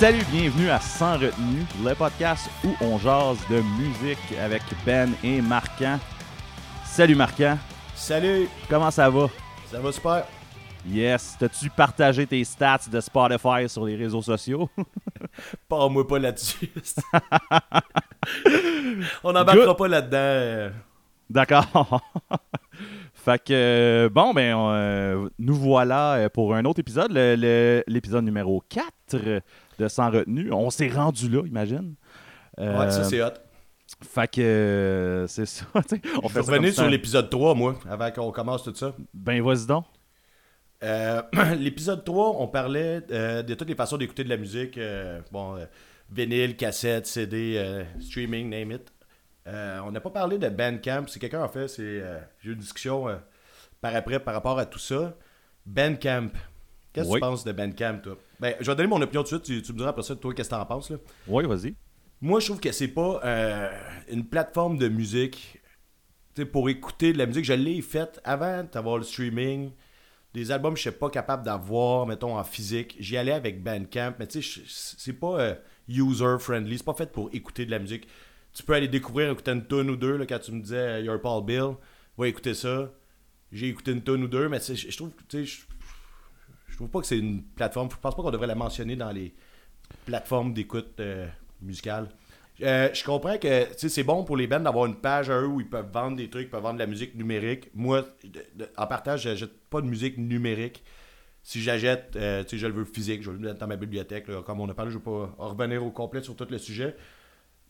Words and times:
Salut, 0.00 0.24
bienvenue 0.32 0.70
à 0.70 0.80
Sans 0.80 1.18
retenue, 1.18 1.66
le 1.84 1.94
podcast 1.94 2.48
où 2.64 2.68
on 2.80 2.96
jase 2.96 3.36
de 3.50 3.60
musique 3.78 4.18
avec 4.42 4.62
Ben 4.86 5.12
et 5.22 5.42
Marquant. 5.42 5.98
Salut 6.86 7.14
Marquant, 7.14 7.58
Salut, 7.94 8.48
comment 8.70 8.90
ça 8.90 9.10
va? 9.10 9.26
ça 9.70 9.78
va 9.78 9.92
super? 9.92 10.24
Yes, 10.88 11.36
t'as-tu 11.38 11.68
partagé 11.68 12.26
tes 12.26 12.42
stats 12.44 12.88
de 12.90 12.98
Spotify 12.98 13.68
sur 13.68 13.84
les 13.84 13.94
réseaux 13.94 14.22
sociaux? 14.22 14.70
Pas 15.68 15.86
moi 15.90 16.08
pas 16.08 16.18
là-dessus. 16.18 16.70
On 19.22 19.32
n'embarquera 19.34 19.76
pas 19.76 19.88
là-dedans. 19.88 20.16
euh. 20.16 20.70
D'accord. 21.28 22.00
fait 23.14 23.44
que, 23.44 23.52
euh, 23.52 24.08
bon, 24.08 24.32
ben, 24.32 24.56
euh, 24.56 25.28
nous 25.38 25.54
voilà 25.54 26.30
pour 26.30 26.54
un 26.54 26.64
autre 26.64 26.80
épisode, 26.80 27.12
l'épisode 27.12 28.24
numéro 28.24 28.64
4 28.70 29.42
de 29.80 29.88
Sans 29.88 30.10
retenue. 30.10 30.52
On 30.52 30.70
s'est 30.70 30.88
rendu 30.88 31.28
là, 31.28 31.42
imagine. 31.46 31.94
Euh, 32.58 32.78
Ouais, 32.78 32.90
ça 32.90 33.04
c'est 33.04 33.22
hot. 33.22 33.30
Fait 34.02 34.30
que, 34.30 34.40
euh, 34.40 35.26
c'est 35.26 35.46
ça. 35.46 35.64
on 35.74 36.28
comme 36.28 36.42
revenir 36.42 36.72
sur 36.72 36.86
l'épisode 36.88 37.28
3, 37.28 37.54
moi, 37.56 37.74
avant 37.88 38.10
qu'on 38.12 38.30
commence 38.30 38.62
tout 38.62 38.74
ça. 38.74 38.94
Ben, 39.12 39.42
vas-y 39.42 39.66
donc. 39.66 39.84
Euh, 40.82 41.22
l'épisode 41.58 42.04
3, 42.04 42.36
on 42.38 42.46
parlait 42.48 43.02
euh, 43.10 43.42
de 43.42 43.54
toutes 43.54 43.68
les 43.68 43.74
façons 43.74 43.96
d'écouter 43.96 44.22
de 44.24 44.28
la 44.28 44.36
musique. 44.36 44.78
euh, 44.78 45.20
bon, 45.32 45.56
euh, 45.56 45.64
vinyle, 46.10 46.56
cassette, 46.56 47.06
CD, 47.06 47.54
euh, 47.56 47.84
streaming, 48.00 48.48
name 48.48 48.72
it. 48.72 48.92
Euh, 49.46 49.80
on 49.84 49.90
n'a 49.90 50.00
pas 50.00 50.10
parlé 50.10 50.38
de 50.38 50.48
Bandcamp. 50.48 51.06
Si 51.08 51.18
quelqu'un 51.18 51.42
en 51.42 51.48
fait, 51.48 51.66
c'est 51.68 51.82
euh, 51.82 52.18
j'ai 52.40 52.50
eu 52.50 52.52
une 52.52 52.60
discussion 52.60 53.08
euh, 53.08 53.16
par 53.80 53.94
après 53.96 54.20
par 54.20 54.34
rapport 54.34 54.58
à 54.58 54.66
tout 54.66 54.78
ça. 54.78 55.16
Bandcamp. 55.66 56.28
Qu'est-ce 56.92 57.06
que 57.06 57.12
Oui. 57.12 57.20
tu 57.20 57.26
penses 57.26 57.44
de 57.44 57.52
Bandcamp, 57.52 57.98
toi? 58.02 58.16
Ben, 58.40 58.54
je 58.60 58.70
vais 58.70 58.76
donner 58.76 58.88
mon 58.88 59.00
opinion 59.00 59.22
tout 59.22 59.38
de 59.38 59.44
suite. 59.44 59.58
Tu, 59.58 59.62
tu 59.62 59.72
me 59.72 59.78
diras 59.78 59.90
après 59.90 60.02
ça, 60.02 60.16
toi, 60.16 60.34
qu'est-ce 60.34 60.48
que 60.50 60.54
t'en 60.54 60.66
penses, 60.66 60.90
là? 60.90 60.96
Oui, 61.28 61.44
vas-y. 61.46 61.74
Moi, 62.20 62.40
je 62.40 62.46
trouve 62.46 62.60
que 62.60 62.72
c'est 62.72 62.88
pas 62.88 63.20
euh, 63.24 63.70
une 64.10 64.24
plateforme 64.26 64.76
de 64.76 64.88
musique 64.88 65.60
pour 66.52 66.68
écouter 66.68 67.12
de 67.12 67.18
la 67.18 67.26
musique. 67.26 67.44
Je 67.44 67.52
l'ai 67.52 67.80
faite 67.82 68.20
avant 68.24 68.64
d'avoir 68.64 68.98
le 68.98 69.04
streaming. 69.04 69.70
Des 70.32 70.52
albums 70.52 70.74
que 70.74 70.78
je 70.78 70.88
suis 70.88 70.98
pas 70.98 71.10
capable 71.10 71.44
d'avoir, 71.44 72.06
mettons, 72.06 72.38
en 72.38 72.44
physique. 72.44 72.96
J'y 73.00 73.16
allais 73.16 73.32
avec 73.32 73.62
Bandcamp, 73.62 74.14
mais 74.18 74.26
tu 74.26 74.42
sais, 74.42 74.62
c'est 74.66 75.12
pas 75.12 75.40
euh, 75.40 75.54
user-friendly. 75.88 76.78
C'est 76.78 76.84
pas 76.84 76.94
fait 76.94 77.10
pour 77.10 77.30
écouter 77.32 77.66
de 77.66 77.70
la 77.70 77.78
musique. 77.78 78.06
Tu 78.52 78.62
peux 78.62 78.74
aller 78.74 78.88
découvrir, 78.88 79.30
écouter 79.30 79.52
une 79.52 79.64
tonne 79.64 79.90
ou 79.90 79.96
deux, 79.96 80.16
là, 80.16 80.26
quand 80.26 80.38
tu 80.38 80.52
me 80.52 80.60
disais 80.60 80.76
euh, 80.76 81.00
You're 81.00 81.20
Paul 81.20 81.44
Bill, 81.44 81.74
va 82.16 82.28
écouter 82.28 82.54
ça. 82.54 82.90
J'ai 83.52 83.68
écouté 83.68 83.92
une 83.92 84.02
tonne 84.02 84.22
ou 84.24 84.28
deux, 84.28 84.48
mais 84.48 84.58
je 84.60 84.96
trouve, 84.96 85.10
tu 85.28 85.46
sais, 85.46 85.62
trouve 86.80 86.90
pas 86.90 87.00
que 87.00 87.06
c'est 87.06 87.18
une 87.18 87.42
plateforme. 87.42 87.88
Je 87.90 87.96
pense 87.96 88.14
pas 88.14 88.22
qu'on 88.22 88.30
devrait 88.30 88.46
la 88.46 88.54
mentionner 88.54 88.96
dans 88.96 89.10
les 89.10 89.34
plateformes 90.06 90.52
d'écoute 90.54 90.98
euh, 91.00 91.28
musicale. 91.60 92.08
Euh, 92.62 92.90
je 92.92 93.04
comprends 93.04 93.38
que 93.38 93.66
c'est 93.76 94.02
bon 94.02 94.24
pour 94.24 94.36
les 94.36 94.46
bands 94.46 94.60
d'avoir 94.60 94.86
une 94.86 94.96
page 94.96 95.30
à 95.30 95.40
eux 95.40 95.46
où 95.46 95.60
ils 95.60 95.68
peuvent 95.68 95.90
vendre 95.92 96.16
des 96.16 96.28
trucs, 96.28 96.46
ils 96.46 96.50
peuvent 96.50 96.62
vendre 96.62 96.74
de 96.74 96.80
la 96.80 96.86
musique 96.86 97.14
numérique. 97.14 97.70
Moi, 97.74 98.06
en 98.76 98.86
partage, 98.86 99.22
j'achète 99.22 99.52
pas 99.70 99.80
de 99.80 99.86
musique 99.86 100.18
numérique. 100.18 100.82
Si 101.42 101.62
j'achète, 101.62 102.16
euh, 102.16 102.44
je 102.50 102.66
le 102.66 102.72
veux 102.72 102.84
physique, 102.84 103.22
je 103.22 103.30
veux 103.30 103.36
le 103.36 103.46
mettre 103.46 103.58
dans 103.58 103.66
ma 103.66 103.76
bibliothèque. 103.76 104.26
Comme 104.44 104.60
on 104.60 104.68
a 104.68 104.74
parlé, 104.74 104.90
je 104.90 104.98
ne 104.98 105.00
vais 105.00 105.04
pas 105.04 105.34
revenir 105.38 105.84
au 105.84 105.90
complet 105.90 106.22
sur 106.22 106.36
tout 106.36 106.46
le 106.50 106.58
sujet. 106.58 106.94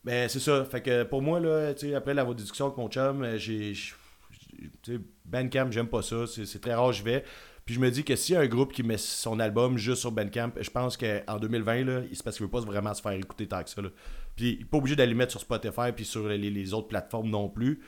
Mais 0.05 0.29
c'est 0.29 0.41
ça. 0.41 0.65
Fait 0.65 0.81
que 0.81 1.05
pour 1.05 1.23
moi, 1.23 1.39
là, 1.41 1.73
après 1.97 2.15
la 2.15 2.25
discussion 2.35 2.67
avec 2.67 2.79
mon 2.79 2.89
chum, 2.89 3.23
euh, 3.23 3.39
j'ai. 3.39 3.75
Bandcamp, 5.25 5.71
j'aime 5.71 5.87
pas 5.87 6.03
ça. 6.03 6.27
C'est 6.27 6.61
très 6.61 6.75
rare, 6.75 6.93
je 6.93 7.05
vais. 7.05 7.25
Puis 7.71 7.77
je 7.77 7.81
me 7.81 7.89
dis 7.89 8.03
que 8.03 8.17
s'il 8.17 8.35
y 8.35 8.37
a 8.37 8.41
un 8.41 8.49
groupe 8.49 8.73
qui 8.73 8.83
met 8.83 8.99
son 8.99 9.39
album 9.39 9.79
juste 9.79 10.01
sur 10.01 10.11
Bandcamp, 10.11 10.51
je 10.61 10.71
pense 10.71 10.97
qu'en 10.97 11.39
2020, 11.39 11.85
là, 11.85 12.01
c'est 12.13 12.21
parce 12.25 12.37
qu'il 12.37 12.45
veut 12.45 12.51
pas 12.51 12.59
vraiment 12.59 12.93
se 12.95 13.01
faire 13.01 13.13
écouter 13.13 13.47
tant 13.47 13.63
que 13.63 13.71
ça. 13.71 13.81
là. 13.81 13.91
Puis 14.35 14.55
il 14.55 14.63
est 14.63 14.65
pas 14.65 14.79
obligé 14.79 14.97
d'aller 14.97 15.15
mettre 15.15 15.31
sur 15.31 15.41
Spotify 15.41 15.93
puis 15.95 16.05
sur 16.05 16.27
les, 16.27 16.75
autres 16.75 16.89
plateformes 16.89 17.31
non 17.31 17.49
plus. 17.49 17.79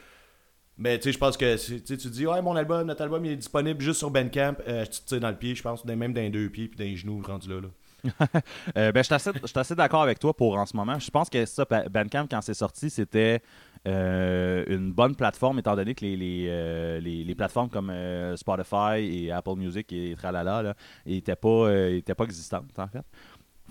Mais 0.79 1.01
tu 1.01 1.09
sais, 1.09 1.13
je 1.13 1.19
pense 1.19 1.37
que 1.37 1.57
tu 1.57 2.09
dis, 2.11 2.29
ouais, 2.29 2.41
mon 2.43 2.55
album, 2.55 2.87
notre 2.87 3.03
album, 3.03 3.25
il 3.25 3.33
est 3.33 3.37
disponible 3.37 3.81
juste 3.81 3.99
sur 3.99 4.13
Bandcamp. 4.13 4.55
Euh, 4.69 4.85
tu 4.85 5.01
te 5.01 5.07
tires 5.09 5.21
dans 5.21 5.31
le 5.31 5.37
pied, 5.37 5.57
je 5.57 5.65
pense, 5.65 5.85
même 5.85 6.13
dans 6.13 6.21
les 6.21 6.31
deux 6.31 6.49
pieds 6.49 6.69
puis 6.69 6.79
dans 6.79 6.85
les 6.85 6.95
genoux 6.95 7.21
rendu 7.21 7.49
là. 7.49 7.63
là. 7.63 7.69
Euh, 8.79 8.93
ben, 8.93 9.01
je 9.01 9.07
suis 9.07 9.15
assez, 9.15 9.31
assez 9.53 9.75
d'accord 9.75 10.03
avec 10.03 10.21
toi 10.21 10.33
pour 10.33 10.57
en 10.59 10.65
ce 10.65 10.77
moment. 10.77 10.97
Je 11.01 11.11
pense 11.11 11.29
que 11.29 11.45
ça, 11.45 11.65
Ba- 11.69 11.89
Bandcamp, 11.89 12.29
quand 12.31 12.41
c'est 12.41 12.55
sorti, 12.55 12.89
c'était 12.89 13.43
euh, 13.89 14.65
une 14.69 14.93
bonne 14.93 15.17
plateforme, 15.17 15.59
étant 15.59 15.75
donné 15.75 15.95
que 15.95 16.05
les, 16.05 16.17
les, 16.17 16.47
euh, 16.49 17.01
les- 17.01 17.25
les 17.25 17.35
plateformes 17.35 17.69
comme 17.69 17.91
euh, 17.91 18.37
Spotify 18.37 18.99
et 19.01 19.33
Apple 19.33 19.57
Music 19.57 19.93
et 19.93 20.15
tralala 20.17 20.75
n'étaient 21.05 21.37
pas, 21.37 21.71
étaient 21.91 22.15
pas 22.15 22.25
existantes, 22.25 22.79
en 22.79 22.87
fait. 22.87 23.05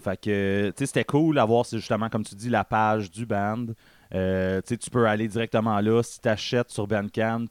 Fait 0.01 0.19
que, 0.19 0.69
tu 0.71 0.79
sais, 0.79 0.85
c'était 0.87 1.03
cool 1.03 1.35
d'avoir, 1.35 1.63
justement, 1.63 2.09
comme 2.09 2.23
tu 2.23 2.33
dis, 2.35 2.49
la 2.49 2.63
page 2.63 3.11
du 3.11 3.25
band. 3.25 3.67
Euh, 4.13 4.59
tu 4.67 4.89
peux 4.89 5.05
aller 5.07 5.27
directement 5.27 5.79
là. 5.79 6.01
Si 6.03 6.19
tu 6.19 6.27
achètes 6.27 6.71
sur 6.71 6.87
Bandcamp, 6.87 7.45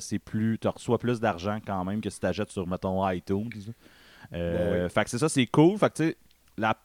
c'est 0.00 0.18
plus, 0.18 0.58
tu 0.58 0.68
reçois 0.68 0.98
plus 0.98 1.20
d'argent 1.20 1.58
quand 1.64 1.84
même 1.84 2.00
que 2.00 2.10
si 2.10 2.18
tu 2.20 2.26
achètes 2.26 2.50
sur, 2.50 2.66
mettons, 2.66 3.08
iTunes. 3.08 3.48
Euh, 4.34 4.74
Ouais, 4.76 4.82
ouais. 4.82 4.88
Fait 4.88 5.04
que 5.04 5.10
c'est 5.10 5.18
ça, 5.18 5.28
c'est 5.28 5.46
cool. 5.46 5.78
Fait 5.78 5.88
que, 5.90 5.94
tu 5.94 6.04
sais, 6.10 6.16
la 6.58 6.76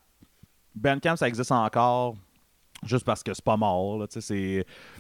Bandcamp, 0.76 1.16
ça 1.16 1.28
existe 1.28 1.52
encore 1.52 2.16
juste 2.88 3.06
parce 3.06 3.24
que 3.24 3.34
c'est 3.34 3.44
pas 3.44 3.58
mort. 3.58 4.00
Là. 4.00 4.06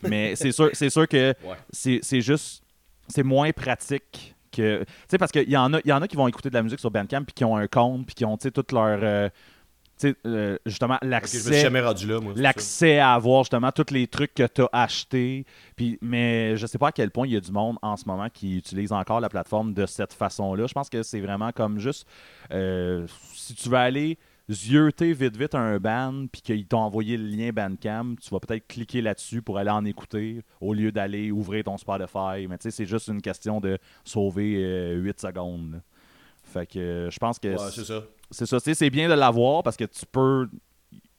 Mais 0.03 0.35
c'est 0.35 0.51
sûr, 0.51 0.69
c'est 0.73 0.89
sûr 0.89 1.07
que 1.07 1.33
Ouais. 1.43 1.55
c'est, 1.71 2.21
juste. 2.21 2.63
C'est 3.07 3.23
moins 3.23 3.51
pratique 3.51 4.35
que. 4.51 4.79
Tu 4.83 4.85
sais, 5.09 5.17
parce 5.17 5.31
qu'il 5.31 5.49
y, 5.49 5.57
en 5.57 5.73
a- 5.73 5.79
y 5.85 5.91
en 5.93 6.01
a 6.01 6.07
qui 6.07 6.15
vont 6.17 6.27
écouter 6.27 6.49
de 6.49 6.55
la 6.55 6.63
musique 6.63 6.79
sur 6.79 6.91
Bandcamp 6.91 7.23
puis 7.23 7.33
qui 7.33 7.45
ont 7.45 7.55
un 7.55 7.67
compte 7.67 8.05
puis 8.05 8.15
qui 8.15 8.25
ont, 8.25 8.35
tu 8.37 8.43
sais, 8.43 8.51
toute 8.51 8.71
leur. 8.71 8.99
euh, 9.01 9.29
tu 9.99 10.09
sais, 10.11 10.15
euh, 10.27 10.57
justement, 10.65 10.99
l'accès 11.01 11.39
l'accès 12.35 12.99
à 12.99 13.13
avoir 13.15 13.41
justement 13.43 13.71
tous 13.71 13.91
les 13.91 14.05
trucs 14.05 14.33
que 14.35 14.45
tu 14.45 14.61
as 14.61 14.69
achetés. 14.71 15.43
Puis, 15.75 15.97
mais 16.03 16.55
je 16.55 16.67
sais 16.67 16.77
pas 16.77 16.89
à 16.89 16.91
quel 16.91 17.09
point 17.09 17.25
il 17.25 17.33
y 17.33 17.35
a 17.35 17.39
du 17.39 17.51
monde 17.51 17.77
en 17.81 17.97
ce 17.97 18.05
moment 18.05 18.27
qui 18.31 18.57
utilise 18.57 18.91
encore 18.91 19.21
la 19.21 19.29
plateforme 19.29 19.73
de 19.73 19.87
cette 19.87 20.13
façon-là. 20.13 20.67
Je 20.67 20.73
pense 20.73 20.89
que 20.89 21.01
c'est 21.01 21.19
vraiment 21.19 21.51
comme 21.51 21.79
juste 21.79 22.05
euh, 22.51 23.07
si 23.33 23.55
tu 23.55 23.69
veux 23.69 23.77
aller 23.77 24.19
zioter 24.49 25.13
vite 25.13 25.35
vite 25.37 25.55
un 25.55 25.77
band 25.79 26.25
puis 26.31 26.41
qu'ils 26.41 26.65
t'ont 26.65 26.79
envoyé 26.79 27.17
le 27.17 27.25
lien 27.25 27.49
Bandcamp, 27.51 28.15
tu 28.21 28.29
vas 28.29 28.39
peut-être 28.39 28.67
cliquer 28.67 29.01
là-dessus 29.01 29.41
pour 29.41 29.57
aller 29.57 29.69
en 29.69 29.83
écouter 29.85 30.41
au 30.61 30.73
lieu 30.73 30.91
d'aller 30.91 31.31
ouvrir 31.31 31.63
ton 31.65 31.77
Spotify. 31.77 32.47
Mais 32.49 32.57
tu 32.57 32.63
sais, 32.63 32.71
c'est 32.71 32.85
juste 32.85 33.07
une 33.07 33.21
question 33.21 33.59
de 33.59 33.77
sauver 34.05 34.55
euh, 34.63 34.95
8 34.95 35.19
secondes. 35.19 35.71
là. 35.73 35.79
Fait 36.43 36.65
que 36.65 36.79
euh, 36.79 37.09
je 37.11 37.17
pense 37.19 37.39
que 37.39 37.49
Ouais, 37.49 37.71
c'est 37.73 37.83
ça. 37.83 38.03
c'est 38.31 38.45
ça, 38.45 38.59
c'est 38.59 38.89
bien 38.89 39.09
de 39.09 39.13
l'avoir 39.13 39.63
parce 39.63 39.75
que 39.75 39.83
tu 39.83 40.05
peux. 40.09 40.47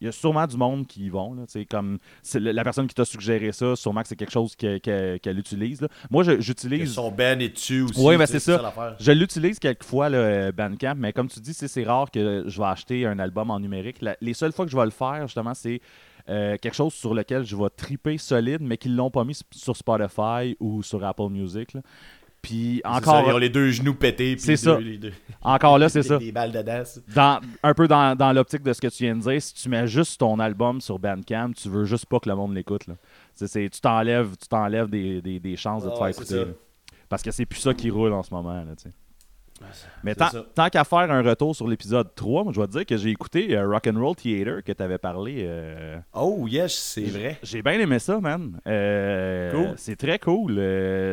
Il 0.00 0.04
y 0.04 0.08
a 0.08 0.12
sûrement 0.12 0.46
du 0.46 0.56
monde 0.56 0.86
qui 0.86 1.06
y 1.06 1.08
vont. 1.08 1.34
Là, 1.34 1.42
tu 1.50 1.64
comme 1.66 1.98
la 2.34 2.62
personne 2.64 2.86
qui 2.86 2.94
t'a 2.94 3.04
suggéré 3.04 3.52
ça, 3.52 3.74
sûrement 3.76 4.02
que 4.02 4.08
c'est 4.08 4.16
quelque 4.16 4.30
chose 4.32 4.54
que- 4.54 4.78
que- 4.78 5.16
qu'elle 5.18 5.38
utilise. 5.38 5.80
là. 5.80 5.88
Moi, 6.10 6.24
j'utilise. 6.38 6.92
Son 6.92 7.10
band 7.10 7.38
est 7.40 7.48
dessus 7.54 7.82
aussi. 7.82 8.00
Oui, 8.00 8.16
mais 8.16 8.26
tu 8.26 8.32
c'est 8.32 8.40
ça. 8.40 8.94
Je 9.00 9.12
l'utilise 9.12 9.58
quelquefois, 9.58 10.08
le 10.08 10.52
Bandcamp, 10.52 10.94
mais 10.96 11.12
comme 11.12 11.28
tu 11.28 11.40
dis, 11.40 11.52
c'est 11.54 11.68
c'est 11.68 11.84
rare 11.84 12.10
que 12.10 12.44
je 12.46 12.58
vais 12.60 12.66
acheter 12.68 13.06
un 13.06 13.18
album 13.18 13.50
en 13.50 13.58
numérique. 13.60 14.00
La- 14.00 14.16
les 14.20 14.34
seules 14.34 14.52
fois 14.52 14.64
que 14.64 14.70
je 14.70 14.76
vais 14.76 14.84
le 14.84 14.90
faire, 14.90 15.22
justement, 15.26 15.54
c'est 15.54 15.80
euh, 16.30 16.58
quelque 16.60 16.74
chose 16.74 16.92
sur 16.92 17.14
lequel 17.14 17.42
je 17.44 17.56
vais 17.56 17.70
triper 17.74 18.18
solide, 18.18 18.60
mais 18.60 18.76
qu'ils 18.76 18.94
l'ont 18.94 19.10
pas 19.10 19.24
mis 19.24 19.38
sur 19.50 19.74
Spotify 19.74 20.54
ou 20.60 20.82
sur 20.82 21.02
Apple 21.02 21.30
Music. 21.30 21.72
là. 21.72 21.80
Puis 22.40 22.80
ça, 22.84 22.90
encore, 22.92 23.24
ils 23.28 23.32
ont 23.32 23.38
les 23.38 23.48
deux 23.48 23.70
genoux 23.70 23.94
pétés. 23.94 24.36
C'est 24.38 24.56
ça. 24.56 24.78
les 24.78 24.96
deux- 24.96 25.12
encore 25.42 25.78
là, 25.78 25.88
c'est 25.88 26.02
ça. 26.02 26.18
Des 26.18 26.32
balles 26.32 26.52
dans, 27.14 27.40
un 27.62 27.74
peu 27.74 27.88
dans, 27.88 28.16
dans 28.16 28.32
l'optique 28.32 28.62
de 28.62 28.72
ce 28.72 28.80
que 28.80 28.86
tu 28.88 29.04
viens 29.04 29.16
de 29.16 29.20
dire, 29.20 29.42
si 29.42 29.54
tu 29.54 29.68
mets 29.68 29.86
juste 29.86 30.18
ton 30.20 30.38
album 30.38 30.80
sur 30.80 30.98
Bandcamp, 30.98 31.52
tu 31.52 31.68
veux 31.68 31.84
juste 31.84 32.06
pas 32.06 32.20
que 32.20 32.28
le 32.28 32.36
monde 32.36 32.54
l'écoute. 32.54 32.86
Tu 33.38 33.68
t'enlèves 33.80 34.88
des, 34.88 35.20
des- 35.20 35.40
des 35.40 35.56
chances 35.56 35.84
de 35.84 35.88
te 35.90 35.94
Ah 35.94 35.98
faire 35.98 36.08
écouter. 36.08 36.34
Parce 37.08 37.22
que 37.22 37.30
c'est 37.30 37.46
plus 37.46 37.60
ça 37.60 37.74
qui 37.74 37.90
roule 37.90 38.12
en 38.12 38.22
ce 38.22 38.32
moment. 38.32 38.52
Là. 38.54 38.74
Mais 40.02 40.14
tant, 40.14 40.68
qu'à 40.70 40.84
faire 40.84 41.10
un 41.10 41.22
retour 41.22 41.54
sur 41.54 41.66
l'épisode 41.68 42.14
3, 42.14 42.44
moi, 42.44 42.52
je 42.54 42.60
vais 42.60 42.66
te 42.66 42.72
dire 42.72 42.86
que 42.86 42.96
j'ai 42.96 43.10
écouté 43.10 43.56
euh, 43.56 43.68
Rock'n'Roll 43.68 44.14
Theater 44.16 44.62
que 44.64 44.72
tu 44.72 44.82
avais 44.82 44.98
parlé. 44.98 45.44
euh, 45.46 45.98
Oh, 46.14 46.46
yes, 46.48 46.74
c'est 46.74 47.02
vrai. 47.02 47.38
j'ai 47.42 47.62
bien 47.62 47.72
aimé 47.80 47.98
ça, 47.98 48.20
man. 48.20 48.60
Euh, 48.66 49.50
Cool. 49.52 49.74
C'est 49.76 49.96
très 49.96 50.18
cool. 50.18 50.52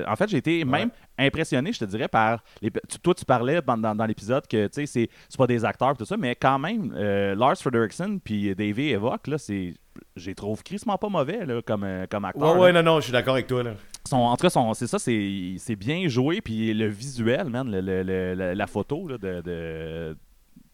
En 0.08 0.16
fait, 0.16 0.30
j'ai 0.30 0.38
été 0.38 0.64
même 0.66 0.90
impressionné, 1.18 1.72
je 1.74 1.80
te 1.80 1.86
dirais, 1.86 2.08
par. 2.08 2.44
Les, 2.62 2.72
toi, 3.02 3.14
tu 3.14 3.26
parlais 3.26 3.62
dans, 3.62 3.78
dans- 3.78 3.96
dans 3.96 4.06
l'épisode 4.06 4.46
que, 4.48 4.68
tu 4.68 4.74
sais, 4.74 4.86
c'est 4.86 5.10
c'est 5.30 5.38
pas 5.38 5.48
des 5.48 5.64
acteurs, 5.66 5.96
tout 5.98 6.06
ça, 6.06 6.18
mais 6.18 6.36
quand 6.36 6.60
même, 6.60 6.94
Lars 7.38 7.58
Frederiksen 7.58 8.20
puis 8.20 8.54
Davey 8.56 8.90
Evoque, 8.90 9.28
là, 9.28 9.38
c'est. 9.38 9.74
J'ai 10.18 10.36
trouvé 10.36 10.62
crissement 10.62 10.98
pas 10.98 11.08
mauvais, 11.08 11.46
là, 11.46 11.62
comme, 11.62 11.88
comme 12.10 12.26
acteur. 12.26 12.56
Ouais, 12.56 12.60
ouais, 12.64 12.72
là. 12.74 12.84
non, 12.84 12.96
non, 12.96 13.00
je 13.00 13.06
suis 13.06 13.14
d'accord 13.14 13.36
avec 13.36 13.48
toi. 13.48 13.64
Là. 13.64 13.72
Son- 14.08 14.18
en 14.18 14.36
tout 14.38 14.44
cas, 14.44 14.50
son- 14.50 14.74
c'est 14.74 14.88
ça, 14.88 15.00
c'est 15.00 15.76
bien 15.76 16.08
joué, 16.08 16.42
puis 16.42 16.74
le 16.74 16.88
visuel, 16.88 17.50
man, 17.50 17.70
le- 17.72 17.82
le- 17.82 18.04
le- 18.36 18.54
la, 18.54 18.68
photo 18.68 19.08
là, 19.08 19.18
de, 19.18 19.42
de, 19.42 20.18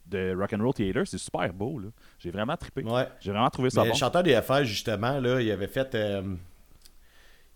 de 0.07 0.35
Rock'n'Roll 0.37 0.73
Theater, 0.73 1.07
c'est 1.07 1.17
super 1.17 1.53
beau. 1.53 1.81
J'ai 2.19 2.31
vraiment 2.31 2.57
trippé. 2.57 2.83
Ouais. 2.83 3.07
J'ai 3.21 3.31
vraiment 3.31 3.49
trouvé 3.49 3.69
ça 3.69 3.81
Mais 3.81 3.87
bon. 3.89 3.93
le 3.93 3.97
chanteur 3.99 4.23
des 4.23 4.35
FR, 4.41 4.63
justement, 4.65 5.19
là, 5.19 5.41
il 5.41 5.49
avait 5.51 5.67
fait. 5.67 5.95
euh, 5.95 6.21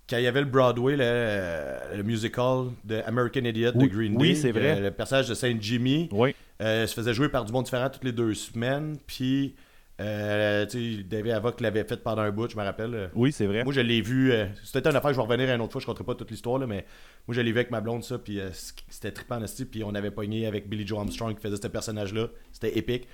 quand 0.09 0.17
il 0.17 0.23
y 0.23 0.27
avait 0.27 0.41
le 0.41 0.45
Broadway, 0.47 0.95
euh, 0.99 1.97
le 1.97 2.03
musical 2.03 2.67
de 2.83 3.01
American 3.07 3.43
Idiot 3.43 3.71
Oui, 3.73 3.89
de 3.89 3.93
Green 3.93 4.11
Day, 4.13 4.21
oui, 4.21 4.35
c'est 4.35 4.51
vrai. 4.51 4.79
Le 4.79 4.91
personnage 4.91 5.27
de 5.27 5.33
Saint 5.33 5.55
Jimmy 5.59 6.07
Oui. 6.11 6.35
euh, 6.61 6.85
se 6.85 6.93
faisait 6.93 7.13
jouer 7.13 7.27
par 7.27 7.43
du 7.43 7.51
monde 7.51 7.65
différent 7.65 7.89
toutes 7.89 8.03
les 8.03 8.11
deux 8.11 8.35
semaines. 8.35 8.97
Puis 9.07 9.55
Euh, 10.01 10.65
David 11.05 11.31
Avoc 11.31 11.61
l'avait 11.61 11.85
fait 11.85 12.03
pendant 12.03 12.21
un 12.23 12.31
bout, 12.31 12.49
je 12.51 12.57
me 12.57 12.63
rappelle. 12.63 13.09
Oui, 13.15 13.31
c'est 13.31 13.45
vrai. 13.45 13.63
Moi, 13.63 13.73
je 13.73 13.79
l'ai 13.79 14.01
vu. 14.01 14.31
euh, 14.31 14.45
c'était 14.63 14.89
une 14.89 14.95
affaire, 14.95 15.11
je 15.11 15.15
vais 15.15 15.21
revenir 15.21 15.49
une 15.53 15.61
autre 15.61 15.71
fois, 15.71 15.79
je 15.79 15.85
ne 15.85 15.87
compterai 15.87 16.03
pas 16.03 16.15
toute 16.15 16.31
l'histoire, 16.31 16.57
là, 16.59 16.67
mais 16.67 16.85
moi, 17.27 17.35
je 17.35 17.39
l'ai 17.41 17.51
vu 17.51 17.57
avec 17.57 17.71
ma 17.71 17.79
blonde, 17.79 18.03
ça, 18.03 18.17
puis 18.17 18.39
euh, 18.39 18.49
c'était 18.89 19.11
trippant, 19.11 19.41
esti, 19.41 19.63
puis 19.63 19.83
on 19.85 19.95
avait 19.95 20.11
pogné 20.11 20.47
avec 20.47 20.67
Billy 20.67 20.85
Joe 20.85 20.99
Armstrong 20.99 21.33
qui 21.35 21.41
faisait 21.41 21.55
ce 21.55 21.67
personnage-là. 21.67 22.27
C'était 22.51 22.77
épique. 22.77 23.07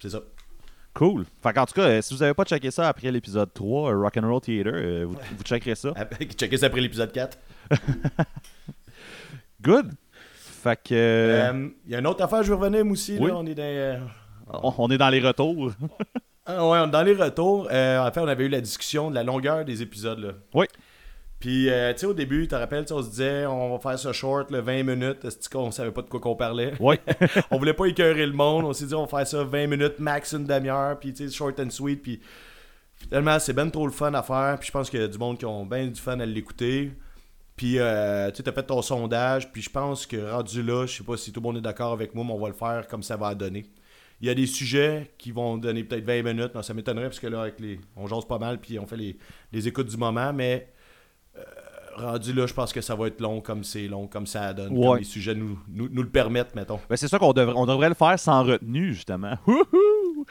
C'est 0.00 0.10
ça. 0.10 0.22
Cool. 0.94 1.24
Fait 1.42 1.52
qu'en 1.52 1.64
tout 1.66 1.74
cas, 1.74 1.86
euh, 1.88 2.02
si 2.02 2.12
vous 2.12 2.20
n'avez 2.20 2.34
pas 2.34 2.44
checké 2.44 2.70
ça 2.72 2.88
après 2.88 3.10
l'épisode 3.12 3.54
3, 3.54 3.92
euh, 3.92 3.98
Rock'n'Roll 4.00 4.40
Theater, 4.40 5.06
vous, 5.06 5.16
vous 5.36 5.44
checkerez 5.44 5.76
ça. 5.76 5.94
Checker 6.36 6.56
ça 6.56 6.66
après 6.66 6.80
l'épisode 6.80 7.12
4. 7.12 7.38
Good. 9.62 9.92
Fait 10.34 10.78
que. 10.82 11.72
Il 11.86 11.92
y 11.92 11.94
a 11.94 11.98
une 12.00 12.06
autre 12.06 12.22
affaire, 12.22 12.42
je 12.42 12.48
veux 12.48 12.56
revenir, 12.56 12.84
moi 12.84 12.92
aussi. 12.92 13.16
Oui. 13.18 13.28
Là, 13.30 13.36
on 13.36 13.46
est 13.46 13.54
dans. 13.54 14.08
On, 14.62 14.74
on 14.78 14.90
est 14.90 14.98
dans 14.98 15.08
les 15.10 15.20
retours. 15.20 15.72
Ah 16.44 16.68
ouais, 16.68 16.78
on- 16.80 16.88
dans 16.88 17.04
les 17.04 17.14
retours, 17.14 17.68
euh, 17.70 18.00
en 18.04 18.10
fait, 18.10 18.18
on 18.18 18.26
avait 18.26 18.46
eu 18.46 18.48
la 18.48 18.60
discussion 18.60 19.10
de 19.10 19.14
la 19.14 19.22
longueur 19.22 19.64
des 19.64 19.80
épisodes. 19.80 20.18
Là. 20.18 20.32
Oui. 20.54 20.66
Puis, 21.38 21.70
euh, 21.70 21.92
tu 21.92 22.00
sais, 22.00 22.06
au 22.06 22.14
début, 22.14 22.42
tu 22.42 22.48
te 22.48 22.54
rappelles, 22.56 22.84
on 22.90 23.00
se 23.00 23.10
disait, 23.10 23.46
on 23.46 23.76
va 23.76 23.78
faire 23.78 23.96
ça 23.96 24.12
short, 24.12 24.50
le 24.50 24.58
20 24.58 24.82
minutes. 24.82 25.18
Qu'on 25.52 25.70
savait 25.70 25.92
pas 25.92 26.02
de 26.02 26.08
quoi 26.08 26.18
qu'on 26.18 26.34
parlait? 26.34 26.72
Oui. 26.80 26.96
on 27.52 27.58
voulait 27.58 27.74
pas 27.74 27.86
écœurer 27.86 28.26
le 28.26 28.32
monde. 28.32 28.64
On 28.64 28.72
s'est 28.72 28.86
dit, 28.86 28.94
on 28.94 29.04
va 29.04 29.18
faire 29.18 29.26
ça 29.26 29.44
20 29.44 29.68
minutes, 29.68 30.00
max 30.00 30.32
une 30.32 30.44
demi-heure. 30.44 30.98
Puis, 30.98 31.12
tu 31.14 31.28
sais, 31.28 31.32
short 31.32 31.60
and 31.60 31.70
sweet. 31.70 32.02
Puis, 32.02 32.20
finalement, 32.96 33.38
c'est 33.38 33.52
ben 33.52 33.70
trop 33.70 33.86
le 33.86 33.92
fun 33.92 34.12
à 34.14 34.22
faire. 34.24 34.56
Puis, 34.58 34.66
je 34.66 34.72
pense 34.72 34.90
qu'il 34.90 35.00
y 35.00 35.04
a 35.04 35.08
du 35.08 35.18
monde 35.18 35.38
qui 35.38 35.46
ont 35.46 35.64
bien 35.64 35.86
du 35.86 36.00
fun 36.00 36.18
à 36.18 36.26
l'écouter. 36.26 36.90
Puis, 37.54 37.78
euh, 37.78 38.30
tu 38.30 38.38
sais, 38.38 38.42
t'as 38.42 38.52
fait 38.52 38.64
ton 38.64 38.82
sondage. 38.82 39.52
Puis, 39.52 39.62
je 39.62 39.70
pense 39.70 40.06
que 40.06 40.30
rendu 40.32 40.60
là, 40.60 40.86
je 40.86 40.96
sais 40.98 41.04
pas 41.04 41.16
si 41.16 41.30
tout 41.30 41.38
le 41.40 41.44
monde 41.44 41.56
est 41.58 41.60
d'accord 41.60 41.92
avec 41.92 42.16
moi, 42.16 42.24
mais 42.26 42.32
on 42.32 42.40
va 42.40 42.48
le 42.48 42.54
faire 42.54 42.88
comme 42.88 43.04
ça 43.04 43.16
va 43.16 43.32
donner. 43.36 43.64
Il 44.22 44.28
y 44.28 44.30
a 44.30 44.34
des 44.34 44.46
sujets 44.46 45.10
qui 45.18 45.32
vont 45.32 45.58
donner 45.58 45.82
peut-être 45.84 46.04
20 46.04 46.22
minutes. 46.22 46.54
Non, 46.54 46.62
ça 46.62 46.72
m'étonnerait 46.74 47.06
parce 47.06 47.20
que 47.20 47.26
là, 47.26 47.42
avec 47.42 47.58
les, 47.60 47.78
on 47.96 48.06
jase 48.06 48.24
pas 48.24 48.38
mal. 48.38 48.58
Puis, 48.60 48.78
on 48.78 48.86
fait 48.86 48.96
les, 48.96 49.18
les 49.52 49.68
écoutes 49.68 49.88
du 49.88 49.96
moment. 49.96 50.32
Mais. 50.32 50.68
euh, 51.36 51.42
rendu 51.96 52.32
là, 52.32 52.46
je 52.46 52.54
pense 52.54 52.72
que 52.72 52.80
ça 52.80 52.94
va 52.94 53.08
être 53.08 53.20
long 53.20 53.42
comme 53.42 53.62
c'est 53.64 53.86
long, 53.86 54.06
comme 54.06 54.26
ça 54.26 54.54
donne, 54.54 54.72
Ouais. 54.78 54.86
comme 54.86 54.96
les 54.98 55.04
sujets 55.04 55.34
nous, 55.34 55.58
nous, 55.68 55.90
nous 55.90 56.02
le 56.02 56.08
permettent, 56.08 56.54
mettons. 56.54 56.80
Ben, 56.88 56.96
c'est 56.96 57.06
ça 57.06 57.18
qu'on 57.18 57.34
devrait, 57.34 57.54
on 57.54 57.66
devrait 57.66 57.90
le 57.90 57.94
faire 57.94 58.18
sans 58.18 58.42
retenue, 58.44 58.94
justement. 58.94 59.34
Wouhou! 59.46 60.24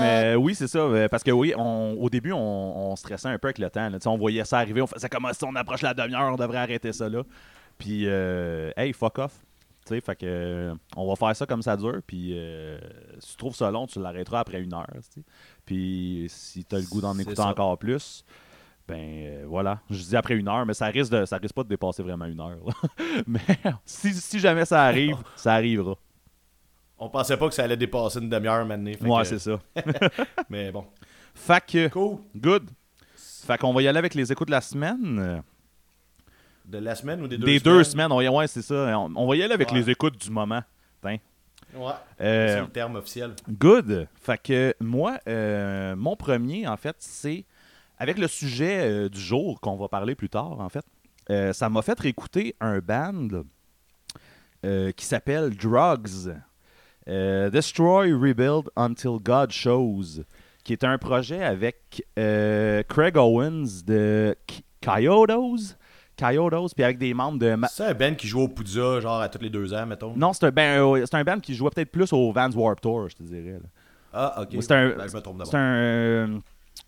Mais 0.00 0.34
oui, 0.36 0.54
c'est 0.54 0.68
ça. 0.68 0.78
euh, 0.78 1.08
Parce 1.08 1.22
que 1.22 1.30
oui, 1.30 1.52
on- 1.56 1.96
au 2.00 2.08
début, 2.08 2.32
on, 2.32 2.38
on 2.92 2.96
stressait 2.96 3.28
un 3.28 3.38
peu 3.38 3.48
avec 3.48 3.58
le 3.58 3.68
temps. 3.70 3.88
là. 3.88 3.98
On 4.06 4.16
voyait 4.16 4.44
ça 4.44 4.58
arriver. 4.58 4.80
On 4.80 4.86
faisait 4.86 5.08
comme 5.08 5.26
si 5.32 5.44
on 5.44 5.54
approche 5.54 5.82
la 5.82 5.94
demi-heure, 5.94 6.32
on 6.32 6.36
devrait 6.36 6.58
arrêter 6.58 6.92
ça 6.92 7.08
là. 7.08 7.22
Puis, 7.78 8.04
euh, 8.06 8.70
hey, 8.76 8.92
fuck 8.92 9.18
off. 9.18 9.32
Tu 9.86 9.94
sais, 9.94 10.00
fait 10.00 10.16
que, 10.16 10.26
euh, 10.26 10.74
on 10.96 11.06
va 11.08 11.14
faire 11.16 11.34
ça 11.36 11.46
comme 11.46 11.62
ça 11.62 11.76
dure. 11.76 12.00
Puis, 12.06 12.32
euh, 12.36 12.78
si 13.20 13.30
tu 13.30 13.36
trouves 13.36 13.54
ça 13.54 13.70
long, 13.70 13.86
tu 13.86 14.00
l'arrêteras 14.00 14.40
après 14.40 14.60
une 14.60 14.74
heure. 14.74 14.86
tu 14.94 15.00
sais. 15.20 15.22
Puis, 15.64 16.26
si 16.28 16.64
tu 16.64 16.74
as 16.74 16.78
le 16.80 16.86
goût 16.86 17.00
d'en 17.00 17.16
écouter 17.18 17.36
ça. 17.36 17.46
encore 17.48 17.78
plus, 17.78 18.24
ben 18.88 18.96
euh, 18.98 19.44
voilà. 19.48 19.80
Je 19.90 20.02
dis 20.02 20.16
après 20.16 20.34
une 20.34 20.48
heure, 20.48 20.66
mais 20.66 20.74
ça 20.74 20.86
risque, 20.86 21.12
de, 21.12 21.24
ça 21.24 21.36
risque 21.38 21.54
pas 21.54 21.62
de 21.62 21.68
dépasser 21.68 22.02
vraiment 22.02 22.24
une 22.24 22.40
heure. 22.40 22.58
mais 23.26 23.40
si, 23.84 24.12
si 24.14 24.38
jamais 24.40 24.64
ça 24.64 24.82
arrive, 24.84 25.16
ça 25.36 25.54
arrivera. 25.54 25.94
On 26.98 27.08
pensait 27.10 27.36
pas 27.36 27.46
que 27.48 27.54
ça 27.54 27.62
allait 27.64 27.76
dépasser 27.76 28.18
une 28.20 28.28
demi-heure 28.28 28.64
maintenant. 28.66 28.90
Ouais, 29.02 29.22
que- 29.22 29.28
c'est 29.28 29.38
ça. 29.38 29.58
Mais 30.48 30.72
bon. 30.72 30.86
Fait 31.34 31.62
que, 31.64 31.88
Cool. 31.88 32.18
good. 32.34 32.70
Fait 33.14 33.58
qu'on 33.58 33.72
va 33.74 33.82
y 33.82 33.88
aller 33.88 33.98
avec 33.98 34.14
les 34.14 34.32
écoutes 34.32 34.48
de 34.48 34.52
la 34.52 34.62
semaine. 34.62 35.42
De 36.66 36.78
la 36.78 36.94
semaine 36.96 37.22
ou 37.22 37.28
des 37.28 37.38
deux 37.38 37.46
Des 37.46 37.58
semaines? 37.58 37.74
deux 37.78 37.84
semaines, 37.84 38.12
on, 38.12 38.36
ouais, 38.36 38.46
c'est 38.48 38.62
ça. 38.62 38.98
On, 38.98 39.12
on 39.14 39.26
va 39.28 39.36
y 39.36 39.42
aller 39.42 39.54
avec 39.54 39.70
Ouais. 39.70 39.78
les 39.78 39.90
écoutes 39.90 40.20
du 40.20 40.30
moment. 40.30 40.62
Ouais. 41.04 41.20
Euh, 42.20 42.54
C'est 42.54 42.60
le 42.60 42.68
terme 42.68 42.96
officiel. 42.96 43.32
good. 43.50 44.08
Fait 44.22 44.40
que 44.42 44.74
moi, 44.80 45.18
euh, 45.28 45.94
mon 45.96 46.16
premier, 46.16 46.66
en 46.66 46.76
fait, 46.76 46.96
c'est 47.00 47.44
avec 47.98 48.18
le 48.18 48.28
sujet 48.28 48.80
euh, 48.88 49.08
du 49.08 49.20
jour 49.20 49.60
qu'on 49.60 49.76
va 49.76 49.88
parler 49.88 50.14
plus 50.14 50.28
tard, 50.30 50.58
en 50.60 50.68
fait. 50.68 50.84
ça 51.52 51.68
m'a 51.68 51.82
fait 51.82 51.98
réécouter 52.00 52.54
un 52.60 52.78
band 52.78 53.28
qui 54.62 55.04
s'appelle 55.04 55.50
Drugs. 55.56 56.34
Destroy, 57.06 58.12
Rebuild 58.12 58.68
Until 58.76 59.18
God 59.22 59.52
Shows, 59.52 60.22
qui 60.64 60.72
est 60.72 60.82
un 60.84 60.98
projet 60.98 61.42
avec 61.44 62.02
Craig 62.16 63.16
Owens 63.16 63.82
de 63.86 64.34
Coyotes, 64.82 65.76
Coyotes, 66.18 66.74
puis 66.74 66.84
avec 66.84 66.98
des 66.98 67.12
membres 67.14 67.38
de... 67.38 67.54
Ma- 67.54 67.68
C'est 67.68 67.84
un 67.84 67.94
band 67.94 68.14
qui 68.14 68.26
joue 68.26 68.40
au 68.42 68.48
Poudza, 68.48 69.00
genre 69.00 69.20
à 69.20 69.28
tous 69.28 69.42
les 69.42 69.50
deux 69.50 69.72
ans, 69.74 69.86
mettons? 69.86 70.12
non, 70.16 70.32
c'est 70.32 70.46
un, 70.46 70.50
ben, 70.50 70.80
euh, 70.80 71.04
c'est 71.04 71.16
un 71.16 71.24
band 71.24 71.38
qui 71.40 71.54
jouait 71.54 71.70
peut-être 71.70 71.90
plus 71.92 72.12
au 72.12 72.32
Vans 72.32 72.50
Warp 72.50 72.80
Tour, 72.80 73.08
je 73.08 73.16
te 73.16 73.22
dirais. 73.22 73.58
là. 73.62 73.68
Ah, 74.12 74.42
ok. 74.42 74.48
C'est 74.60 74.72
un- 74.72 74.96
Ben, 74.96 75.08
je 75.08 75.14
me 75.16 75.20
trompe 75.20 75.36
d'abord. 75.38 75.50
C'est 75.50 75.56
un, 75.58 75.74
euh, 75.74 76.38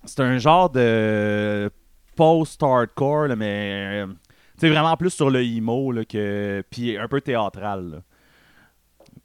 c'est 0.04 0.20
un 0.20 0.38
genre 0.38 0.70
de 0.70 1.70
post-hardcore, 2.16 3.28
mais 3.36 4.02
euh, 4.04 4.06
tu 4.06 4.14
sais, 4.60 4.68
vraiment 4.70 4.96
plus 4.96 5.10
sur 5.10 5.30
le 5.30 5.42
emo, 5.42 5.92
là, 5.92 6.04
que, 6.04 6.62
puis 6.70 6.96
un 6.96 7.08
peu 7.08 7.20
théâtral. 7.20 7.90
là. 7.90 7.96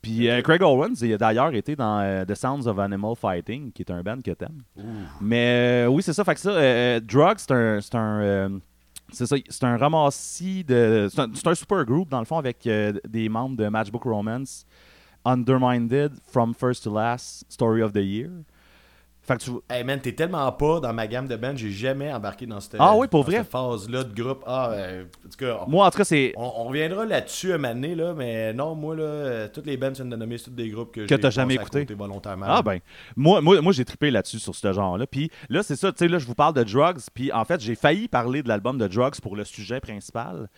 Puis 0.01 0.29
euh, 0.29 0.41
Craig 0.41 0.61
Owens, 0.61 0.95
il 1.01 1.13
a 1.13 1.17
d'ailleurs 1.17 1.53
été 1.55 1.75
dans 1.77 1.99
euh, 2.01 2.25
The 2.25 2.35
Sounds 2.35 2.67
of 2.67 2.77
Animal 2.77 3.15
Fighting, 3.15 3.71
qui 3.71 3.83
est 3.83 3.91
un 3.91 4.01
band 4.03 4.17
que 4.21 4.31
t'aimes. 4.31 4.61
Ouh. 4.77 4.81
Mais 5.21 5.85
euh, 5.85 5.87
oui, 5.87 6.03
c'est 6.03 6.11
ça. 6.11 6.25
Fait 6.25 6.33
que 6.33 6.41
ça, 6.41 6.49
euh, 6.49 6.97
euh, 6.97 6.99
Drugs, 6.99 7.37
c'est 7.37 7.51
un. 7.53 7.79
C'est 7.79 7.95
un, 7.95 8.21
euh, 8.21 8.49
c'est 9.13 9.25
ça, 9.25 9.35
c'est 9.47 9.63
un 9.63 9.77
ramassis 9.77 10.63
de. 10.63 11.07
C'est 11.11 11.21
un, 11.21 11.29
un 11.31 11.55
super 11.55 11.85
groupe, 11.85 12.09
dans 12.09 12.19
le 12.19 12.25
fond, 12.25 12.37
avec 12.37 12.65
euh, 12.67 12.93
des 13.07 13.29
membres 13.29 13.55
de 13.55 13.67
Matchbook 13.67 14.03
Romance, 14.03 14.65
Underminded, 15.25 16.13
From 16.27 16.53
First 16.53 16.83
to 16.83 16.93
Last, 16.93 17.45
Story 17.49 17.81
of 17.81 17.93
the 17.93 18.03
Year. 18.03 18.29
Fait 19.25 19.37
que 19.37 19.43
tu, 19.43 19.51
Hey 19.69 19.85
man, 19.85 20.01
t'es 20.01 20.11
tellement 20.11 20.51
pas 20.51 20.81
dans 20.81 20.91
ma 20.93 21.07
gamme 21.07 21.29
de 21.29 21.37
bands, 21.37 21.53
j'ai 21.55 21.71
jamais 21.71 22.11
embarqué 22.11 22.45
dans 22.45 22.59
cette, 22.59 22.75
Ah 22.77 22.93
oui, 22.97 23.07
pour 23.07 23.21
dans 23.23 23.27
vrai? 23.31 23.37
cette 23.37 23.49
phase-là 23.51 24.03
de 24.03 24.13
groupe. 24.13 24.43
Ah, 24.45 24.71
euh, 24.71 25.05
en 25.25 25.29
tout 25.29 25.37
cas, 25.37 25.59
on, 25.65 25.69
moi, 25.69 25.87
en 25.87 25.91
tout 25.91 25.97
cas, 25.99 26.03
c'est. 26.03 26.33
on- 26.35 26.51
on 26.57 26.63
reviendra 26.65 27.05
là-dessus 27.05 27.53
moment 27.53 27.69
donné, 27.73 27.95
là, 27.95 28.13
mais 28.13 28.51
non, 28.53 28.75
moi, 28.75 28.95
là, 28.97 29.03
euh, 29.03 29.47
toutes 29.47 29.65
les 29.65 29.77
bands 29.77 29.91
viens 29.91 30.03
de 30.03 30.15
nommer, 30.17 30.37
toutes 30.39 30.55
des 30.55 30.67
groupes 30.69 30.91
que, 30.93 31.01
Que 31.01 31.07
j'ai 31.07 31.19
t'as 31.21 31.29
jamais 31.29 31.57
à 31.57 31.61
écouté. 31.61 31.85
volontairement. 31.93 32.45
Ah 32.49 32.61
ben, 32.61 32.79
moi, 33.15 33.39
moi, 33.39 33.61
moi 33.61 33.71
j'ai 33.71 33.85
trippé 33.85 34.11
là-dessus 34.11 34.39
sur 34.39 34.53
ce 34.55 34.73
genre-là. 34.73 35.07
Puis 35.07 35.31
là, 35.47 35.63
c'est 35.63 35.77
ça, 35.77 35.91
tu 35.93 35.99
sais, 35.99 36.07
là, 36.09 36.17
je 36.19 36.25
vous 36.25 36.35
parle 36.35 36.53
de 36.55 36.63
Drugs. 36.63 36.99
Puis 37.13 37.31
en 37.31 37.45
fait, 37.45 37.61
j'ai 37.61 37.75
failli 37.75 38.09
parler 38.09 38.43
de 38.43 38.49
l'album 38.49 38.77
de 38.77 38.87
Drugs 38.87 39.21
pour 39.21 39.37
le 39.37 39.45
sujet 39.45 39.79
principal. 39.79 40.49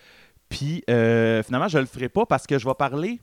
Puis 0.49 0.83
euh, 0.89 1.43
finalement, 1.43 1.67
je 1.67 1.77
le 1.79 1.85
ferai 1.85 2.09
pas 2.09 2.25
parce 2.25 2.47
que 2.47 2.57
je 2.57 2.65
vais 2.67 2.73
parler 2.73 3.19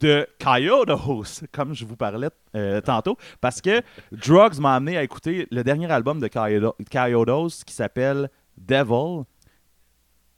de 0.00 0.26
Coyotes, 0.42 1.44
comme 1.52 1.74
je 1.74 1.84
vous 1.84 1.96
parlais 1.96 2.28
euh, 2.54 2.80
tantôt. 2.80 3.16
Parce 3.40 3.60
que 3.60 3.82
Drugs 4.12 4.58
m'a 4.60 4.74
amené 4.74 4.96
à 4.96 5.02
écouter 5.02 5.46
le 5.50 5.62
dernier 5.64 5.90
album 5.90 6.20
de 6.20 6.28
Coyote- 6.28 6.76
Coyotes 6.90 7.64
qui 7.64 7.74
s'appelle 7.74 8.30
Devil, 8.56 9.24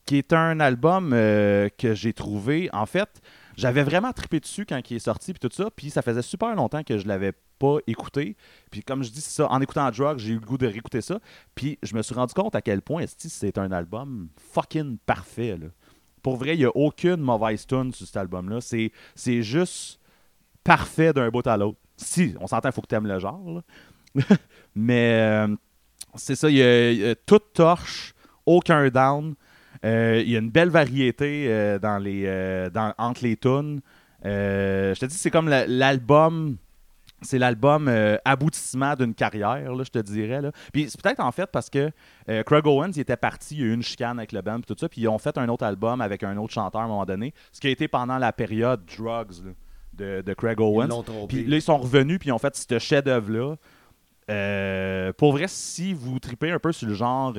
qui 0.07 0.19
est 0.19 0.33
un 0.33 0.61
album 0.61 1.13
euh, 1.13 1.69
que 1.79 1.95
j'ai 1.95 2.13
trouvé, 2.13 2.69
en 2.73 2.87
fait, 2.87 3.21
j'avais 3.57 3.83
vraiment 3.83 4.13
trippé 4.13 4.41
dessus 4.41 4.65
quand 4.67 4.81
il 4.91 4.97
est 4.97 5.01
sorti 5.01 5.33
puis 5.33 5.41
tout 5.49 5.55
ça, 5.55 5.71
puis 5.71 5.91
ça 5.91 6.03
faisait 6.03 6.23
super 6.23 6.55
longtemps 6.55 6.83
que 6.83 6.99
je 6.99 7.07
l'avais 7.07 7.33
pas 7.59 7.77
écouté. 7.87 8.37
Puis 8.71 8.83
comme 8.83 9.03
je 9.03 9.11
dis 9.11 9.21
ça, 9.21 9.47
en 9.51 9.61
écoutant 9.61 9.91
Drug, 9.91 10.19
j'ai 10.19 10.33
eu 10.33 10.39
le 10.39 10.47
goût 10.47 10.57
de 10.57 10.67
réécouter 10.67 11.03
ça, 11.03 11.21
puis 11.55 11.79
je 11.83 11.95
me 11.95 12.03
suis 12.03 12.15
rendu 12.15 12.33
compte 12.33 12.55
à 12.55 12.63
quel 12.63 12.81
point 12.81 13.05
c'est 13.07 13.59
un 13.59 13.71
album 13.71 14.29
fucking 14.53 14.97
parfait 15.05 15.59
là. 15.59 15.67
Pour 16.23 16.37
vrai, 16.37 16.55
il 16.55 16.59
n'y 16.59 16.65
a 16.65 16.77
aucune 16.77 17.17
mauvaise 17.17 17.67
tune 17.67 17.93
sur 17.93 18.07
cet 18.07 18.17
album-là. 18.17 18.61
C'est, 18.61 18.93
juste 19.43 20.01
parfait 20.65 21.13
d'un 21.13 21.29
bout 21.31 21.47
à 21.47 21.57
l'autre. 21.57 21.79
Si, 21.97 22.35
on 22.41 22.47
s'entend, 22.47 22.69
il 22.69 22.73
faut 22.73 22.81
que 22.83 22.87
tu 22.89 22.95
aimes 22.95 23.07
le 23.07 23.19
genre. 23.19 23.63
Mais 24.75 25.13
euh, 25.15 25.57
c'est 26.15 26.35
ça, 26.35 26.49
il 26.51 26.57
y 26.57 26.63
a, 26.63 27.15
toute 27.15 27.53
torche, 27.55 28.15
aucun 28.47 28.89
down. 28.89 29.35
Euh, 29.85 30.21
il 30.25 30.31
y 30.31 30.37
a 30.37 30.39
une 30.41 30.51
belle 30.51 30.69
variété 30.69 31.47
euh, 31.49 31.79
dans 31.79 31.99
les, 31.99 32.25
dans- 32.73 32.95
entre 32.99 33.23
les 33.25 33.37
tunes. 33.37 33.81
Je 34.25 34.99
te 34.99 35.07
dis, 35.07 35.15
c'est 35.15 35.31
comme 35.31 35.49
la- 35.49 35.67
l'album. 35.67 36.57
C'est 37.23 37.39
l'album 37.39 37.89
euh, 37.89 38.17
aboutissement 38.25 38.95
d'une 38.95 39.15
carrière, 39.15 39.75
là, 39.75 39.85
je 39.85 39.91
te 39.91 39.99
dirais. 39.99 40.41
Là. 40.41 40.53
Puis 40.73 40.89
c'est 40.89 41.01
peut-être 41.01 41.21
en 41.21 41.33
fait 41.33 41.51
parce 41.51 41.69
que 41.69 41.91
euh, 42.29 42.43
Craig 42.43 42.67
Owens 42.67 42.93
il 42.95 43.01
était 43.01 43.17
parti, 43.17 43.57
il 43.57 43.61
y 43.61 43.63
a 43.65 43.67
eu 43.67 43.75
une 43.75 43.83
chicane 43.83 44.19
avec 44.19 44.33
le 44.33 44.41
band 44.41 44.61
puis 44.61 44.75
tout 44.75 44.77
ça, 44.79 44.89
puis 44.89 45.03
ils 45.03 45.09
ont 45.09 45.19
fait 45.19 45.37
un 45.37 45.49
autre 45.49 45.65
album 45.65 46.01
avec 46.01 46.23
un 46.23 46.37
autre 46.37 46.53
chanteur 46.53 46.81
à 46.81 46.85
un 46.85 46.89
moment 46.89 47.05
donné, 47.05 47.35
ce 47.53 47.61
qui 47.61 47.67
a 47.67 47.71
été 47.71 47.89
pendant 47.89 48.19
la 48.19 48.33
période 48.33 48.81
Drugs 48.87 49.45
là, 49.45 49.53
de, 49.93 50.23
de 50.23 50.35
Craig 50.35 50.61
Owens. 50.61 50.89
Puis 51.29 51.45
là, 51.45 51.57
ils 51.57 51.63
sont 51.63 51.79
revenus, 51.79 52.19
puis 52.19 52.29
ils 52.31 52.33
ont 52.33 52.39
fait 52.39 52.57
ce 52.57 52.79
chef-d'œuvre-là. 52.79 53.57
Euh, 54.31 55.13
pour 55.13 55.33
vrai, 55.33 55.47
si 55.49 55.93
vous 55.93 56.19
tripez 56.19 56.51
un 56.51 56.59
peu 56.59 56.73
sur 56.73 56.89
le 56.89 56.95
genre. 56.95 57.35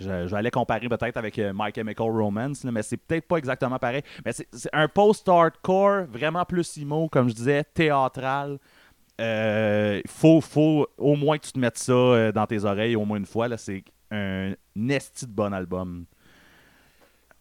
J'allais 0.00 0.50
comparer 0.50 0.88
peut-être 0.88 1.16
avec 1.16 1.38
euh, 1.38 1.52
My 1.54 1.70
Chemical 1.74 2.10
Romance, 2.10 2.64
mais 2.64 2.82
c'est 2.82 2.96
peut-être 2.96 3.26
pas 3.26 3.36
exactement 3.36 3.78
pareil. 3.78 4.02
Mais 4.24 4.32
c'est 4.32 4.46
un 4.72 4.88
post-hardcore, 4.88 6.06
vraiment 6.06 6.44
plus 6.44 6.76
emo, 6.78 7.08
comme 7.08 7.28
je 7.28 7.34
disais, 7.34 7.64
théâtral. 7.64 8.58
Euh, 9.20 10.00
faut, 10.06 10.40
faut 10.40 10.86
au 10.96 11.16
moins 11.16 11.38
que 11.38 11.46
tu 11.46 11.52
te 11.52 11.58
mettes 11.58 11.78
ça 11.78 11.92
euh, 11.92 12.32
dans 12.32 12.46
tes 12.46 12.64
oreilles 12.64 12.96
au 12.96 13.04
moins 13.04 13.18
une 13.18 13.26
fois. 13.26 13.48
C'est 13.56 13.84
un 14.10 14.54
esti 14.88 15.26
de 15.26 15.32
bon 15.32 15.52
album. 15.52 16.06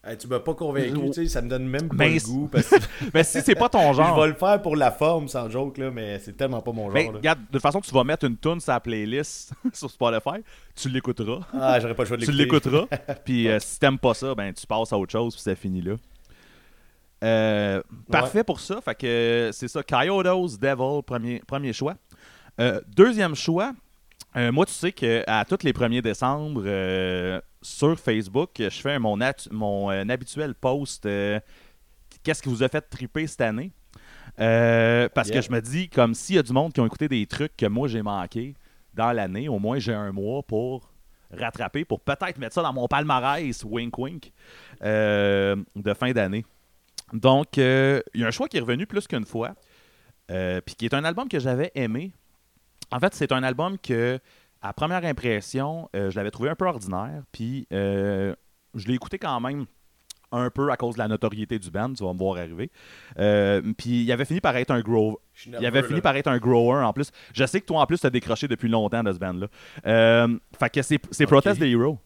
Hey, 0.07 0.17
tu 0.17 0.27
m'as 0.27 0.39
pas 0.39 0.53
convaincu, 0.53 0.93
tu 1.07 1.13
sais, 1.13 1.27
ça 1.27 1.41
me 1.41 1.49
donne 1.49 1.67
même 1.67 1.89
pas 1.89 1.95
Ben, 1.95 2.13
le 2.13 2.19
goût. 2.21 2.47
Parce 2.51 2.67
que 2.69 2.75
Mais 3.13 3.23
si 3.25 3.41
c'est 3.41 3.55
pas 3.55 3.67
ton 3.67 3.91
je 3.93 3.97
genre. 4.01 4.19
vais 4.21 4.27
le 4.27 4.33
faire 4.35 4.61
pour 4.61 4.75
la 4.75 4.91
forme, 4.91 5.27
sans 5.27 5.49
joke, 5.49 5.77
là, 5.77 5.91
mais 5.91 6.19
c'est 6.19 6.37
tellement 6.37 6.61
pas 6.61 6.71
mon 6.71 6.85
genre. 6.85 6.93
Ben, 6.93 7.11
là. 7.11 7.17
regarde, 7.17 7.39
de 7.47 7.51
toute 7.53 7.61
façon, 7.61 7.81
tu 7.81 7.91
vas 7.91 8.03
mettre 8.03 8.25
une 8.25 8.37
tune 8.37 8.59
sur 8.59 8.71
la 8.71 8.79
playlist 8.79 9.51
sur 9.73 9.89
Spotify, 9.91 10.41
tu 10.75 10.87
l'écouteras. 10.89 11.41
Ah, 11.53 11.79
j'aurais 11.79 11.93
pas 11.95 12.03
le 12.03 12.07
choix 12.07 12.17
de 12.17 12.25
tu 12.25 12.31
l'écouter. 12.31 12.69
l'écouteras. 12.69 13.15
puis 13.25 13.49
euh, 13.49 13.59
si 13.59 13.79
t'aimes 13.79 13.99
pas 13.99 14.13
ça, 14.13 14.33
ben 14.33 14.53
tu 14.53 14.65
passes 14.65 14.93
à 14.93 14.97
autre 14.97 15.11
chose, 15.11 15.33
puis 15.35 15.41
c'est 15.43 15.55
fini 15.55 15.81
là. 15.81 15.95
Euh, 17.23 17.81
Parfait 18.11 18.43
pour 18.43 18.59
ça. 18.59 18.79
Fait 18.81 18.95
que 18.95 19.49
c'est 19.51 19.67
ça. 19.67 19.81
Coyotes 19.83 20.59
Devil, 20.59 21.01
premier, 21.05 21.41
premier 21.45 21.73
choix. 21.73 21.95
Euh, 22.61 22.79
deuxième 22.95 23.35
choix. 23.35 23.73
Euh, 24.36 24.51
moi, 24.51 24.65
tu 24.65 24.74
sais 24.74 24.91
qu'à 24.91 25.46
tous 25.48 25.63
les 25.63 25.74
1er 25.74 26.01
décembre, 26.01 26.62
euh, 26.65 27.41
sur 27.62 28.00
Facebook, 28.00 28.51
je 28.57 28.69
fais 28.69 29.00
mon, 29.00 29.19
euh, 29.22 30.03
habituel 30.10 30.53
post 30.53 31.07
Qu'est-ce 32.24 32.41
qui 32.41 32.50
vous 32.50 32.62
a 32.63 32.67
fait 32.67 32.81
triper 32.81 33.25
cette 33.25 33.41
année? 33.41 33.72
Parce 34.36 35.29
Yeah. 35.29 35.39
que 35.39 35.41
je 35.41 35.51
me 35.51 35.62
dis, 35.62 35.89
comme 35.89 36.13
s'il 36.13 36.36
y 36.36 36.39
a 36.39 36.43
du 36.43 36.51
monde 36.53 36.74
qui 36.74 36.79
ont 36.81 36.86
écouté 36.86 37.07
des 37.07 37.25
trucs 37.25 37.55
que 37.55 37.65
moi 37.65 37.88
j'ai 37.88 38.01
manqué 38.01 38.53
dans 38.93 39.12
l'année, 39.12 39.48
au 39.48 39.60
moins 39.60 39.79
j'ai 39.79 39.93
un 39.93 40.12
mois 40.12 40.43
pour 40.43 40.91
rattraper, 41.31 41.86
pour 41.86 42.01
peut-être 42.01 42.38
mettre 42.38 42.53
ça 42.55 42.62
dans 42.62 42.74
mon 42.74 42.88
palmarès, 42.88 43.63
wink 43.63 43.98
wink, 43.98 44.31
euh, 44.84 45.55
de 45.75 45.93
fin 45.93 46.12
d'année. 46.12 46.46
Donc, 47.13 47.57
il 47.57 48.01
y 48.15 48.24
a 48.24 48.27
un 48.27 48.31
choix 48.31 48.48
qui 48.48 48.57
est 48.57 48.62
revenu 48.62 48.86
plus 48.86 49.07
qu'une 49.07 49.25
fois, 49.25 49.55
puis 50.27 50.75
qui 50.77 50.86
est 50.86 50.93
un 50.93 51.03
album 51.05 51.27
que 51.29 51.39
j'avais 51.39 51.72
aimé. 51.75 52.12
En 52.91 53.00
fait, 53.00 53.13
c'est 53.13 53.32
un 53.32 53.44
album 53.44 53.77
que, 53.77 54.20
à 54.62 54.74
première 54.74 55.03
impression, 55.06 55.89
euh, 55.96 56.10
je 56.10 56.15
l'avais 56.15 56.32
trouvé 56.32 56.50
un 56.50 56.56
peu 56.56 56.65
ordinaire, 56.65 57.24
puis 57.32 57.67
euh, 57.74 58.34
je 58.75 58.88
l'ai 58.88 58.94
écouté 58.94 59.17
quand 59.20 59.39
même 59.39 59.65
un 60.32 60.50
peu 60.50 60.70
à 60.72 60.77
cause 60.77 60.96
de 60.96 61.00
la 61.00 61.08
notoriété 61.08 61.58
du 61.58 61.72
band, 61.72 61.94
tu 61.94 62.03
vas 62.03 62.13
me 62.13 62.17
voir 62.17 62.38
arriver. 62.38 62.70
Euh, 63.17 63.62
puis 63.77 64.03
il 64.03 64.12
avait 64.12 64.25
fini 64.25 64.41
par 64.41 64.56
être 64.58 64.72
un 64.72 64.82
grower. 64.82 65.15
Il 65.46 65.65
avait 65.65 65.84
fini 65.84 65.96
là. 65.96 66.01
par 66.01 66.15
être 66.17 66.27
un 66.27 66.38
grower 66.38 66.84
en 66.84 66.91
plus. 66.94 67.12
Je 67.34 67.46
sais 67.46 67.62
que 67.62 67.65
toi 67.65 67.82
en 67.82 67.86
plus 67.86 68.00
t'as 68.00 68.10
décroché 68.10 68.48
depuis 68.48 68.67
longtemps 68.67 69.03
de 69.03 69.13
ce 69.13 69.17
band-là. 69.20 69.48
Euh, 69.86 70.38
fait 70.60 70.70
que 70.70 70.82
c'est. 70.82 71.25
Protest 71.25 71.60
the 71.60 71.63
Hero. 71.63 72.00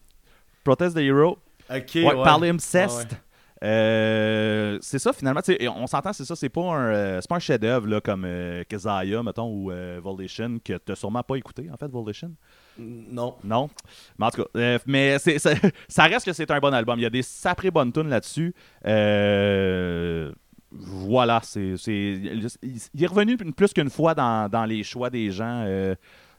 Protest 0.64 0.96
the 0.96 1.00
Hero. 1.00 1.38
Ok, 1.70 1.90
Ouais, 1.94 2.04
ouais. 2.04 2.22
Par 2.22 2.38
l'inceste. 2.38 3.08
Ah 3.10 3.14
ouais. 3.14 3.68
Euh, 3.68 4.71
c'est 4.82 4.98
ça 4.98 5.12
finalement. 5.12 5.40
on 5.76 5.86
s'entend, 5.86 6.12
c'est 6.12 6.24
ça. 6.24 6.36
C'est 6.36 6.48
pas 6.48 6.60
un, 6.62 6.92
euh, 6.92 7.20
pas 7.28 7.36
un 7.36 7.38
chef-d'œuvre 7.38 7.86
là, 7.86 8.00
comme 8.00 8.24
euh, 8.26 8.64
mettons, 9.24 9.48
ou 9.48 9.70
euh, 9.70 10.00
Volition, 10.02 10.58
que 10.62 10.74
t'as 10.74 10.94
sûrement 10.96 11.22
pas 11.22 11.36
écouté 11.36 11.70
en 11.72 11.76
fait, 11.76 11.86
Volition. 11.86 12.32
Non. 12.78 13.36
Non? 13.44 13.70
Mais 14.18 14.26
en 14.26 14.30
tout 14.30 14.42
cas, 14.42 14.48
euh, 14.56 14.78
mais 14.86 15.18
c'est, 15.18 15.38
ça, 15.38 15.52
ça 15.88 16.04
reste 16.04 16.26
que 16.26 16.32
c'est 16.32 16.50
un 16.50 16.58
bon 16.58 16.74
album. 16.74 16.98
Il 16.98 17.02
y 17.02 17.06
a 17.06 17.10
des 17.10 17.22
saprées 17.22 17.70
bonnes 17.70 17.92
tunes 17.92 18.08
là-dessus. 18.08 18.54
Euh, 18.86 20.32
voilà, 20.70 21.40
c'est, 21.42 21.74
il 21.86 23.02
est 23.02 23.06
revenu 23.06 23.36
plus 23.36 23.72
qu'une 23.72 23.90
fois 23.90 24.14
dans, 24.14 24.48
dans 24.50 24.64
les 24.64 24.82
choix 24.82 25.10
des 25.10 25.30
gens 25.30 25.64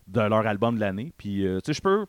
de 0.07 0.21
leur 0.21 0.45
album 0.45 0.75
de 0.75 0.79
l'année. 0.81 1.13
Puis, 1.17 1.45
euh, 1.45 1.59
tu 1.59 1.67
sais, 1.67 1.73
je 1.73 1.81
peux 1.81 2.05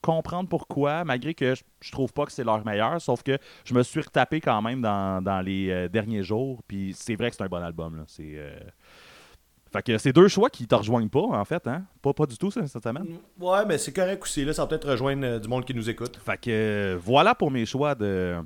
comprendre 0.00 0.48
pourquoi, 0.48 1.04
malgré 1.04 1.34
que 1.34 1.54
je, 1.54 1.62
je 1.80 1.92
trouve 1.92 2.12
pas 2.12 2.26
que 2.26 2.32
c'est 2.32 2.44
leur 2.44 2.64
meilleur, 2.64 3.00
sauf 3.00 3.22
que 3.22 3.38
je 3.64 3.74
me 3.74 3.82
suis 3.82 4.00
retapé 4.00 4.40
quand 4.40 4.60
même 4.62 4.80
dans, 4.80 5.22
dans 5.22 5.40
les 5.40 5.70
euh, 5.70 5.88
derniers 5.88 6.22
jours. 6.22 6.62
Puis 6.66 6.94
c'est 6.96 7.16
vrai 7.16 7.30
que 7.30 7.36
c'est 7.36 7.44
un 7.44 7.48
bon 7.48 7.62
album. 7.62 7.96
Là. 7.96 8.04
C'est, 8.06 8.32
euh, 8.34 8.58
Fait 9.72 9.82
que 9.82 9.98
c'est 9.98 10.12
deux 10.12 10.26
choix 10.26 10.50
qui 10.50 10.66
te 10.66 10.74
rejoignent 10.74 11.08
pas, 11.08 11.20
en 11.20 11.44
fait, 11.44 11.64
hein? 11.68 11.84
Pas, 12.02 12.12
pas 12.12 12.26
du 12.26 12.36
tout, 12.36 12.50
ça, 12.50 12.66
cette 12.66 12.82
semaine? 12.82 13.06
Ouais, 13.38 13.64
mais 13.66 13.78
c'est 13.78 13.92
correct 13.92 14.22
aussi. 14.22 14.44
Là, 14.44 14.52
ça 14.52 14.62
va 14.62 14.68
peut-être 14.68 14.90
rejoindre 14.90 15.24
euh, 15.24 15.38
du 15.38 15.48
monde 15.48 15.64
qui 15.64 15.74
nous 15.74 15.88
écoute. 15.88 16.18
Fait 16.24 16.40
que 16.40 16.98
voilà 17.00 17.34
pour 17.36 17.50
mes 17.50 17.64
choix 17.66 17.94
de 17.94 18.36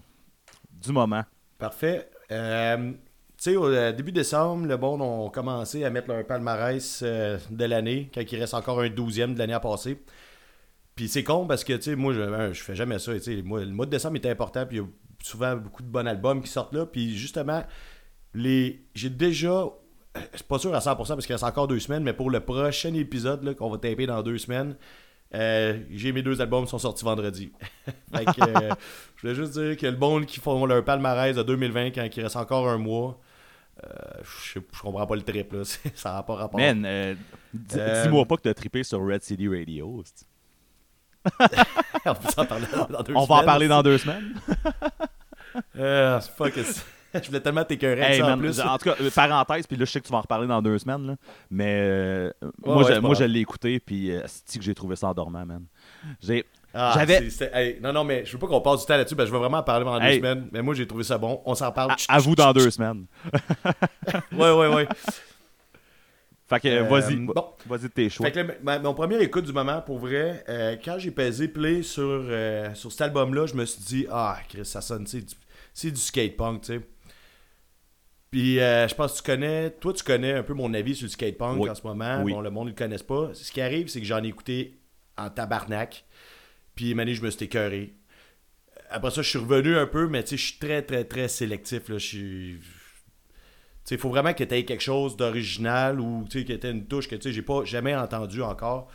du 0.70 0.92
moment. 0.92 1.22
Parfait. 1.58 2.10
Euh, 2.30 2.92
tu 3.38 3.50
sais, 3.50 3.56
au 3.56 3.70
début 3.92 4.12
décembre, 4.12 4.66
le 4.66 4.76
monde 4.76 5.00
ont 5.00 5.30
commencé 5.30 5.82
à 5.84 5.90
mettre 5.90 6.08
leur 6.08 6.26
palmarès 6.26 7.00
euh, 7.02 7.38
de 7.50 7.64
l'année, 7.64 8.10
quand 8.14 8.20
il 8.20 8.38
reste 8.38 8.54
encore 8.54 8.80
un 8.80 8.90
douzième 8.90 9.32
de 9.32 9.38
l'année 9.38 9.54
à 9.54 9.60
passer. 9.60 10.02
Puis 10.94 11.08
c'est 11.08 11.24
con 11.24 11.46
parce 11.46 11.64
que, 11.64 11.72
tu 11.74 11.82
sais, 11.82 11.96
moi, 11.96 12.12
je, 12.12 12.20
hein, 12.20 12.52
je 12.52 12.62
fais 12.62 12.76
jamais 12.76 12.98
ça. 12.98 13.12
tu 13.14 13.20
sais, 13.20 13.42
moi, 13.42 13.60
le 13.64 13.72
mois 13.72 13.86
de 13.86 13.90
décembre 13.90 14.16
était 14.16 14.30
important, 14.30 14.64
puis 14.66 14.76
il 14.76 14.80
y 14.80 14.82
a 14.84 14.86
souvent 15.22 15.56
beaucoup 15.56 15.82
de 15.82 15.88
bons 15.88 16.06
albums 16.06 16.40
qui 16.42 16.48
sortent 16.50 16.72
là. 16.74 16.86
Puis 16.86 17.16
justement, 17.16 17.64
les 18.34 18.84
j'ai 18.94 19.10
déjà, 19.10 19.66
je 20.32 20.36
suis 20.36 20.44
pas 20.44 20.58
sûr 20.58 20.74
à 20.74 20.78
100% 20.78 20.96
parce 20.96 21.26
qu'il 21.26 21.34
reste 21.34 21.44
encore 21.44 21.66
deux 21.68 21.80
semaines, 21.80 22.02
mais 22.04 22.12
pour 22.12 22.30
le 22.30 22.40
prochain 22.40 22.94
épisode 22.94 23.54
qu'on 23.56 23.70
va 23.70 23.78
taper 23.78 24.06
dans 24.06 24.22
deux 24.22 24.38
semaines, 24.38 24.76
euh, 25.34 25.80
j'ai 25.90 26.12
mes 26.12 26.22
deux 26.22 26.40
albums 26.40 26.64
qui 26.64 26.70
sont 26.70 26.78
sortis 26.78 27.04
vendredi. 27.04 27.50
fait 28.14 28.24
que, 28.26 28.40
euh, 28.40 28.70
je 29.16 29.22
voulais 29.22 29.34
juste 29.34 29.52
dire 29.58 29.76
que 29.76 29.86
le 29.86 29.96
monde 29.96 30.26
qui 30.26 30.38
font 30.38 30.64
leur 30.66 30.84
palmarès 30.84 31.34
de 31.34 31.42
2020 31.42 31.90
quand 31.90 32.08
il 32.16 32.22
reste 32.22 32.36
encore 32.36 32.68
un 32.68 32.78
mois, 32.78 33.18
euh, 33.84 33.88
je, 34.22 34.60
je 34.72 34.80
comprends 34.80 35.06
pas 35.06 35.16
le 35.16 35.22
trip 35.22 35.52
là, 35.52 35.64
C'est- 35.64 35.90
ça 35.96 36.12
n'a 36.12 36.22
pas 36.22 36.36
rapport. 36.36 36.60
Man, 36.60 36.84
euh, 36.86 37.14
dis- 37.52 37.74
Euh, 37.78 38.04
dis-moi 38.04 38.24
pas 38.26 38.36
que 38.36 38.42
t'as 38.42 38.54
trippé 38.54 38.84
sur 38.84 39.04
Red 39.04 39.22
City 39.24 39.48
Radio. 39.48 40.02
c'est- 40.04 40.24
on 42.06 42.14
peut 42.14 42.28
s'en 42.34 42.44
parler 42.44 42.66
dans, 42.74 42.86
dans 42.86 43.02
deux 43.02 43.14
On 43.14 43.24
va 43.24 43.34
en 43.36 43.44
parler 43.44 43.68
dans 43.68 43.82
deux 43.82 43.98
semaines. 43.98 44.34
Euh, 45.78 46.20
fuck 46.20 46.56
it. 46.56 46.84
je 47.14 47.26
voulais 47.28 47.38
tellement 47.38 47.62
t'écœurer 47.64 48.00
Hey, 48.00 48.18
ça 48.20 48.34
en 48.34 48.38
plus. 48.38 48.60
en 48.60 48.76
tout 48.76 48.86
cas, 48.90 48.96
euh, 49.00 49.08
parenthèse, 49.14 49.68
puis 49.68 49.76
là, 49.76 49.84
je 49.84 49.90
sais 49.92 50.00
que 50.00 50.06
tu 50.06 50.10
vas 50.10 50.18
en 50.18 50.22
reparler 50.22 50.48
dans 50.48 50.60
deux 50.60 50.76
semaines, 50.78 51.06
là, 51.06 51.14
mais 51.48 51.78
euh, 51.80 52.30
moi, 52.64 52.78
ouais, 52.84 52.94
je, 52.94 52.98
moi 52.98 53.14
l'ai 53.14 53.38
écouté, 53.38 53.78
puis 53.78 54.10
euh, 54.10 54.22
c'est 54.26 54.58
que 54.58 54.64
j'ai 54.64 54.74
trouvé 54.74 54.96
ça 54.96 55.06
endormant, 55.08 55.46
man. 55.46 55.62
J'ai... 56.20 56.44
Ah, 56.76 56.92
J'avais- 56.96 57.28
hey, 57.52 57.78
non, 57.80 57.92
non, 57.92 58.02
mais 58.02 58.24
je 58.24 58.32
veux 58.32 58.38
pas 58.38 58.48
qu'on 58.48 58.60
passe 58.60 58.80
du 58.80 58.86
temps 58.86 58.96
là-dessus, 58.96 59.14
que 59.14 59.24
je 59.24 59.30
veux 59.30 59.38
vraiment 59.38 59.58
en 59.58 59.62
parler 59.62 59.84
pendant 59.84 60.00
Hey. 60.00 60.18
deux 60.20 60.26
semaines. 60.28 60.48
Mais 60.50 60.60
moi, 60.60 60.74
j'ai 60.74 60.88
trouvé 60.88 61.04
ça 61.04 61.18
bon. 61.18 61.40
On 61.44 61.54
s'en 61.54 61.70
parle. 61.70 61.92
À, 61.92 61.96
à 62.16 62.18
vous 62.18 62.34
dans 62.34 62.52
deux 62.52 62.68
semaines. 62.72 63.06
Ouais, 64.32 64.50
ouais, 64.50 64.66
ouais. 64.74 64.88
Fait 66.46 66.60
que, 66.60 66.68
Euh, 66.68 66.82
vas-y, 66.84 67.16
bon. 67.16 67.32
vas-y 67.66 67.88
tes 67.88 68.10
choix. 68.10 68.26
Fait 68.26 68.32
que 68.32 68.40
là, 68.40 68.54
ma- 68.62 68.78
mon 68.78 68.92
premier 68.94 69.18
écoute 69.22 69.46
du 69.46 69.52
moment, 69.52 69.80
pour 69.80 69.98
vrai, 69.98 70.44
euh, 70.48 70.76
quand 70.84 70.98
j'ai 70.98 71.10
pesé 71.10 71.48
play 71.48 71.82
sur, 71.82 72.02
euh, 72.04 72.74
sur 72.74 72.92
cet 72.92 73.00
album-là, 73.00 73.46
je 73.46 73.54
me 73.54 73.64
suis 73.64 73.82
dit, 73.82 74.06
ah, 74.10 74.38
Chris, 74.48 74.64
ça 74.66 74.80
sonne, 74.82 75.06
c'est 75.06 75.22
du, 75.22 75.34
c'est 75.72 75.90
du 75.90 76.00
skate 76.00 76.36
punk, 76.36 76.62
tu 76.62 76.74
sais. 76.74 76.80
Puis 78.30 78.56
je 78.56 78.94
pense 78.94 79.12
que 79.12 79.16
tu 79.18 79.22
connais, 79.22 79.70
toi 79.70 79.92
tu 79.92 80.02
connais 80.02 80.32
un 80.32 80.42
peu 80.42 80.54
mon 80.54 80.74
avis 80.74 80.96
sur 80.96 81.04
le 81.04 81.10
skate 81.10 81.38
punk 81.38 81.62
Oui. 81.62 81.70
en 81.70 81.74
ce 81.74 81.86
moment. 81.86 82.20
Oui. 82.24 82.32
Bon, 82.32 82.40
le 82.40 82.50
monde 82.50 82.66
ne 82.66 82.70
le 82.72 82.76
connaisse 82.76 83.02
pas. 83.04 83.30
Ce 83.32 83.52
qui 83.52 83.60
arrive, 83.60 83.86
c'est 83.88 84.00
que 84.00 84.06
j'en 84.06 84.22
ai 84.24 84.28
écouté 84.28 84.76
en 85.16 85.30
tabarnak. 85.30 86.04
Puis 86.74 86.98
année, 86.98 87.14
je 87.14 87.22
me 87.22 87.30
suis 87.30 87.44
écœuré. 87.44 87.94
Après 88.90 89.12
ça, 89.12 89.22
je 89.22 89.28
suis 89.30 89.38
revenu 89.38 89.76
un 89.76 89.86
peu, 89.86 90.08
mais 90.08 90.24
tu 90.24 90.30
sais, 90.30 90.36
je 90.36 90.46
suis 90.50 90.58
très, 90.58 90.82
très, 90.82 91.04
très 91.04 91.28
sélectif. 91.28 91.88
Là. 91.88 91.98
Je 91.98 92.06
suis. 92.06 92.60
Il 93.90 93.98
faut 93.98 94.08
vraiment 94.08 94.32
que 94.32 94.44
tu 94.44 94.54
aies 94.54 94.64
quelque 94.64 94.82
chose 94.82 95.16
d'original 95.16 96.00
ou 96.00 96.24
que 96.24 96.38
tu 96.38 96.68
une 96.68 96.86
touche 96.86 97.08
que 97.08 97.16
j'ai 97.20 97.42
pas 97.42 97.64
jamais 97.64 97.94
entendu 97.94 98.42
encore. 98.42 98.88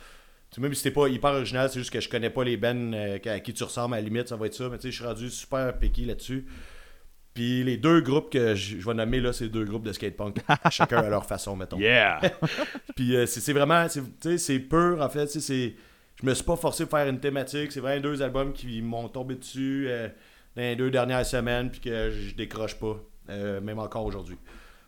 Tu 0.50 0.56
sais, 0.56 0.60
même 0.60 0.74
si 0.74 0.82
c'était 0.82 0.94
pas 0.94 1.08
hyper 1.08 1.30
original, 1.30 1.68
c'est 1.70 1.78
juste 1.78 1.92
que 1.92 2.00
je 2.00 2.08
connais 2.08 2.30
pas 2.30 2.42
les 2.42 2.56
bands 2.56 2.92
euh, 2.92 3.18
à 3.24 3.38
qui 3.38 3.54
tu 3.54 3.62
ressembles, 3.62 3.94
à 3.94 3.98
la 3.98 4.02
limite, 4.02 4.28
ça 4.28 4.36
va 4.36 4.46
être 4.46 4.54
ça. 4.54 4.68
Mais 4.68 4.78
je 4.82 4.90
suis 4.90 5.04
rendu 5.04 5.30
super 5.30 5.78
piqué 5.78 6.04
là-dessus. 6.04 6.44
Puis 7.34 7.62
les 7.62 7.76
deux 7.76 8.00
groupes 8.00 8.32
que 8.32 8.54
je, 8.54 8.76
vais 8.76 8.94
nommer 8.94 9.20
là, 9.20 9.32
c'est 9.32 9.48
deux 9.48 9.64
groupes 9.64 9.84
de 9.84 9.92
skate 9.92 10.16
punk. 10.16 10.38
chacun 10.70 10.98
à 10.98 11.08
leur 11.08 11.24
façon, 11.24 11.54
mettons. 11.54 11.78
Yeah! 11.78 12.20
Puis 12.96 13.14
euh, 13.14 13.26
c'est 13.26 13.52
vraiment, 13.52 13.86
c'est- 13.88 14.58
pur 14.58 14.98
en 15.00 15.08
fait. 15.08 15.28
c'est 15.28 15.74
Je 16.20 16.26
me 16.26 16.34
suis 16.34 16.44
pas 16.44 16.56
forcé 16.56 16.84
pour 16.86 16.98
faire 16.98 17.08
une 17.08 17.20
thématique. 17.20 17.70
C'est 17.70 17.80
vraiment 17.80 18.02
deux 18.02 18.20
albums 18.22 18.52
qui 18.52 18.82
m'ont 18.82 19.08
tombé 19.08 19.36
dessus 19.36 19.86
euh, 19.88 20.08
dans 20.56 20.62
les 20.62 20.74
deux 20.76 20.90
dernières 20.90 21.24
semaines, 21.24 21.70
puis 21.70 21.80
que 21.80 22.10
je 22.10 22.34
décroche 22.34 22.74
pas, 22.74 23.00
euh, 23.28 23.60
même 23.60 23.78
encore 23.78 24.04
aujourd'hui. 24.04 24.36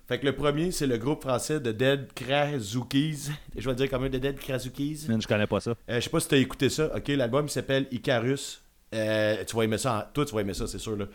Fait 0.08 0.18
que 0.18 0.26
le 0.26 0.34
premier, 0.34 0.72
c'est 0.72 0.86
le 0.86 0.98
groupe 0.98 1.22
français 1.22 1.60
de 1.60 1.72
Dead 1.72 2.12
Krazookies. 2.12 3.30
Je 3.56 3.68
vais 3.68 3.74
dire 3.76 3.88
comme 3.88 4.04
un 4.04 4.08
de 4.10 4.18
Dead 4.18 4.36
Krazookies. 4.38 5.06
Je 5.08 5.26
connais 5.26 5.46
pas 5.46 5.60
ça. 5.60 5.70
Euh, 5.88 5.96
je 5.96 6.00
sais 6.00 6.10
pas 6.10 6.20
si 6.20 6.28
t'as 6.28 6.36
écouté 6.38 6.68
ça. 6.68 6.94
Ok, 6.94 7.08
l'album 7.08 7.46
il 7.46 7.50
s'appelle 7.50 7.86
Icarus. 7.90 8.62
Euh, 8.94 9.42
tu 9.44 9.56
vas 9.56 9.62
aimer 9.64 9.78
ça. 9.78 10.08
en- 10.08 10.12
Toi, 10.12 10.24
tu 10.26 10.34
vas 10.34 10.40
aimer 10.42 10.54
ça, 10.54 10.66
c'est 10.66 10.78
sûr. 10.78 10.96
Là. 10.96 11.06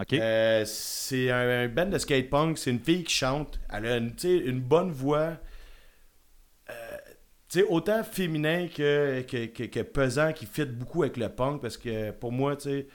OK? 0.00 0.12
Euh, 0.12 0.64
c'est 0.66 1.30
un, 1.30 1.64
un 1.64 1.68
band 1.68 1.86
de 1.86 1.98
skate 1.98 2.28
punk. 2.28 2.58
C'est 2.58 2.70
une 2.70 2.80
fille 2.80 3.04
qui 3.04 3.14
chante. 3.14 3.58
Elle 3.72 3.86
a 3.86 3.96
une, 3.96 4.12
une 4.24 4.60
bonne 4.60 4.90
voix. 4.90 5.38
Euh, 6.68 6.96
tu 7.48 7.60
sais, 7.60 7.64
autant 7.66 8.02
féminin 8.04 8.66
que, 8.68 9.22
que, 9.22 9.46
que, 9.46 9.62
que 9.64 9.80
pesant, 9.80 10.32
qui 10.32 10.46
fit 10.46 10.66
beaucoup 10.66 11.04
avec 11.04 11.16
le 11.16 11.28
punk. 11.28 11.62
Parce 11.62 11.76
que 11.78 12.10
pour 12.10 12.32
moi, 12.32 12.56
tu 12.56 12.68
sais, 12.70 12.86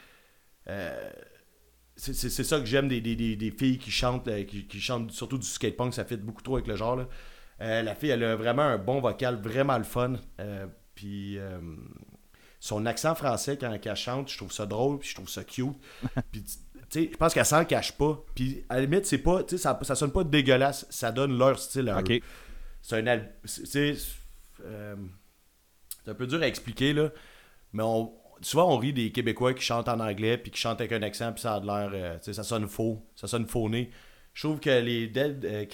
c'est 2.14 2.44
ça 2.44 2.60
que 2.60 2.66
j'aime 2.66 2.88
des, 2.88 3.00
des, 3.02 3.16
des, 3.16 3.36
des 3.36 3.52
filles 3.52 3.78
qui 3.78 3.92
chantent, 3.92 4.28
euh, 4.28 4.44
qui, 4.44 4.66
qui 4.66 4.82
chantent 4.82 5.12
surtout 5.12 5.38
du 5.38 5.46
skate 5.46 5.78
punk. 5.78 5.94
Ça 5.94 6.04
fit 6.06 6.18
beaucoup 6.18 6.42
trop 6.42 6.56
avec 6.56 6.68
le 6.68 6.76
genre. 6.76 6.96
là. 6.96 7.08
Euh, 7.62 7.82
la 7.84 7.94
fille, 7.94 8.10
elle 8.10 8.24
a 8.24 8.36
vraiment 8.36 8.64
un 8.64 8.78
bon 8.80 9.00
vocal, 9.00 9.40
vraiment 9.42 9.78
le 9.78 9.84
fun. 9.84 10.16
Euh, 10.40 10.66
puis 10.96 11.38
euh, 11.38 11.60
son 12.60 12.86
accent 12.88 13.14
français 13.14 13.58
quand 13.60 13.72
elle 13.72 13.96
chante, 13.96 14.32
je 14.32 14.38
trouve 14.38 14.52
ça 14.52 14.66
drôle, 14.66 14.98
puis 15.00 15.10
je 15.10 15.16
trouve 15.16 15.30
ça 15.30 15.44
cute. 15.44 15.68
Puis 16.32 16.44
tu 16.44 16.52
sais, 16.90 17.10
je 17.12 17.18
pense 17.18 17.34
qu'elle 17.34 17.46
s'en 17.46 17.64
cache 17.66 17.92
pas. 17.94 18.20
Puis 18.36 18.64
à 18.68 18.76
la 18.76 18.82
limite, 18.82 19.06
c'est 19.06 19.20
pas, 19.20 19.44
ça, 19.56 19.80
ça 19.82 19.96
sonne 19.96 20.12
pas 20.12 20.24
dégueulasse, 20.24 20.86
ça 20.90 21.12
donne 21.12 21.38
leur 21.38 21.58
style 21.60 21.88
à. 21.90 22.02
C'est 22.82 22.98
un 22.98 23.08
al- 23.08 23.32
c'est- 23.46 23.66
c'est 23.66 23.96
c'est 26.04 26.10
un 26.10 26.14
peu 26.16 26.26
dur 26.28 26.42
à 26.42 26.48
expliquer 26.48 26.94
là, 26.94 27.12
mais 27.74 27.84
on 27.84 28.12
souvent 28.42 28.74
on 28.74 28.78
rit 28.78 28.94
des 28.94 29.12
Québécois 29.12 29.54
qui 29.54 29.64
chantent 29.64 29.90
en 29.90 30.00
anglais 30.00 30.38
puis 30.38 30.52
qui 30.52 30.60
chantent 30.60 30.82
avec 30.82 30.92
un 30.92 31.02
accent 31.02 31.32
puis 31.32 31.42
ça 31.42 31.56
a 31.56 31.60
l'air 31.60 31.92
euh, 31.94 32.16
tu 32.18 32.26
sais 32.26 32.34
ça 32.34 32.44
sonne 32.44 32.68
faux 32.68 33.06
ça 33.16 33.28
sonne 33.28 33.48
fauné. 33.48 33.90
Je 34.34 34.48
trouve 34.48 34.60
que 34.60 34.70
les 34.70 35.08
Dead 35.08 35.46
euh, 35.46 35.66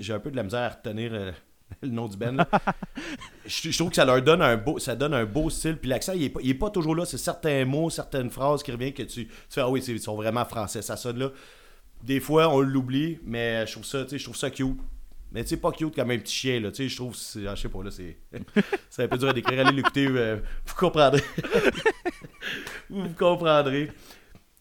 j'ai 0.00 0.12
un 0.12 0.20
peu 0.20 0.30
de 0.30 0.36
la 0.36 0.42
misère 0.42 0.60
à 0.60 0.68
retenir 0.70 1.10
euh, 1.12 1.32
le 1.82 1.88
nom 1.88 2.08
du 2.08 2.16
là. 2.18 2.48
je, 3.46 3.76
trouve 3.76 3.90
que 3.90 3.96
ça 3.96 4.04
leur 4.04 4.22
donne 4.22 4.42
un 4.42 4.56
beau 4.56 4.78
ça 4.78 4.96
donne 4.96 5.14
un 5.14 5.24
beau 5.24 5.50
style 5.50 5.76
puis 5.76 5.90
l'accent 5.90 6.12
il 6.14 6.24
est, 6.24 6.30
pas, 6.30 6.40
il 6.42 6.50
est 6.50 6.54
pas 6.54 6.70
toujours 6.70 6.94
là. 6.94 7.04
C'est 7.04 7.18
certains 7.18 7.64
mots 7.64 7.90
certaines 7.90 8.30
phrases 8.30 8.62
qui 8.62 8.72
reviennent 8.72 8.94
que 8.94 9.02
tu, 9.02 9.26
tu 9.26 9.32
fais 9.50 9.60
ah 9.60 9.68
oui 9.68 9.82
ils 9.86 10.00
sont 10.00 10.16
vraiment 10.16 10.44
français 10.44 10.82
ça 10.82 10.96
sonne 10.96 11.18
là. 11.18 11.30
Des 12.02 12.20
fois 12.20 12.48
on 12.48 12.60
l'oublie 12.60 13.18
mais 13.24 13.66
je 13.66 13.72
trouve 13.72 13.84
ça 13.84 14.04
tu 14.04 14.10
sais 14.10 14.18
je 14.18 14.24
trouve 14.24 14.36
ça 14.36 14.50
cute 14.50 14.78
mais 15.32 15.42
tu 15.42 15.50
sais 15.50 15.56
pas 15.58 15.72
cute 15.72 15.94
comme 15.94 16.10
un 16.10 16.18
petit 16.18 16.34
chien 16.34 16.60
là 16.60 16.70
tu 16.70 16.82
sais 16.84 16.88
je 16.88 16.96
trouve 16.96 17.14
c'est- 17.14 17.40
je 17.40 17.54
sais 17.54 17.68
pas 17.68 17.82
là 17.82 17.90
c'est 17.90 18.16
c'est 18.90 19.04
un 19.04 19.08
peu 19.08 19.18
dur 19.18 19.28
à 19.28 19.32
décrire 19.32 19.66
allez 19.66 19.76
l'écouter 19.76 20.06
euh, 20.08 20.36
vous 20.66 20.74
comprendrez 20.74 21.22
vous 22.90 23.08
comprendrez 23.18 23.90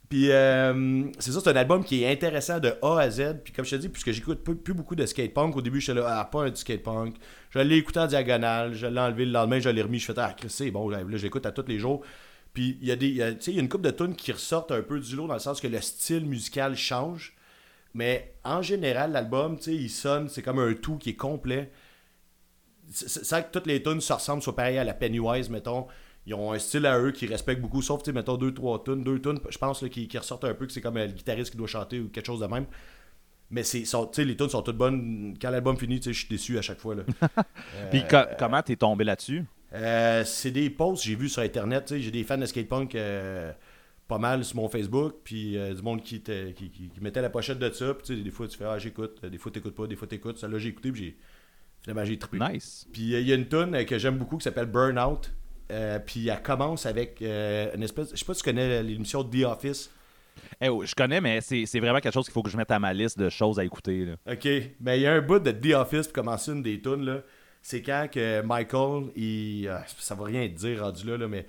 puis 0.09 0.31
euh, 0.31 1.03
c'est 1.19 1.31
ça, 1.33 1.41
c'est 1.43 1.49
un 1.49 1.55
album 1.57 1.83
qui 1.83 2.03
est 2.03 2.09
intéressant 2.11 2.59
de 2.59 2.73
A 2.81 2.99
à 2.99 3.09
Z. 3.09 3.41
Puis 3.43 3.51
comme 3.51 3.65
je 3.65 3.71
te 3.71 3.75
dis, 3.75 3.89
puisque 3.89 4.11
j'écoute 4.11 4.41
plus, 4.41 4.73
beaucoup 4.73 4.95
de 4.95 5.05
skate 5.05 5.33
punk, 5.33 5.55
au 5.57 5.61
début 5.61 5.81
j'étais 5.81 5.99
là, 5.99 6.19
ah, 6.19 6.25
pas 6.25 6.43
un 6.43 6.49
du 6.49 6.55
skate 6.55 6.81
punk. 6.81 7.15
Je 7.49 7.59
l'ai 7.59 7.75
écouté 7.75 7.99
en 7.99 8.07
diagonale, 8.07 8.73
je 8.73 8.87
l'ai 8.87 8.99
enlevé 9.01 9.25
le 9.25 9.31
lendemain, 9.31 9.59
je 9.59 9.69
l'ai 9.69 9.81
remis, 9.81 9.99
je 9.99 10.05
fais 10.05 10.17
ah, 10.17 10.33
c'est 10.47 10.71
bon, 10.71 10.87
là, 10.87 10.99
je 11.09 11.17
l'écoute 11.23 11.45
à 11.45 11.51
tous 11.51 11.65
les 11.67 11.77
jours. 11.77 12.03
Puis 12.53 12.77
il 12.81 12.87
y 12.87 12.91
a 12.91 12.95
des, 12.95 13.13
tu 13.15 13.19
sais, 13.41 13.51
il 13.51 13.55
y 13.55 13.59
a 13.59 13.61
une 13.61 13.69
couple 13.69 13.83
de 13.83 13.91
tunes 13.91 14.15
qui 14.15 14.31
ressortent 14.31 14.71
un 14.71 14.81
peu 14.81 14.99
du 14.99 15.15
lot 15.15 15.27
dans 15.27 15.33
le 15.33 15.39
sens 15.39 15.59
que 15.59 15.67
le 15.67 15.81
style 15.81 16.25
musical 16.25 16.75
change. 16.77 17.33
Mais 17.97 18.35
en 18.43 18.61
général, 18.61 19.11
l'album, 19.11 19.57
tu 19.57 19.63
sais, 19.63 19.75
il 19.75 19.89
sonne, 19.89 20.29
c'est 20.29 20.43
comme 20.43 20.59
un 20.59 20.75
tout 20.75 20.97
qui 20.97 21.09
est 21.09 21.15
complet. 21.15 21.71
C'est 22.91 23.27
vrai 23.29 23.43
que 23.43 23.51
toutes 23.51 23.65
les 23.65 23.81
tunes 23.81 23.99
se 24.01 24.13
ressemblent, 24.13 24.43
soit 24.43 24.55
pareil 24.55 24.77
à 24.77 24.83
la 24.83 24.93
Pennywise, 24.93 25.49
mettons. 25.49 25.87
Ils 26.27 26.35
ont 26.35 26.51
un 26.53 26.59
style 26.59 26.85
à 26.85 26.99
eux 26.99 27.11
qui 27.11 27.25
respectent 27.25 27.59
beaucoup, 27.61 27.81
sauf, 27.81 28.03
tu 28.03 28.11
sais, 28.11 28.13
mettons, 28.13 28.37
deux, 28.37 28.53
trois 28.53 28.83
tunes. 28.83 29.03
Deux 29.03 29.19
tunes, 29.19 29.39
je 29.49 29.57
pense, 29.57 29.81
là, 29.81 29.89
qui, 29.89 30.07
qui 30.07 30.17
ressortent 30.17 30.43
un 30.43 30.53
peu, 30.53 30.67
que 30.67 30.71
c'est 30.73 30.81
comme 30.81 30.97
euh, 30.97 31.07
le 31.07 31.11
guitariste 31.13 31.49
qui 31.51 31.57
doit 31.57 31.65
chanter 31.67 31.99
ou 31.99 32.07
quelque 32.09 32.25
chose 32.27 32.39
de 32.41 32.45
même. 32.45 32.65
Mais 33.49 33.63
c'est, 33.63 33.83
sont- 33.85 34.05
tu 34.05 34.17
sais, 34.21 34.25
les 34.25 34.37
tunes 34.37 34.49
sont 34.49 34.61
toutes 34.61 34.77
bonnes. 34.77 35.35
Quand 35.41 35.49
l'album 35.49 35.75
finit, 35.75 35.99
tu 35.99 36.03
sais, 36.09 36.13
je 36.13 36.19
suis 36.19 36.27
déçu 36.29 36.57
à 36.59 36.61
chaque 36.61 36.79
fois. 36.79 36.93
Là. 36.95 37.03
Puis 37.91 38.03
co- 38.07 38.27
comment 38.37 38.61
t'es 38.61 38.75
tombé 38.75 39.05
là-dessus? 39.05 39.43
Euh, 39.73 40.23
c'est 40.23 40.51
des 40.51 40.69
posts 40.69 41.01
que 41.03 41.09
j'ai 41.09 41.15
vus 41.15 41.29
sur 41.29 41.41
Internet. 41.41 41.85
tu 41.85 41.95
sais, 41.95 42.01
J'ai 42.01 42.11
des 42.11 42.23
fans 42.23 42.37
de 42.37 42.45
skatepunk 42.45 42.93
euh, 42.95 43.51
pas 44.07 44.17
mal 44.17 44.43
sur 44.45 44.55
mon 44.57 44.69
Facebook. 44.69 45.15
Puis 45.23 45.57
euh, 45.57 45.73
du 45.73 45.81
monde 45.81 46.01
qui, 46.03 46.21
qui, 46.21 46.53
qui- 46.53 46.69
qui 46.89 47.01
mettait 47.01 47.21
la 47.21 47.29
pochette 47.29 47.59
de 47.59 47.69
ça. 47.71 47.93
Puis 47.93 48.03
tu 48.07 48.15
sais, 48.17 48.21
des 48.21 48.31
fois, 48.31 48.47
tu 48.47 48.57
fais 48.57 48.65
Ah, 48.65 48.79
j'écoute. 48.79 49.23
Des 49.25 49.37
fois, 49.37 49.51
t'écoutes 49.51 49.75
pas. 49.75 49.87
Des 49.87 49.95
fois, 49.95 50.07
t'écoutes. 50.07 50.37
Ça, 50.37 50.47
là, 50.47 50.57
j'ai 50.57 50.69
écouté. 50.69 50.91
Puis 50.91 51.01
j'ai, 51.03 51.17
finalement, 51.83 52.05
j'ai 52.05 52.17
trippé. 52.17 52.39
Nice. 52.39 52.87
Puis 52.93 53.13
euh, 53.15 53.19
il 53.19 53.27
y 53.27 53.31
a 53.31 53.35
une 53.35 53.47
tune 53.47 53.75
euh, 53.75 53.83
que 53.83 53.97
j'aime 53.97 54.17
beaucoup 54.17 54.37
qui 54.37 54.43
s'appelle 54.43 54.67
Burnout. 54.67 55.31
Euh, 55.69 55.99
puis 55.99 56.29
elle 56.29 56.41
commence 56.41 56.85
avec 56.85 57.21
euh, 57.21 57.75
une 57.75 57.83
espèce. 57.83 58.11
Je 58.11 58.15
sais 58.17 58.25
pas 58.25 58.33
si 58.33 58.41
tu 58.41 58.45
connais 58.49 58.81
l'émission 58.83 59.23
The 59.23 59.43
Office. 59.43 59.91
Eh, 60.61 60.69
oh, 60.69 60.85
je 60.85 60.93
connais, 60.95 61.19
mais 61.19 61.41
c'est 61.41 61.65
c'est 61.65 61.79
vraiment 61.79 61.99
quelque 61.99 62.13
chose 62.13 62.25
qu'il 62.25 62.33
faut 62.33 62.43
que 62.43 62.49
je 62.49 62.55
mette 62.57 62.71
à 62.71 62.79
ma 62.79 62.93
liste 62.93 63.17
de 63.19 63.27
choses 63.27 63.59
à 63.59 63.65
écouter. 63.65 64.05
là. 64.05 64.13
Ok, 64.31 64.47
mais 64.79 64.99
il 64.99 65.01
y 65.01 65.07
a 65.07 65.13
un 65.13 65.21
bout 65.21 65.39
de 65.39 65.51
The 65.51 65.73
Office 65.73 66.07
pour 66.07 66.13
commencer 66.23 66.51
une 66.51 66.61
des 66.63 66.79
tunes 66.79 67.03
là. 67.03 67.21
C'est 67.61 67.81
quand 67.81 68.07
que 68.09 68.41
Michael, 68.43 69.07
il, 69.15 69.69
ça 69.97 70.15
va 70.15 70.25
rien 70.25 70.47
te 70.47 70.53
dire 70.53 70.81
rendu 70.83 71.05
là, 71.05 71.17
là 71.17 71.27
mais 71.27 71.45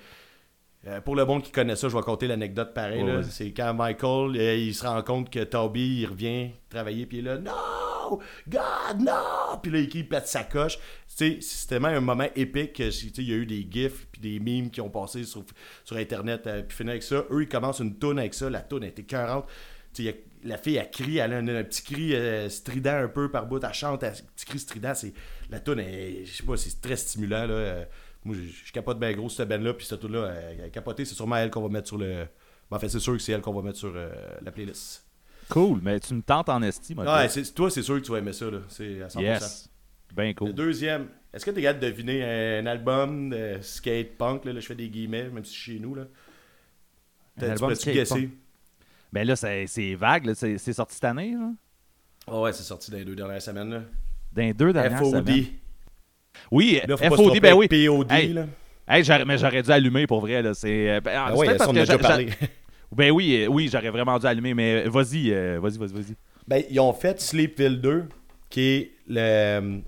euh, 0.87 1.01
pour 1.01 1.17
le 1.17 1.25
monde 1.25 1.43
qui 1.43 1.51
connaît 1.51 1.77
ça, 1.77 1.89
je 1.89 1.97
vais 1.97 2.03
compter 2.03 2.27
l'anecdote 2.29 2.73
pareil. 2.73 3.03
Ouais, 3.03 3.09
là. 3.13 3.19
ouais. 3.19 3.25
C'est 3.29 3.53
quand 3.53 3.75
Michael, 3.75 4.37
euh, 4.37 4.55
il 4.57 4.75
se 4.75 4.87
rend 4.87 5.03
compte 5.03 5.29
que 5.31 5.43
Toby, 5.45 6.01
il 6.03 6.07
revient 6.07 6.51
travailler, 6.71 7.05
puis 7.07 7.19
il 7.19 7.27
est 7.27 7.31
là, 7.35 7.39
non, 7.39 8.19
God, 8.49 9.01
non, 9.01 9.59
puis 9.63 9.71
là, 9.73 9.79
il 9.81 10.09
pète 10.09 10.29
sa 10.29 10.45
coche. 10.45 10.79
C'est 11.07 11.41
tellement 11.69 11.89
un 11.89 12.01
moment 12.01 12.29
épique 12.37 12.79
il 12.79 13.29
y 13.29 13.33
a 13.33 13.37
eu 13.37 13.45
des 13.47 13.67
gifs 13.69 14.07
puis 14.13 14.21
des 14.21 14.39
memes 14.39 14.71
qui 14.71 14.81
ont 14.81 14.89
passé 14.89 15.25
sur, 15.25 15.45
sur 15.85 15.97
Internet, 15.97 16.47
euh, 16.47 16.63
puis 16.63 16.77
finir 16.77 16.93
avec 16.93 17.03
ça. 17.03 17.25
Eux, 17.31 17.43
ils 17.43 17.49
commencent 17.49 17.81
une 17.81 17.99
toune 17.99 18.19
avec 18.21 18.35
ça. 18.35 18.49
La 18.49 18.61
toune 18.61 18.85
était 18.85 19.03
écœurante. 19.03 19.47
Tu 19.93 20.03
sais, 20.03 20.03
il 20.03 20.07
y 20.07 20.09
a- 20.11 20.15
la 20.45 20.57
fille, 20.57 20.77
elle 20.77 20.89
crie, 20.91 21.19
elle 21.19 21.33
a 21.33 21.39
un, 21.39 21.49
un 21.49 21.65
petit 21.65 21.83
cri 21.83 22.15
strident 22.49 23.03
un 23.03 23.09
peu 23.09 23.29
par 23.29 23.47
bout. 23.47 23.59
Elle 23.65 23.75
chante, 23.75 24.05
un 24.05 24.11
petit 24.13 24.47
cri 24.47 24.61
strident. 24.61 24.95
C'est, 24.95 25.13
la 25.51 25.61
toune, 25.61 25.81
est- 25.81 26.25
je 26.25 26.33
sais 26.33 26.43
pas, 26.43 26.57
c'est 26.57 26.81
très 26.81 26.97
stimulant. 26.97 27.47
Là. 27.47 27.55
Euh, 27.55 27.85
moi, 28.25 28.37
je, 28.37 28.73
capote 28.73 28.99
bien 28.99 29.13
gros 29.13 29.29
cette 29.29 29.49
band-là, 29.49 29.75
puis 29.75 29.87
cette 29.87 30.01
toune-là, 30.01 30.19
euh, 30.19 30.53
elle 30.59 30.67
est 30.67 30.71
capotée. 30.71 31.05
C'est 31.05 31.15
sûrement 31.15 31.37
elle 31.37 31.51
qu'on 31.51 31.63
va 31.63 31.69
mettre 31.69 31.89
sur 31.89 31.99
le. 31.99 32.27
ben, 32.71 32.77
en 32.77 32.81
fait, 32.81 32.89
c'est 32.89 32.99
sûr 33.01 33.15
que 33.15 33.19
c'est 33.21 33.33
elle 33.33 33.41
qu'on 33.41 33.55
va 33.55 33.63
mettre 33.63 33.79
sur 33.79 33.93
euh, 33.95 34.11
la 34.43 34.51
playlist. 34.51 35.05
Cool, 35.49 35.81
mais 35.83 35.99
tu 36.01 36.13
me 36.15 36.21
tentes 36.23 36.49
en 36.51 36.61
estime. 36.63 36.99
Ouais, 36.99 37.29
c'est, 37.29 37.55
toi, 37.55 37.71
c'est 37.71 37.83
sûr 37.83 37.95
que 37.97 38.01
tu 38.05 38.13
vas 38.13 38.19
aimer 38.19 38.35
ça. 38.35 38.51
Là. 38.51 38.59
C'est 38.69 39.03
à 39.03 39.09
100%. 39.09 39.21
Yes. 39.23 39.71
Ben 40.15 40.29
Le 40.29 40.35
cool. 40.35 40.53
deuxième, 40.53 41.09
est-ce 41.33 41.45
que 41.45 41.51
tu 41.51 41.59
es 41.61 41.63
capable 41.63 41.81
de 41.81 41.91
deviner 41.91 42.59
un, 42.59 42.67
album 42.67 43.31
de 43.31 43.59
skate 43.63 44.17
punk 44.17 44.45
là, 44.45 44.53
là, 44.53 44.61
je 44.61 44.67
fais 44.67 44.75
des 44.75 44.89
guillemets, 44.89 45.29
même 45.29 45.45
si 45.45 45.55
chez 45.55 45.79
nous 45.79 45.95
là. 45.95 46.03
Un 47.39 47.41
Tu 47.41 47.45
album 47.47 47.75
skate 47.75 47.95
guesser? 47.95 48.15
punk. 48.23 48.31
Ben 49.13 49.27
là, 49.27 49.37
c'est 49.37 49.95
vague. 49.95 50.27
là. 50.27 50.35
C'est 50.35 50.73
sorti 50.73 50.95
cette 50.95 51.05
année. 51.05 51.33
Là? 51.33 51.51
Oh 52.27 52.43
ouais, 52.43 52.53
c'est 52.53 52.63
sorti 52.63 52.91
dans 52.91 52.99
les 52.99 53.05
deux 53.05 53.17
dernières 53.17 53.41
semaines. 53.41 53.71
Là. 53.71 53.83
Dans 54.33 54.43
les 54.43 54.55
deux 54.55 54.73
dernières 54.73 54.99
FOD. 54.99 55.27
semaines. 55.27 55.45
Oui, 56.51 56.81
Là, 56.87 56.97
faut 56.97 57.17
FOD, 57.17 57.41
ben 57.41 57.55
oui. 57.55 57.69
POD. 57.69 58.11
Hey, 58.13 58.33
là. 58.33 58.47
Hey, 58.89 59.05
mais 59.27 59.37
j'aurais 59.39 59.63
dû 59.63 59.71
allumer 59.71 60.07
pour 60.07 60.21
vrai. 60.21 60.41
Là. 60.43 60.55
C'est, 60.55 60.91
euh, 60.91 61.01
ben, 61.01 61.13
Ah 61.15 61.29
ça, 61.29 61.35
on 61.35 61.45
parce 61.45 61.61
a 61.63 61.67
que 61.67 61.73
déjà 61.73 61.85
j'a- 61.85 61.99
parlé. 61.99 62.29
Ben 62.91 63.11
oui, 63.11 63.43
euh, 63.43 63.49
oui, 63.49 63.69
j'aurais 63.71 63.91
vraiment 63.91 64.19
dû 64.19 64.25
allumer, 64.25 64.55
mais 64.55 64.89
vas-y, 64.89 65.31
euh, 65.31 65.59
vas-y, 65.61 65.77
vas-y, 65.77 65.93
vas-y. 65.93 66.15
Ben, 66.47 66.63
ils 66.71 66.81
ont 66.81 66.95
fait 66.95 67.21
Sleepville 67.21 67.83
2, 67.83 68.05
qui 68.49 68.61
est 68.63 68.93
le, 69.09 69.81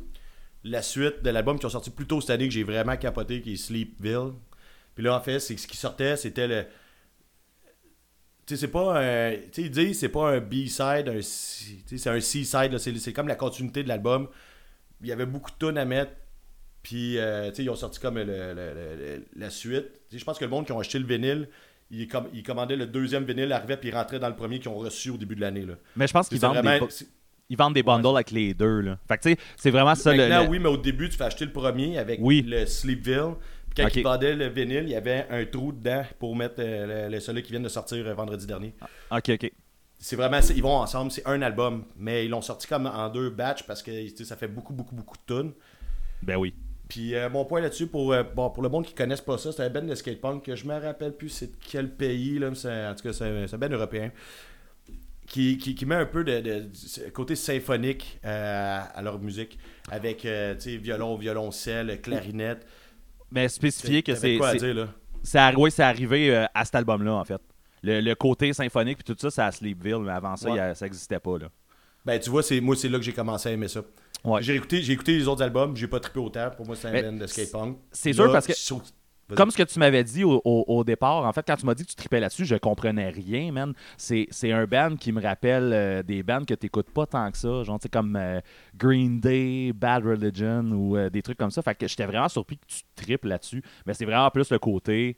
la 0.65 0.83
suite 0.83 1.23
de 1.23 1.31
l'album 1.31 1.59
qui 1.59 1.65
ont 1.65 1.71
sorti 1.71 1.89
plus 1.89 2.05
tôt 2.07 2.21
cette 2.21 2.29
année, 2.29 2.47
que 2.47 2.53
j'ai 2.53 2.63
vraiment 2.63 2.95
capoté, 2.99 3.41
qui 3.41 3.55
est 3.55 3.57
Sleepville. 3.57 4.33
Puis 4.95 5.03
là, 5.03 5.17
en 5.17 5.21
fait, 5.21 5.39
c'est 5.41 5.57
ce 5.57 5.67
qui 5.67 5.79
sortait, 5.79 6.17
c'était 6.19 6.47
le. 6.47 6.67
Sais, 8.51 8.57
c'est 8.57 8.69
pas 8.69 8.99
un. 9.01 9.33
Tu 9.33 9.39
sais, 9.53 9.63
ils 9.63 9.71
disent 9.71 9.99
c'est 10.01 10.09
pas 10.09 10.31
un 10.31 10.41
B-side, 10.41 11.09
un 11.09 11.23
C- 11.23 11.85
c'est 11.87 12.11
un 12.11 12.21
C-side, 12.21 12.73
là, 12.73 12.79
c'est 12.79 12.97
c'est 12.99 13.13
comme 13.13 13.29
la 13.29 13.37
continuité 13.37 13.83
de 13.83 13.89
l'album. 13.89 14.29
Il 15.03 15.09
y 15.09 15.13
avait 15.13 15.27
beaucoup 15.27 15.51
de 15.51 15.67
tunes 15.67 15.79
à 15.79 15.85
mettre. 15.85 16.13
Puis, 16.83 17.19
euh, 17.19 17.51
tu 17.51 17.57
sais, 17.57 17.63
ils 17.65 17.71
ont 17.71 17.77
sorti 17.77 18.01
comme 18.01 18.17
le- 18.19 18.25
le- 18.25 18.55
le- 18.55 19.25
la 19.37 19.51
suite. 19.51 19.87
Je 20.13 20.25
pense 20.25 20.39
que 20.39 20.45
le 20.45 20.51
monde 20.51 20.65
qui 20.67 20.73
ont 20.73 20.81
acheté 20.81 20.99
le 20.99 21.05
vinyle, 21.07 21.49
ils, 21.91 22.09
com- 22.09 22.27
ils 22.33 22.43
commandaient 22.43 22.77
le 22.77 22.87
deuxième 22.87 23.25
vinyle, 23.25 23.53
arrivait 23.53 23.77
puis 23.77 23.91
ils 23.91 23.95
rentraient 23.95 24.19
dans 24.19 24.29
le 24.29 24.35
premier 24.37 24.59
qu'ils 24.59 24.71
ont 24.71 24.79
reçu 24.79 25.11
au 25.11 25.17
début 25.17 25.37
de 25.37 25.43
l'année. 25.43 25.65
là. 25.67 25.75
Mais 25.97 26.07
je 26.07 26.13
pense 26.13 26.29
qu'ils 26.29 26.41
vendent, 26.41 26.57
vraiment- 26.57 26.87
des, 26.87 27.07
ils 27.51 27.57
vendent 27.57 27.75
des 27.75 27.83
bundles 27.83 28.15
avec 28.17 28.31
les 28.31 28.55
deux. 28.55 28.81
Là. 28.81 28.99
Fait 29.07 29.19
que 29.19 29.23
tu 29.23 29.31
sais, 29.31 29.39
c'est 29.57 29.71
vraiment 29.71 29.95
ça. 29.95 30.11
le- 30.13 30.19
Maintenant, 30.19 30.43
le- 30.45 30.49
oui, 30.49 30.59
mais 30.59 30.69
au 30.71 30.77
début, 30.79 31.09
tu 31.09 31.17
fais 31.17 31.25
acheter 31.25 31.45
le 31.45 31.53
premier 31.53 31.99
avec 31.99 32.19
Oui. 32.23 32.43
le 32.47 32.65
Sleepville. 32.67 33.35
Quand 33.83 33.97
ils 33.97 34.03
vendaient 34.03 34.35
le 34.35 34.49
vinyle, 34.49 34.85
il 34.85 34.91
y 34.91 34.95
avait 34.95 35.27
un 35.31 35.45
trou 35.45 35.73
dedans 35.73 36.05
pour 36.19 36.35
mettre 36.37 36.57
euh, 36.59 37.09
le, 37.09 37.21
celui 37.21 37.43
qui 37.43 37.51
vient 37.53 37.61
de 37.61 37.69
sortir 37.69 38.07
euh, 38.07 38.15
vendredi 38.15 38.47
dernier. 38.47 38.75
Ok, 39.11 39.31
ok. 39.31 39.51
C'est 39.99 40.17
vraiment, 40.17 40.41
ils 40.55 40.63
vont 40.63 40.77
ensemble, 40.77 41.11
c'est 41.11 41.27
un 41.27 41.43
album, 41.43 41.85
mais 41.97 42.25
ils 42.25 42.31
l'ont 42.31 42.41
sorti 42.41 42.67
comme 42.67 42.87
en 42.87 43.09
deux 43.11 43.29
batchs 43.31 43.65
parce 43.65 43.83
que 43.83 43.91
ça 44.25 44.37
fait 44.37 44.49
beaucoup, 44.49 44.73
beaucoup, 44.73 44.95
beaucoup 44.95 45.17
de 45.27 45.35
tunes. 45.35 45.53
Ben 46.23 46.37
oui. 46.37 46.55
Puis 46.89 47.15
euh, 47.15 47.29
mon 47.29 47.45
point 47.45 47.61
là-dessus, 47.61 47.87
pour, 47.87 48.15
bon, 48.35 48.51
pour 48.51 48.63
le 48.63 48.69
monde 48.69 48.85
qui 48.87 48.93
ne 48.95 48.99
connaisse 48.99 49.21
pas 49.21 49.37
ça, 49.39 49.53
c'est 49.53 49.63
un 49.63 49.69
band 49.71 49.83
de 49.83 49.95
skatepunk 49.95 50.43
que 50.45 50.57
je 50.57 50.65
me 50.67 50.75
rappelle 50.79 51.13
plus 51.13 51.29
c'est 51.29 51.47
de 51.49 51.57
quel 51.71 51.91
pays, 51.91 52.39
là, 52.39 52.49
en 52.49 52.95
tout 52.95 53.03
cas 53.03 53.13
c'est 53.13 53.25
un, 53.55 53.59
band 53.59 53.69
européen. 53.69 54.11
Qui, 55.27 55.59
qui, 55.59 55.77
qui 55.77 55.87
met 55.87 55.95
un 55.95 56.07
peu 56.07 56.25
de, 56.25 56.41
de- 56.41 56.61
de 56.63 57.11
côté 57.11 57.37
symphonique 57.37 58.19
euh, 58.25 58.81
à 58.93 59.01
leur 59.03 59.21
musique, 59.21 59.61
avec 59.89 60.25
euh, 60.25 60.57
violon, 60.65 61.15
violoncelle, 61.15 62.01
clarinette. 62.01 62.67
Mais 63.33 63.49
spécifier 63.49 64.03
que 64.03 64.15
c'est. 64.15 64.37
quoi 64.37 64.49
à 64.49 64.53
c'est- 64.53 64.59
dire 64.59 64.75
là? 64.75 64.89
c'est 65.23 65.39
c'est 65.71 65.83
arrivé 65.83 66.35
euh, 66.35 66.47
à 66.55 66.65
cet 66.65 66.75
album-là, 66.77 67.13
en 67.15 67.25
fait. 67.25 67.41
Le, 67.83 68.01
le 68.01 68.15
côté 68.15 68.53
symphonique 68.53 68.99
puis 69.05 69.15
tout 69.15 69.17
ça, 69.21 69.31
c'est 69.31 69.43
à 69.43 69.51
Sleepville, 69.53 69.99
mais 70.01 70.13
avant 70.13 70.37
ça, 70.37 70.49
Ouais. 70.49 70.55
il 70.55 70.59
y 70.59 70.61
a- 70.61 70.75
ça 70.75 70.85
n'existait 70.87 71.19
pas. 71.21 71.39
Là. 71.39 71.49
Ben 72.05 72.19
tu 72.19 72.31
vois, 72.31 72.43
c'est 72.43 72.61
moi 72.61 72.75
c'est 72.77 72.89
là 72.89 72.99
que 72.99 73.05
j'ai 73.05 73.13
commencé 73.13 73.49
à 73.49 73.53
aimer 73.53 73.69
ça. 73.69 73.83
Ouais. 74.25 74.43
J'ai 74.43 74.55
écouté, 74.55 74.79
écouté 74.91 75.17
les 75.17 75.29
autres 75.29 75.43
albums, 75.43 75.77
j'ai 75.77 75.87
pas 75.87 76.01
trippé 76.01 76.19
autant. 76.21 76.51
Pour 76.57 76.67
moi, 76.67 76.77
c'est 76.77 76.89
un 76.89 77.03
band 77.13 77.19
de 77.19 77.27
skatepunk. 77.27 77.79
c'est 77.93 78.11
Là, 78.11 78.15
sûr 78.25 78.33
parce 78.33 78.47
que-. 78.47 78.53
Comme 79.37 79.51
ce 79.51 79.57
que 79.57 79.63
tu 79.63 79.79
m'avais 79.79 80.05
dit 80.05 80.25
au, 80.25 80.41
au- 80.45 80.65
au 80.67 80.85
départ, 80.85 81.25
en 81.25 81.33
fait, 81.33 81.45
quand 81.47 81.57
tu 81.57 81.67
m'as 81.67 81.75
dit 81.75 81.85
que 81.85 81.91
tu 81.91 81.97
tripais 81.97 82.21
là-dessus, 82.21 82.45
je 82.45 82.57
comprenais 82.57 83.09
rien, 83.11 83.53
man. 83.53 83.73
C'est 83.97 84.27
c'est 84.31 84.53
un 84.53 84.67
band 84.67 84.97
qui 84.97 85.13
me 85.13 85.21
rappelle 85.23 85.73
euh, 85.73 86.03
des 86.03 86.23
bands 86.23 86.45
que 86.45 86.55
tu 86.55 86.67
n'écoutes 86.67 86.91
pas 86.91 87.07
tant 87.07 87.31
que 87.31 87.39
ça, 87.39 87.63
genre, 87.65 87.79
tu 87.79 87.85
sais, 87.85 87.89
comme 87.89 88.17
euh, 88.17 88.41
Green 88.77 89.21
Day, 89.21 89.73
Bad 89.75 90.05
Religion 90.05 90.63
ou 90.73 90.97
euh, 90.97 91.11
des 91.11 91.23
trucs 91.23 91.39
comme 91.39 91.51
ça. 91.51 91.63
Fait 91.63 91.75
que 91.75 91.87
j'étais 91.89 92.07
vraiment 92.07 92.29
surpris 92.29 92.57
que 92.59 92.67
tu 92.67 92.81
tripes 92.97 93.25
là-dessus. 93.25 93.63
Mais 93.87 93.95
c'est 93.95 94.05
vraiment 94.05 94.31
plus 94.31 94.51
le 94.51 94.59
côté 94.59 95.17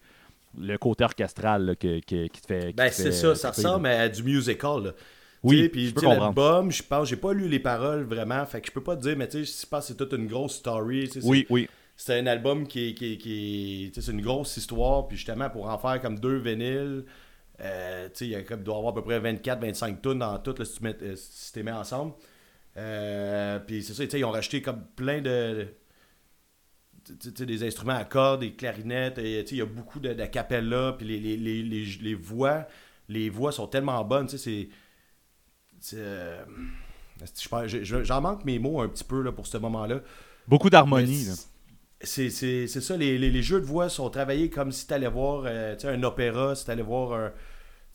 le 0.59 0.77
côté 0.77 1.03
orchestral 1.05 1.65
là, 1.65 1.75
que- 1.75 2.01
que- 2.01 2.27
qui 2.27 2.41
te 2.43 2.47
fait. 2.47 2.67
qui 2.69 2.75
Ben, 2.75 2.89
te 2.91 2.95
c'est 2.95 3.05
fait 3.05 3.13
ça, 3.13 3.35
ça 3.35 3.51
ressemble 3.51 3.87
à 3.87 4.09
du 4.09 4.23
musical. 4.23 4.83
Là. 4.85 4.91
Oui, 5.43 5.63
sais, 5.63 5.69
puis 5.71 5.89
je 5.89 5.95
peux 5.95 6.01
sais, 6.01 6.07
l'album, 6.07 6.71
je 6.71 6.83
pense, 6.83 7.09
j'ai 7.09 7.17
pas 7.17 7.33
lu 7.33 7.49
les 7.49 7.59
paroles 7.59 8.03
vraiment, 8.05 8.45
fait 8.47 8.61
que 8.61 8.69
je 8.69 8.73
peux 8.73 8.83
pas 8.83 8.95
te 8.97 9.03
dire, 9.03 9.17
mais 9.17 9.27
tu 9.29 9.45
sais, 9.45 9.61
je 9.63 9.67
pense 9.67 9.81
que 9.81 9.87
c'est 9.89 9.97
toute 9.97 10.13
une 10.13 10.27
grosse 10.27 10.57
story. 10.57 11.09
sais, 11.09 11.21
Oui, 11.25 11.47
oui. 11.51 11.69
C'est 12.05 12.19
un 12.19 12.27
album 12.27 12.67
qui 12.67 12.89
est, 12.89 12.95
qui 12.95 13.17
qui 13.17 13.85
est- 13.85 13.89
tu 13.91 14.01
sais, 14.01 14.07
c'est 14.07 14.11
une 14.13 14.23
grosse 14.23 14.57
histoire, 14.57 15.07
puis 15.07 15.17
justement, 15.17 15.49
pour 15.49 15.69
en 15.69 15.79
faire 15.79 16.01
comme 16.03 16.19
deux 16.19 16.39
vinyles, 16.39 17.05
euh, 17.61 18.09
tu 18.13 18.29
sais, 18.35 18.45
il 18.51 18.63
doit 18.65 18.75
y 18.75 18.79
avoir 18.79 18.89
à 18.89 18.95
peu 18.95 19.03
près 19.05 19.21
24-25 19.21 20.03
tonnes 20.03 20.19
dans 20.19 20.37
tout, 20.41 20.53
là, 20.59 20.65
si 20.65 20.79
tu 20.79 20.83
mets, 20.83 20.97
euh, 21.01 21.15
si 21.15 21.53
tu 21.53 21.61
les 21.61 21.63
mets 21.63 21.71
ensemble. 21.71 22.15
Euh, 22.77 23.61
puis 23.61 23.85
c'est 23.85 23.95
ça, 23.95 24.03
tu 24.03 24.11
sais, 24.11 24.19
ils 24.19 24.25
ont 24.25 24.33
racheté 24.33 24.61
comme 24.63 24.83
plein 24.97 25.21
de 25.21 25.69
des 27.39 27.65
instruments 27.65 27.95
à 27.95 28.05
cordes, 28.05 28.41
des 28.41 28.55
clarinettes, 28.55 29.21
il 29.23 29.57
y 29.57 29.61
a 29.61 29.67
beaucoup 29.67 30.01
de, 30.01 30.13
de 30.13 30.93
puis 30.97 31.07
les, 31.07 31.21
les, 31.21 31.63
les, 31.63 31.85
les, 31.85 32.15
voix, 32.15 32.67
les 33.09 33.31
voix 33.31 33.53
sont 33.53 33.69
tellement 33.69 34.03
bonnes, 34.05 34.29
c'est... 34.29 34.69
Euh, 35.95 36.45
j'en 38.03 38.21
manque 38.21 38.45
mes 38.45 38.59
mots 38.59 38.81
un 38.81 38.89
petit 38.89 39.05
peu 39.05 39.23
là, 39.23 39.31
pour 39.31 39.47
ce 39.47 39.59
moment-là. 39.59 40.01
Beaucoup 40.49 40.71
d'harmonie. 40.71 41.29
C'est 42.05 42.31
ça, 42.67 42.97
les, 42.97 43.43
jeux 43.43 43.61
de 43.61 43.67
voix 43.67 43.89
sont 43.89 44.11
travaillés 44.11 44.51
comme 44.51 44.73
si 44.73 44.87
tu 44.87 44.95
allais 44.95 45.09
voir 45.09 45.45
euh, 45.47 45.77
un 45.85 46.03
opéra, 46.03 46.55
si 46.55 46.65
tu 46.65 46.71
allais 46.71 46.83
voir 46.83 47.13
un, 47.13 47.33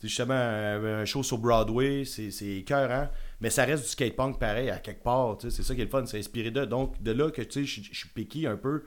justement 0.02 0.34
un, 0.34 1.04
show 1.04 1.22
sur 1.22 1.38
Broadway, 1.38 2.04
c'est 2.04 2.30
écœurant. 2.46 3.08
Mais 3.40 3.50
ça 3.50 3.64
reste 3.64 3.84
du 3.84 3.88
skate 3.90 4.16
punk 4.16 4.38
pareil, 4.38 4.70
à 4.70 4.78
quelque 4.78 5.02
part. 5.02 5.36
C'est 5.40 5.62
ça 5.62 5.74
qui 5.74 5.80
est 5.80 5.84
le 5.84 5.90
fun, 5.90 6.06
c'est 6.06 6.18
inspiré 6.18 6.50
de. 6.50 6.64
Donc, 6.64 7.02
de 7.02 7.12
là 7.12 7.30
que 7.30 7.42
je 7.42 7.62
suis 7.64 8.08
piqué 8.14 8.46
un 8.46 8.56
peu. 8.56 8.82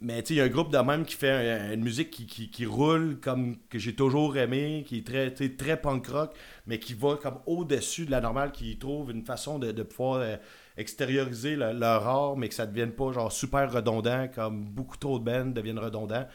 Mais 0.00 0.20
il 0.20 0.36
y 0.36 0.40
a 0.40 0.44
un 0.44 0.48
groupe 0.48 0.70
de 0.70 0.78
même 0.78 1.04
qui 1.06 1.14
fait 1.14 1.72
une 1.72 1.82
musique 1.82 2.10
qui, 2.10 2.50
qui, 2.50 2.66
roule 2.66 3.18
comme 3.20 3.56
que 3.70 3.78
j'ai 3.78 3.94
toujours 3.94 4.36
aimé, 4.36 4.84
qui 4.86 4.98
est 4.98 5.06
très, 5.06 5.30
très 5.30 5.80
punk 5.80 6.06
rock, 6.08 6.34
mais 6.66 6.78
qui 6.78 6.92
va 6.92 7.16
comme 7.16 7.38
au-dessus 7.46 8.04
de 8.04 8.10
la 8.10 8.20
normale, 8.20 8.52
qui 8.52 8.76
trouve 8.76 9.12
une 9.12 9.24
façon 9.24 9.58
de, 9.58 9.82
pouvoir 9.82 10.20
euh, 10.20 10.36
extérioriser 10.76 11.56
leur 11.56 12.06
art, 12.06 12.36
mais 12.36 12.48
que 12.48 12.54
ça 12.54 12.66
ne 12.66 12.70
devienne 12.70 12.92
pas 12.92 13.12
genre 13.12 13.30
super 13.30 13.72
redondant, 13.72 14.28
comme 14.28 14.64
beaucoup 14.64 14.96
trop 14.96 15.18
de 15.18 15.24
bands 15.24 15.46
deviennent 15.46 15.78
redondants. 15.78 16.26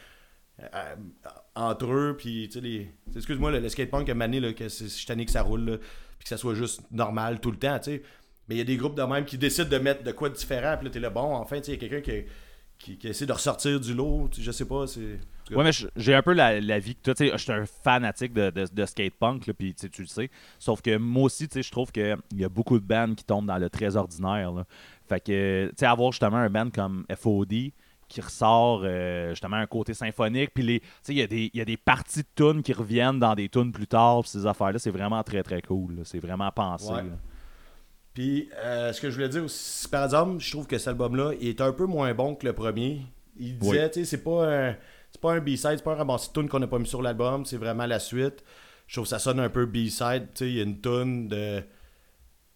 Euh, 0.61 0.95
entre 1.55 1.85
eux, 1.85 2.15
puis 2.17 2.49
excuse-moi, 3.15 3.51
le, 3.51 3.69
skate 3.69 3.89
punk 3.89 4.09
a 4.09 4.13
mané, 4.13 4.39
là, 4.39 4.53
que 4.53 4.67
je 4.67 5.05
tanné 5.05 5.25
que 5.25 5.31
ça 5.31 5.41
roule, 5.41 5.79
puis 6.17 6.23
que 6.23 6.29
ça 6.29 6.37
soit 6.37 6.53
juste 6.53 6.81
normal 6.91 7.39
tout 7.39 7.51
le 7.51 7.57
temps. 7.57 7.79
Mais 7.87 8.55
il 8.55 8.57
y 8.57 8.61
a 8.61 8.65
des 8.65 8.77
groupes 8.77 8.95
de 8.95 9.03
même 9.03 9.25
qui 9.25 9.37
décident 9.37 9.69
de 9.69 9.77
mettre 9.77 10.03
de 10.03 10.11
quoi 10.11 10.29
de 10.29 10.35
différent, 10.35 10.75
puis 10.77 10.85
là, 10.85 10.91
t'es 10.91 10.99
là, 10.99 11.09
bon, 11.09 11.35
enfin, 11.35 11.61
tu 11.61 11.71
il 11.71 11.73
y 11.73 11.77
a 11.85 11.89
quelqu'un 11.89 12.25
qui, 12.77 12.97
qui, 12.97 13.07
essaie 13.07 13.25
de 13.25 13.33
ressortir 13.33 13.79
du 13.79 13.93
lot, 13.93 14.29
je 14.37 14.51
sais 14.51 14.65
pas, 14.65 14.87
c'est... 14.87 15.19
Ouais, 15.51 15.63
mais 15.63 15.71
j'ai 15.95 16.13
un 16.13 16.21
peu 16.21 16.33
la, 16.33 16.59
la 16.59 16.79
vie 16.79 16.95
que 16.95 17.01
toi, 17.01 17.15
tu 17.15 17.25
sais, 17.25 17.31
je 17.31 17.37
suis 17.37 17.51
un 17.51 17.65
fanatique 17.65 18.33
de, 18.33 18.49
de, 18.49 18.65
de 18.71 18.85
skate 18.85 19.13
punk, 19.15 19.51
puis 19.53 19.73
tu 19.73 20.01
le 20.01 20.07
sais. 20.07 20.29
Sauf 20.57 20.81
que 20.81 20.97
moi 20.97 21.23
aussi, 21.23 21.47
tu 21.47 21.55
sais, 21.55 21.63
je 21.63 21.71
trouve 21.71 21.91
qu'il 21.91 22.17
y 22.35 22.43
a 22.43 22.49
beaucoup 22.49 22.79
de 22.79 22.85
bands 22.85 23.13
qui 23.15 23.23
tombent 23.23 23.47
dans 23.47 23.57
le 23.57 23.69
très 23.69 23.95
ordinaire, 23.95 24.51
là. 24.51 24.65
Fait 25.07 25.19
que, 25.19 25.69
tu 25.69 25.75
sais, 25.77 25.85
avoir 25.87 26.11
justement 26.11 26.37
un 26.37 26.49
band 26.51 26.69
comme 26.69 27.05
FOD, 27.15 27.71
qui 28.09 28.21
ressort 28.21 28.81
euh, 28.83 29.29
justement 29.29 29.57
un 29.57 29.67
côté 29.67 29.93
symphonique. 29.93 30.51
Puis 30.53 30.81
il 31.07 31.15
y, 31.15 31.21
a 31.21 31.27
des, 31.27 31.51
y 31.53 31.61
a 31.61 31.65
des 31.65 31.77
parties 31.77 32.21
de 32.21 32.27
tunes 32.35 32.63
qui 32.63 32.73
reviennent 32.73 33.19
dans 33.19 33.35
des 33.35 33.47
tunes 33.47 33.71
plus 33.71 33.87
tard. 33.87 34.25
ces 34.25 34.45
affaires-là, 34.45 34.79
c'est 34.79 34.89
vraiment 34.89 35.23
très 35.23 35.43
très 35.43 35.61
cool. 35.61 36.01
C'est 36.03 36.19
vraiment 36.19 36.51
pensé. 36.51 36.91
Puis 38.13 38.49
euh, 38.57 38.91
ce 38.91 38.99
que 38.99 39.09
je 39.09 39.15
voulais 39.15 39.29
dire 39.29 39.43
aussi, 39.43 39.87
par 39.87 40.03
exemple, 40.03 40.39
je 40.39 40.51
trouve 40.51 40.67
que 40.67 40.77
cet 40.77 40.89
album-là 40.89 41.33
est 41.39 41.61
un 41.61 41.71
peu 41.71 41.85
moins 41.85 42.13
bon 42.13 42.35
que 42.35 42.45
le 42.45 42.53
premier. 42.53 43.01
Il 43.37 43.57
disait, 43.57 43.89
tu 43.89 43.99
sais, 43.99 44.05
c'est 44.05 44.23
pas 44.23 44.51
un, 44.51 44.75
c'est 45.11 45.21
pas 45.21 45.33
un 45.33 45.39
B-side, 45.39 45.77
c'est 45.77 45.83
pas 45.83 45.93
un 45.93 45.95
ramassé 45.95 46.29
de 46.33 46.47
qu'on 46.47 46.59
n'a 46.59 46.67
pas 46.67 46.79
mis 46.79 46.87
sur 46.87 47.01
l'album, 47.01 47.45
c'est 47.45 47.57
vraiment 47.57 47.85
la 47.85 47.99
suite. 47.99 48.43
Je 48.87 48.95
trouve 48.95 49.05
que 49.05 49.09
ça 49.09 49.19
sonne 49.19 49.39
un 49.39 49.49
peu 49.49 49.65
B-side. 49.65 50.29
Tu 50.33 50.45
il 50.45 50.53
y 50.55 50.59
a 50.59 50.63
une 50.63 50.81
tune 50.81 51.27
de. 51.27 51.63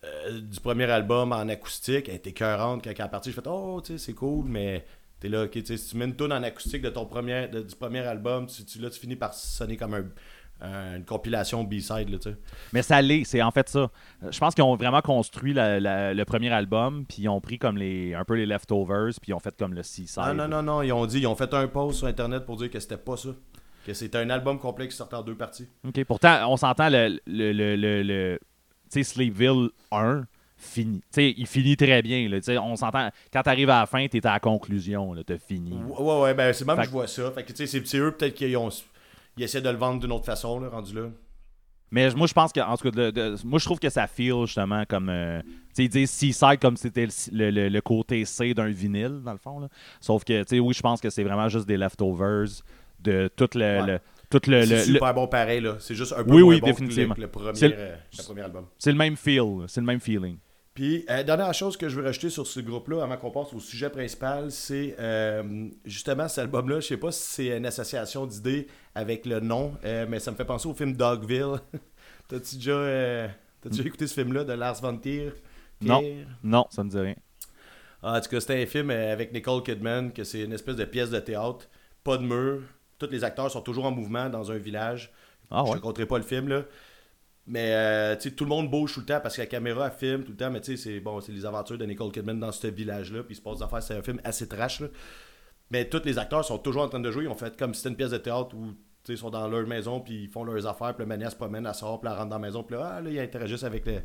Euh, 0.06 0.42
du 0.42 0.60
premier 0.60 0.84
album 0.86 1.32
en 1.32 1.48
acoustique, 1.48 2.10
elle 2.10 2.16
était 2.16 2.32
écœurante 2.32 2.84
quand 2.84 2.90
elle 2.90 3.06
est 3.06 3.10
partie. 3.10 3.32
Je 3.32 3.36
fais 3.36 3.48
Oh, 3.48 3.82
tu 3.82 3.94
sais, 3.94 3.98
c'est 3.98 4.14
cool, 4.14 4.46
mais 4.50 4.86
T'es 5.24 5.30
là, 5.30 5.46
ok, 5.46 5.58
si 5.64 5.78
tu 5.78 5.96
mets 5.96 6.04
une 6.04 6.18
tune 6.18 6.34
en 6.34 6.44
acoustique 6.44 6.82
de 6.82 6.90
ton 6.90 7.06
premier, 7.06 7.48
du 7.48 7.76
premier 7.80 8.02
album, 8.02 8.46
tu, 8.46 8.80
là, 8.80 8.90
tu 8.90 9.00
finis 9.00 9.16
par 9.16 9.34
sonner 9.34 9.78
comme 9.78 10.12
une 10.64 11.04
compilation 11.06 11.64
B-side. 11.64 12.10
Là, 12.10 12.18
Mais 12.72 12.82
ça 12.82 13.02
l'est, 13.02 13.24
c'est 13.26 13.42
en 13.42 13.52
fait 13.52 13.68
ça. 13.70 13.92
Je 14.30 14.38
pense 14.40 14.56
qu'ils 14.56 14.64
ont 14.64 14.76
vraiment 14.76 15.02
construit 15.02 15.54
le 15.56 16.24
premier 16.24 16.52
album, 16.52 17.06
puis 17.08 17.24
ils 17.24 17.30
ont 17.30 17.42
pris 17.42 17.60
comme 17.60 17.78
les 17.78 18.14
un 18.14 18.24
peu 18.24 18.36
les 18.36 18.46
leftovers, 18.46 19.12
puis 19.22 19.32
ils 19.32 19.34
ont 19.34 19.40
fait 19.40 19.56
comme 19.58 19.74
le 19.74 19.84
C-side. 19.84 20.24
Non, 20.24 20.34
non, 20.34 20.48
non, 20.48 20.64
non, 20.64 20.82
ils 20.82 20.94
ont 20.94 21.06
dit, 21.06 21.20
ils 21.20 21.28
ont 21.28 21.36
fait 21.36 21.54
un 21.54 21.68
post 21.68 22.00
sur 22.00 22.08
Internet 22.08 22.46
pour 22.46 22.58
dire 22.58 22.70
que 22.70 22.80
c'était 22.80 22.98
pas 22.98 23.18
ça. 23.18 23.30
Que 23.86 23.94
c'était 23.94 24.18
un 24.18 24.30
album 24.30 24.60
complet 24.60 24.88
qui 24.88 24.96
sortait 24.96 25.18
en 25.18 25.24
deux 25.24 25.36
parties. 25.36 25.68
OK, 25.86 26.02
pourtant, 26.06 26.50
on 26.50 26.56
s'entend 26.56 26.90
le, 26.90 27.20
le, 27.28 27.52
le, 27.52 27.76
le, 27.76 28.02
le 28.02 28.40
tu 28.90 29.04
sais, 29.04 29.04
Sleepville 29.04 29.70
1, 29.92 30.24
fini. 30.56 31.02
il 31.18 31.48
finit 31.48 31.76
très 31.76 32.02
bien. 32.02 32.30
Là, 32.30 32.40
on 32.62 32.76
s'entend. 32.78 33.10
Quand 33.32 33.44
tu 33.44 33.50
arrives 33.50 33.70
à 33.70 33.82
la 33.82 33.86
fin, 33.86 34.08
tu 34.08 34.18
es 34.18 34.26
à 34.26 34.34
la 34.34 34.40
conclusion. 34.40 35.14
Tu 35.26 35.34
as 35.34 35.38
fini. 35.38 35.74
Ouais, 35.84 36.22
ouais, 36.22 36.34
ben 36.34 36.54
c'est 36.54 36.66
même 36.66 36.78
que 36.78 36.84
je 36.84 36.90
vois 36.90 37.08
ça. 37.08 37.32
Fait 37.32 37.44
que, 37.44 37.66
c'est 37.66 37.98
eux, 37.98 38.12
peut-être 38.12 38.36
qu'ils 38.36 38.56
ont... 38.56 38.70
ils 39.38 39.44
essaient 39.44 39.62
de 39.62 39.70
le 39.70 39.78
vendre 39.78 40.00
d'une 40.00 40.12
autre 40.12 40.26
façon, 40.26 40.60
là, 40.60 40.70
rendu 40.70 40.94
là. 40.94 41.10
Mais 41.94 42.10
moi, 42.16 42.26
je 42.26 42.34
pense 42.34 42.52
que, 42.52 42.60
en 42.60 42.76
tout 42.76 42.90
cas, 42.90 43.12
moi, 43.44 43.60
je 43.60 43.66
trouve 43.66 43.80
que 43.80 43.90
ça 43.90 44.08
feel 44.08 44.48
justement 44.48 44.84
comme. 44.84 45.10
Euh, 45.10 45.42
tu 45.44 45.50
sais, 45.74 45.84
ils 45.84 45.90
disent 45.90 46.10
Seaside 46.10 46.60
comme 46.60 46.76
c'était 46.76 47.08
le, 47.32 47.70
le, 47.70 47.82
côté 47.82 48.26
C 48.26 48.56
d'un 48.56 48.70
vinyle, 48.70 49.22
dans 49.24 49.32
le 49.32 49.38
fond. 49.38 49.60
Là. 49.60 49.68
Sauf 50.02 50.24
que, 50.24 50.42
tu 50.42 50.56
sais, 50.56 50.60
oui, 50.60 50.74
je 50.74 50.82
pense 50.82 51.00
que 51.00 51.12
c'est 51.12 51.24
vraiment 51.24 51.50
juste 51.50 51.68
des 51.68 51.78
leftovers 51.78 52.48
de 53.00 53.30
tout 53.36 53.50
le. 53.54 54.00
tout 54.28 54.42
le, 54.48 54.66
c'est 54.66 54.86
super 54.86 55.14
bon 55.14 55.28
pareil, 55.28 55.62
là. 55.62 55.76
C'est 55.78 55.94
juste 55.94 56.14
un 56.14 56.24
peu 56.24 56.34
oui, 56.34 56.42
oui, 56.42 56.62
définitivement. 56.62 57.14
Que 57.14 57.22
le, 57.22 57.28
premier, 57.28 57.52
euh, 57.62 57.96
le 58.18 58.24
premier 58.24 58.42
album. 58.42 58.66
C'est 58.80 58.92
le 58.92 58.98
même 58.98 59.16
feel, 59.16 59.66
c'est 59.68 59.82
le 59.82 59.86
même 59.86 60.00
feeling. 60.00 60.38
Puis, 60.74 61.06
euh, 61.10 61.22
dernière 61.24 61.54
chose 61.54 61.78
que 61.78 61.88
je 61.88 62.00
veux 62.00 62.04
rajouter 62.04 62.32
sur 62.32 62.48
ce 62.48 62.60
groupe-là, 62.60 63.04
avant 63.04 63.18
qu'on 63.18 63.30
passe 63.30 63.54
au 63.54 63.60
sujet 63.60 63.90
principal, 63.92 64.52
c'est 64.52 64.96
euh, 65.00 65.70
justement 65.86 66.28
cet 66.28 66.40
album-là. 66.40 66.80
Je 66.80 66.88
sais 66.88 66.98
pas 66.98 67.12
si 67.12 67.22
c'est 67.22 67.58
une 67.58 67.66
association 67.68 68.26
d'idées 68.26 68.68
avec 68.96 69.26
le 69.28 69.40
nom, 69.40 69.76
euh, 69.86 70.08
mais 70.10 70.20
ça 70.20 70.32
me 70.32 70.36
fait 70.36 70.46
penser 70.46 70.68
au 70.68 70.74
film 70.74 70.94
Dogville. 70.94 71.60
T'as-tu 72.28 72.56
déjà, 72.56 73.28
déjà 73.64 73.84
écouté 73.84 74.08
ce 74.08 74.16
film-là 74.16 74.44
de 74.44 74.54
Lars 74.54 74.82
von 74.82 74.98
Trier? 74.98 75.32
Non, 75.82 76.02
non, 76.44 76.66
ça 76.72 76.84
me 76.84 76.90
dit 76.90 77.00
rien. 77.00 77.16
Ah, 78.02 78.18
en 78.18 78.22
tout 78.22 78.30
cas, 78.30 78.40
c'était 78.40 78.62
un 78.62 78.66
film 78.66 78.90
avec 78.90 79.32
Nicole 79.32 79.62
Kidman, 79.62 80.12
que 80.12 80.24
c'est 80.24 80.42
une 80.42 80.54
espèce 80.54 80.76
de 80.76 80.86
pièce 80.86 81.12
de 81.12 81.20
théâtre, 81.20 81.70
pas 82.04 82.18
de 82.18 82.24
mur, 82.24 82.62
tous 82.98 83.10
les 83.12 83.24
acteurs 83.24 83.52
sont 83.52 83.62
toujours 83.62 83.86
en 83.86 83.92
mouvement 83.92 84.30
dans 84.30 84.52
un 84.52 84.58
village. 84.58 85.12
Ah, 85.52 85.64
je 85.66 85.72
ne 85.72 85.76
raconterai 85.76 86.06
pas 86.06 86.18
le 86.18 86.24
film, 86.24 86.48
là. 86.48 86.64
Mais 87.46 87.74
euh, 87.74 88.16
tout 88.16 88.46
le 88.46 88.50
monde 88.50 88.72
bouge 88.72 88.94
tout 88.94 89.02
le 89.02 89.06
temps 89.06 89.20
parce 89.22 89.36
que 89.36 89.42
la 89.42 89.48
caméra 89.48 89.92
filme 89.92 90.24
tout 90.24 90.32
le 90.32 90.38
temps. 90.38 90.50
Mais 90.50 90.62
tu 90.62 90.78
sais, 90.78 90.84
c'est 90.84 91.00
bon, 91.00 91.20
les 91.28 91.46
aventures 91.46 91.78
de 91.78 91.86
Nicole 91.86 92.12
Kidman 92.12 92.40
dans 92.40 92.52
ce 92.52 92.68
village-là. 92.68 93.24
Puis 93.24 93.34
il 93.34 93.38
se 93.38 93.42
passe 93.42 93.58
des 93.58 93.64
affaires. 93.64 93.84
C'est 93.84 93.96
un 93.96 94.02
film 94.02 94.20
assez 94.24 94.48
trash. 94.48 94.80
Là. 94.80 94.88
Mais 95.70 95.90
tous 95.90 96.02
les 96.06 96.18
acteurs 96.18 96.46
sont 96.46 96.58
toujours 96.58 96.84
en 96.84 96.90
train 96.90 97.00
de 97.00 97.12
jouer. 97.12 97.24
Ils 97.24 97.30
ont 97.30 97.36
fait 97.36 97.58
comme 97.58 97.74
si 97.74 97.82
c'était 97.82 97.90
une 97.90 97.96
pièce 97.98 98.12
de 98.12 98.18
théâtre 98.18 98.56
où 98.56 98.74
ils 99.10 99.18
sont 99.18 99.30
dans 99.30 99.48
leur 99.48 99.68
maison. 99.68 100.00
Puis 100.00 100.24
ils 100.24 100.30
font 100.30 100.46
leurs 100.46 100.66
affaires. 100.66 100.96
Puis 100.96 101.04
le 101.04 101.08
mania 101.08 101.30
se 101.30 101.36
promène, 101.36 101.66
elle 101.66 101.76
sort. 101.76 102.00
Puis 102.00 102.10
elle 102.10 102.18
rentre 102.18 102.30
dans 102.30 102.40
la 102.40 102.48
maison. 102.48 102.64
Puis 102.64 102.78
là, 102.78 102.94
ah, 102.96 103.02
là 103.02 103.10
ils 103.10 103.20
interagissent 103.20 103.64
avec 103.64 103.86
les. 103.86 104.00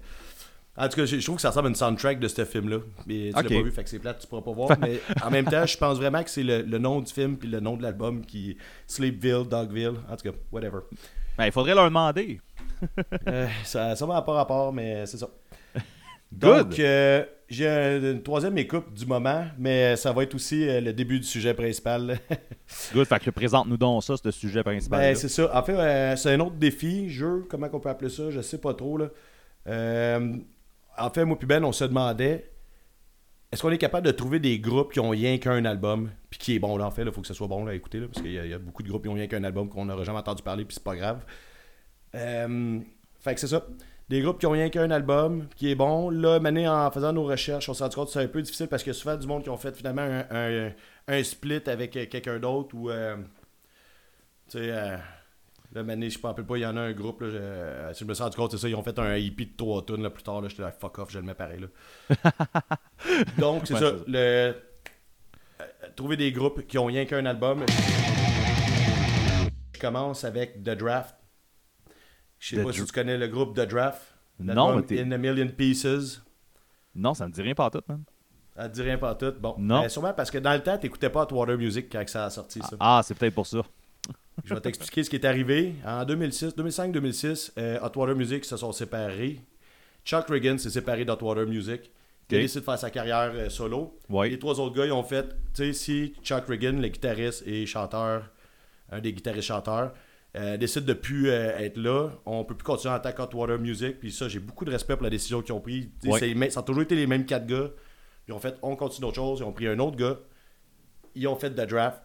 En 0.76 0.88
tout 0.88 0.94
cas, 0.94 1.06
je 1.06 1.16
trouve 1.24 1.36
que 1.36 1.42
ça 1.42 1.48
ressemble 1.48 1.66
à 1.66 1.70
une 1.70 1.74
soundtrack 1.74 2.20
de 2.20 2.28
ce 2.28 2.44
film-là. 2.44 2.78
Mais 3.06 3.30
tu 3.30 3.42
l'as 3.42 3.42
pas 3.42 3.62
vu, 3.62 3.72
fait 3.72 3.82
que 3.82 3.90
c'est 3.90 3.98
plate, 3.98 4.20
tu 4.20 4.28
pourras 4.28 4.42
pas 4.42 4.52
voir. 4.52 4.78
mais 4.80 5.00
en 5.24 5.30
même 5.30 5.44
temps, 5.44 5.66
je 5.66 5.76
pense 5.76 5.96
vraiment 5.96 6.22
que 6.22 6.30
c'est 6.30 6.44
le, 6.44 6.62
nom 6.78 7.00
du 7.00 7.12
film 7.12 7.36
puis 7.36 7.48
le 7.48 7.58
nom 7.58 7.76
de 7.76 7.82
l'album 7.82 8.24
qui 8.24 8.56
Sleepville, 8.86 9.44
Dogville. 9.50 9.94
En 10.08 10.16
tout 10.16 10.30
cas, 10.30 10.38
whatever. 10.52 10.78
Ben, 11.36 11.46
il 11.46 11.52
faudrait 11.52 11.74
leur 11.74 11.86
demander. 11.86 12.40
Euh, 13.28 13.46
ça 13.64 13.94
ça 13.96 14.06
va 14.06 14.22
pas 14.22 14.32
rapport, 14.32 14.72
mais 14.72 15.04
c'est 15.06 15.18
ça. 15.18 15.28
Donc, 16.30 16.78
euh, 16.78 17.24
j'ai 17.48 17.66
une 17.66 18.22
troisième 18.22 18.56
écoute 18.58 18.92
du 18.94 19.06
moment, 19.06 19.44
mais 19.58 19.96
ça 19.96 20.12
va 20.12 20.22
être 20.22 20.34
aussi 20.34 20.68
euh, 20.68 20.80
le 20.80 20.92
début 20.92 21.18
du 21.18 21.26
sujet 21.26 21.54
principal. 21.54 22.18
Good, 22.94 23.06
fait 23.06 23.18
que 23.20 23.30
présente-nous 23.30 23.76
donc 23.76 24.04
ça, 24.04 24.16
ce 24.16 24.30
sujet 24.30 24.62
principal. 24.62 25.00
Ben, 25.00 25.14
c'est 25.14 25.28
ça. 25.28 25.50
En 25.56 25.62
fait, 25.62 26.16
c'est 26.16 26.32
un 26.32 26.40
autre 26.40 26.56
défi, 26.56 27.08
jeu, 27.08 27.46
comment 27.48 27.68
on 27.72 27.80
peut 27.80 27.88
appeler 27.88 28.10
ça, 28.10 28.30
je 28.30 28.40
sais 28.40 28.58
pas 28.58 28.74
trop. 28.74 28.98
Là. 28.98 29.08
en 29.66 31.10
fait, 31.10 31.24
moi 31.24 31.38
et 31.40 31.46
Ben, 31.46 31.64
on 31.64 31.72
se 31.72 31.84
demandait 31.84 32.50
est-ce 33.50 33.62
qu'on 33.62 33.70
est 33.70 33.78
capable 33.78 34.06
de 34.06 34.12
trouver 34.12 34.40
des 34.40 34.58
groupes 34.58 34.92
qui 34.92 35.00
ont 35.00 35.08
rien 35.08 35.38
qu'un 35.38 35.64
album, 35.64 36.10
puis 36.28 36.38
qui 36.38 36.54
est 36.54 36.58
bon 36.58 36.76
là? 36.76 36.86
En 36.86 36.90
fait, 36.90 37.02
il 37.02 37.12
faut 37.12 37.22
que 37.22 37.26
ce 37.26 37.32
soit 37.34 37.46
bon 37.46 37.64
là 37.64 37.72
à 37.72 37.74
écouter, 37.74 38.00
parce 38.00 38.20
qu'il 38.20 38.32
y, 38.32 38.52
a 38.52 38.58
beaucoup 38.58 38.82
de 38.82 38.88
groupes 38.88 39.02
qui 39.02 39.08
ont 39.08 39.14
rien 39.14 39.26
qu'un 39.26 39.42
album 39.42 39.70
qu'on 39.70 39.86
n'aurait 39.86 40.04
jamais 40.04 40.18
entendu 40.18 40.42
parler, 40.42 40.66
puis 40.66 40.74
c'est 40.74 40.84
pas 40.84 40.96
grave. 40.96 41.24
Euh, 42.14 42.78
fait 43.20 43.34
que 43.34 43.40
c'est 43.40 43.48
ça. 43.48 43.66
Des 44.08 44.22
groupes 44.22 44.38
qui 44.38 44.46
ont 44.46 44.52
rien 44.52 44.70
qu'un 44.70 44.90
album, 44.90 45.48
qui 45.56 45.70
est 45.70 45.74
bon. 45.74 46.08
Là, 46.08 46.40
mané 46.40 46.66
en 46.66 46.90
faisant 46.90 47.12
nos 47.12 47.24
recherches, 47.24 47.68
on 47.68 47.74
s'est 47.74 47.84
rendu 47.84 47.96
compte 47.96 48.06
que 48.06 48.12
c'est 48.12 48.22
un 48.22 48.28
peu 48.28 48.40
difficile 48.40 48.68
parce 48.68 48.82
que 48.82 48.92
souvent 48.92 49.16
du 49.16 49.26
monde 49.26 49.42
qui 49.42 49.50
ont 49.50 49.58
fait 49.58 49.76
finalement 49.76 50.22
un, 50.30 51.22
split 51.22 51.62
avec 51.66 51.92
quelqu'un 51.92 52.38
d'autre 52.38 52.74
ou. 52.74 52.90
Euh, 52.90 53.16
tu 54.48 54.58
sais. 54.58 54.70
Euh, 54.70 54.96
Là, 55.74 55.82
Mané, 55.82 56.08
je 56.08 56.16
ne 56.16 56.22
me 56.22 56.26
rappelle 56.28 56.46
pas, 56.46 56.56
il 56.56 56.62
y 56.62 56.66
en 56.66 56.78
a 56.78 56.80
un 56.80 56.92
groupe, 56.92 57.20
là, 57.20 57.28
je, 57.28 57.98
je 57.98 58.04
me 58.06 58.14
suis 58.14 58.22
rendu 58.22 58.36
compte, 58.36 58.52
c'est 58.52 58.56
ça, 58.56 58.70
ils 58.70 58.74
ont 58.74 58.82
fait 58.82 58.98
un 58.98 59.14
EP 59.16 59.44
de 59.44 59.54
3 59.54 59.84
tonnes 59.84 60.02
là, 60.02 60.08
plus 60.08 60.22
tard, 60.22 60.40
là, 60.40 60.48
j'étais 60.48 60.62
là, 60.62 60.72
fuck 60.72 60.98
off, 60.98 61.10
je 61.10 61.18
le 61.18 61.26
mets 61.26 61.34
pareil. 61.34 61.60
Là. 61.60 62.32
Donc, 63.38 63.66
c'est 63.66 63.76
ça, 63.76 63.92
le, 64.06 64.54
trouver 65.94 66.16
des 66.16 66.32
groupes 66.32 66.66
qui 66.66 66.78
ont 66.78 66.86
rien 66.86 67.04
qu'un 67.04 67.26
album. 67.26 67.66
Je 69.74 69.78
commence 69.78 70.24
avec 70.24 70.62
The 70.62 70.70
Draft. 70.70 71.14
Je 72.38 72.56
sais 72.56 72.62
pas 72.62 72.72
si 72.72 72.84
tu 72.84 72.92
connais 72.92 73.18
le 73.18 73.28
groupe 73.28 73.56
The 73.56 73.68
Draft. 73.68 74.02
Non, 74.40 74.76
mais 74.76 75.00
In 75.00 75.10
a 75.12 75.18
Million 75.18 75.48
Pieces. 75.48 76.22
Non, 76.94 77.14
ça 77.14 77.26
me 77.26 77.32
dit 77.32 77.42
rien 77.42 77.54
pas 77.54 77.70
tout, 77.70 77.82
man. 77.88 78.02
Ça 78.56 78.68
me 78.68 78.74
dit 78.74 78.82
rien 78.82 78.98
pas 78.98 79.14
tout. 79.14 79.32
Bon, 79.40 79.54
non. 79.58 79.82
Ben, 79.82 79.88
sûrement 79.88 80.12
parce 80.12 80.30
que 80.30 80.38
dans 80.38 80.52
le 80.52 80.62
temps, 80.62 80.76
tu 80.78 80.86
n'écoutais 80.86 81.10
pas 81.10 81.26
Water 81.30 81.56
Music 81.56 81.86
quand 81.90 82.02
ça 82.08 82.26
a 82.26 82.30
sorti, 82.30 82.60
ça. 82.60 82.76
Ah, 82.80 83.00
c'est 83.04 83.14
peut-être 83.14 83.34
pour 83.34 83.46
ça. 83.46 83.62
Je 84.44 84.54
vais 84.54 84.60
t'expliquer 84.60 85.04
ce 85.04 85.10
qui 85.10 85.16
est 85.16 85.24
arrivé. 85.24 85.74
En 85.84 86.04
2006, 86.04 86.56
2005-2006, 86.56 87.52
euh, 87.58 87.78
Hot 87.82 87.98
Water 87.98 88.14
Music 88.16 88.44
se 88.44 88.56
sont 88.56 88.72
séparés. 88.72 89.40
Chuck 90.04 90.28
Reagan 90.28 90.58
s'est 90.58 90.70
séparé 90.70 91.04
d'Hot 91.04 91.18
Water 91.20 91.46
Music. 91.46 91.90
Il 92.30 92.36
a 92.36 92.40
décidé 92.40 92.60
de 92.60 92.64
faire 92.64 92.78
sa 92.78 92.90
carrière 92.90 93.32
euh, 93.34 93.48
solo. 93.48 93.98
Ouais. 94.08 94.28
Les 94.28 94.38
trois 94.38 94.60
autres 94.60 94.76
gars, 94.76 94.86
ils 94.86 94.92
ont 94.92 95.02
fait, 95.02 95.28
tu 95.54 95.64
sais, 95.64 95.72
si 95.72 96.14
Chuck 96.22 96.46
Regan, 96.46 96.80
le 96.80 96.88
guitariste 96.88 97.46
et 97.46 97.64
chanteur, 97.66 98.30
un 98.90 99.00
des 99.00 99.12
guitaristes-chanteurs, 99.12 99.92
euh, 100.36 100.56
décide 100.56 100.84
de 100.84 100.92
plus 100.92 101.30
euh, 101.30 101.56
être 101.58 101.78
là, 101.78 102.10
on 102.26 102.44
peut 102.44 102.54
plus 102.54 102.64
continuer 102.64 102.94
en 102.94 103.00
tant 103.00 103.12
qu'Hotwater 103.12 103.58
Music. 103.58 103.98
Puis 103.98 104.12
ça, 104.12 104.28
j'ai 104.28 104.40
beaucoup 104.40 104.64
de 104.64 104.70
respect 104.70 104.94
pour 104.94 105.04
la 105.04 105.10
décision 105.10 105.40
qu'ils 105.40 105.54
ont 105.54 105.60
prise. 105.60 105.88
Ouais. 106.04 106.50
Ça 106.50 106.60
a 106.60 106.62
toujours 106.62 106.82
été 106.82 106.94
les 106.94 107.06
mêmes 107.06 107.24
quatre 107.24 107.46
gars. 107.46 107.70
Ils 108.26 108.34
ont 108.34 108.38
fait, 108.38 108.56
on 108.62 108.76
continue 108.76 109.06
d'autres 109.06 109.16
choses. 109.16 109.40
Ils 109.40 109.44
ont 109.44 109.52
pris 109.52 109.66
un 109.66 109.78
autre 109.78 109.96
gars. 109.96 110.18
Ils 111.14 111.26
ont 111.26 111.36
fait 111.36 111.50
The 111.50 111.66
Draft. 111.66 112.02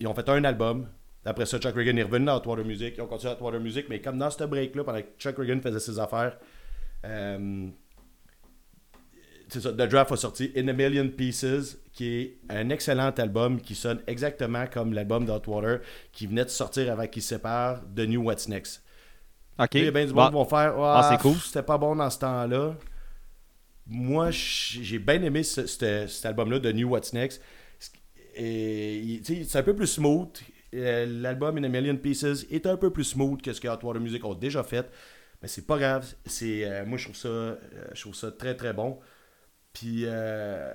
Ils 0.00 0.08
ont 0.08 0.14
fait 0.14 0.28
un 0.28 0.42
album. 0.42 0.88
Après 1.24 1.46
ça, 1.46 1.58
Chuck 1.60 1.76
Regan 1.76 1.96
est 1.96 2.02
revenu 2.02 2.26
dans 2.26 2.36
Hotwater 2.36 2.64
Music. 2.64 2.94
Ils 2.96 3.02
ont 3.02 3.06
continué 3.06 3.32
Hotwater 3.32 3.60
Music. 3.60 3.86
Mais 3.88 4.00
comme 4.00 4.18
dans 4.18 4.30
ce 4.30 4.42
break-là, 4.42 4.82
pendant 4.82 5.00
que 5.00 5.06
Chuck 5.18 5.36
Regan 5.36 5.60
faisait 5.60 5.78
ses 5.78 6.00
affaires, 6.00 6.36
euh, 7.04 7.68
c'est 9.52 9.60
ça, 9.60 9.72
The 9.72 9.88
Draft 9.88 10.12
a 10.12 10.16
sorti 10.16 10.52
In 10.56 10.68
a 10.68 10.72
Million 10.72 11.08
Pieces, 11.08 11.78
qui 11.92 12.06
est 12.08 12.36
un 12.48 12.70
excellent 12.70 13.10
album 13.10 13.60
qui 13.60 13.74
sonne 13.74 14.00
exactement 14.06 14.66
comme 14.66 14.92
l'album 14.92 15.26
d'Hotwater 15.26 15.80
qui 16.12 16.26
venait 16.26 16.44
de 16.44 16.50
sortir 16.50 16.90
avant 16.92 17.06
qu'ils 17.06 17.22
se 17.22 17.30
séparent 17.30 17.82
de 17.86 18.06
New 18.06 18.22
What's 18.22 18.48
Next. 18.48 18.82
Ok. 19.58 19.76
A 19.76 19.90
bien 19.90 20.06
du 20.06 20.12
Bah, 20.12 20.22
monde 20.24 20.30
qui 20.30 20.34
vont 20.34 20.44
faire 20.46 20.74
Ah, 20.80 21.08
c'est 21.12 21.20
cool. 21.22 21.36
C'était 21.36 21.62
pas 21.62 21.78
bon 21.78 21.94
dans 21.96 22.08
ce 22.10 22.18
temps-là. 22.20 22.74
Moi, 23.86 24.30
j'ai 24.30 24.98
bien 24.98 25.22
aimé 25.22 25.42
ce- 25.42 25.66
ce- 25.66 26.06
cet 26.06 26.26
album-là 26.26 26.58
de 26.58 26.72
New 26.72 26.88
What's 26.88 27.12
Next. 27.12 27.42
Et, 28.34 29.20
c'est 29.24 29.56
un 29.56 29.62
peu 29.62 29.74
plus 29.74 29.86
smooth. 29.88 30.28
Euh, 30.74 31.04
L'album 31.20 31.58
In 31.58 31.64
a 31.64 31.68
Million 31.68 31.96
Pieces 31.96 32.46
est 32.50 32.66
un 32.66 32.76
peu 32.78 32.90
plus 32.90 33.04
smooth 33.04 33.42
que 33.42 33.52
ce 33.52 33.60
que 33.60 33.68
Hotwater 33.68 34.00
Music 34.00 34.24
ont 34.24 34.34
déjà 34.34 34.62
fait. 34.62 34.88
Mais 35.42 35.48
c'est 35.48 35.66
pas 35.66 35.76
grave. 35.78 36.06
C'est, 36.24 36.64
euh, 36.64 36.86
moi, 36.86 36.96
je 36.96 37.04
trouve, 37.04 37.16
ça, 37.16 37.28
euh, 37.28 37.56
je 37.92 38.00
trouve 38.00 38.14
ça 38.14 38.30
très 38.32 38.54
très 38.56 38.72
bon. 38.72 38.98
Puis, 39.72 40.04
euh, 40.04 40.74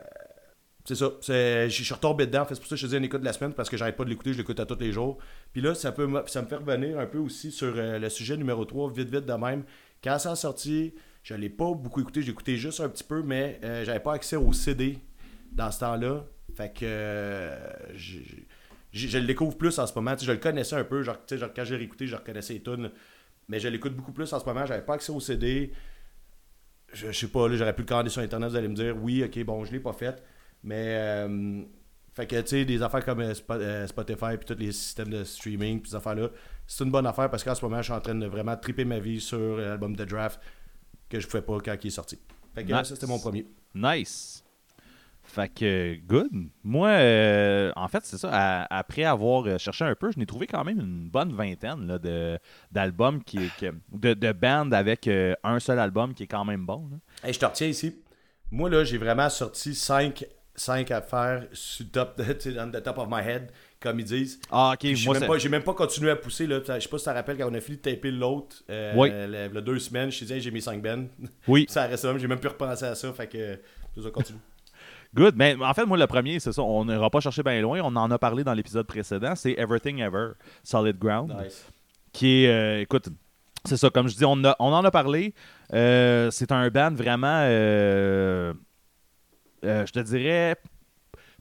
c'est 0.88 0.96
ça. 0.96 1.12
Je 1.22 1.68
suis 1.70 1.94
retombé 1.94 2.28
dedans. 2.28 2.46
C'est 2.48 2.58
pour 2.58 2.68
ça 2.68 2.76
que 2.76 2.82
je 2.82 2.88
dis 2.88 2.96
une 2.96 3.04
écoute 3.04 3.20
de 3.20 3.26
la 3.26 3.34
semaine 3.34 3.54
parce 3.54 3.70
que 3.70 3.76
j'arrête 3.76 3.98
pas 3.98 4.06
de 4.06 4.10
l'écouter. 4.10 4.32
Je 4.32 4.38
l'écoute 4.38 4.60
à 4.62 4.66
tous 4.66 4.80
les 4.80 4.94
jours. 4.94 5.18
Puis 5.52 5.62
là, 5.62 5.76
ça, 5.76 5.92
peut, 5.92 6.10
ça 6.28 6.42
me 6.42 6.48
fait 6.48 6.56
revenir 6.56 6.98
un 6.98 7.06
peu 7.06 7.18
aussi 7.18 7.52
sur 7.52 7.74
euh, 7.76 8.00
le 8.00 8.10
sujet 8.10 8.38
numéro 8.38 8.64
3, 8.64 8.94
vite 8.94 9.10
vite 9.10 9.26
de 9.26 9.34
même. 9.34 9.66
Quand 10.02 10.18
ça 10.18 10.32
a 10.32 10.36
sorti, 10.38 10.94
je 11.24 11.34
l'ai 11.34 11.50
pas 11.50 11.74
beaucoup 11.74 12.00
écouté. 12.00 12.22
J'ai 12.22 12.32
écouté 12.32 12.56
juste 12.56 12.80
un 12.80 12.88
petit 12.88 13.04
peu, 13.04 13.22
mais 13.22 13.60
euh, 13.66 13.84
j'avais 13.84 14.00
pas 14.00 14.14
accès 14.14 14.38
au 14.38 14.54
CD 14.54 14.98
dans 15.52 15.72
ce 15.72 15.80
temps-là. 15.82 16.26
Fait 16.56 16.74
que 16.74 16.86
euh, 16.86 17.58
je 18.94 19.18
le 19.18 19.26
découvre 19.26 19.58
plus 19.58 19.78
en 19.80 19.88
ce 19.88 19.94
moment. 19.94 20.16
Je 20.18 20.32
le 20.32 20.38
connaissais 20.38 20.78
un 20.78 20.86
peu. 20.86 21.04
Genre, 21.04 21.18
genre, 21.30 21.50
quand 21.54 21.66
j'ai 21.66 21.76
réécouté, 21.76 22.08
je 22.08 22.16
reconnaissais 22.16 22.54
les 22.54 22.64
tunes. 22.64 22.92
Mais 23.50 23.60
je 23.60 23.68
l'écoute 23.68 23.94
beaucoup 23.94 24.14
plus 24.14 24.32
en 24.32 24.40
ce 24.40 24.46
moment. 24.46 24.66
J'avais 24.66 24.86
pas 24.86 24.94
accès 24.94 25.12
au 25.12 25.20
CD. 25.20 25.74
Je, 26.94 27.08
je 27.08 27.20
sais 27.20 27.28
pas, 27.28 27.48
là, 27.48 27.56
j'aurais 27.56 27.74
pu 27.74 27.82
le 27.82 27.88
commander 27.88 28.10
sur 28.10 28.22
Internet. 28.22 28.50
Vous 28.50 28.56
allez 28.56 28.68
me 28.68 28.76
dire, 28.76 28.96
oui, 29.02 29.24
ok, 29.24 29.44
bon, 29.44 29.66
je 29.66 29.72
l'ai 29.72 29.80
pas 29.80 29.94
fait. 29.94 30.24
Mais, 30.64 30.96
euh, 30.98 31.62
fait 32.14 32.26
que, 32.26 32.42
tu 32.42 32.48
sais, 32.48 32.66
des 32.66 32.82
affaires 32.82 33.06
comme 33.06 33.20
euh, 33.20 33.34
euh, 33.52 33.88
Spotify 33.88 34.38
puis 34.38 34.46
tous 34.46 34.60
les 34.60 34.72
systèmes 34.72 35.10
de 35.10 35.24
streaming 35.24 35.82
puis 35.82 35.92
ces 35.92 35.98
affaires-là, 35.98 36.30
c'est 36.66 36.84
une 36.84 36.92
bonne 36.92 37.06
affaire 37.06 37.30
parce 37.30 37.44
qu'en 37.44 37.54
ce 37.54 37.64
moment, 37.64 37.78
je 37.78 37.84
suis 37.84 37.94
en 37.94 38.02
train 38.02 38.16
de 38.16 38.26
vraiment 38.26 38.58
triper 38.58 38.86
ma 38.86 39.00
vie 39.00 39.22
sur 39.22 39.58
l'album 39.58 39.96
de 39.96 40.04
Draft 40.04 40.40
que 41.10 41.20
je 41.20 41.28
pouvais 41.28 41.44
pas 41.44 41.58
quand 41.64 41.76
il 41.84 41.88
est 41.88 41.92
sorti. 41.92 42.18
Fait 42.56 42.64
que 42.64 42.74
Nice. 42.74 42.88
ça, 42.88 42.96
c'était 42.96 43.06
mon 43.08 43.20
premier. 43.20 43.46
Nice. 43.76 44.44
Fait 45.28 45.50
que, 45.50 45.96
good. 46.08 46.30
Moi, 46.64 46.88
euh, 46.90 47.72
en 47.76 47.88
fait, 47.88 48.00
c'est 48.06 48.18
ça. 48.18 48.30
à- 48.32 48.78
après 48.80 49.04
avoir 49.04 49.46
euh, 49.46 49.58
cherché 49.58 49.84
un 49.86 49.94
peu, 49.94 50.12
je 50.12 50.18
n'ai 50.18 50.26
trouvé 50.26 50.48
quand 50.48 50.64
même 50.64 50.80
une 50.80 51.10
bonne 51.10 51.34
vingtaine 51.34 51.86
là, 51.86 52.00
de, 52.00 52.40
d'albums, 52.72 53.24
qui, 53.24 53.40
qui- 53.58 53.68
de, 53.92 54.14
de 54.14 54.32
bands 54.32 54.72
avec 54.72 55.08
euh, 55.08 55.36
un 55.44 55.60
seul 55.60 55.80
album 55.80 56.14
qui 56.14 56.24
est 56.24 56.28
quand 56.28 56.46
même 56.46 56.66
bon. 56.66 56.88
là. 56.92 56.98
Hey, 57.28 57.34
je 57.34 57.40
te 57.40 57.46
retiens 57.46 57.68
ici. 57.68 57.96
Moi, 58.52 58.70
là, 58.70 58.84
j'ai 58.84 58.98
vraiment 58.98 59.30
sorti 59.30 59.76
5 59.76 60.26
cinq 60.60 60.90
affaires 60.90 61.46
sur 61.54 61.86
top, 61.92 62.20
on 62.58 62.72
the 62.72 62.82
top 62.82 62.98
of 62.98 63.08
my 63.12 63.22
head, 63.22 63.52
comme 63.80 64.00
ils 64.00 64.06
disent. 64.06 64.40
Ah, 64.50 64.72
ok. 64.74 64.92
J'ai 64.96 65.12
même, 65.12 65.28
pas- 65.28 65.50
même 65.50 65.64
pas 65.64 65.74
continué 65.76 66.10
à 66.10 66.16
pousser. 66.16 66.48
Là. 66.48 66.62
Je 66.66 66.80
sais 66.80 66.90
pas 66.90 66.98
si 66.98 67.04
tu 67.04 67.10
te 67.12 67.14
rappelles 67.16 67.38
quand 67.38 67.52
on 67.52 67.54
a 67.54 67.60
fini 67.62 67.78
de 67.78 67.82
taper 67.84 68.10
l'autre, 68.10 68.64
euh, 68.72 68.92
Oui. 68.96 69.10
le, 69.12 69.50
le 69.54 69.62
deux 69.62 69.78
semaines, 69.78 70.10
je 70.10 70.18
te 70.18 70.24
disais, 70.24 70.40
j'ai 70.40 70.50
mis 70.50 70.62
5 70.62 70.82
bennes. 70.82 71.10
Oui, 71.48 71.68
ça 71.70 71.84
reste 71.86 72.06
même, 72.06 72.18
j'ai 72.18 72.28
même 72.28 72.40
plus 72.40 72.50
repensé 72.50 72.86
à 72.86 72.96
ça. 72.96 73.14
Fait 73.14 73.28
que, 73.28 73.60
tout 73.94 74.02
ça 74.02 74.10
continue. 74.10 74.40
Good. 75.18 75.36
Mais 75.36 75.56
en 75.62 75.74
fait, 75.74 75.86
moi, 75.86 75.98
le 75.98 76.08
premier, 76.08 76.40
c'est 76.40 76.52
ça. 76.54 76.62
On 76.62 76.86
n'ira 76.86 77.10
pas 77.10 77.20
chercher 77.20 77.44
bien 77.44 77.60
loin. 77.62 77.80
On 77.84 77.96
en 77.96 78.10
a 78.12 78.18
parlé 78.18 78.44
dans 78.44 78.54
l'épisode 78.54 78.88
précédent. 78.88 79.36
C'est 79.36 79.54
Everything 79.58 80.00
Ever, 80.00 80.30
Solid 80.64 80.98
Ground. 80.98 81.36
nice. 81.44 81.66
qui 82.14 82.46
est, 82.46 82.50
euh, 82.50 82.82
écoute, 82.82 83.10
c'est 83.66 83.78
ça, 83.78 83.90
comme 83.90 84.08
je 84.08 84.16
dis, 84.16 84.26
on, 84.26 84.44
a- 84.46 84.56
on 84.60 84.72
en 84.74 84.84
a 84.86 84.92
parlé. 84.92 85.34
Euh, 85.74 86.32
c'est 86.32 86.52
un 86.52 86.70
band 86.70 86.92
vraiment, 86.94 87.42
euh, 87.44 88.54
euh, 89.66 89.86
je 89.86 89.92
te 89.92 90.00
dirais, 90.00 90.56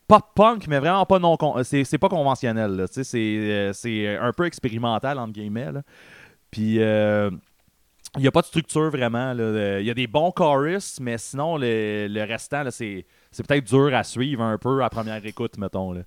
pop-punk, 0.08 0.66
mais 0.68 0.78
vraiment 0.78 1.06
pas 1.06 1.18
non 1.18 1.36
con- 1.36 1.62
c'est, 1.64 1.98
pas 1.98 2.08
conventionnel. 2.08 2.72
là, 2.76 2.88
tu 2.88 2.94
sais, 2.94 3.04
c'est, 3.04 3.70
c'est 3.72 4.16
un 4.16 4.32
peu 4.32 4.44
expérimental, 4.46 5.18
entre 5.18 5.32
guillemets. 5.32 5.72
là. 5.72 5.82
Puis, 6.50 6.74
il 6.76 8.20
n'y 8.22 8.26
a 8.26 8.30
pas 8.32 8.40
de 8.40 8.46
structure 8.46 8.90
vraiment. 8.90 9.32
là. 9.34 9.80
Il 9.80 9.86
y 9.86 9.90
a 9.90 9.94
des 9.94 10.06
bons 10.06 10.30
choruses, 10.30 10.98
mais 11.00 11.18
sinon, 11.18 11.56
le, 11.56 12.06
le 12.08 12.22
restant, 12.24 12.64
c'est, 12.70 13.04
c'est 13.36 13.46
peut-être 13.46 13.64
dur 13.64 13.94
à 13.94 14.02
suivre 14.02 14.42
un 14.42 14.58
peu 14.58 14.82
à 14.82 14.88
première 14.90 15.24
écoute, 15.24 15.58
mettons. 15.58 15.92
là. 15.92 16.02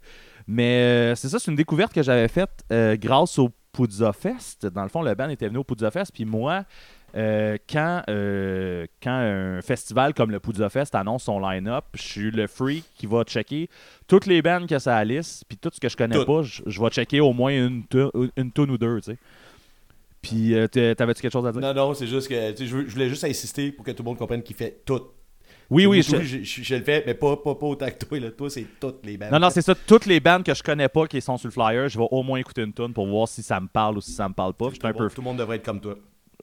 Mais 0.48 1.12
euh, 1.12 1.16
c'est 1.16 1.30
ça, 1.30 1.38
c'est 1.40 1.52
une 1.52 1.58
découverte 1.58 1.94
que 1.94 2.02
j'avais 2.02 2.28
faite 2.28 2.64
euh, 2.72 2.98
grâce 2.98 3.38
au 3.38 3.50
Puzza 3.72 4.12
Fest. 4.14 4.66
Dans 4.66 4.84
le 4.84 4.90
fond, 4.90 5.02
le 5.04 5.14
band 5.14 5.30
était 5.30 5.48
venu 5.48 5.60
au 5.60 5.64
Puzza 5.64 5.92
Fest, 5.92 6.12
puis 6.12 6.26
moi, 6.26 6.64
euh, 7.16 7.58
quand, 7.70 8.02
euh, 8.10 8.86
quand 9.02 9.12
un 9.12 9.62
festival 9.62 10.14
comme 10.16 10.32
le 10.32 10.40
Puzza 10.40 10.70
Fest 10.70 10.96
annonce 10.96 11.24
son 11.24 11.40
line-up, 11.40 11.86
je 11.94 12.02
suis 12.02 12.32
le 12.32 12.48
freak 12.48 12.84
qui 12.96 13.06
va 13.06 13.24
checker 13.24 13.70
toutes 14.08 14.26
les 14.26 14.42
bands 14.42 14.66
que 14.66 14.80
ça 14.80 14.98
a 14.98 15.04
liste, 15.04 15.46
puis 15.48 15.58
tout 15.58 15.70
ce 15.72 15.80
que 15.80 15.88
je 15.88 15.96
connais 15.96 16.26
pas, 16.26 16.42
je, 16.42 16.64
je 16.66 16.82
vais 16.82 16.90
checker 16.90 17.20
au 17.20 17.32
moins 17.34 17.52
une, 17.52 17.84
une 18.36 18.52
tune 18.52 18.72
ou 18.72 18.78
deux, 18.78 19.02
tu 19.02 19.12
sais. 19.12 19.18
Puis, 20.22 20.54
euh, 20.54 20.68
t'avais-tu 20.68 21.22
quelque 21.22 21.32
chose 21.32 21.46
à 21.46 21.52
dire? 21.52 21.62
Non, 21.62 21.74
non, 21.74 21.94
c'est 21.94 22.08
juste 22.08 22.28
que 22.28 22.36
je 22.66 22.76
voulais 22.76 23.08
juste 23.08 23.24
insister 23.24 23.72
pour 23.72 23.86
que 23.86 23.92
tout 23.92 24.04
le 24.04 24.10
monde 24.10 24.18
comprenne 24.18 24.44
qu'il 24.44 24.56
fait 24.56 24.82
tout. 24.84 25.02
Oui, 25.70 25.86
oui, 25.86 26.02
je, 26.02 26.18
je- 26.18 26.24
je, 26.24 26.44
je- 26.44 26.64
je 26.64 26.76
le 26.76 26.84
fais, 26.84 27.04
mais 27.06 27.14
pas, 27.14 27.38
pas, 27.38 27.56
pas 27.56 27.66
autant 27.68 27.88
que 27.90 28.06
toi. 28.06 28.20
Là. 28.20 28.32
Toi, 28.32 28.50
c'est 28.50 28.66
toutes 28.80 29.06
les 29.06 29.18
bandes. 29.18 29.32
Non, 29.32 29.40
non, 29.40 29.50
c'est 29.50 29.62
ça. 29.62 29.76
Toutes 29.76 30.06
les 30.06 30.20
bandes 30.20 30.44
que 30.44 30.54
je 30.54 30.64
connais 30.64 30.90
pas 30.90 31.06
qui 31.08 31.22
sont 31.22 31.38
sur 31.38 31.48
le 31.48 31.52
flyer, 31.54 31.88
je 31.90 31.98
vais 32.00 32.08
au 32.10 32.24
moins 32.24 32.40
écouter 32.40 32.62
une 32.64 32.74
tune 32.74 32.94
pour 32.94 33.08
voir 33.08 33.28
si 33.28 33.44
ça 33.44 33.60
me 33.60 33.68
parle 33.68 33.98
ou 33.98 34.02
si 34.02 34.12
ça 34.12 34.28
me 34.28 34.34
parle 34.34 34.54
pas. 34.54 34.70
Suis 34.70 34.80
un 34.84 34.94
peu 34.94 35.08
Tout 35.10 35.22
le 35.22 35.26
monde 35.26 35.38
devrait 35.38 35.58
être 35.58 35.66
comme 35.66 35.80
toi. 35.82 35.96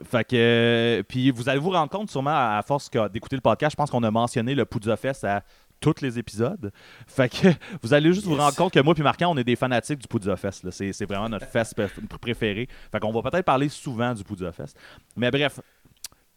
Fait 0.03 0.23
que, 0.23 0.35
euh, 0.35 1.03
puis 1.03 1.31
vous 1.31 1.49
allez 1.49 1.59
vous 1.59 1.71
rendre 1.71 1.89
compte 1.89 2.11
sûrement 2.11 2.29
à, 2.29 2.57
à 2.59 2.61
force 2.61 2.89
d'écouter 3.11 3.35
le 3.35 3.41
podcast, 3.41 3.71
je 3.71 3.75
pense 3.75 3.89
qu'on 3.89 4.03
a 4.03 4.11
mentionné 4.11 4.53
le 4.53 4.63
Poudre 4.63 4.95
Fest 4.95 5.23
à 5.23 5.43
tous 5.79 6.01
les 6.01 6.17
épisodes. 6.19 6.71
Fait 7.07 7.29
que 7.29 7.47
vous 7.81 7.93
allez 7.95 8.11
juste 8.13 8.25
vous 8.27 8.35
rendre 8.35 8.55
compte 8.55 8.73
que 8.73 8.79
moi 8.79 8.93
puis 8.93 9.03
Marquand, 9.03 9.31
on 9.31 9.37
est 9.37 9.43
des 9.43 9.55
fanatiques 9.55 9.99
du 9.99 10.07
Poudre 10.07 10.35
Fest. 10.35 10.69
C'est, 10.71 10.93
c'est 10.93 11.05
vraiment 11.05 11.29
notre 11.29 11.47
fest 11.47 11.75
pr- 11.77 11.89
préféré. 12.21 12.67
Fait 12.91 12.99
qu'on 12.99 13.11
va 13.11 13.21
peut-être 13.29 13.45
parler 13.45 13.69
souvent 13.69 14.13
du 14.13 14.23
Poudre 14.23 14.51
Fest. 14.51 14.77
Mais 15.15 15.29
bref, 15.31 15.59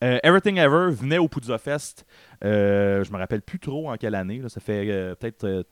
euh, 0.02 0.18
Everything 0.22 0.56
Ever 0.58 0.90
venait 0.90 1.18
au 1.18 1.28
Poudre 1.28 1.56
Fest. 1.58 2.04
Euh, 2.44 3.04
je 3.04 3.12
me 3.12 3.18
rappelle 3.18 3.42
plus 3.42 3.58
trop 3.58 3.90
en 3.90 3.96
quelle 3.96 4.14
année. 4.14 4.38
là. 4.38 4.48
Ça 4.48 4.60
fait 4.60 4.88
euh, 4.90 5.14
peut-être 5.14 5.64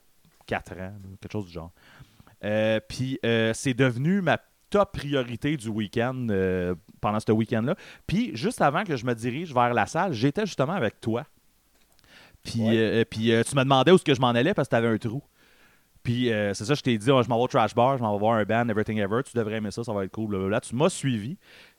4 0.47 0.73
ans, 0.73 0.77
là, 0.79 0.93
quelque 1.21 1.33
chose 1.33 1.47
du 1.47 1.53
genre. 1.53 1.73
Euh, 2.45 2.79
puis 2.89 3.19
euh, 3.25 3.53
c'est 3.55 3.75
devenu 3.75 4.21
ma 4.23 4.39
top 4.71 4.93
priorité 4.93 5.57
du 5.57 5.69
week-end 5.69 6.27
euh, 6.31 6.75
pendant 7.01 7.19
ce 7.21 7.33
week-end-là. 7.33 7.75
Puis 8.07 8.37
juste 8.37 8.61
avant 8.61 8.85
que 8.85 8.97
je 8.97 9.07
me 9.07 9.15
dirige 9.15 9.53
vers 9.53 9.73
la 9.75 9.87
salle, 9.87 10.13
j'étais 10.13 10.45
justement 10.47 10.75
avec 10.75 11.01
toi. 11.01 11.25
Puis, 12.45 12.61
Ouais. 12.63 12.77
euh, 12.77 13.05
euh, 13.31 13.43
tu 13.45 13.57
me 13.57 13.63
demandais 13.63 13.91
où 13.91 13.97
est-ce 13.97 14.05
que 14.05 14.15
je 14.15 14.21
m'en 14.21 14.29
allais 14.29 14.55
parce 14.55 14.69
que 14.69 14.71
tu 14.71 14.77
avais 14.77 14.89
un 14.89 14.99
trou. 14.99 15.23
Puis 16.03 16.33
euh, 16.33 16.55
c'est 16.55 16.65
ça, 16.65 16.75
je 16.75 16.81
t'ai 16.83 16.97
dit, 16.97 17.11
oh, 17.11 17.23
je 17.23 17.29
m'en 17.29 17.37
vais 17.39 17.43
au 17.43 17.49
Trash 17.49 17.75
Bar, 17.75 17.99
je 17.99 18.03
m'en 18.03 18.13
vais 18.13 18.19
voir 18.21 18.35
un 18.37 18.45
band, 18.45 18.69
Everything 18.69 18.99
Ever, 18.99 19.23
tu 19.25 19.37
devrais 19.37 19.57
aimer 19.57 19.71
ça, 19.71 19.83
ça 19.85 19.93
va 19.93 20.05
être 20.05 20.13
cool. 20.13 20.29
blablabla. 20.29 20.61
Tu 20.61 20.75
m'as 20.77 20.89
suivi. 20.89 21.37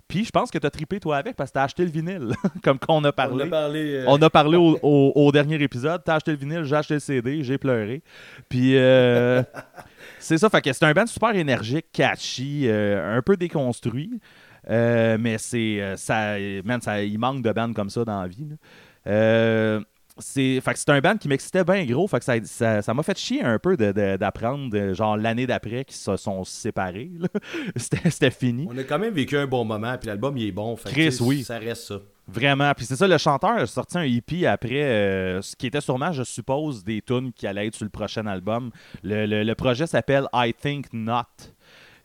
Puis 0.09 0.25
je 0.25 0.31
pense 0.31 0.51
que 0.51 0.57
tu 0.57 0.67
as 0.67 0.69
trippé 0.69 0.99
toi 0.99 1.15
avec 1.17 1.37
parce 1.37 1.51
que 1.51 1.53
tu 1.53 1.59
as 1.59 1.63
acheté 1.63 1.85
le 1.85 1.91
vinyle, 1.91 2.33
comme 2.63 2.77
qu'on 2.79 3.01
a 3.05 3.09
On 3.09 3.11
parlé. 3.13 3.43
a 3.45 3.47
parlé. 3.47 3.93
euh, 3.95 4.05
On 4.07 4.21
a 4.21 4.29
parlé 4.29 4.57
au, 4.57 4.77
au- 4.81 5.13
au 5.15 5.31
dernier 5.31 5.61
épisode. 5.63 6.01
T'as 6.03 6.15
acheté 6.15 6.31
le 6.31 6.37
vinyle, 6.37 6.63
j'ai 6.65 6.75
acheté 6.75 6.95
le 6.95 6.99
CD, 6.99 7.43
j'ai 7.43 7.57
pleuré. 7.57 8.01
Puis 8.49 8.75
euh, 8.75 9.41
c'est 10.19 10.37
ça, 10.37 10.49
fait 10.49 10.61
que 10.61 10.73
c'est 10.73 10.83
un 10.83 10.91
band 10.93 11.05
super 11.05 11.33
énergique, 11.35 11.85
catchy, 11.93 12.63
euh, 12.67 13.17
un 13.17 13.21
peu 13.21 13.37
déconstruit. 13.37 14.19
Mais 14.67 15.37
c'est 15.37 15.93
ça, 15.95 16.35
man, 16.65 16.81
ça, 16.81 17.01
il 17.01 17.17
manque 17.17 17.41
de 17.41 17.51
bands 17.51 17.71
comme 17.73 17.89
ça 17.89 18.03
dans 18.03 18.21
la 18.21 18.27
vie. 18.27 18.47
là. 19.05 19.79
C'est, 20.19 20.62
un 20.88 20.99
band 21.01 21.17
qui 21.17 21.27
m'excitait 21.27 21.63
bien 21.63 21.86
gros. 21.86 22.08
Fait 22.08 22.19
que 22.19 22.25
ça, 22.25 22.36
ça, 22.43 22.82
ça 22.82 22.93
m'a 22.93 23.03
fait 23.03 23.17
chier 23.17 23.43
un 23.43 23.58
peu 23.60 23.75
de- 23.77 24.17
d'apprendre, 24.17 24.69
de- 24.69 24.93
genre 24.93 25.17
l'année 25.17 25.47
d'après, 25.47 25.86
qu'ils 25.86 25.95
se 25.95 26.17
sont 26.17 26.43
séparés. 26.43 27.10
c'était, 27.75 28.32
fini. 28.32 28.67
On 28.69 28.77
a 28.77 28.84
quand 28.84 28.99
même 28.99 29.13
vécu 29.13 29.38
un 29.38 29.47
bon 29.47 29.65
moment, 29.65 29.97
puis 29.97 30.08
l'album 30.08 30.38
il 30.38 30.47
est 30.47 30.51
bon. 30.51 30.75
Fait 30.75 30.89
Chris, 30.89 31.17
oui. 31.21 31.43
Ça 31.43 31.58
reste 31.58 31.84
ça. 31.84 31.99
Vraiment. 32.27 32.71
Puis 32.75 32.86
c'est 32.86 32.95
ça, 32.95 33.08
le 33.08 33.17
chanteur 33.17 33.51
a 33.51 33.65
sorti 33.65 33.97
un 33.97 34.03
EP 34.03 34.45
après, 34.45 34.84
euh, 34.84 35.41
ce 35.41 35.55
qui 35.55 35.65
était 35.67 35.82
sûrement, 35.82 36.12
je 36.12 36.23
suppose, 36.23 36.84
des 36.84 37.01
tunes 37.01 37.32
qui 37.34 37.47
allaient 37.47 37.67
être 37.67 37.75
sur 37.75 37.86
le 37.86 37.89
prochain 37.89 38.27
album. 38.27 38.69
Le, 39.03 39.25
le- 39.25 39.43
le 39.43 39.55
projet 39.55 39.88
s'appelle 39.88 40.27
I 40.34 40.53
Think 40.53 40.93
Not. 40.93 41.23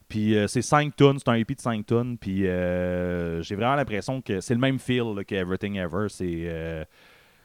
Puis 0.08 0.36
euh, 0.36 0.46
c'est 0.46 0.62
5 0.62 0.94
tunes, 0.96 1.18
c'est 1.18 1.28
un 1.30 1.34
EP 1.34 1.54
de 1.54 1.60
5 1.60 1.84
tunes. 1.86 2.16
Puis 2.18 2.46
euh, 2.46 3.42
j'ai 3.42 3.54
vraiment 3.56 3.74
l'impression 3.74 4.20
que 4.22 4.40
c'est 4.40 4.54
le 4.54 4.60
même 4.60 4.78
feel 4.78 5.14
là, 5.16 5.24
que 5.24 5.34
Everything 5.34 5.76
Ever. 5.76 6.06
C'est. 6.08 6.44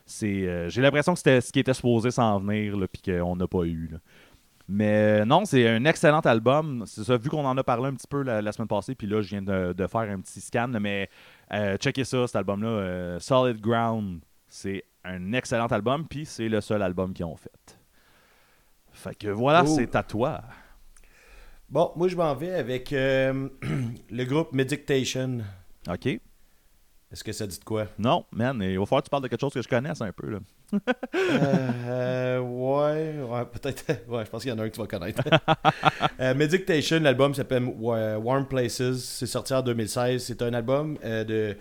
C'est 0.10 0.48
euh, 0.48 0.70
j'ai 0.70 0.82
l'impression 0.82 1.14
que 1.14 1.20
c'était 1.20 1.40
ce 1.42 1.52
qui 1.52 1.60
était 1.60 1.74
supposé 1.74 2.12
s'en 2.12 2.40
venir, 2.40 2.76
puis 2.92 3.02
qu'on 3.02 3.36
n'a 3.36 3.48
pas 3.48 3.64
eu. 3.64 3.88
là. 3.92 3.98
Mais 4.72 5.22
euh, 5.22 5.26
non, 5.26 5.46
c'est 5.46 5.68
un 5.68 5.84
excellent 5.86 6.20
album. 6.20 6.84
C'est 6.86 7.04
ça, 7.04 7.18
vu 7.18 7.30
qu'on 7.30 7.46
en 7.46 7.58
a 7.58 7.64
parlé 7.64 7.88
un 7.88 7.94
petit 7.96 8.08
peu 8.08 8.22
la, 8.22 8.42
la 8.42 8.52
semaine 8.52 8.68
passée, 8.68 8.94
puis 8.94 9.08
là, 9.08 9.22
je 9.22 9.30
viens 9.30 9.42
de, 9.42 9.74
de 9.74 9.88
faire 9.88 10.02
un 10.02 10.20
petit 10.20 10.42
scan, 10.42 10.68
mais 10.80 11.10
euh, 11.54 11.76
checkez 11.78 12.04
ça, 12.04 12.28
cet 12.28 12.36
album-là. 12.36 12.68
euh, 12.68 13.20
Solid 13.20 13.60
Ground, 13.60 14.20
c'est 14.48 14.84
un 15.04 15.34
excellent 15.34 15.66
album, 15.68 16.06
puis 16.08 16.26
c'est 16.26 16.50
le 16.50 16.62
seul 16.62 16.82
album 16.84 17.14
qu'ils 17.14 17.26
ont 17.26 17.36
fait. 17.36 17.80
Fait 18.92 19.16
que 19.16 19.30
voilà, 19.30 19.66
c'est 19.66 19.96
à 19.96 20.04
toi. 20.04 20.42
Bon, 21.70 21.92
moi, 21.96 22.08
je 22.08 22.16
m'en 22.16 22.34
vais 22.36 22.54
avec 22.54 22.94
euh, 22.94 23.48
le 24.12 24.24
groupe 24.26 24.54
Meditation. 24.54 25.40
OK? 25.88 26.20
Est-ce 27.12 27.24
que 27.24 27.32
ça 27.32 27.48
dit 27.48 27.58
de 27.58 27.64
quoi? 27.64 27.88
Non, 27.98 28.24
man, 28.32 28.62
il 28.62 28.78
va 28.78 28.86
falloir 28.86 29.02
que 29.02 29.08
tu 29.08 29.10
parles 29.10 29.24
de 29.24 29.28
quelque 29.30 29.40
chose 29.42 29.54
que 29.54 29.62
je 29.64 29.68
connaisse 29.68 30.00
un 30.02 30.12
peu. 30.12 30.30
Là. 30.30 30.40
Euh, 31.16 31.72
euh, 31.88 32.40
ouais, 32.40 33.16
ouais, 33.24 33.46
peut-être. 33.52 33.84
Ouais, 34.08 34.24
je 34.26 34.30
pense 34.30 34.44
qu'il 34.44 34.52
y 34.52 34.54
en 34.54 34.60
a 34.60 34.64
un 34.64 34.70
que 34.70 34.76
tu 34.76 34.80
vas 34.82 34.88
connaître. 34.88 35.24
Euh, 36.22 36.36
Meditation, 36.36 37.00
l'album 37.00 37.34
s'appelle 37.34 37.64
Wa- 37.64 38.18
Warm 38.20 38.46
Places. 38.46 38.94
C'est 39.00 39.26
sorti 39.26 39.54
en 39.54 39.62
2016. 39.62 40.22
C'est 40.24 40.42
un 40.42 40.54
album 40.54 40.98
euh, 41.04 41.24
de 41.24 41.58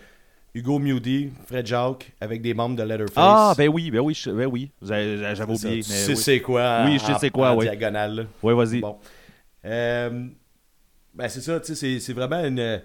Hugo 0.52 0.78
Mewdy, 0.80 1.30
Fred 1.46 1.64
Jacques, 1.64 2.12
avec 2.20 2.42
des 2.42 2.52
membres 2.54 2.74
de 2.76 2.82
Letterface. 2.82 3.14
Ah, 3.16 3.54
ben 3.56 3.68
oui, 3.68 3.90
ben 3.92 4.00
oui, 4.00 4.14
je- 4.14 4.30
ben 4.30 4.46
oui. 4.46 4.70
J'avais 4.82 5.34
ça. 5.36 5.44
oublié. 5.44 5.76
Tu 5.76 5.82
sais 5.84 6.10
oui. 6.10 6.16
c'est 6.16 6.40
quoi? 6.40 6.82
Oui, 6.86 6.94
je 6.98 7.04
sais 7.04 7.14
c'est 7.20 7.30
quoi, 7.30 7.52
en 7.52 7.56
oui. 7.56 7.66
diagonale. 7.66 8.26
Ouais, 8.42 8.52
vas-y. 8.52 8.80
Bon. 8.80 8.98
Euh, 9.64 10.26
ben, 11.14 11.28
c'est 11.28 11.40
ça, 11.40 11.60
tu 11.60 11.66
sais, 11.68 11.74
c'est- 11.76 12.00
c'est 12.00 12.12
vraiment 12.12 12.44
une. 12.44 12.82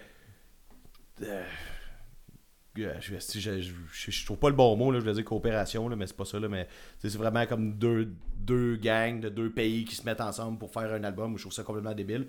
Euh, 2.80 2.94
je, 3.00 4.12
je, 4.12 4.26
trouve 4.26 4.38
pas 4.38 4.50
le 4.50 4.56
bon 4.56 4.76
mot, 4.76 4.92
là, 4.92 5.00
je 5.00 5.06
vais 5.06 5.14
dire 5.14 5.26
coopération, 5.26 5.88
là, 5.90 5.96
mais 5.96 6.08
c'est 6.08 6.18
pas 6.18 6.26
ça, 6.26 6.40
là, 6.40 6.48
mais 6.48 6.68
c'est 7.00 7.16
vraiment 7.16 7.46
comme 7.46 7.78
deux, 7.78 8.14
deux 8.38 8.78
gangs 8.78 9.20
de 9.20 9.30
deux 9.30 9.52
pays 9.52 9.86
qui 9.86 9.96
se 9.96 10.04
mettent 10.06 10.22
ensemble 10.22 10.58
pour 10.58 10.72
faire 10.72 10.92
un 10.94 11.04
album. 11.04 11.38
Je 11.38 11.44
trouve 11.44 11.54
ça 11.54 11.64
complètement 11.64 11.94
débile. 11.94 12.28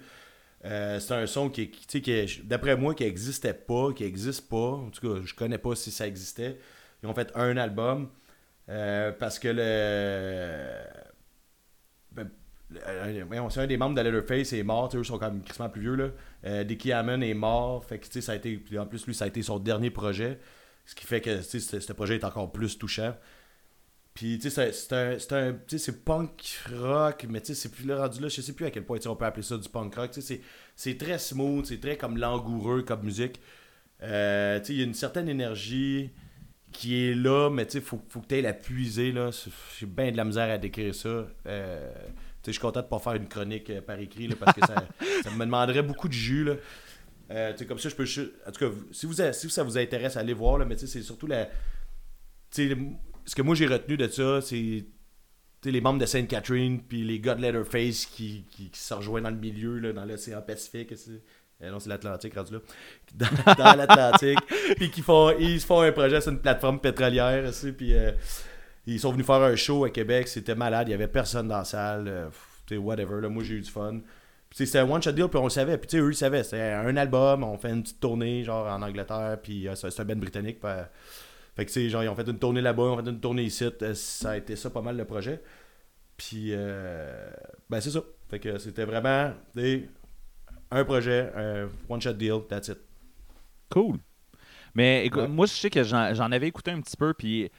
Euh, 0.65 0.99
c'est 0.99 1.15
un 1.15 1.27
son 1.27 1.51
qui, 1.51 1.71
qui, 1.71 2.01
qui 2.01 2.41
d'après 2.45 2.77
moi, 2.77 2.95
qui 2.95 3.05
existait 3.05 3.55
pas, 3.55 3.93
qui 3.93 4.05
existe 4.05 4.49
pas. 4.49 4.57
En 4.57 4.91
tout 4.91 5.01
cas, 5.01 5.21
je 5.25 5.35
connais 5.35 5.59
pas 5.59 5.75
si 5.75 5.91
ça 5.91 6.07
existait. 6.07 6.59
Ils 7.03 7.09
ont 7.09 7.15
fait 7.15 7.31
un 7.35 7.57
album 7.57 8.09
euh, 8.71 9.13
parce 9.13 9.39
que 9.39 9.49
le. 9.49 10.85
ben, 12.13 12.31
c'est 13.51 13.61
un 13.61 13.67
des 13.67 13.77
membres 13.77 13.95
de 13.95 14.01
Letterface 14.01 14.53
est 14.55 14.63
mort, 14.63 14.91
eux 14.95 15.05
sont 15.05 15.19
quand 15.19 15.31
même 15.31 15.71
plus 15.71 15.81
vieux 15.81 15.95
là. 15.97 16.09
Euh, 16.45 16.65
Dickie 16.65 16.93
Hammond 16.93 17.21
est 17.23 17.35
mort, 17.35 17.85
fait 17.85 17.99
que 17.99 18.21
ça 18.21 18.33
a 18.33 18.35
été 18.37 18.61
en 18.79 18.87
plus 18.87 19.07
lui 19.07 19.15
ça 19.15 19.25
a 19.25 19.29
été 19.29 19.43
son 19.43 19.59
dernier 19.59 19.91
projet, 19.91 20.39
ce 20.85 20.95
qui 20.95 21.07
fait 21.07 21.21
que 21.21 21.41
ce 21.41 21.93
projet 21.93 22.17
est 22.17 22.25
encore 22.25 22.53
plus 22.53 22.79
touchant. 22.79 23.17
Puis 24.13 24.39
tu 24.39 24.49
sais 24.51 24.71
c'est- 24.73 24.93
un 24.93 25.19
c'est 25.19 25.33
un 25.33 25.57
c'est 25.67 26.05
punk 26.05 26.61
rock 26.73 27.27
mais 27.29 27.41
tu 27.41 27.49
sais 27.49 27.55
c'est 27.55 27.71
plus 27.71 27.85
le 27.85 27.97
rendu 27.97 28.21
là, 28.21 28.29
je 28.29 28.41
sais 28.41 28.53
plus 28.53 28.67
à 28.67 28.71
quel 28.71 28.85
point 28.85 28.99
on 29.07 29.17
peut 29.17 29.25
appeler 29.25 29.43
ça 29.43 29.57
du 29.59 29.69
punk 29.69 29.95
rock, 29.95 30.11
c'est 30.77 30.99
très 30.99 31.19
smooth, 31.19 31.65
c'est 31.67 31.81
très 31.81 31.97
comme 31.97 32.17
langoureux 32.19 32.83
comme 32.83 33.03
musique. 33.03 33.41
Euh, 34.03 34.61
tu 34.61 34.67
sais 34.67 34.73
il 34.75 34.79
y 34.79 34.83
a 34.83 34.85
une 34.85 34.95
certaine 34.95 35.29
énergie 35.29 36.11
qui 36.73 37.09
est 37.09 37.15
là, 37.15 37.51
mais 37.51 37.67
tu 37.67 37.73
sais, 37.73 37.81
faut, 37.81 38.03
faut 38.09 38.21
que 38.21 38.27
tu 38.27 38.35
ailles 38.35 38.43
la 38.43 38.53
puiser, 38.53 39.15
J'ai 39.79 39.87
bien 39.87 40.11
de 40.11 40.17
la 40.17 40.25
misère 40.25 40.51
à 40.51 40.59
décrire 40.59 40.95
ça. 40.95 41.27
Euh, 41.47 41.93
je 42.47 42.53
suis 42.53 42.61
content 42.61 42.83
de 42.83 42.87
pas 42.87 42.99
faire 42.99 43.15
une 43.15 43.29
chronique 43.29 43.71
euh, 43.71 43.81
par 43.81 43.99
écrit, 43.99 44.29
là, 44.29 44.37
parce 44.39 44.57
que 44.57 44.67
ça, 44.67 44.75
ça 45.25 45.31
me 45.31 45.45
demanderait 45.45 45.83
beaucoup 45.83 46.09
de 46.09 46.13
jus, 46.13 46.45
là. 46.45 46.55
Euh, 47.31 47.53
comme 47.67 47.79
ça, 47.79 47.89
je 47.89 47.95
peux... 47.95 48.05
En 48.47 48.53
tout 48.53 48.61
cas, 48.61 48.75
si, 48.93 49.07
vous, 49.07 49.15
si 49.15 49.51
ça 49.51 49.63
vous 49.63 49.79
intéresse, 49.79 50.17
allez 50.17 50.35
voir, 50.35 50.59
là, 50.59 50.65
mais 50.65 50.77
c'est 50.77 51.03
surtout 51.03 51.27
la... 51.27 51.49
Ce 52.51 53.35
que 53.35 53.43
moi, 53.43 53.55
j'ai 53.55 53.67
retenu 53.67 53.97
de 53.97 54.07
ça, 54.09 54.41
c'est... 54.41 54.85
les 55.65 55.81
membres 55.81 55.99
de 55.99 56.07
Sainte 56.07 56.29
Catherine, 56.29 56.83
puis 56.83 57.03
les 57.03 57.21
gars 57.21 57.35
de 57.35 57.41
Letterface 57.41 58.07
qui, 58.07 58.45
qui, 58.51 58.71
qui 58.71 58.81
se 58.81 58.93
rejoignent 58.93 59.25
dans 59.25 59.31
le 59.31 59.37
milieu, 59.37 59.79
là, 59.79 59.93
dans 59.93 60.05
l'océan 60.05 60.43
Pacifique. 60.43 60.93
eh 61.63 61.71
non, 61.71 61.81
c'est 61.81 61.89
l'Atlantique 61.89 62.35
rendu 62.35 62.55
là. 62.55 62.61
Dans, 63.15 63.55
dans 63.55 63.75
l'Atlantique. 63.75 64.41
puis 64.77 64.91
qui 64.91 65.01
font, 65.01 65.35
ils 65.39 65.61
se 65.61 65.67
font 65.67 65.81
un 65.81 65.93
projet 65.93 66.21
sur 66.21 66.31
une 66.33 66.41
plateforme 66.41 66.79
pétrolière. 66.79 67.51
Puis 67.77 67.95
euh, 67.95 68.13
ils 68.87 69.01
sont 69.01 69.13
venus 69.13 69.27
faire 69.27 69.43
un 69.43 69.57
show 69.57 69.85
à 69.85 69.91
Québec. 69.91 70.29
C'était 70.29 70.55
malade. 70.55 70.89
Il 70.89 70.93
y 70.93 70.95
avait 70.95 71.09
personne 71.09 71.49
dans 71.49 71.59
la 71.59 71.65
salle. 71.65 72.09
euh, 72.09 72.29
tu 72.67 72.75
sais, 72.75 72.77
whatever. 72.77 73.21
Là, 73.21 73.29
moi, 73.29 73.43
j'ai 73.45 73.55
eu 73.55 73.61
du 73.61 73.71
fun. 73.71 74.01
C'était 74.51 74.79
un 74.79 74.89
one-shot 74.91 75.13
deal, 75.13 75.29
puis 75.29 75.39
on 75.39 75.45
le 75.45 75.51
savait. 75.51 75.77
Puis 75.79 75.89
tu 75.89 75.97
sais, 75.97 76.03
eux, 76.03 76.13
ils 76.13 76.17
savaient. 76.17 76.45
C'était 76.45 76.61
un 76.73 76.97
album. 76.97 77.43
On 77.43 77.59
fait 77.59 77.71
une 77.71 77.83
petite 77.83 78.01
tournée, 78.01 78.45
genre 78.45 78.67
en 78.69 78.81
Angleterre. 78.83 79.39
Puis 79.43 79.67
euh, 79.69 79.75
c'est 79.75 80.01
un 80.01 80.05
band 80.05 80.17
britannique. 80.17 80.59
euh, 80.65 80.85
fait 81.57 81.65
que 81.67 81.71
tu 81.71 81.75
sais, 81.81 81.89
genre, 81.89 82.03
ils 82.05 82.09
ont 82.09 82.15
fait 82.15 82.27
une 82.29 82.39
tournée 82.39 82.61
là-bas. 82.61 82.83
Ils 82.85 82.89
ont 83.01 83.03
fait 83.05 83.11
une 83.11 83.21
tournée 83.21 83.43
ici. 83.45 83.65
Euh, 83.83 83.95
Ça 83.95 84.31
a 84.33 84.37
été 84.37 84.55
ça 84.57 84.71
pas 84.71 84.83
mal 84.83 84.97
le 84.97 85.05
projet. 85.05 85.41
Puis, 86.17 86.51
euh, 86.53 87.29
ben, 87.69 87.81
c'est 87.81 87.91
ça. 87.91 88.01
Fait 88.31 88.39
que 88.39 88.59
c'était 88.59 88.85
vraiment 88.85 89.33
des, 89.55 89.89
un 90.71 90.85
projet, 90.85 91.33
un 91.37 91.69
one-shot 91.89 92.13
deal, 92.15 92.41
that's 92.49 92.69
it. 92.69 92.79
Cool. 93.71 93.99
Mais 94.75 95.05
écoute, 95.07 95.23
Ouais. 95.23 95.29
moi, 95.29 95.47
je 95.47 95.53
sais 95.53 95.71
que 95.71 95.83
j'en 95.83 96.15
j'en 96.15 96.31
avais 96.33 96.47
écouté 96.49 96.71
un 96.71 96.81
petit 96.81 96.97
peu, 96.97 97.13
puis 97.15 97.51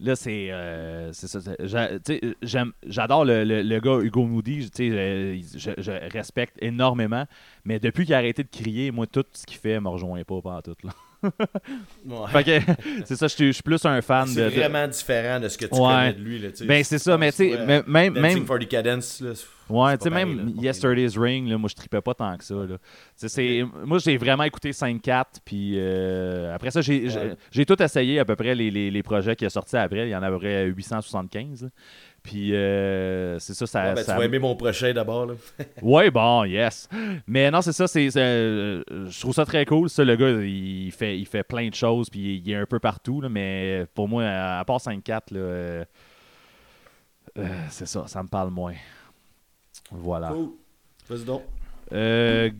là, 0.00 0.16
c'est 0.16 0.48
euh, 0.50 1.12
J'adore 2.86 3.24
le, 3.24 3.44
le- 3.44 3.62
le 3.62 3.80
gars 3.80 3.98
Hugo 4.00 4.24
Moody, 4.26 4.62
je, 5.56 5.70
je- 5.78 6.12
respecte 6.12 6.56
énormément, 6.62 7.24
mais 7.64 7.78
depuis 7.78 8.04
qu'il 8.04 8.14
a 8.14 8.18
arrêté 8.18 8.42
de 8.42 8.48
crier, 8.48 8.90
moi, 8.90 9.06
tout 9.06 9.24
ce 9.32 9.44
qu'il 9.46 9.58
fait 9.58 9.80
me 9.80 9.88
rejoint 9.88 10.22
pas 10.24 10.40
pendant 10.42 10.62
tout. 10.62 10.76
Là. 10.84 10.90
C'est 13.04 13.16
ça, 13.16 13.26
je 13.28 13.52
suis 13.52 13.62
plus 13.62 13.84
un 13.84 14.00
fan 14.02 14.26
de. 14.28 14.30
C'est 14.34 14.44
de- 14.50 14.56
vraiment 14.60 14.86
différent 14.88 15.40
de 15.40 15.48
ce 15.48 15.58
que 15.58 15.66
tu 15.66 15.74
Ouais. 15.74 15.80
connais 15.80 16.12
de 16.14 16.20
lui. 16.20 16.38
Là, 16.38 16.50
tu 16.50 16.56
sais. 16.58 16.64
Ben, 16.66 16.82
c'est 16.84 16.98
ça, 16.98 17.16
mais 17.18 17.30
tu 17.32 17.38
sais, 17.50 17.66
même. 17.66 17.82
même, 17.86 18.14
là, 18.14 18.20
c'est- 18.34 18.38
Ouais, 19.68 19.98
tu 19.98 20.04
sais, 20.04 20.10
même 20.10 20.36
là. 20.36 20.62
Yesterday's 20.62 21.18
Ring, 21.18 21.48
là, 21.48 21.58
moi, 21.58 21.68
je 21.68 21.74
tripais 21.74 22.00
pas 22.00 22.14
tant 22.14 22.36
que 22.36 22.44
ça. 22.44 22.54
Là. 22.54 22.76
Moi, 23.84 23.98
j'ai 23.98 24.16
vraiment 24.16 24.44
écouté 24.44 24.70
5-4, 24.72 25.40
puis 25.44 25.72
euh, 25.76 26.54
après 26.54 26.70
ça, 26.70 26.80
j'ai 26.82 27.08
Ouais. 27.08 27.64
tout 27.64 27.82
essayé 27.82 28.20
à 28.20 28.24
peu 28.24 28.36
près 28.36 28.54
les, 28.54 28.70
les, 28.70 28.90
les 28.92 29.02
projets 29.02 29.34
qui 29.34 29.44
sont 29.44 29.50
sortis 29.50 29.76
après. 29.76 30.06
Il 30.06 30.10
y 30.10 30.16
en 30.16 30.22
avait 30.22 30.66
875. 30.66 31.68
Puis 32.26 32.54
euh, 32.54 33.38
c'est 33.38 33.54
ça, 33.54 33.66
ça. 33.66 33.82
Ouais, 33.84 33.94
ben, 33.94 34.02
ça- 34.02 34.12
Tu 34.14 34.18
vas 34.18 34.24
aimer 34.24 34.38
mon 34.40 34.56
prochain 34.56 34.92
d'abord. 34.92 35.28
Ouais, 35.82 36.10
bon, 36.10 36.44
yes. 36.44 36.88
Mais 37.26 37.50
non, 37.50 37.62
c'est 37.62 37.72
ça, 37.72 37.86
c'est, 37.86 38.08
euh, 38.16 38.82
je 39.08 39.20
trouve 39.20 39.32
ça 39.34 39.44
très 39.44 39.64
cool. 39.64 39.88
Ça, 39.88 40.04
le 40.04 40.16
gars, 40.16 40.30
il 40.30 40.90
fait, 40.92 41.16
il 41.18 41.26
fait 41.26 41.42
plein 41.44 41.68
de 41.68 41.74
choses, 41.74 42.10
puis 42.10 42.42
il 42.44 42.50
est 42.50 42.56
un 42.56 42.66
peu 42.66 42.78
partout, 42.80 43.20
là, 43.20 43.28
mais 43.28 43.86
pour 43.94 44.08
moi, 44.08 44.24
à 44.24 44.64
part 44.64 44.78
5-4, 44.80 45.32
là, 45.32 45.38
euh, 45.38 45.84
c'est 47.70 47.86
ça, 47.86 48.04
ça 48.06 48.22
me 48.22 48.28
parle 48.28 48.50
moins. 48.50 48.74
Voilà. 49.90 50.28
Cool. 50.28 50.50
Vas-y 51.08 51.24
donc. 51.24 51.42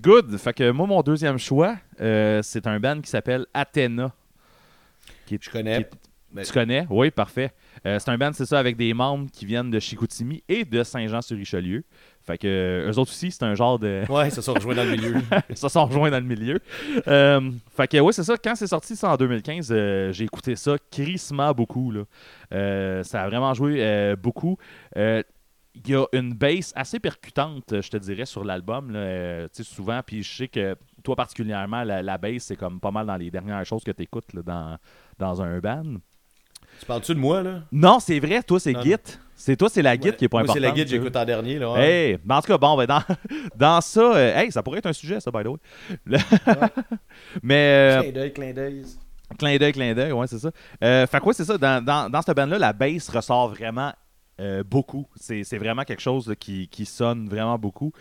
Good. 0.00 0.36
Fait 0.38 0.52
que 0.54 0.70
moi, 0.70 0.86
mon 0.86 1.02
deuxième 1.02 1.38
choix, 1.38 1.76
c'est 1.98 2.66
un 2.66 2.78
band 2.78 3.00
qui 3.00 3.10
s'appelle 3.10 3.46
Athena. 3.52 4.12
Je 5.28 5.50
connais. 5.50 5.84
Qui- 5.84 5.96
Ben, 6.36 6.44
Tu 6.44 6.52
connais? 6.52 6.86
Oui, 6.90 7.10
parfait. 7.10 7.52
Euh, 7.86 7.98
c'est 7.98 8.10
un 8.10 8.18
band, 8.18 8.30
c'est 8.34 8.44
ça, 8.44 8.58
avec 8.58 8.76
des 8.76 8.92
membres 8.92 9.30
qui 9.32 9.46
viennent 9.46 9.70
de 9.70 9.80
Chicoutimi 9.80 10.44
et 10.48 10.64
de 10.64 10.82
Saint-Jean-sur-Richelieu. 10.82 11.82
Fait 12.26 12.36
que 12.36 12.46
euh, 12.46 12.90
eux 12.90 12.98
autres 12.98 13.12
aussi, 13.12 13.30
c'est 13.30 13.44
un 13.44 13.54
genre 13.54 13.78
de. 13.78 14.02
Ouais, 14.10 14.28
ça 14.30 14.42
se 14.42 14.50
rejoint 14.50 14.74
dans 14.74 14.84
le 14.84 14.90
milieu. 14.90 15.14
Ils 15.48 15.56
se 15.56 15.68
sont 15.68 15.86
rejoints 15.86 16.10
dans 16.10 16.18
le 16.18 16.26
milieu. 16.26 16.60
Euh, 17.06 17.50
fait 17.74 17.88
que, 17.88 17.98
ouais, 17.98 18.12
c'est 18.12 18.24
ça. 18.24 18.36
Quand 18.36 18.54
c'est 18.54 18.66
sorti, 18.66 18.96
ça, 18.96 19.12
en 19.12 19.16
2015, 19.16 19.68
euh, 19.70 20.12
j'ai 20.12 20.24
écouté 20.24 20.56
ça 20.56 20.76
crissement 20.90 21.52
beaucoup. 21.52 21.90
Là. 21.90 23.02
Ça 23.04 23.22
a 23.22 23.28
vraiment 23.28 23.54
joué 23.54 24.14
beaucoup. 24.20 24.58
Il 24.96 25.88
y 25.88 25.94
a 25.94 26.04
une 26.12 26.34
bass 26.34 26.72
assez 26.74 26.98
percutante, 26.98 27.80
je 27.80 27.88
te 27.88 27.96
dirais, 27.96 28.26
sur 28.26 28.44
l'album. 28.44 28.88
tu 28.88 29.48
sais, 29.52 29.62
souvent, 29.62 30.00
puis 30.04 30.22
je 30.22 30.36
sais 30.36 30.48
que 30.48 30.76
toi 31.04 31.14
particulièrement, 31.14 31.84
la, 31.84 32.02
la 32.02 32.18
bass, 32.18 32.42
c'est 32.44 32.56
comme 32.56 32.80
pas 32.80 32.90
mal 32.90 33.06
dans 33.06 33.16
les 33.16 33.30
dernières 33.30 33.64
choses 33.64 33.84
que 33.84 33.92
tu 33.92 34.02
écoutes 34.02 34.34
dans, 34.34 34.78
dans 35.18 35.42
un 35.42 35.60
band. 35.60 35.96
Tu 36.80 36.86
parles-tu 36.86 37.14
de 37.14 37.20
moi, 37.20 37.42
là? 37.42 37.60
Non, 37.72 37.98
c'est 38.00 38.18
vrai, 38.20 38.42
toi, 38.42 38.58
c'est 38.60 38.74
Git. 38.82 38.96
C'est 39.38 39.56
toi, 39.56 39.68
c'est 39.68 39.82
la 39.82 39.94
Git 39.96 40.08
Ouais. 40.08 40.16
qui 40.16 40.24
est 40.24 40.28
pas 40.28 40.38
importante. 40.38 40.56
c'est 40.56 40.66
la 40.66 40.70
guide, 40.72 40.88
j'écoute 40.88 41.14
en 41.14 41.24
dernier. 41.24 41.58
Là, 41.58 41.70
ouais. 41.72 41.80
Hey, 42.12 42.18
ben 42.24 42.36
en 42.36 42.40
tout 42.40 42.48
cas, 42.48 42.56
bon, 42.58 42.76
ben 42.76 42.86
dans, 42.86 43.02
dans 43.56 43.80
ça, 43.82 44.00
euh, 44.16 44.34
hey, 44.36 44.50
ça 44.50 44.62
pourrait 44.62 44.78
être 44.78 44.86
un 44.86 44.92
sujet, 44.94 45.20
ça, 45.20 45.30
by 45.30 45.42
the 45.44 45.48
way. 45.48 45.58
Le- 46.06 46.18
Mais, 47.42 47.98
euh, 47.98 48.02
Clin 48.02 48.12
d'œil, 48.12 48.32
clin 48.32 48.52
d'œil. 48.52 48.82
clin 49.38 49.56
d'œil, 49.58 49.72
clin 49.72 49.94
d'œil, 49.94 50.12
ouais, 50.12 50.26
c'est 50.26 50.38
ça. 50.38 50.50
Euh, 50.82 51.06
fait 51.06 51.20
quoi, 51.20 51.32
c'est 51.34 51.44
ça, 51.44 51.58
dans, 51.58 51.84
dans, 51.84 52.08
dans 52.10 52.22
cette 52.22 52.36
band-là, 52.36 52.58
la 52.58 52.72
bass 52.72 53.08
ressort 53.10 53.48
vraiment 53.50 53.92
euh, 54.40 54.62
beaucoup. 54.64 55.06
C'est 55.16 55.44
c'est 55.44 55.58
vraiment 55.58 55.82
quelque 55.84 56.02
chose 56.02 56.28
là, 56.28 56.34
qui, 56.36 56.68
qui 56.68 56.84
sonne 56.84 57.28
vraiment 57.28 57.58
beaucoup. 57.58 57.92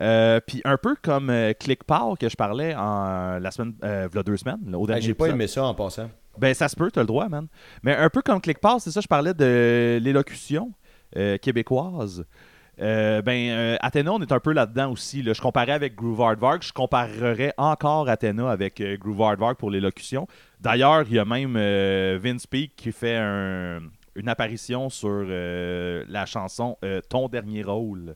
Euh, 0.00 0.40
Puis 0.46 0.60
un 0.64 0.76
peu 0.76 0.96
comme 1.00 1.30
euh, 1.30 1.52
Click 1.58 1.84
Power 1.84 2.14
que 2.18 2.28
je 2.28 2.36
parlais 2.36 2.74
en 2.74 3.38
la 3.38 3.50
semaine, 3.50 3.74
euh, 3.84 4.08
v'là 4.10 4.22
deux 4.22 4.36
semaines, 4.36 4.58
là, 4.68 4.78
au 4.78 4.86
dernier 4.86 5.02
J'ai 5.02 5.14
pas 5.14 5.26
aimé 5.28 5.46
ça 5.46 5.64
en 5.64 5.74
passant. 5.74 6.10
Ben, 6.38 6.54
ça 6.54 6.68
se 6.68 6.76
peut, 6.76 6.90
t'as 6.90 7.00
le 7.02 7.06
droit, 7.06 7.28
man. 7.28 7.46
Mais 7.82 7.94
un 7.94 8.10
peu 8.10 8.22
comme 8.22 8.40
ClickPass, 8.40 8.84
c'est 8.84 8.90
ça, 8.90 9.00
je 9.00 9.06
parlais 9.06 9.34
de 9.34 9.98
l'élocution 10.02 10.72
euh, 11.16 11.38
québécoise. 11.38 12.24
Euh, 12.80 13.22
ben, 13.22 13.50
euh, 13.50 13.76
on 14.10 14.20
est 14.20 14.32
un 14.32 14.40
peu 14.40 14.52
là-dedans 14.52 14.90
aussi. 14.90 15.22
Je 15.22 15.40
comparais 15.40 15.72
avec 15.72 15.94
Groove 15.94 16.20
Hardvark. 16.20 16.62
Je 16.64 16.72
comparerais 16.72 17.54
encore 17.56 18.08
Athena 18.08 18.50
avec 18.50 18.80
euh, 18.80 18.96
Groove 18.96 19.22
Hardvark 19.22 19.58
pour 19.58 19.70
l'élocution. 19.70 20.26
D'ailleurs, 20.60 21.04
il 21.08 21.14
y 21.14 21.18
a 21.20 21.24
même 21.24 21.54
euh, 21.56 22.18
Vince 22.20 22.46
Peak 22.48 22.74
qui 22.74 22.90
fait 22.90 23.16
un- 23.16 23.80
une 24.16 24.28
apparition 24.28 24.90
sur 24.90 25.24
la 25.26 26.24
chanson 26.26 26.76
Ton 27.08 27.28
dernier 27.28 27.64
rôle. 27.64 28.14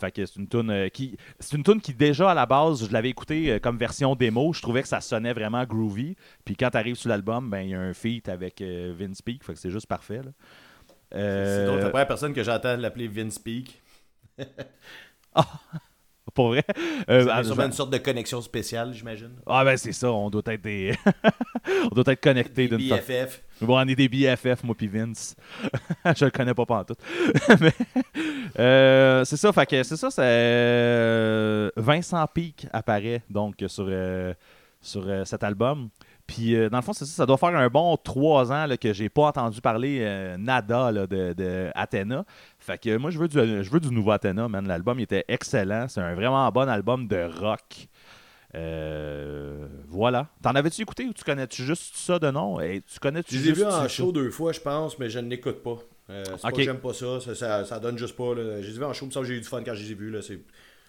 Fait 0.00 0.10
que 0.10 0.24
c'est 0.24 0.36
une 0.36 0.48
tune 0.48 0.70
euh, 0.70 0.88
qui 0.88 1.16
c'est 1.38 1.56
une 1.56 1.62
tune 1.62 1.80
qui 1.80 1.92
déjà 1.92 2.30
à 2.30 2.34
la 2.34 2.46
base 2.46 2.88
je 2.88 2.92
l'avais 2.92 3.10
écouté 3.10 3.52
euh, 3.52 3.58
comme 3.58 3.76
version 3.76 4.14
démo, 4.14 4.52
je 4.52 4.62
trouvais 4.62 4.82
que 4.82 4.88
ça 4.88 5.00
sonnait 5.00 5.32
vraiment 5.32 5.64
groovy. 5.64 6.16
Puis 6.44 6.56
quand 6.56 6.70
tu 6.70 6.76
arrives 6.78 6.96
sur 6.96 7.10
l'album, 7.10 7.50
ben 7.50 7.60
il 7.60 7.70
y 7.70 7.74
a 7.74 7.80
un 7.80 7.92
feat 7.92 8.28
avec 8.28 8.60
euh, 8.60 8.94
Vince 8.98 9.22
Peak, 9.22 9.44
fait 9.44 9.52
que 9.52 9.58
c'est 9.58 9.70
juste 9.70 9.86
parfait. 9.86 10.22
là. 10.22 10.30
C'est 11.12 11.66
la 11.66 11.90
première 11.90 12.06
personne 12.06 12.32
que 12.32 12.42
j'entends 12.42 12.76
l'appeler 12.76 13.08
Vince 13.08 13.38
Peak. 13.38 13.82
pour 16.34 16.48
vrai? 16.48 16.64
Euh, 17.08 17.24
C'est 17.24 17.30
ah, 17.30 17.44
sûrement 17.44 17.64
une 17.64 17.72
sorte 17.72 17.90
de 17.90 17.98
connexion 17.98 18.40
spéciale, 18.40 18.92
j'imagine. 18.94 19.32
Ah 19.46 19.64
ben 19.64 19.76
c'est 19.76 19.92
ça, 19.92 20.10
on 20.12 20.30
doit 20.30 20.42
être 20.46 20.62
des 20.62 20.94
on 21.90 21.94
doit 21.94 22.04
être 22.12 22.20
connectés 22.20 22.68
d'une. 22.68 22.88
BFF. 23.60 23.66
Bon, 23.66 23.78
on 23.78 23.88
est 23.88 23.94
des 23.94 24.08
BFF, 24.08 24.64
moi 24.64 24.74
puis 24.74 24.88
Vince. 24.88 25.36
je 26.16 26.24
le 26.24 26.30
connais 26.30 26.54
pas 26.54 26.66
pantoute. 26.66 26.98
Mais 27.60 27.72
euh, 28.58 29.24
c'est 29.24 29.36
ça, 29.36 29.52
fait 29.52 29.66
que 29.66 29.82
c'est 29.82 29.96
ça, 29.96 30.10
c'est 30.10 30.22
euh, 30.24 31.70
Vincent 31.76 32.26
Peak 32.32 32.66
apparaît 32.72 33.22
donc 33.30 33.56
sur, 33.66 33.86
euh, 33.88 34.34
sur 34.80 35.06
cet 35.26 35.44
album. 35.44 35.88
Puis 36.26 36.54
dans 36.70 36.78
le 36.78 36.82
fond, 36.82 36.92
c'est 36.92 37.04
ça, 37.06 37.12
ça 37.12 37.26
doit 37.26 37.36
faire 37.36 37.56
un 37.56 37.68
bon 37.68 37.96
trois 37.96 38.52
ans 38.52 38.66
là, 38.66 38.76
que 38.76 38.92
j'ai 38.92 39.08
pas 39.08 39.26
entendu 39.26 39.60
parler 39.60 40.36
nada 40.38 40.92
là, 40.92 41.06
de, 41.06 41.32
de 41.32 41.70
Athena. 41.74 42.24
Fait 42.58 42.78
que 42.78 42.96
moi 42.98 43.10
je 43.10 43.18
veux 43.18 43.26
du, 43.26 43.36
je 43.36 43.70
veux 43.70 43.80
du 43.80 43.90
nouveau 43.90 44.12
Athena, 44.12 44.46
man. 44.46 44.66
L'album 44.66 45.00
était 45.00 45.24
excellent. 45.26 45.86
C'est 45.88 46.00
un 46.00 46.14
vraiment 46.14 46.48
bon 46.50 46.68
album 46.68 47.08
de 47.08 47.28
rock. 47.40 47.88
Euh, 48.54 49.66
voilà. 49.88 50.28
T'en 50.42 50.50
avais-tu 50.50 50.82
écouté 50.82 51.04
ou 51.06 51.12
tu 51.12 51.24
connais-tu 51.24 51.62
juste 51.64 51.96
ça 51.96 52.18
de 52.18 52.30
nom? 52.30 52.60
Et 52.60 52.82
tu 52.82 52.98
connais-tu 52.98 53.34
Je 53.34 53.40
les 53.40 53.44
ai 53.46 53.48
juste 53.54 53.60
vus 53.60 53.66
en 53.66 53.70
ça? 53.82 53.88
show 53.88 54.12
deux 54.12 54.30
fois, 54.30 54.52
je 54.52 54.60
pense, 54.60 54.98
mais 54.98 55.08
je 55.08 55.18
ne 55.18 55.28
l'écoute 55.28 55.62
pas. 55.62 55.78
Euh, 56.10 56.24
c'est 56.36 56.50
pas 56.50 56.62
j'aime 56.62 56.78
pas 56.80 56.92
ça, 56.92 57.20
ça, 57.20 57.34
ça, 57.34 57.64
ça 57.64 57.78
donne 57.78 57.96
juste 57.96 58.16
pas. 58.16 58.34
là. 58.34 58.60
Je 58.60 58.66
les 58.68 58.74
ai 58.74 58.78
vus 58.78 58.84
en 58.84 58.92
show, 58.92 59.06
mais 59.06 59.12
ça, 59.12 59.22
j'ai 59.22 59.34
eu 59.34 59.40
du 59.40 59.46
fun 59.46 59.62
quand 59.64 59.74
je 59.74 59.82
les 59.84 59.92
ai 59.92 59.94
vus. 59.94 60.10
là. 60.10 60.22
C'est 60.22 60.40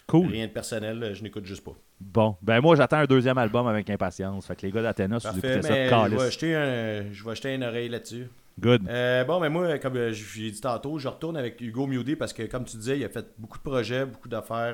Cool. 0.07 0.27
rien 0.27 0.47
de 0.47 0.51
personnel, 0.51 1.11
je 1.13 1.23
n'écoute 1.23 1.45
juste 1.45 1.63
pas. 1.63 1.71
Bon, 2.01 2.35
ben 2.41 2.59
moi 2.59 2.75
j'attends 2.75 2.97
un 2.97 3.05
deuxième 3.05 3.37
album 3.37 3.65
avec 3.67 3.89
impatience. 3.89 4.45
Fait 4.45 4.57
que 4.57 4.65
les 4.65 4.71
gars 4.71 4.81
d'Athéna, 4.81 5.21
si 5.21 5.27
vous 5.27 5.37
écoutez 5.37 5.61
ça, 5.61 6.07
je 6.09 6.15
vais, 6.17 6.31
jeter 6.31 6.55
un, 6.55 7.13
je 7.13 7.23
vais 7.23 7.35
jeter 7.35 7.53
une 7.55 7.63
oreille 7.63 7.87
là-dessus. 7.87 8.27
Good. 8.59 8.89
Euh, 8.89 9.23
bon, 9.23 9.39
mais 9.39 9.49
moi, 9.49 9.77
comme 9.79 9.95
euh, 9.95 10.11
j'ai 10.11 10.51
dit 10.51 10.59
tantôt, 10.59 10.99
je 10.99 11.07
retourne 11.07 11.37
avec 11.37 11.61
Hugo 11.61 11.87
Mewdy 11.87 12.17
parce 12.17 12.33
que, 12.33 12.43
comme 12.43 12.65
tu 12.65 12.75
disais, 12.75 12.97
il 12.99 13.05
a 13.05 13.09
fait 13.09 13.25
beaucoup 13.37 13.57
de 13.59 13.63
projets, 13.63 14.05
beaucoup 14.05 14.27
d'affaires 14.27 14.73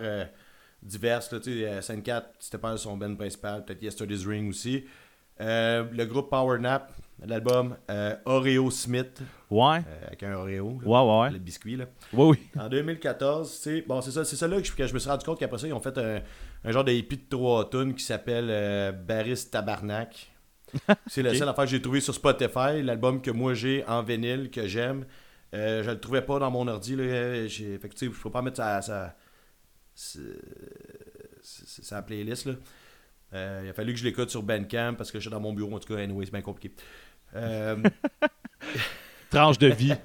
diverses. 0.82 1.32
Là, 1.32 1.40
euh, 1.48 1.82
5-4, 1.82 2.24
c'était 2.40 2.58
pas 2.58 2.76
son 2.78 2.98
band 2.98 3.16
principal, 3.16 3.66
peut-être 3.66 3.82
Yesterday's 3.84 4.26
Ring 4.26 4.50
aussi. 4.50 4.86
Euh, 5.40 5.86
le 5.92 6.06
groupe 6.06 6.30
Power 6.32 6.58
Nap, 6.60 6.92
l'album 7.24 7.76
euh, 7.92 8.16
Oreo 8.26 8.72
Smith, 8.72 9.22
Ouais. 9.52 9.78
euh, 9.88 10.08
avec 10.08 10.24
un 10.24 10.34
Oreo, 10.34 10.80
là, 10.82 10.88
Ouais, 10.88 11.00
ouais, 11.12 11.20
ouais. 11.22 11.30
le 11.32 11.38
biscuit. 11.38 11.76
Là. 11.76 11.86
Oui, 12.12 12.38
oui. 12.56 12.60
En 12.60 12.68
2014, 12.70 13.52
tu 13.52 13.58
sais, 13.58 13.82
bon, 13.88 14.02
c'est 14.02 14.12
ça, 14.12 14.26
c'est 14.26 14.36
ça 14.36 14.48
là 14.48 14.60
que 14.60 14.66
je, 14.68 14.74
que 14.74 14.88
je 14.88 14.94
me 14.94 15.00
suis 15.00 15.10
rendu 15.10 15.24
compte 15.26 15.40
qu'après 15.40 15.60
ça, 15.60 15.68
ils 15.68 15.74
ont 15.74 15.80
fait 15.80 15.96
un, 16.00 16.22
un 16.64 16.72
genre 16.72 16.84
de 16.84 16.92
hippie 16.92 17.18
de 17.18 17.24
3 17.30 17.70
tonnes 17.70 17.94
qui 17.94 18.04
s'appelle 18.04 18.48
Baris 19.08 19.48
Tabarnak. 19.52 20.32
C'est 21.08 21.22
la 21.24 21.30
Ok. 21.30 21.36
seule 21.38 21.50
affaire 21.50 21.64
que 21.66 21.70
j'ai 21.72 21.82
trouvé 21.82 22.02
sur 22.02 22.14
Spotify, 22.16 22.82
l'album 22.84 23.22
que 23.22 23.32
moi 23.32 23.54
j'ai 23.54 23.86
en 23.88 24.02
vinyle, 24.04 24.50
que 24.50 24.68
j'aime. 24.68 25.06
Je 25.54 25.88
le 25.90 26.00
trouvais 26.00 26.22
pas 26.24 26.40
dans 26.40 26.52
mon 26.52 26.68
ordi. 26.68 26.96
Là. 26.96 27.04
Fait 27.48 27.88
que, 27.90 27.96
je 28.06 28.10
peux 28.10 28.30
pas 28.32 28.42
mettre 28.42 28.58
sa, 28.58 29.16
sa, 29.98 31.82
sa- 31.84 32.02
playlist. 32.04 32.46
Là. 32.46 32.54
Euh, 33.34 33.62
il 33.66 33.70
a 33.70 33.74
fallu 33.74 33.94
que 33.94 34.00
je 34.00 34.04
l'écoute 34.06 34.30
sur 34.30 34.44
Bandcamp 34.44 34.94
parce 34.96 35.12
que 35.12 35.18
je 35.20 35.24
suis 35.24 35.32
dans 35.32 35.40
mon 35.40 35.54
bureau. 35.54 35.76
En 35.76 35.80
tout 35.80 35.94
cas, 35.94 36.00
anyway, 36.02 36.26
c'est 36.26 36.32
bien 36.32 36.42
compliqué. 36.42 36.76
Euh, 37.36 37.76
Tranche 39.30 39.58
de 39.58 39.68
vie. 39.68 39.94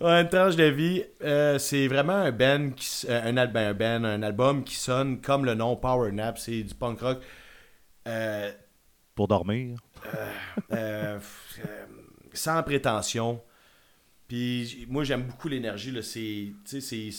Ouais, 0.00 0.22
une 0.22 0.30
tranche 0.30 0.56
de 0.56 0.64
vie, 0.64 1.04
euh, 1.22 1.58
c'est 1.58 1.86
vraiment 1.86 2.14
un 2.14 2.32
band, 2.32 2.70
qui, 2.70 3.06
un, 3.06 3.36
al- 3.36 3.52
ben, 3.52 3.68
un 3.68 3.74
band, 3.74 4.04
un 4.04 4.22
album 4.22 4.64
qui 4.64 4.74
sonne 4.76 5.20
comme 5.20 5.44
le 5.44 5.52
nom 5.54 5.76
Power 5.76 6.10
Nap, 6.10 6.38
c'est 6.38 6.62
du 6.62 6.74
punk 6.74 7.00
rock. 7.00 7.20
Pour 9.14 9.28
dormir. 9.28 9.76
sans 12.32 12.62
prétention. 12.62 13.42
Puis 14.26 14.86
moi 14.88 15.04
j'aime 15.04 15.24
beaucoup 15.24 15.48
l'énergie 15.48 15.92
c'est 16.02 17.10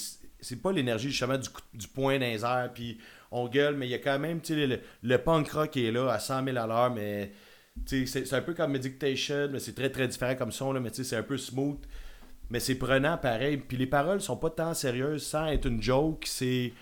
c'est 0.42 0.62
pas 0.62 0.72
l'énergie 0.72 1.10
justement 1.10 1.38
du, 1.38 1.50
du 1.74 1.88
point 1.88 2.20
dans 2.20 2.70
puis 2.74 2.98
on 3.32 3.48
gueule 3.48 3.76
mais 3.78 3.88
il 3.88 3.92
y 3.92 3.96
a 3.96 4.00
quand 4.00 4.20
même 4.20 4.42
le, 4.50 4.80
le 5.04 5.18
punk 5.18 5.50
rock 5.52 5.72
qui 5.72 5.86
est 5.86 5.92
là 5.92 6.10
à 6.12 6.20
100 6.20 6.44
000 6.46 6.58
à 6.58 6.68
l'heure 6.68 6.92
mais 6.92 7.32
c'est 7.86 8.34
un 8.34 8.42
peu 8.42 8.54
comme 8.54 8.72
Meditation 8.72 9.50
mais 9.52 9.60
c'est 9.60 9.74
très 9.74 9.90
très 9.90 10.08
différent 10.08 10.36
comme 10.36 10.52
son 10.52 10.74
là 10.74 10.80
mais 10.80 10.90
c'est 10.92 11.16
un 11.16 11.24
peu 11.24 11.38
smooth. 11.38 11.80
Mais 12.52 12.60
c'est 12.60 12.76
prenant 12.76 13.18
pareil. 13.18 13.58
Puis 13.58 13.78
les 13.78 13.88
paroles 13.88 14.20
sont 14.22 14.36
pas 14.36 14.50
tant 14.50 14.74
sérieuses 14.74 15.24
sans 15.24 15.48
être 15.48 15.66
une 15.68 15.82
joke. 15.82 16.26
C'est 16.26 16.74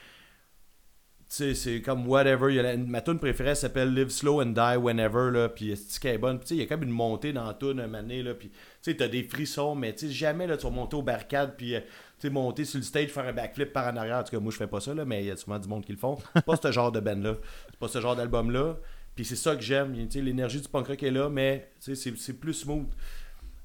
sais, 1.35 1.53
c'est 1.53 1.81
comme 1.81 2.07
whatever. 2.07 2.51
La- 2.53 2.77
ma 2.77 3.01
tune 3.01 3.19
préférée 3.19 3.55
s'appelle 3.55 3.93
Live 3.93 4.09
Slow 4.09 4.41
and 4.41 4.47
Die 4.47 4.77
Whenever, 4.77 5.31
là, 5.31 5.49
puis 5.49 5.75
c'est 5.77 6.01
qu'elle 6.01 6.15
est 6.15 6.17
bonne? 6.17 6.39
Puis, 6.39 6.49
il 6.51 6.57
y 6.57 6.61
a 6.61 6.65
comme 6.65 6.83
une 6.83 6.89
montée 6.89 7.33
dans 7.33 7.45
la 7.45 7.53
tune 7.53 7.79
un 7.79 7.87
donné, 7.87 8.23
là, 8.23 8.33
puis 8.33 8.49
tu 8.49 8.55
sais, 8.81 8.95
t'as 8.95 9.07
des 9.07 9.23
frissons, 9.23 9.75
mais 9.75 9.93
tu 9.93 10.07
sais, 10.07 10.11
jamais, 10.13 10.47
là, 10.47 10.57
tu 10.57 10.63
vas 10.63 10.71
monter 10.71 10.95
au 10.95 11.01
barricade, 11.03 11.55
puis 11.57 11.75
euh, 11.75 11.81
tu 11.81 12.27
sais, 12.27 12.29
monter 12.29 12.65
sur 12.65 12.79
le 12.79 12.83
stage, 12.83 13.09
faire 13.09 13.25
un 13.25 13.33
backflip 13.33 13.71
par 13.71 13.93
en 13.93 13.97
arrière. 13.97 14.17
En 14.17 14.23
tout 14.23 14.31
cas, 14.31 14.39
moi, 14.39 14.51
je 14.51 14.57
fais 14.57 14.67
pas 14.67 14.79
ça, 14.79 14.93
là, 14.93 15.05
mais 15.05 15.23
il 15.23 15.27
y 15.27 15.31
a 15.31 15.37
souvent 15.37 15.59
du 15.59 15.67
monde 15.67 15.85
qui 15.85 15.91
le 15.91 15.97
font. 15.97 16.17
C'est 16.35 16.45
pas 16.45 16.55
ce 16.55 16.71
genre 16.71 16.91
de 16.91 16.99
band-là. 16.99 17.35
C'est 17.69 17.79
pas 17.79 17.87
ce 17.87 18.01
genre 18.01 18.15
d'album-là. 18.15 18.77
Puis 19.15 19.25
c'est 19.25 19.35
ça 19.35 19.55
que 19.55 19.61
j'aime. 19.61 19.93
L'énergie 20.15 20.61
du 20.61 20.67
punk 20.67 20.87
rock 20.87 21.03
est 21.03 21.11
là, 21.11 21.29
mais 21.29 21.71
c'est 21.79 21.95
c'est 21.95 22.33
plus 22.33 22.53
smooth. 22.53 22.87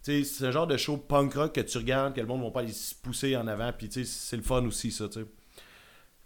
C'est 0.02 0.22
un 0.42 0.50
genre 0.50 0.66
de 0.66 0.76
show 0.76 0.98
punk 0.98 1.34
rock 1.34 1.54
que 1.54 1.60
tu 1.62 1.78
regardes, 1.78 2.14
que 2.14 2.20
le 2.20 2.26
monde 2.26 2.42
va 2.42 2.50
pas 2.50 2.60
aller 2.60 2.72
se 2.72 2.94
pousser 2.94 3.36
en 3.36 3.46
avant, 3.46 3.72
puis 3.72 3.88
c'est 4.04 4.36
le 4.36 4.42
fun 4.42 4.64
aussi, 4.66 4.90
ça, 4.90 5.08
tu 5.08 5.20
sais. 5.20 5.26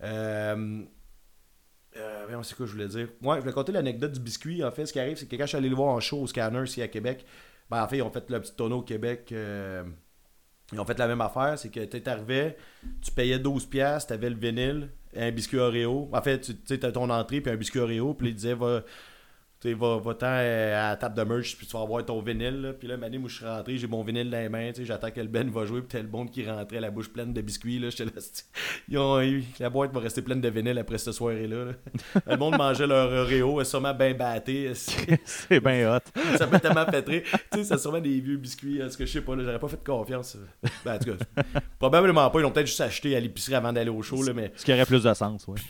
Euh, 0.02 0.82
euh, 1.98 2.42
c'est 2.42 2.56
quoi 2.56 2.66
je 2.66 2.72
voulais 2.72 2.88
dire? 2.88 3.08
Ouais, 3.22 3.36
je 3.36 3.40
voulais 3.40 3.52
compter 3.52 3.72
l'anecdote 3.72 4.12
du 4.12 4.20
biscuit. 4.20 4.62
En 4.64 4.70
fait, 4.70 4.86
ce 4.86 4.92
qui 4.92 5.00
arrive, 5.00 5.16
c'est 5.16 5.26
que 5.26 5.36
quand 5.36 5.44
je 5.44 5.48
suis 5.48 5.56
allé 5.56 5.68
le 5.68 5.76
voir 5.76 5.88
en 5.88 6.00
show 6.00 6.20
au 6.20 6.26
Scanner 6.26 6.62
ici 6.64 6.82
à 6.82 6.88
Québec, 6.88 7.24
ben, 7.70 7.82
en 7.82 7.88
fait, 7.88 7.98
ils 7.98 8.02
ont 8.02 8.10
fait 8.10 8.28
le 8.30 8.40
petit 8.40 8.54
tonneau 8.54 8.78
au 8.78 8.82
Québec. 8.82 9.30
euh, 9.32 9.84
ils 10.72 10.80
ont 10.80 10.84
fait 10.84 10.98
la 10.98 11.08
même 11.08 11.20
affaire. 11.20 11.58
C'est 11.58 11.70
que 11.70 11.80
tu 11.84 12.08
arrivé, 12.08 12.56
tu 13.00 13.10
payais 13.10 13.38
12$, 13.38 14.06
tu 14.06 14.12
avais 14.12 14.30
le 14.30 14.36
vinyle, 14.36 14.90
un 15.16 15.30
biscuit 15.30 15.58
Oreo. 15.58 16.10
En 16.12 16.22
fait, 16.22 16.40
tu 16.40 16.56
sais, 16.66 16.78
ton 16.78 17.08
entrée 17.10 17.40
puis 17.40 17.52
un 17.52 17.56
biscuit 17.56 17.78
Oreo. 17.78 18.14
Puis 18.14 18.28
ils 18.28 18.34
disaient, 18.34 18.54
va. 18.54 18.82
Tu 19.60 19.70
sais, 19.70 19.74
va, 19.74 19.98
va-t'en 19.98 20.26
euh, 20.28 20.86
à 20.86 20.90
la 20.90 20.96
table 20.96 21.16
de 21.16 21.22
merch, 21.24 21.56
puis 21.56 21.66
tu 21.66 21.72
vas 21.76 21.82
avoir 21.82 22.04
ton 22.04 22.20
vinyle. 22.22 22.60
Là. 22.62 22.72
Puis 22.74 22.86
là, 22.86 22.96
Mané, 22.96 23.18
moi, 23.18 23.28
je 23.28 23.34
suis 23.36 23.44
rentré, 23.44 23.76
j'ai 23.76 23.88
mon 23.88 24.04
vinyle 24.04 24.30
dans 24.30 24.38
les 24.38 24.48
mains, 24.48 24.68
tu 24.70 24.82
sais, 24.82 24.84
j'attends 24.84 25.10
que 25.10 25.20
le 25.20 25.26
Ben 25.26 25.50
va 25.50 25.66
jouer, 25.66 25.80
puis 25.80 25.88
t'as 25.90 26.00
le 26.02 26.08
monde 26.08 26.30
qui 26.30 26.48
rentrait, 26.48 26.78
la 26.80 26.90
bouche 26.92 27.08
pleine 27.08 27.32
de 27.32 27.40
biscuits. 27.40 27.80
Là. 27.80 27.88
Ils 28.88 28.98
ont 28.98 29.20
eu- 29.20 29.42
la 29.58 29.68
boîte 29.68 29.92
va 29.92 29.98
rester 30.00 30.22
pleine 30.22 30.40
de 30.40 30.48
vinyle 30.48 30.78
après 30.78 30.98
cette 30.98 31.14
soirée-là. 31.14 31.64
là. 31.64 31.72
Le 32.26 32.36
monde 32.36 32.56
mangeait 32.56 32.86
leur 32.86 33.10
Oreo, 33.10 33.64
sûrement 33.64 33.94
bien 33.94 34.14
batté. 34.14 34.70
C'est 35.24 35.60
bien 35.60 35.92
hot. 35.96 36.00
ça 36.36 36.46
m'a 36.46 36.60
tellement 36.60 36.84
rire. 36.84 37.22
Tu 37.50 37.58
sais, 37.58 37.64
c'est 37.64 37.78
sûrement 37.78 38.00
des 38.00 38.20
vieux 38.20 38.36
biscuits, 38.36 38.78
est-ce 38.78 38.96
que 38.96 39.04
je 39.06 39.12
sais 39.12 39.20
pas, 39.22 39.34
là, 39.34 39.42
j'aurais 39.44 39.58
pas 39.58 39.68
fait 39.68 39.84
confiance. 39.84 40.36
Ben, 40.84 40.94
en 40.94 40.98
tout 40.98 41.10
cas, 41.16 41.42
probablement 41.78 42.30
pas, 42.30 42.38
ils 42.38 42.42
l'ont 42.42 42.50
peut-être 42.52 42.66
juste 42.66 42.80
acheté 42.80 43.16
à 43.16 43.20
l'épicerie 43.20 43.54
avant 43.56 43.72
d'aller 43.72 43.90
au 43.90 44.02
show, 44.02 44.22
là, 44.22 44.32
mais 44.32 44.52
Ce 44.56 44.64
qui 44.64 44.72
aurait 44.72 44.86
plus 44.86 45.02
de 45.02 45.14
sens, 45.14 45.44
oui. 45.48 45.60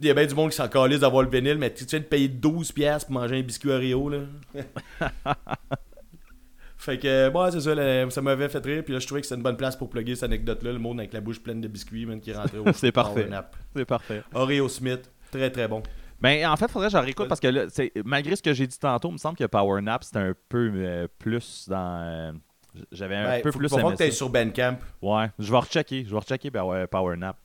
il 0.00 0.06
y 0.06 0.10
a 0.10 0.14
bien 0.14 0.26
du 0.26 0.34
monde 0.34 0.50
qui 0.50 0.56
s'en 0.56 0.68
calisse 0.68 1.00
d'avoir 1.00 1.22
le 1.22 1.30
vinyle, 1.30 1.58
mais 1.58 1.72
tu 1.72 1.84
viens 1.84 1.98
de 1.98 2.04
payer 2.04 2.28
12$ 2.28 2.72
piastres 2.72 3.06
pour 3.10 3.14
manger 3.24 3.38
un 3.38 3.42
biscuit 3.42 3.70
Oreo, 3.70 4.08
là. 4.08 4.18
fait 6.76 6.98
que, 6.98 7.28
bon, 7.30 7.50
c'est 7.50 7.60
ça, 7.60 7.74
là, 7.74 8.08
ça 8.10 8.20
m'avait 8.20 8.48
fait 8.48 8.64
rire, 8.64 8.82
puis 8.84 8.92
là, 8.92 8.98
je 9.00 9.06
trouvais 9.06 9.20
que 9.22 9.26
c'était 9.26 9.36
une 9.36 9.42
bonne 9.42 9.56
place 9.56 9.76
pour 9.76 9.88
plugger 9.88 10.14
cette 10.14 10.24
anecdote-là, 10.24 10.72
le 10.72 10.78
monde 10.78 11.00
avec 11.00 11.12
la 11.12 11.20
bouche 11.20 11.40
pleine 11.42 11.60
de 11.60 11.68
biscuits, 11.68 12.04
man, 12.06 12.20
qui 12.20 12.32
rentrait 12.32 12.58
au 12.58 12.64
C'est 12.74 12.92
parfait. 12.92 13.28
C'est 13.74 13.84
parfait. 13.84 14.22
Oreo 14.34 14.68
Smith, 14.68 15.10
très 15.30 15.50
très 15.50 15.66
bon. 15.68 15.82
Ben, 16.20 16.46
en 16.46 16.56
fait, 16.56 16.68
faudrait 16.70 16.88
que 16.88 16.92
je 16.92 16.98
réécoute 16.98 17.28
parce 17.28 17.40
que 17.40 17.48
là, 17.48 17.66
malgré 18.04 18.36
ce 18.36 18.42
que 18.42 18.52
j'ai 18.54 18.66
dit 18.66 18.78
tantôt, 18.78 19.08
il 19.08 19.12
me 19.14 19.18
semble 19.18 19.36
que 19.36 19.44
Power 19.44 19.80
Nap, 19.82 20.04
c'était 20.04 20.20
un 20.20 20.34
peu 20.48 20.70
euh, 20.74 21.08
plus 21.18 21.66
dans. 21.68 22.00
euh, 22.02 22.32
J'avais 22.92 23.16
un 23.16 23.24
Ben, 23.24 23.42
peu 23.42 23.50
faut, 23.52 23.58
plus 23.58 23.68
faut 23.68 23.78
aimé 23.78 23.90
que 23.96 24.04
ça. 24.06 24.10
sur 24.10 24.30
Bandcamp. 24.30 24.78
Ouais, 25.02 25.26
je 25.38 25.50
vais 25.50 25.58
rechecker. 25.58 26.04
Je 26.06 26.10
vais 26.10 26.18
rechecker 26.18 26.50
Power, 26.50 26.86
Power 26.86 27.16
Nap. 27.16 27.36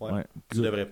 Ouais, 0.00 0.12
Ouais. 0.12 0.24
tu 0.50 0.60
devrais. 0.60 0.90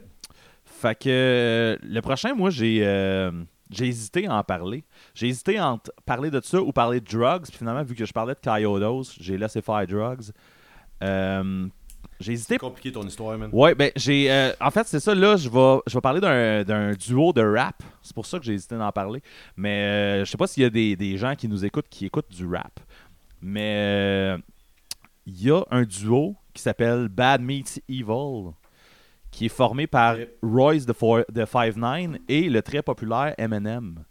Fait 0.81 0.95
que 0.99 1.09
euh, 1.09 1.77
le 1.83 2.01
prochain, 2.01 2.35
moi, 2.35 2.51
j'ai 2.51 2.81
euh, 2.83 3.31
j'ai 3.71 3.87
hésité 3.87 4.27
à 4.27 4.35
en 4.37 4.43
parler. 4.43 4.85
J'ai 5.15 5.29
hésité 5.29 5.59
à 5.59 5.73
en 5.73 5.79
t- 5.79 5.91
parler 6.07 6.31
de 6.31 6.41
ça 6.43 6.61
ou 6.61 6.73
parler 6.73 7.01
de 7.01 7.05
drugs. 7.07 7.43
Puis 7.49 7.59
finalement, 7.59 7.83
vu 7.83 7.95
que 7.95 8.05
je 8.05 8.13
parlais 8.13 8.35
de 8.35 8.41
Coyotes, 8.43 9.15
j'ai 9.21 9.37
laissé 9.37 9.61
faire 9.63 9.87
drugs. 9.87 10.31
Euh, 11.03 11.67
j'ai 12.19 12.33
hésité 12.33 12.55
C'est 12.55 12.59
compliqué 12.59 12.93
ton 12.93 13.03
histoire, 13.07 13.37
man. 13.39 13.49
Ouais, 13.53 13.75
ben 13.75 13.91
j'ai. 13.97 14.31
euh, 14.31 14.53
en 14.61 14.71
fait, 14.71 14.87
c'est 14.87 15.01
ça, 15.01 15.15
là, 15.15 15.37
je 15.37 15.49
vais, 15.49 15.79
je 15.87 15.95
vais 15.95 16.01
parler 16.01 16.21
d'un, 16.21 16.65
d'un 16.65 16.93
duo 16.93 17.33
de 17.33 17.43
rap. 17.43 17.83
C'est 18.03 18.15
pour 18.15 18.27
ça 18.27 18.39
que 18.39 18.45
j'ai 18.45 18.55
hésité 18.55 18.77
d'en 18.77 18.93
parler. 18.93 19.23
Mais 19.57 19.83
euh, 20.21 20.25
je 20.25 20.31
sais 20.31 20.37
pas 20.37 20.47
s'il 20.47 20.63
y 20.63 20.67
a 20.67 20.71
des, 20.71 20.97
des 20.97 21.17
gens 21.17 21.35
qui 21.35 21.49
nous 21.49 21.65
écoutent 21.65 21.89
qui 21.89 22.07
écoutent 22.07 22.31
du 22.31 22.47
rap. 22.47 22.79
Mais 23.41 23.75
euh, 23.77 24.39
il 25.27 25.43
y 25.43 25.51
a 25.51 25.63
un 25.71 25.83
duo 25.83 26.37
qui 26.53 26.63
s'appelle 26.63 27.09
Bad 27.09 27.41
Meets 27.41 27.81
Evil, 27.89 28.53
qui 29.41 29.47
est 29.47 29.49
formé 29.49 29.87
par. 29.87 30.17
Royce 30.43 30.85
de, 30.85 30.93
Four- 30.93 31.25
de 31.33 31.47
Five 31.47 31.79
Nine 31.79 32.19
et 32.29 32.51
le 32.51 32.61
très 32.61 32.83
populaire 32.83 33.35
Eminem. 33.39 34.05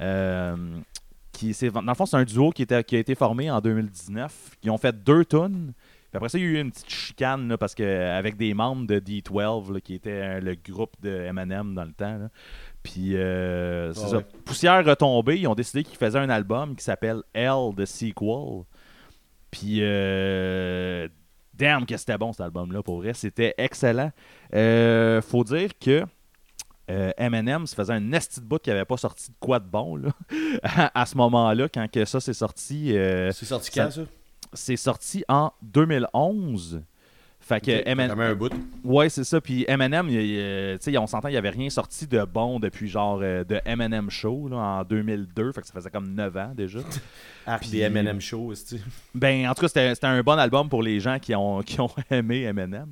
Euh, 0.00 0.56
qui, 1.32 1.52
c'est, 1.54 1.70
dans 1.70 1.80
le 1.82 1.94
fond, 1.94 2.06
c'est 2.06 2.16
un 2.16 2.22
duo 2.22 2.50
qui, 2.52 2.62
était, 2.62 2.84
qui 2.84 2.94
a 2.94 3.00
été 3.00 3.16
formé 3.16 3.50
en 3.50 3.60
2019. 3.60 4.52
Ils 4.62 4.70
ont 4.70 4.78
fait 4.78 4.94
deux 5.02 5.24
tunes. 5.24 5.72
Puis 5.74 6.16
après 6.16 6.28
ça, 6.28 6.38
il 6.38 6.44
y 6.44 6.46
a 6.46 6.50
eu 6.50 6.60
une 6.60 6.70
petite 6.70 6.88
chicane 6.88 7.48
là, 7.48 7.58
parce 7.58 7.74
que 7.74 7.82
avec 8.12 8.36
des 8.36 8.54
membres 8.54 8.86
de 8.86 9.00
D12 9.00 9.72
là, 9.72 9.80
qui 9.80 9.94
était 9.94 10.10
euh, 10.22 10.40
le 10.40 10.54
groupe 10.54 10.92
de 11.02 11.10
Eminem 11.10 11.74
dans 11.74 11.84
le 11.84 11.92
temps. 11.92 12.16
là. 12.16 12.28
Puis 12.84 13.16
euh, 13.16 13.92
c'est 13.92 14.04
Ah 14.04 14.08
ça. 14.08 14.16
ouais. 14.18 14.26
Poussière 14.44 14.84
retombée, 14.84 15.40
ils 15.40 15.48
ont 15.48 15.56
décidé 15.56 15.82
qu'ils 15.82 15.98
faisaient 15.98 16.20
un 16.20 16.30
album 16.30 16.76
qui 16.76 16.84
s'appelle 16.84 17.22
Hell 17.34 17.74
the 17.76 17.86
Sequel. 17.86 18.62
Puis 19.50 19.78
euh, 19.80 21.08
damn 21.56 21.86
que 21.86 21.96
c'était 21.96 22.18
bon 22.18 22.32
cet 22.32 22.40
album-là 22.42 22.82
pour 22.82 22.98
vrai, 22.98 23.14
c'était 23.14 23.54
excellent. 23.58 24.10
Euh, 24.54 25.22
faut 25.22 25.44
dire 25.44 25.70
que 25.78 26.04
euh, 26.90 27.12
Eminem 27.16 27.66
se 27.66 27.74
faisait 27.74 27.94
un 27.94 28.12
esti 28.12 28.40
de 28.40 28.44
bout 28.44 28.58
qui 28.58 28.70
avait 28.70 28.84
pas 28.84 28.96
sorti 28.98 29.30
de 29.30 29.36
quoi 29.40 29.58
de 29.58 29.66
bon 29.66 29.96
là, 29.96 30.10
à, 30.62 31.00
à 31.02 31.06
ce 31.06 31.16
moment-là 31.16 31.68
quand 31.68 31.90
que 31.90 32.04
ça 32.04 32.20
s'est 32.20 32.34
sorti. 32.34 32.96
euh, 32.96 33.30
C'est 33.32 33.46
sorti 33.46 33.70
ça- 33.72 33.84
quand, 33.84 33.90
ça? 33.90 34.02
c'est 34.52 34.76
sorti 34.76 35.24
en 35.28 35.50
2011. 35.62 36.82
Fait 37.46 37.60
que 37.60 38.18
un 38.20 38.34
bout. 38.34 38.50
Ouais, 38.82 39.10
c'est 39.10 39.22
ça. 39.24 39.38
Puis 39.38 39.66
Eminem, 39.68 40.08
il- 40.08 40.14
il- 40.20 40.78
tu 40.78 40.90
sais, 40.92 40.96
on 40.96 41.06
s'entend, 41.06 41.28
il 41.28 41.32
n'y 41.32 41.36
avait 41.36 41.50
rien 41.50 41.68
sorti 41.68 42.06
de 42.06 42.24
bon 42.24 42.58
depuis 42.58 42.88
genre 42.88 43.20
euh, 43.22 43.44
de 43.44 43.60
Eminem 43.66 44.08
Show 44.10 44.48
là, 44.48 44.56
en 44.56 44.82
2002. 44.84 45.52
Fait 45.52 45.60
que 45.60 45.66
ça 45.66 45.74
faisait 45.74 45.90
comme 45.90 46.14
9 46.14 46.34
ans 46.38 46.52
déjà. 46.56 46.78
Arc 47.46 47.60
Puis- 47.62 47.70
des 47.72 47.80
M&M 47.80 48.18
Show, 48.20 48.52
tu 48.66 48.76
Ben, 49.14 49.46
en 49.48 49.52
tout 49.54 49.60
cas, 49.60 49.68
c'était 49.68 50.06
un 50.06 50.22
bon 50.22 50.38
album 50.38 50.70
pour 50.70 50.82
les 50.82 51.00
gens 51.00 51.18
qui 51.18 51.34
ont, 51.34 51.60
qui 51.66 51.78
ont 51.80 51.90
aimé 52.10 52.44
Eminem. 52.44 52.86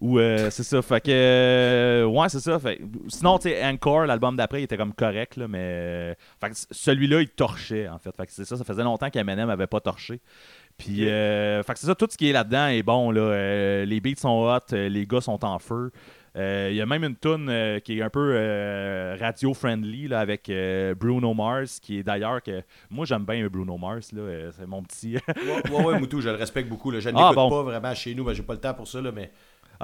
Ou 0.00 0.18
euh, 0.18 0.48
c'est 0.50 0.64
ça. 0.64 0.80
Fait 0.82 1.00
que. 1.00 1.10
euh, 1.12 2.04
ouais, 2.06 2.28
c'est 2.28 2.40
ça. 2.40 2.58
Fait, 2.58 2.80
sinon, 3.08 3.38
tu 3.38 3.50
sais, 3.50 3.64
Encore, 3.64 4.04
l'album 4.06 4.34
d'après, 4.34 4.60
il 4.62 4.64
était 4.64 4.76
comme 4.76 4.94
correct, 4.94 5.36
là, 5.36 5.46
mais. 5.46 6.16
fait 6.40 6.50
que 6.50 6.56
celui-là, 6.72 7.20
il 7.20 7.28
torchait, 7.28 7.88
en 7.88 7.98
fait. 7.98 8.10
Fait 8.16 8.26
que 8.26 8.32
c'est 8.32 8.44
ça. 8.44 8.56
Ça 8.56 8.64
faisait 8.64 8.82
longtemps 8.82 9.10
qu'Eminem 9.10 9.48
avait 9.50 9.68
pas 9.68 9.78
torché. 9.80 10.18
Puis, 10.78 11.08
euh, 11.08 11.62
fait 11.62 11.74
que 11.74 11.78
c'est 11.78 11.86
ça. 11.86 11.94
Tout 11.94 12.08
ce 12.10 12.16
qui 12.16 12.28
est 12.28 12.32
là-dedans 12.32 12.66
est 12.68 12.82
bon, 12.82 13.10
là. 13.10 13.20
Euh, 13.20 13.84
les 13.84 14.00
beats 14.00 14.16
sont 14.16 14.44
hot, 14.46 14.72
euh, 14.74 14.88
les 14.88 15.06
gars 15.06 15.20
sont 15.20 15.44
en 15.44 15.58
feu. 15.58 15.90
Euh, 16.36 16.68
Il 16.70 16.76
y 16.76 16.80
a 16.80 16.86
même 16.86 17.04
une 17.04 17.14
tune 17.16 17.80
qui 17.84 17.98
est 17.98 18.02
un 18.02 18.08
peu 18.08 18.36
radio-friendly 19.20 20.08
là, 20.08 20.20
avec 20.20 20.50
Bruno 20.98 21.34
Mars, 21.34 21.78
qui 21.78 21.98
est 21.98 22.02
d'ailleurs 22.02 22.42
que. 22.42 22.62
Moi, 22.90 23.04
j'aime 23.06 23.24
bien 23.24 23.46
Bruno 23.48 23.76
Mars, 23.76 24.12
là. 24.12 24.50
c'est 24.52 24.66
mon 24.66 24.82
petit. 24.82 25.16
ouais, 25.28 25.70
ouais, 25.70 25.84
ouais, 25.84 25.98
Moutou, 26.00 26.20
je 26.20 26.30
le 26.30 26.36
respecte 26.36 26.68
beaucoup. 26.68 26.90
Là. 26.90 27.00
Je 27.00 27.10
ne 27.10 27.16
Ah, 27.16 27.20
l'écoute 27.30 27.34
bon. 27.36 27.50
pas 27.50 27.62
vraiment 27.62 27.94
chez 27.94 28.14
nous, 28.14 28.24
ben, 28.24 28.32
j'ai 28.32 28.42
pas 28.42 28.54
le 28.54 28.60
temps 28.60 28.74
pour 28.74 28.88
ça, 28.88 29.00
là, 29.00 29.12
mais 29.14 29.30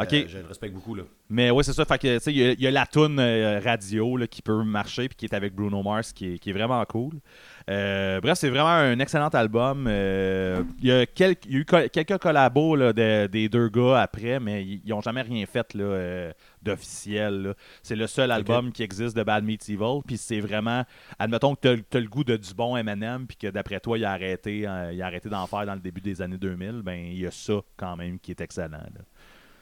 Ok. 0.03 0.13
euh, 0.15 0.25
je 0.29 0.39
le 0.39 0.47
respecte 0.47 0.75
beaucoup. 0.75 0.95
Là. 0.95 1.03
Mais 1.31 1.51
oui, 1.51 1.63
c'est 1.65 1.73
ça. 1.73 1.85
Fait 1.85 1.99
que, 1.99 2.17
tu 2.19 2.23
sais, 2.25 2.33
il 2.33 2.39
y 2.39 2.45
a- 2.47 2.53
il 2.53 2.61
y, 2.61 2.67
a 2.67 2.71
la 2.71 2.87
toune 2.87 3.19
euh, 3.19 3.61
radio 3.63 4.17
là, 4.17 4.27
qui 4.27 4.41
peut 4.43 4.63
marcher 4.65 5.09
puis 5.09 5.17
qui 5.17 5.25
est 5.27 5.35
avec 5.35 5.55
Bruno 5.55 5.83
Mars 5.83 6.13
qui 6.13 6.35
est, 6.35 6.39
qui 6.39 6.51
est 6.51 6.53
vraiment 6.53 6.83
cool. 6.87 7.15
Euh, 7.69 8.21
bref, 8.21 8.39
c'est 8.39 8.49
vraiment 8.49 8.69
un 8.71 8.99
excellent 8.99 9.29
album. 9.29 9.87
Il, 9.89 10.89
y 10.89 10.93
a 10.93 11.05
quelques, 11.07 11.45
il 11.47 11.53
y 11.53 11.57
a 11.57 11.59
eu 11.61 11.65
co- 11.65 11.89
quelques 11.93 12.19
collabos 12.19 12.77
là, 12.77 12.93
de- 12.93 13.27
des 13.27 13.49
deux 13.49 13.69
gars 13.69 14.01
après, 14.01 14.41
mais 14.41 14.65
ils 14.65 14.83
n'ont 14.89 15.01
jamais 15.03 15.23
rien 15.23 15.45
fait 15.47 15.77
d'officiel. 16.63 17.55
C'est 17.83 17.97
le 17.97 18.07
seul 18.07 18.31
album 18.31 18.73
qui 18.73 18.83
existe 18.83 19.17
de 19.17 19.23
Bad 19.23 19.45
Meets 19.45 19.69
Evil. 19.71 20.01
Puis 20.07 20.17
c'est 20.17 20.41
vraiment, 20.41 20.85
admettons 21.19 21.55
que 21.55 21.77
tu 21.77 21.97
as, 21.97 22.01
le 22.01 22.09
goût 22.09 22.25
de 22.25 22.37
du 22.37 22.55
bon 22.55 22.77
Eminem 22.77 23.27
puis 23.27 23.37
que 23.37 23.49
d'après 23.49 23.81
toi, 23.81 23.99
il 23.99 24.05
a 24.05 24.13
arrêté, 24.13 24.59
il 24.61 24.67
a 24.67 25.07
arrêté 25.07 25.29
d'en 25.29 25.47
faire 25.47 25.67
dans 25.67 25.75
le 25.75 25.81
début 25.81 26.01
des 26.01 26.23
années 26.23 26.39
2000, 26.39 26.83
ben 26.83 26.99
il 26.99 27.19
y 27.19 27.27
a 27.27 27.31
ça 27.31 27.61
quand 27.77 27.97
même 27.97 28.19
qui 28.19 28.31
est 28.31 28.41
excellent. 28.41 28.79
là. 28.79 29.01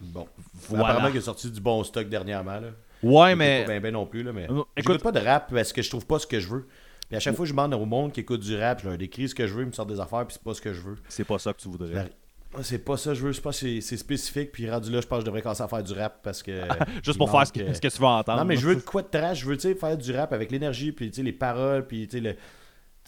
Bon. 0.00 0.26
Voilà. 0.68 0.84
Apparemment 0.86 1.08
qu'il 1.10 1.18
a 1.18 1.22
sorti 1.22 1.50
du 1.50 1.60
bon 1.60 1.82
stock 1.84 2.08
dernièrement. 2.08 2.60
Là. 2.60 2.68
Ouais, 3.02 3.34
mais. 3.34 3.62
Pas 3.62 3.68
ben, 3.68 3.82
ben 3.82 3.92
non 3.92 4.06
plus, 4.06 4.22
là, 4.22 4.32
mais. 4.32 4.44
Euh, 4.50 4.62
J'écoute 4.76 4.96
écoute- 4.96 5.02
pas 5.02 5.12
de 5.12 5.20
rap 5.24 5.52
parce 5.52 5.72
que 5.72 5.82
je 5.82 5.90
trouve 5.90 6.06
pas 6.06 6.18
ce 6.18 6.26
que 6.26 6.40
je 6.40 6.48
veux. 6.48 6.66
Puis 7.08 7.16
à 7.16 7.20
chaque 7.20 7.36
fois 7.36 7.44
que 7.44 7.48
je 7.48 7.52
demande 7.52 7.72
au 7.74 7.84
monde 7.86 8.12
qui 8.12 8.20
écoute 8.20 8.40
du 8.40 8.56
rap, 8.56 8.80
je 8.82 8.88
leur 8.88 8.98
décris 8.98 9.28
ce 9.28 9.34
que 9.34 9.46
je 9.46 9.54
veux, 9.54 9.62
ils 9.62 9.66
me 9.68 9.72
sortent 9.72 9.90
des 9.90 10.00
affaires, 10.00 10.26
puis 10.26 10.34
c'est 10.34 10.42
pas 10.42 10.54
ce 10.54 10.60
que 10.60 10.72
je 10.72 10.80
veux. 10.80 10.96
C'est 11.08 11.24
pas 11.24 11.38
ça 11.38 11.52
que 11.52 11.58
tu 11.60 11.68
voudrais. 11.68 12.10
Ah, 12.54 12.58
C'est 12.62 12.78
pas 12.84 12.96
ça 12.96 13.10
que 13.10 13.16
je 13.16 13.22
veux, 13.26 13.32
c'est 13.32 13.42
pas 13.42 13.52
c'est 13.52 13.80
c'est 13.80 13.96
spécifique, 13.96 14.50
puis 14.50 14.68
rendu 14.68 14.90
là, 14.90 15.00
je 15.00 15.06
pense 15.06 15.18
que 15.18 15.20
je 15.22 15.26
devrais 15.26 15.42
commencer 15.42 15.62
à 15.62 15.68
faire 15.68 15.82
du 15.84 15.92
rap 15.92 16.20
parce 16.22 16.42
que. 16.42 16.62
Juste 17.04 17.14
il 17.14 17.18
pour 17.18 17.30
faire 17.30 17.46
ce 17.46 17.52
que, 17.52 17.60
euh, 17.60 17.74
ce 17.74 17.80
que 17.80 17.88
tu 17.88 17.98
veux 18.00 18.06
entendre. 18.06 18.38
Non, 18.40 18.44
mais 18.44 18.56
je 18.56 18.66
veux 18.66 18.74
de 18.76 18.80
quoi 18.80 19.02
de 19.02 19.08
trash, 19.08 19.40
je 19.40 19.46
veux 19.46 19.56
faire 19.74 19.96
du 19.96 20.12
rap 20.16 20.32
avec 20.32 20.50
l'énergie, 20.50 20.90
puis 20.90 21.10
les 21.10 21.32
paroles, 21.32 21.86
puis 21.86 22.08
le- 22.12 22.34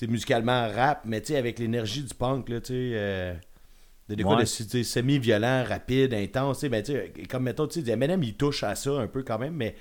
musicalement 0.06 0.68
rap, 0.72 1.02
mais 1.04 1.20
tu 1.20 1.28
sais, 1.32 1.36
avec 1.36 1.58
l'énergie 1.58 2.02
du 2.04 2.14
punk, 2.14 2.48
là, 2.50 2.60
tu 2.60 2.66
sais. 2.68 2.72
euh, 2.94 3.34
de 4.08 4.14
des 4.14 4.24
Ouais. 4.24 4.36
de 4.38 4.44
semi-violent, 4.82 5.64
rapide, 5.68 6.14
intense, 6.14 6.60
tu 6.60 6.68
sais, 6.68 6.68
ben, 6.68 6.82
comme 7.28 7.42
mettons, 7.44 7.66
tu 7.66 7.82
sais, 7.84 7.90
Eminem, 7.90 8.22
il 8.22 8.34
touche 8.34 8.62
à 8.64 8.74
ça 8.74 8.90
un 8.92 9.06
peu 9.06 9.22
quand 9.22 9.38
même, 9.38 9.54
mais. 9.54 9.74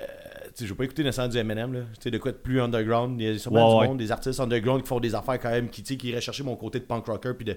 euh, 0.00 0.04
tu 0.46 0.50
sais, 0.54 0.64
je 0.64 0.70
veux 0.70 0.74
pas 0.76 0.84
écouter 0.84 1.02
nécessairement 1.04 1.32
du 1.32 1.38
Eminem, 1.38 1.72
là. 1.72 1.80
Tu 1.94 2.02
sais, 2.04 2.10
de 2.10 2.18
quoi 2.18 2.32
de 2.32 2.36
plus 2.38 2.60
underground. 2.60 3.20
Il 3.20 3.26
y 3.26 3.30
a 3.34 3.38
sûrement 3.38 3.66
Ouais, 3.68 3.74
du 3.74 3.80
ouais. 3.82 3.88
monde, 3.88 3.98
des 3.98 4.10
artistes 4.12 4.40
underground 4.40 4.82
qui 4.82 4.88
font 4.88 5.00
des 5.00 5.14
affaires 5.14 5.38
quand 5.40 5.50
même, 5.50 5.68
qui, 5.68 5.82
tu 5.82 5.94
sais, 5.94 5.98
qui 5.98 6.08
iraient 6.08 6.20
chercher 6.20 6.42
mon 6.44 6.56
côté 6.56 6.78
de 6.80 6.84
punk 6.84 7.06
rocker, 7.06 7.32
puis 7.34 7.44
de. 7.44 7.56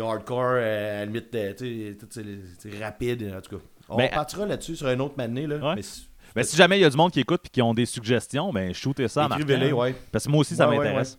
Hardcore, 0.00 0.52
euh, 0.54 0.96
à 0.96 0.98
la 1.00 1.04
limite, 1.06 1.32
de, 1.32 1.52
tu 1.52 1.88
sais, 1.90 1.96
tout, 1.98 2.06
tu 2.06 2.12
sais, 2.14 2.22
les- 2.22 2.38
tu 2.60 2.70
sais, 2.70 2.84
rapide, 2.84 3.32
en 3.36 3.40
tout 3.40 3.56
cas. 3.56 3.62
On 3.88 3.96
Ben, 3.96 4.08
partira 4.10 4.46
là-dessus 4.46 4.76
sur 4.76 4.86
un 4.86 4.98
autre 5.00 5.14
mané, 5.18 5.46
là. 5.46 5.74
Mais 5.74 5.82
Ben, 6.34 6.44
si 6.44 6.56
jamais 6.56 6.78
il 6.78 6.82
y 6.82 6.84
a 6.84 6.88
du 6.90 6.96
monde 6.96 7.10
qui 7.10 7.20
écoute 7.20 7.42
et 7.44 7.48
qui 7.50 7.60
ont 7.60 7.74
des 7.74 7.84
suggestions, 7.84 8.52
ben 8.52 8.72
shootez 8.72 9.08
ça 9.08 9.24
à 9.24 9.28
Martin. 9.28 9.72
Ouais. 9.72 9.94
Parce 10.12 10.24
que 10.24 10.30
moi 10.30 10.40
aussi, 10.40 10.54
ça 10.56 10.68
ouais, 10.68 10.76
m'intéresse. 10.78 11.18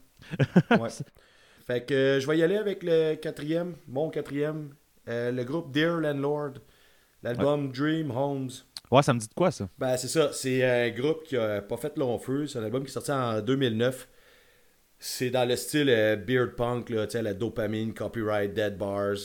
ouais. 0.71 0.89
Fait 1.65 1.85
que 1.85 1.93
euh, 1.93 2.19
je 2.19 2.27
vais 2.27 2.37
y 2.37 2.43
aller 2.43 2.57
avec 2.57 2.83
le 2.83 3.15
quatrième, 3.15 3.75
mon 3.87 4.09
quatrième, 4.09 4.73
euh, 5.07 5.31
le 5.31 5.43
groupe 5.43 5.71
Dear 5.71 5.99
Landlord, 5.99 6.53
l'album 7.21 7.71
Dream 7.71 8.11
Homes. 8.11 8.49
Ouais. 8.91 9.01
ça 9.01 9.13
me 9.13 9.19
dit 9.19 9.27
de 9.27 9.33
quoi, 9.33 9.49
ça? 9.49 9.69
Ben 9.79 9.95
c'est 9.97 10.07
ça, 10.09 10.31
c'est 10.33 10.63
un 10.63 10.89
groupe 10.91 11.23
qui 11.23 11.37
a 11.37 11.61
pas 11.61 11.77
fait 11.77 11.97
long 11.97 12.19
feu, 12.19 12.47
c'est 12.47 12.59
un 12.59 12.63
album 12.63 12.83
qui 12.83 12.89
est 12.89 12.93
sorti 12.93 13.11
en 13.11 13.41
2009. 13.41 14.07
C'est 15.05 15.31
dans 15.31 15.45
le 15.47 15.55
style 15.57 15.89
euh, 15.89 16.15
beard 16.15 16.55
punk, 16.55 16.89
là, 16.89 17.05
tu 17.07 17.13
sais, 17.13 17.21
la 17.21 17.33
dopamine, 17.33 17.93
copyright, 17.93 18.53
dead 18.53 18.77
bars. 18.77 19.15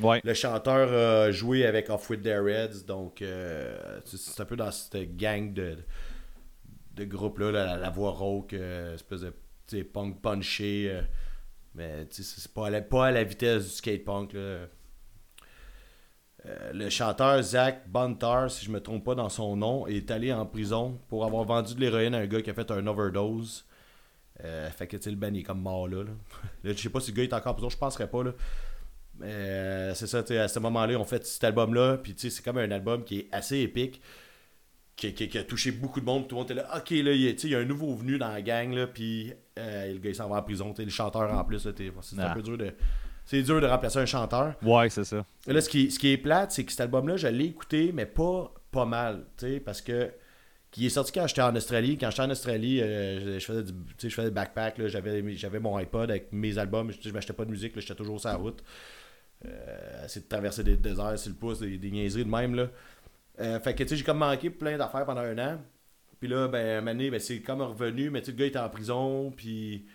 Ouais. 0.00 0.20
le 0.24 0.34
chanteur 0.34 0.92
a 0.92 1.30
joué 1.30 1.66
avec 1.66 1.88
Off 1.90 2.08
With 2.10 2.22
Their 2.22 2.42
Reds, 2.42 2.84
donc 2.86 3.22
euh, 3.22 4.00
c'est- 4.04 4.40
un 4.40 4.44
peu 4.44 4.56
dans 4.56 4.70
cette 4.72 5.16
gang 5.16 5.52
de, 5.52 5.76
de 6.94 7.04
groupe-là, 7.04 7.52
là, 7.52 7.64
la, 7.66 7.76
la 7.76 7.90
voix 7.90 8.10
rauque, 8.10 8.54
espèce 8.54 9.20
de 9.20 9.82
punk 9.82 10.20
punché, 10.20 11.00
mais 11.78 12.06
c'est 12.10 12.52
pas 12.52 12.66
à, 12.66 12.70
la, 12.70 12.82
pas 12.82 13.06
à 13.06 13.10
la 13.12 13.24
vitesse 13.24 13.64
du 13.64 13.70
skate 13.70 14.04
punk. 14.04 14.34
là. 14.34 14.66
Euh, 16.46 16.72
le 16.72 16.88
chanteur 16.88 17.42
Zach 17.42 17.88
Buntar, 17.88 18.50
si 18.50 18.64
je 18.64 18.70
me 18.70 18.80
trompe 18.80 19.04
pas 19.04 19.14
dans 19.14 19.28
son 19.28 19.56
nom, 19.56 19.86
est 19.86 20.10
allé 20.10 20.32
en 20.32 20.46
prison 20.46 21.00
pour 21.08 21.24
avoir 21.24 21.44
vendu 21.44 21.74
de 21.74 21.80
l'héroïne 21.80 22.14
à 22.14 22.18
un 22.18 22.26
gars 22.26 22.42
qui 22.42 22.50
a 22.50 22.54
fait 22.54 22.70
un 22.70 22.86
overdose. 22.86 23.64
Euh, 24.44 24.70
fait 24.70 24.86
que 24.86 24.96
le 25.08 25.16
Ben 25.16 25.34
il 25.34 25.40
est 25.40 25.42
comme 25.42 25.60
mort 25.60 25.88
là. 25.88 26.04
je 26.62 26.72
sais 26.74 26.90
pas 26.90 27.00
si 27.00 27.10
le 27.10 27.16
gars 27.16 27.22
est 27.24 27.32
encore 27.32 27.52
en 27.52 27.54
prison, 27.54 27.70
je 27.70 27.76
penserais 27.76 28.08
pas 28.08 28.22
là. 28.22 28.32
Euh, 29.22 29.94
c'est 29.94 30.06
ça, 30.06 30.18
à 30.18 30.48
ce 30.48 30.58
moment-là, 30.60 30.96
on 30.96 31.04
fait 31.04 31.26
cet 31.26 31.42
album-là, 31.42 31.98
puis 31.98 32.14
c'est 32.16 32.44
comme 32.44 32.58
un 32.58 32.70
album 32.70 33.02
qui 33.02 33.20
est 33.20 33.28
assez 33.32 33.58
épique, 33.58 34.00
qui, 34.98 35.14
qui- 35.14 35.28
qui 35.28 35.38
a 35.38 35.44
touché 35.44 35.70
beaucoup 35.70 36.00
de 36.00 36.04
monde. 36.04 36.28
Tout 36.28 36.34
le 36.34 36.40
monde 36.40 36.50
était 36.50 36.60
là, 36.60 36.68
ok, 36.76 36.90
là, 36.90 37.12
il 37.12 37.20
y 37.22 37.28
a, 37.28 37.30
il 37.30 37.48
y 37.50 37.54
a 37.54 37.58
un 37.60 37.64
nouveau 37.64 37.94
venu 37.94 38.18
dans 38.18 38.28
la 38.28 38.42
gang, 38.42 38.72
là, 38.74 38.86
puis 38.86 39.32
euh, 39.58 39.92
le 39.94 39.98
gars 39.98 40.10
il 40.10 40.14
s'en 40.14 40.28
va 40.28 40.36
en 40.36 40.42
prison, 40.42 40.74
le 40.76 40.88
chanteur 40.90 41.32
en 41.32 41.44
plus, 41.44 41.60
c'est 41.60 41.80
un 41.80 41.94
Ah. 42.18 42.34
peu 42.34 42.42
dur 42.42 42.58
de. 42.58 42.72
C'est 43.24 43.42
dur 43.42 43.60
de 43.60 43.66
remplacer 43.66 43.98
un 43.98 44.06
chanteur. 44.06 44.54
Ouais, 44.62 44.88
c'est 44.90 45.04
ça. 45.04 45.24
Et 45.46 45.52
Là, 45.52 45.60
ce 45.60 45.68
qui, 45.68 45.90
ce 45.90 45.98
qui 45.98 46.08
est 46.12 46.16
plate, 46.16 46.50
c'est 46.50 46.64
que 46.64 46.72
cet 46.72 46.80
album-là, 46.80 47.16
je 47.18 47.28
l'ai 47.28 47.44
écouté, 47.44 47.92
mais 47.94 48.06
pas, 48.06 48.52
pas 48.70 48.86
mal, 48.86 49.24
parce 49.64 49.80
que 49.82 50.10
qui 50.70 50.86
est 50.86 50.90
sorti 50.90 51.12
quand 51.12 51.26
j'étais 51.26 51.40
en 51.42 51.54
Australie. 51.54 51.96
Quand 51.98 52.10
j'étais 52.10 52.22
en 52.22 52.30
Australie, 52.30 52.80
euh, 52.82 53.38
je, 53.38 53.44
faisais 53.44 53.62
du, 53.62 53.72
je 54.02 54.08
faisais 54.08 54.28
du 54.28 54.34
backpack, 54.34 54.86
j'avais, 54.88 55.22
j'avais 55.36 55.60
mon 55.60 55.76
iPod 55.78 56.10
avec 56.10 56.32
mes 56.32 56.56
albums, 56.58 56.90
je, 56.90 57.06
je 57.08 57.12
m'achetais 57.12 57.32
pas 57.34 57.44
de 57.46 57.50
musique, 57.50 57.78
j'étais 57.78 57.94
toujours 57.94 58.18
sur 58.20 58.28
la 58.30 58.36
route. 58.36 58.62
Euh, 59.46 60.04
essayer 60.04 60.22
de 60.24 60.28
traverser 60.28 60.64
des 60.64 60.76
déserts 60.76 61.18
sur 61.18 61.30
le 61.30 61.36
pouce, 61.36 61.60
des, 61.60 61.78
des 61.78 61.90
niaiseries 61.90 62.24
de 62.24 62.30
même, 62.30 62.54
là. 62.54 62.68
Euh, 63.40 63.60
fait 63.60 63.74
que, 63.74 63.82
tu 63.82 63.90
sais, 63.90 63.96
j'ai 63.96 64.04
comme 64.04 64.18
manqué 64.18 64.50
plein 64.50 64.76
d'affaires 64.76 65.04
pendant 65.04 65.20
un 65.20 65.38
an. 65.38 65.60
Puis 66.20 66.28
là, 66.28 66.48
ben, 66.48 66.84
donné, 66.84 67.10
ben, 67.10 67.20
c'est 67.20 67.40
comme 67.40 67.62
revenu, 67.62 68.10
mais 68.10 68.22
tu 68.22 68.32
le 68.32 68.36
gars 68.36 68.46
était 68.46 68.58
en 68.58 68.68
prison, 68.68 69.30
puis... 69.30 69.86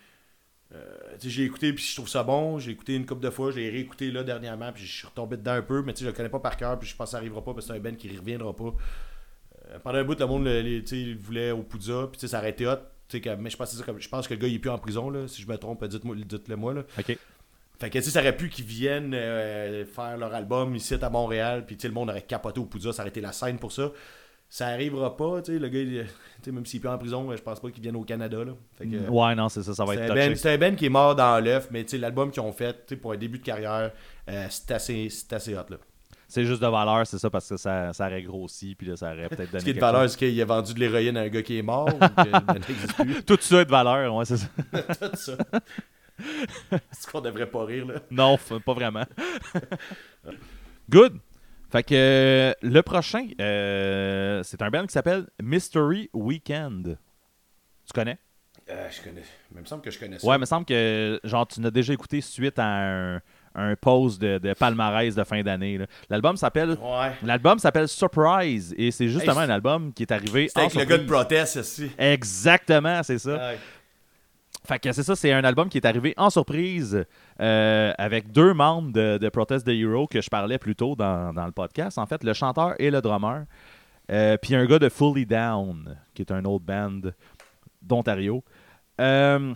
euh, 0.72 1.16
j'ai 1.22 1.44
écouté, 1.44 1.72
puis 1.72 1.84
je 1.84 1.94
trouve 1.94 2.08
ça 2.08 2.22
bon. 2.22 2.58
J'ai 2.58 2.70
écouté 2.72 2.94
une 2.94 3.06
couple 3.06 3.22
de 3.22 3.30
fois, 3.30 3.50
je 3.50 3.58
l'ai 3.58 3.70
réécouté 3.70 4.10
là 4.10 4.24
dernièrement, 4.24 4.72
puis 4.72 4.84
je 4.84 4.92
suis 4.92 5.06
retombé 5.06 5.36
dedans 5.36 5.52
un 5.52 5.62
peu, 5.62 5.82
mais 5.82 5.92
tu 5.92 5.98
sais, 5.98 6.04
je 6.04 6.10
le 6.10 6.16
connais 6.16 6.30
pas 6.30 6.40
par 6.40 6.56
cœur, 6.56 6.78
puis 6.78 6.88
je 6.88 6.96
pense 6.96 7.08
que 7.08 7.10
ça 7.12 7.16
arrivera 7.18 7.44
pas, 7.44 7.52
parce 7.52 7.66
que 7.66 7.72
c'est 7.72 7.78
un 7.78 7.82
Ben 7.82 7.96
qui 7.96 8.08
reviendra 8.16 8.56
pas. 8.56 8.74
Euh, 9.70 9.78
pendant 9.80 9.98
un 9.98 10.04
bout, 10.04 10.18
le 10.18 10.26
monde 10.26 10.48
voulait 11.20 11.50
au 11.50 11.62
Poudza, 11.62 12.08
puis 12.10 12.26
ça 12.26 12.38
aurait 12.38 12.50
été 12.50 12.66
hot. 12.66 12.78
Mais 13.38 13.50
je 13.50 13.56
pense, 13.56 13.70
que 13.70 13.76
ça, 13.76 13.84
comme, 13.84 14.00
je 14.00 14.08
pense 14.08 14.26
que 14.26 14.34
le 14.34 14.40
gars 14.40 14.48
il 14.48 14.54
est 14.54 14.58
plus 14.58 14.70
en 14.70 14.78
prison, 14.78 15.10
là, 15.10 15.28
si 15.28 15.42
je 15.42 15.46
me 15.46 15.56
trompe, 15.56 15.84
dites-le 15.84 16.56
moi. 16.56 16.74
Là. 16.74 16.84
Fait 17.80 17.90
que 17.90 17.98
tu 17.98 18.04
sais, 18.04 18.10
ça 18.10 18.20
aurait 18.20 18.36
pu 18.36 18.48
qu'ils 18.48 18.64
viennent 18.64 19.12
euh, 19.14 19.84
faire 19.84 20.16
leur 20.16 20.32
album 20.32 20.74
ici 20.76 20.94
à 21.00 21.10
Montréal, 21.10 21.64
puis 21.66 21.76
tu 21.76 21.82
sais, 21.82 21.88
le 21.88 21.94
monde 21.94 22.10
aurait 22.10 22.22
capoté 22.22 22.60
au 22.60 22.64
Poudza, 22.66 22.92
ça 22.92 23.02
aurait 23.02 23.08
été 23.10 23.20
la 23.20 23.32
scène 23.32 23.58
pour 23.58 23.72
ça. 23.72 23.90
ça 24.48 24.68
arrivera 24.68 25.16
pas, 25.16 25.42
tu 25.42 25.52
sais, 25.54 25.58
le 25.58 25.68
gars, 25.68 25.80
il- 25.80 26.06
sais, 26.44 26.52
même 26.52 26.64
s'il 26.64 26.80
est 26.80 26.86
en 26.86 26.96
prison, 26.96 27.28
je 27.36 27.42
pense 27.42 27.58
pas 27.58 27.70
qu'il 27.70 27.82
vienne 27.82 27.96
au 27.96 28.04
Canada, 28.04 28.44
là. 28.44 28.52
Fait 28.78 28.86
que, 28.86 28.96
Ouais, 29.10 29.34
non, 29.34 29.48
c'est 29.48 29.64
ça, 29.64 29.74
ça 29.74 29.84
va 29.84 29.94
être 29.96 30.02
touché. 30.06 30.14
ben, 30.28 30.36
c'est 30.36 30.52
un 30.54 30.58
Ben 30.58 30.76
qui 30.76 30.86
est 30.86 30.90
mort 30.90 31.16
dans 31.16 31.42
l'œuf, 31.42 31.66
mais 31.72 31.82
tu 31.82 31.90
sais, 31.90 31.98
l'album 31.98 32.30
qu'ils 32.30 32.42
ont 32.42 32.52
fait, 32.52 32.72
tu 32.86 32.94
sais, 32.94 32.96
pour 32.96 33.12
un 33.12 33.16
début 33.16 33.38
de 33.40 33.44
carrière, 33.44 33.90
euh, 34.28 34.46
c'est 34.50 34.70
assez, 34.70 35.08
assez 35.32 35.54
hot, 35.56 35.64
là. 35.70 35.76
C'est 36.28 36.44
juste 36.46 36.62
de 36.62 36.66
valeur, 36.68 37.06
c'est 37.06 37.18
ça, 37.18 37.28
parce 37.30 37.48
que 37.48 37.56
ça, 37.56 37.92
ça 37.92 38.06
aurait 38.06 38.22
grossi, 38.22 38.74
puis 38.76 38.86
là, 38.88 38.96
ça 38.96 39.12
aurait 39.12 39.28
peut-être 39.28 39.50
donné. 39.50 39.60
Ce 39.60 39.64
qui 39.64 39.70
est 39.70 39.74
de 39.74 39.80
valeur, 39.80 40.08
c'est 40.08 40.18
qu'il 40.18 40.40
a 40.40 40.44
vendu 40.44 40.72
de 40.74 40.80
l'héroïne 40.80 41.16
à 41.16 41.20
un 41.22 41.28
gars 41.28 41.42
qui 41.42 41.58
est 41.58 41.62
mort, 41.62 41.88
ou 41.88 41.98
que 41.98 42.04
le 42.24 42.40
Ben 42.40 42.54
n'existe 42.54 42.94
plus. 42.94 43.22
Tout 43.24 43.38
ça 43.40 43.60
est 43.60 43.64
de 43.64 43.70
valeur, 43.70 44.14
ouais, 44.14 44.24
c'est 44.24 44.36
ça. 44.36 44.46
Tout 45.10 45.16
ça. 45.16 45.36
Est-ce 46.72 47.06
qu'on 47.10 47.20
devrait 47.20 47.46
pas 47.50 47.64
rire, 47.64 47.86
là? 47.86 47.94
Non, 48.10 48.38
pas 48.64 48.72
vraiment. 48.74 49.04
Good. 50.90 51.18
Fait 51.70 51.82
que 51.82 51.94
euh, 51.94 52.52
le 52.62 52.82
prochain, 52.82 53.26
euh, 53.40 54.42
c'est 54.44 54.62
un 54.62 54.70
band 54.70 54.86
qui 54.86 54.92
s'appelle 54.92 55.26
Mystery 55.42 56.08
Weekend. 56.12 56.98
Tu 57.86 57.92
connais? 57.92 58.18
Euh, 58.70 58.88
je 58.90 59.02
connais. 59.02 59.22
Il 59.54 59.60
me 59.60 59.66
semble 59.66 59.82
que 59.82 59.90
je 59.90 59.98
connais 59.98 60.18
ça. 60.18 60.26
Ouais, 60.26 60.36
il 60.36 60.40
me 60.40 60.44
semble 60.46 60.64
que 60.66 61.20
genre 61.24 61.46
tu 61.46 61.60
n'as 61.60 61.70
déjà 61.70 61.92
écouté 61.92 62.20
suite 62.20 62.58
à 62.58 62.64
un, 63.16 63.20
un 63.56 63.74
pause 63.76 64.18
de, 64.18 64.38
de 64.38 64.54
palmarès 64.54 65.14
de 65.14 65.24
fin 65.24 65.42
d'année. 65.42 65.78
là. 65.78 65.86
L'album 66.08 66.36
s'appelle 66.36 66.70
Ouais. 66.80 67.12
l'album 67.22 67.58
s'appelle 67.58 67.88
Surprise 67.88 68.72
et 68.78 68.90
c'est 68.90 69.08
justement 69.08 69.42
Hey, 69.42 69.50
un 69.50 69.54
album 69.54 69.92
qui 69.92 70.04
est 70.04 70.12
arrivé 70.12 70.48
en 70.54 70.60
avec 70.60 70.74
le 70.74 70.84
gars 70.84 70.96
de 70.98 71.02
surprise. 71.02 71.06
protest, 71.10 71.56
aussi. 71.58 71.90
Exactement, 71.98 73.02
c'est 73.02 73.18
ça. 73.18 73.36
Ouais. 73.36 73.58
Fait 74.66 74.78
que 74.78 74.92
c'est 74.92 75.02
ça, 75.02 75.14
c'est 75.14 75.30
un 75.32 75.44
album 75.44 75.68
qui 75.68 75.76
est 75.78 75.86
arrivé 75.86 76.14
en 76.16 76.30
surprise 76.30 77.04
euh, 77.40 77.92
avec 77.98 78.32
deux 78.32 78.54
membres 78.54 78.92
de, 78.92 79.18
de 79.18 79.28
Protest 79.28 79.66
the 79.66 79.70
Hero 79.70 80.06
que 80.06 80.20
je 80.22 80.30
parlais 80.30 80.56
plus 80.58 80.74
tôt 80.74 80.96
dans, 80.96 81.32
dans 81.34 81.44
le 81.46 81.52
podcast. 81.52 81.98
En 81.98 82.06
fait, 82.06 82.24
le 82.24 82.32
chanteur 82.32 82.74
et 82.78 82.90
le 82.90 83.00
drummer. 83.02 83.44
Euh, 84.10 84.36
Puis 84.40 84.54
un 84.54 84.64
gars 84.66 84.78
de 84.78 84.88
Fully 84.88 85.26
Down, 85.26 85.96
qui 86.14 86.22
est 86.22 86.32
un 86.32 86.44
autre 86.44 86.64
band 86.64 87.00
d'Ontario. 87.82 88.42
Euh, 89.00 89.52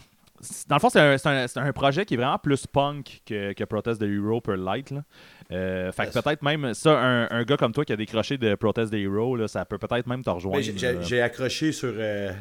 dans 0.69 0.77
le 0.77 0.81
fond, 0.81 0.89
c'est 0.89 1.01
un, 1.01 1.17
un- 1.25 1.47
un 1.69 1.73
projet 1.73 2.05
qui 2.05 2.15
est 2.15 2.17
vraiment 2.17 2.39
plus 2.39 2.67
punk 2.67 3.23
que, 3.27 3.53
que 3.55 3.65
Protest 3.65 4.01
the 4.01 4.05
Hero 4.05 4.41
per 4.41 4.57
light. 4.57 4.91
Là. 4.91 5.03
Euh, 5.51 5.91
fait 5.93 6.07
que 6.11 6.21
peut-être 6.21 6.43
même 6.43 6.75
ça, 6.75 6.99
un, 6.99 7.29
un 7.31 7.43
gars 7.45 7.57
comme 7.57 7.73
toi 7.73 7.85
qui 7.85 7.93
a 7.93 7.97
décroché 7.97 8.37
de 8.39 8.55
Protest 8.55 8.93
the 8.93 8.97
Hero, 8.97 9.37
là, 9.37 9.49
ça 9.49 9.65
peut 9.65 9.79
peut-être 9.79 10.07
même 10.07 10.23
te 10.23 10.31
rejoindre. 10.31 10.59
Ben, 10.65 11.03
j'ai- 11.03 11.23
accroché 11.23 11.73
sur 11.73 11.93
euh, 11.97 12.33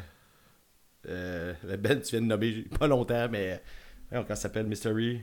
euh, 1.09 1.53
le 1.67 1.77
Ben 1.77 1.99
tu 2.01 2.11
viens 2.11 2.21
de 2.21 2.25
nommer 2.27 2.65
pas 2.79 2.87
longtemps, 2.87 3.27
mais 3.31 3.61
voyons, 4.09 4.23
comment 4.23 4.35
ça 4.35 4.43
s'appelle 4.43 4.67
Mystery. 4.67 5.21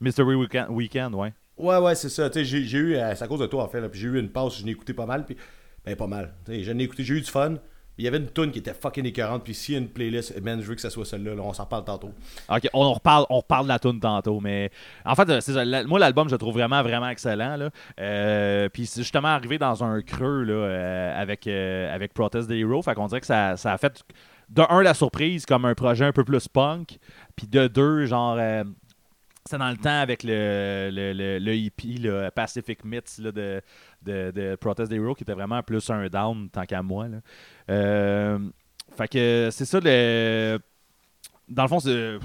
Mystery 0.00 0.34
Weekend, 0.34 0.66
Weekend 0.70 1.14
ouais. 1.14 1.32
Ouais, 1.56 1.78
ouais, 1.78 1.94
c'est 1.94 2.08
ça. 2.08 2.28
J'ai 2.34 2.44
j'ai 2.44 2.78
eu, 2.78 2.96
euh, 2.96 3.14
c'est 3.14 3.24
à 3.24 3.28
cause 3.28 3.40
de 3.40 3.46
toi 3.46 3.64
en 3.64 3.68
fait, 3.68 3.80
là, 3.80 3.88
puis 3.88 4.00
j'ai 4.00 4.08
eu 4.08 4.18
une 4.18 4.28
passe, 4.30 4.58
je 4.58 4.64
l'ai 4.64 4.72
écouté 4.72 4.92
pas 4.92 5.06
mal, 5.06 5.24
puis 5.24 5.36
ben 5.84 5.94
pas 5.96 6.06
mal. 6.08 6.34
Tu 6.44 6.52
sais, 6.52 6.62
Je 6.64 6.72
l'ai 6.72 6.84
écouté, 6.84 7.04
j'ai 7.04 7.14
eu 7.14 7.20
du 7.20 7.30
fun. 7.30 7.54
Il 7.96 8.04
y 8.04 8.08
avait 8.08 8.16
une 8.16 8.28
tune 8.28 8.50
qui 8.50 8.58
était 8.58 8.74
fucking 8.74 9.06
écœurante, 9.06 9.44
puis 9.44 9.54
s'il 9.54 9.74
y 9.74 9.76
a 9.76 9.80
une 9.80 9.88
playlist, 9.88 10.40
man, 10.42 10.60
je 10.60 10.66
veux 10.66 10.74
que 10.74 10.80
ça 10.80 10.90
soit 10.90 11.04
celle-là, 11.04 11.36
là, 11.36 11.42
on 11.42 11.52
s'en 11.52 11.64
parle 11.64 11.84
tantôt. 11.84 12.10
Ok, 12.48 12.68
on, 12.72 12.92
reparle, 12.92 13.24
on 13.30 13.36
reparle 13.36 13.66
de 13.66 13.68
la 13.68 13.78
tune 13.78 14.00
tantôt, 14.00 14.40
mais 14.40 14.72
en 15.04 15.14
fait, 15.14 15.30
euh, 15.30 15.40
c'est 15.40 15.52
ça, 15.52 15.64
la- 15.64 15.84
moi 15.84 16.00
l'album 16.00 16.26
je 16.28 16.34
le 16.34 16.38
trouve 16.38 16.54
vraiment 16.54 16.82
vraiment 16.82 17.08
excellent 17.08 17.56
là. 17.56 17.70
Euh, 18.00 18.68
puis 18.68 18.86
c'est 18.86 19.02
justement 19.02 19.28
arrivé 19.28 19.58
dans 19.58 19.84
un 19.84 20.02
creux 20.02 20.42
là 20.42 20.54
euh, 20.54 21.22
avec 21.22 21.46
euh, 21.46 21.94
avec 21.94 22.12
Protest 22.14 22.48
the 22.48 22.54
Hero, 22.54 22.82
fait 22.82 22.94
qu'on 22.96 23.06
dirait 23.06 23.20
que 23.20 23.26
ça, 23.28 23.56
ça 23.56 23.72
a 23.72 23.78
fait 23.78 24.02
de 24.48 24.62
un 24.68 24.82
la 24.82 24.94
surprise 24.94 25.46
comme 25.46 25.64
un 25.64 25.74
projet 25.74 26.04
un 26.04 26.12
peu 26.12 26.24
plus 26.24 26.48
punk, 26.48 26.98
puis 27.36 27.46
de 27.46 27.66
deux 27.66 28.06
genre 28.06 28.36
euh, 28.38 28.64
c'est 29.46 29.58
dans 29.58 29.70
le 29.70 29.76
temps 29.76 30.00
avec 30.00 30.22
le, 30.22 30.90
le, 30.90 31.12
le, 31.12 31.38
le 31.38 31.54
hippie, 31.54 31.98
le 31.98 32.30
Pacific 32.30 32.84
Myths 32.84 33.20
de, 33.20 33.60
de, 34.02 34.30
de 34.30 34.56
Protest 34.56 34.90
Hero, 34.90 35.14
qui 35.14 35.22
était 35.22 35.34
vraiment 35.34 35.62
plus 35.62 35.88
un 35.90 36.06
down 36.08 36.48
tant 36.48 36.64
qu'à 36.64 36.82
moi. 36.82 37.08
Là. 37.08 37.18
Euh, 37.70 38.38
fait 38.96 39.08
que 39.08 39.48
c'est 39.52 39.66
ça 39.66 39.80
le. 39.82 40.58
Dans 41.48 41.64
le 41.64 41.68
fond, 41.68 41.80
c'est. 41.80 42.18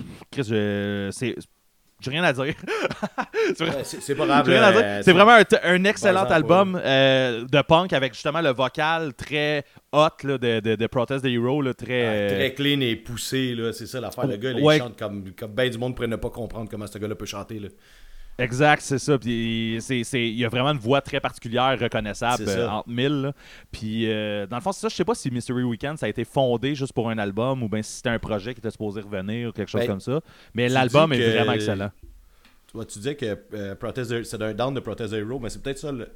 J'ai 2.02 2.12
rien 2.12 2.24
à 2.24 2.32
dire. 2.34 2.54
c'est 3.84 4.16
pas 4.16 4.26
grave. 4.26 4.50
euh, 4.50 5.02
C'est 5.04 5.12
vraiment 5.14 5.32
un, 5.32 5.84
excellent 5.84 6.24
exemple, 6.24 6.34
album 6.34 6.82
euh, 6.84 7.46
de 7.46 7.62
punk 7.62 7.94
avec 7.94 8.14
justement 8.14 8.42
le 8.42 8.52
vocal 8.52 9.14
très 9.14 9.66
hot 9.92 10.08
là, 10.24 10.38
de, 10.38 10.60
de, 10.60 10.76
de 10.76 10.88
Protest 10.88 11.24
the 11.24 11.28
Hero. 11.28 11.62
Là, 11.62 11.74
très, 11.74 11.88
Ouais, 11.88 12.04
euh, 12.06 12.30
Très 12.36 12.54
clean 12.54 12.80
et 12.82 12.96
poussé, 12.96 13.56
c'est 13.74 13.88
ça 13.88 14.00
l'affaire. 14.00 14.28
Le 14.28 14.38
gars, 14.38 14.54
là, 14.54 14.60
Ouais. 14.62 14.78
il 14.78 14.80
chante 14.80 14.98
comme, 14.98 15.32
comme 15.38 15.52
ben 15.52 15.70
du 15.70 15.78
monde 15.78 15.96
pourrait 15.96 16.08
ne 16.08 16.16
pas 16.16 16.30
comprendre 16.30 16.70
comment 16.70 16.88
ce 16.88 16.98
gars-là 16.98 17.16
peut 17.16 17.26
chanter. 17.26 17.60
Là. 17.60 17.68
Exact, 18.40 18.82
c'est 18.82 18.98
ça. 19.00 19.18
Puis 19.18 19.78
c'est, 19.82 20.04
c'est- 20.04 20.28
il 20.28 20.36
y 20.38 20.46
a 20.46 20.50
vraiment 20.50 20.70
une 20.72 20.80
voix 20.80 21.02
très 21.02 21.20
particulière, 21.20 21.78
reconnaissable 21.80 22.44
euh, 22.48 22.70
entre 22.70 22.90
mille. 22.90 23.22
là. 23.22 23.34
Puis 23.72 24.10
euh, 24.12 24.48
dans 24.48 24.56
le 24.58 24.62
fond, 24.62 24.72
c'est 24.72 24.82
ça. 24.82 24.90
Je 24.90 24.96
sais 24.96 25.06
pas 25.06 25.16
si 25.16 25.30
Mystery 25.30 25.64
Weekend 25.64 25.98
ça 25.98 26.06
a 26.06 26.10
été 26.10 26.24
fondé 26.24 26.74
juste 26.76 26.94
pour 26.94 27.10
un 27.10 27.18
album 27.18 27.62
ou 27.64 27.70
bien 27.70 27.82
si 27.82 27.98
c'était 27.98 28.10
un 28.10 28.20
projet 28.20 28.54
qui 28.54 28.60
était 28.60 28.72
supposé 28.72 29.02
revenir 29.02 29.50
ou 29.50 29.52
quelque 29.52 29.70
chose 29.70 29.82
Ben, 29.82 29.88
comme 29.88 30.00
ça. 30.00 30.22
Mais 30.54 30.68
tu 30.68 30.74
l'album 30.74 31.12
dis 31.12 31.18
est 31.18 31.26
que- 31.26 31.36
vraiment 31.38 31.52
excellent. 31.54 31.92
Tu 32.68 32.74
vois, 32.74 32.86
tu 32.86 33.00
disais 33.00 33.16
que 33.16 33.38
euh, 33.54 33.76
Protest 33.76 34.12
the- 34.12 34.24
c'est 34.24 34.42
un 34.42 34.54
down 34.54 34.74
de 34.74 34.80
Protest 34.80 35.12
the 35.12 35.18
Hero, 35.18 35.40
mais 35.40 35.50
c'est 35.50 35.62
peut-être 35.62 35.80
ça 35.80 35.92
le. 35.92 36.08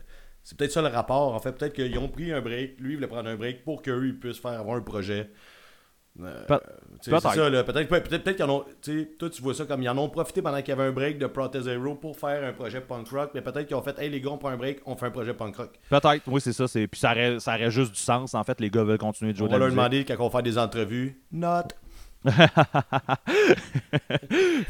C'est 0.45 0.57
peut-être 0.57 0.71
ça 0.74 0.82
le 0.82 0.89
rapport. 0.89 1.34
En 1.34 1.39
fait, 1.39 1.53
peut-être 1.53 1.74
qu'ils 1.74 1.97
ont 1.97 2.09
pris 2.09 2.32
un 2.34 2.41
break. 2.41 2.80
Lui, 2.80 2.91
il 2.91 2.95
voulait 2.97 3.07
prendre 3.07 3.30
un 3.30 3.36
break 3.38 3.63
pour 3.63 3.82
qu'eux, 3.82 4.07
ils 4.07 4.19
puissent 4.19 4.39
faire 4.39 4.59
avoir 4.59 4.76
un 4.78 4.82
projet. 4.82 5.30
Euh, 6.22 6.45
peut-être. 6.45 7.22
ça. 7.22 7.32
Peut-être 7.64 7.88
peut, 7.89 8.01
peut-être 8.01 8.36
qu'ils 8.36 8.45
en 8.45 8.49
ont. 8.57 8.66
Toi, 9.18 9.30
tu 9.30 9.41
vois 9.41 9.55
ça 9.55 9.66
comme 9.66 9.82
ils 9.82 9.89
en 9.89 9.97
ont 9.97 10.09
profité 10.09 10.43
pendant 10.43 10.59
qu'il 10.59 10.70
y 10.70 10.72
avait 10.74 10.84
un 10.84 10.91
break 10.91 11.18
de 11.18 11.26
Protest 11.26 11.66
the 11.66 11.70
Hero 11.70 11.95
pour 11.95 12.16
faire 12.18 12.43
un 12.43 12.53
projet 12.53 12.82
punk 12.82 13.07
rock. 13.09 13.32
Mais 13.34 13.41
peut-être 13.41 13.66
qu'ils 13.66 13.76
ont 13.76 13.82
fait 13.82 13.97
Hey 13.97 14.09
les 14.11 14.22
gars, 14.22 14.30
on 14.30 14.38
prend 14.38 14.49
un 14.49 14.57
break, 14.57 14.82
on 14.86 14.95
fait 14.95 15.07
un 15.07 15.11
projet 15.11 15.34
punk 15.34 15.55
rock. 15.55 15.72
Peut-être, 15.89 16.22
oui, 16.28 16.39
c'est 16.39 16.53
ça. 16.53 16.68
C'est... 16.68 16.86
Puis 16.88 16.99
ça 16.99 17.11
aurait, 17.14 17.39
ça 17.39 17.55
aurait 17.55 17.72
juste 17.72 17.93
du 17.93 17.99
sens. 17.99 18.36
En 18.36 18.43
fait, 18.43 18.61
les 18.61 18.70
gars 18.70 18.84
veulent 18.84 18.99
continuer 18.99 19.34
de 19.34 19.38
jouer 19.38 19.47
On 19.47 19.53
de 19.53 19.53
va 19.53 19.59
leur 19.59 19.70
demander 19.70 20.05
quand 20.05 20.16
on 20.20 20.30
faire 20.30 20.43
des 20.43 20.57
entrevues. 20.57 21.20
Not. 21.32 21.64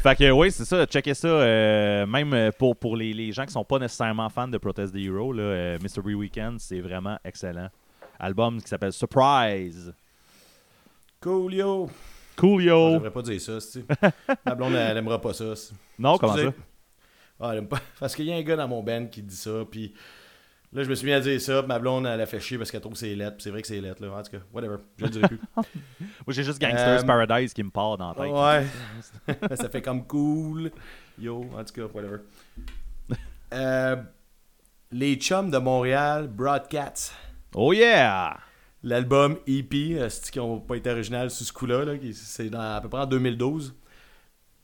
fait 0.02 0.16
que 0.16 0.30
oui, 0.30 0.50
c'est 0.50 0.64
ça. 0.64 0.86
Checkez 0.86 1.14
ça. 1.14 1.28
euh, 1.28 2.06
même 2.06 2.50
pour, 2.58 2.74
pour 2.76 2.96
les, 2.96 3.12
les 3.12 3.30
gens 3.32 3.44
qui 3.44 3.52
sont 3.52 3.64
pas 3.64 3.78
nécessairement 3.78 4.28
fans 4.28 4.48
de 4.48 4.58
Protest 4.58 4.92
the 4.94 4.98
Hero, 4.98 5.32
là, 5.32 5.42
euh, 5.42 5.78
Mystery 5.80 6.14
Weekend, 6.14 6.58
c'est 6.58 6.80
vraiment 6.80 7.18
excellent. 7.24 7.68
Album 8.18 8.60
qui 8.60 8.68
s'appelle 8.68 8.92
Surprise. 8.92 9.94
Coolio. 11.24 11.88
Je 12.36 12.40
Coolio. 12.40 12.94
devrais 12.94 13.10
pas 13.10 13.22
dire 13.22 13.40
ça, 13.40 13.60
c'est 13.60 13.84
Ma 14.46 14.54
blonde, 14.54 14.74
elle, 14.74 14.90
elle 14.90 14.96
aimera 14.98 15.20
pas 15.20 15.32
ça. 15.32 15.54
Non, 15.98 16.18
comment 16.18 16.36
ça? 16.36 16.52
Ah, 17.40 17.48
elle 17.52 17.58
aime 17.58 17.68
pas. 17.68 17.80
Parce 18.00 18.14
qu'il 18.14 18.26
y 18.26 18.32
a 18.32 18.36
un 18.36 18.42
gars 18.42 18.56
dans 18.56 18.68
mon 18.68 18.82
band 18.82 19.06
qui 19.06 19.22
dit 19.22 19.34
ça, 19.36 19.50
puis 19.70 19.94
là, 20.72 20.82
je 20.84 20.88
me 20.90 20.94
suis 20.94 21.06
mis 21.06 21.12
à 21.12 21.20
dire 21.20 21.40
ça, 21.40 21.60
puis 21.62 21.68
ma 21.68 21.78
blonde, 21.78 22.06
elle 22.06 22.20
a 22.20 22.26
fait 22.26 22.40
chier 22.40 22.58
parce 22.58 22.70
qu'elle 22.70 22.80
trouve 22.80 22.92
que 22.92 22.98
c'est 22.98 23.14
lettre, 23.14 23.36
puis 23.36 23.44
c'est 23.44 23.50
vrai 23.50 23.62
que 23.62 23.68
c'est 23.68 23.80
lettre, 23.80 24.04
là. 24.04 24.12
En 24.12 24.22
tout 24.22 24.32
cas, 24.32 24.42
whatever, 24.52 24.76
je 24.98 25.04
le 25.04 25.10
dirai 25.10 25.28
plus. 25.28 25.40
Moi, 25.56 25.64
j'ai 26.28 26.42
juste 26.44 26.60
Gangsters 26.60 27.00
Euh, 27.00 27.06
Paradise 27.06 27.54
qui 27.54 27.62
me 27.62 27.70
part 27.70 27.96
dans 27.96 28.12
la 28.12 28.14
tête. 28.14 29.38
ouais. 29.50 29.56
ça 29.56 29.68
fait 29.70 29.82
comme 29.82 30.06
cool. 30.06 30.70
Yo, 31.18 31.46
en 31.56 31.64
tout 31.64 31.72
cas, 31.74 31.86
whatever. 31.94 32.18
Euh, 33.52 33.96
les 34.90 35.14
chums 35.16 35.50
de 35.50 35.58
Montréal, 35.58 36.28
Broadcats. 36.28 37.12
Oh 37.54 37.72
yeah! 37.72 38.36
L'album 38.84 39.38
EP, 39.46 39.98
euh, 39.98 40.08
c'est 40.10 40.30
qui 40.30 40.38
n'ont 40.38 40.60
pas 40.60 40.76
été 40.76 40.90
original 40.90 41.30
sous 41.30 41.44
ce 41.44 41.52
coup-là, 41.52 41.84
là, 41.84 41.94
c'est 42.12 42.54
à 42.54 42.80
peu 42.82 42.88
près 42.88 43.00
en 43.00 43.06
2012. 43.06 43.74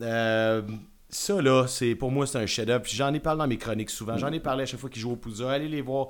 Euh, 0.02 0.62
ça, 1.08 1.40
là, 1.42 1.66
c'est 1.66 1.94
pour 1.94 2.10
moi, 2.10 2.26
c'est 2.26 2.38
un 2.38 2.46
chef-d'œuvre. 2.46 2.84
J'en 2.86 3.12
ai 3.14 3.20
parlé 3.20 3.38
dans 3.38 3.46
mes 3.48 3.58
chroniques 3.58 3.90
souvent. 3.90 4.16
J'en 4.18 4.30
ai 4.32 4.40
parlé 4.40 4.62
à 4.62 4.66
chaque 4.66 4.78
fois 4.80 4.90
qu'ils 4.90 5.02
jouent 5.02 5.12
au 5.12 5.16
Pouza. 5.16 5.50
Allez 5.50 5.68
les 5.68 5.80
voir. 5.82 6.08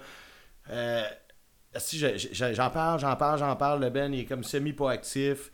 Euh, 0.70 1.02
si 1.76 1.98
je- 1.98 2.16
je- 2.18 2.52
j'en 2.52 2.70
parle, 2.70 3.00
j'en 3.00 3.16
parle, 3.16 3.38
j'en 3.38 3.56
parle. 3.56 3.80
Le 3.80 3.90
Ben 3.90 4.12
il 4.12 4.20
est 4.20 4.24
comme 4.24 4.44
semi-pas 4.44 4.90
actif. 4.92 5.50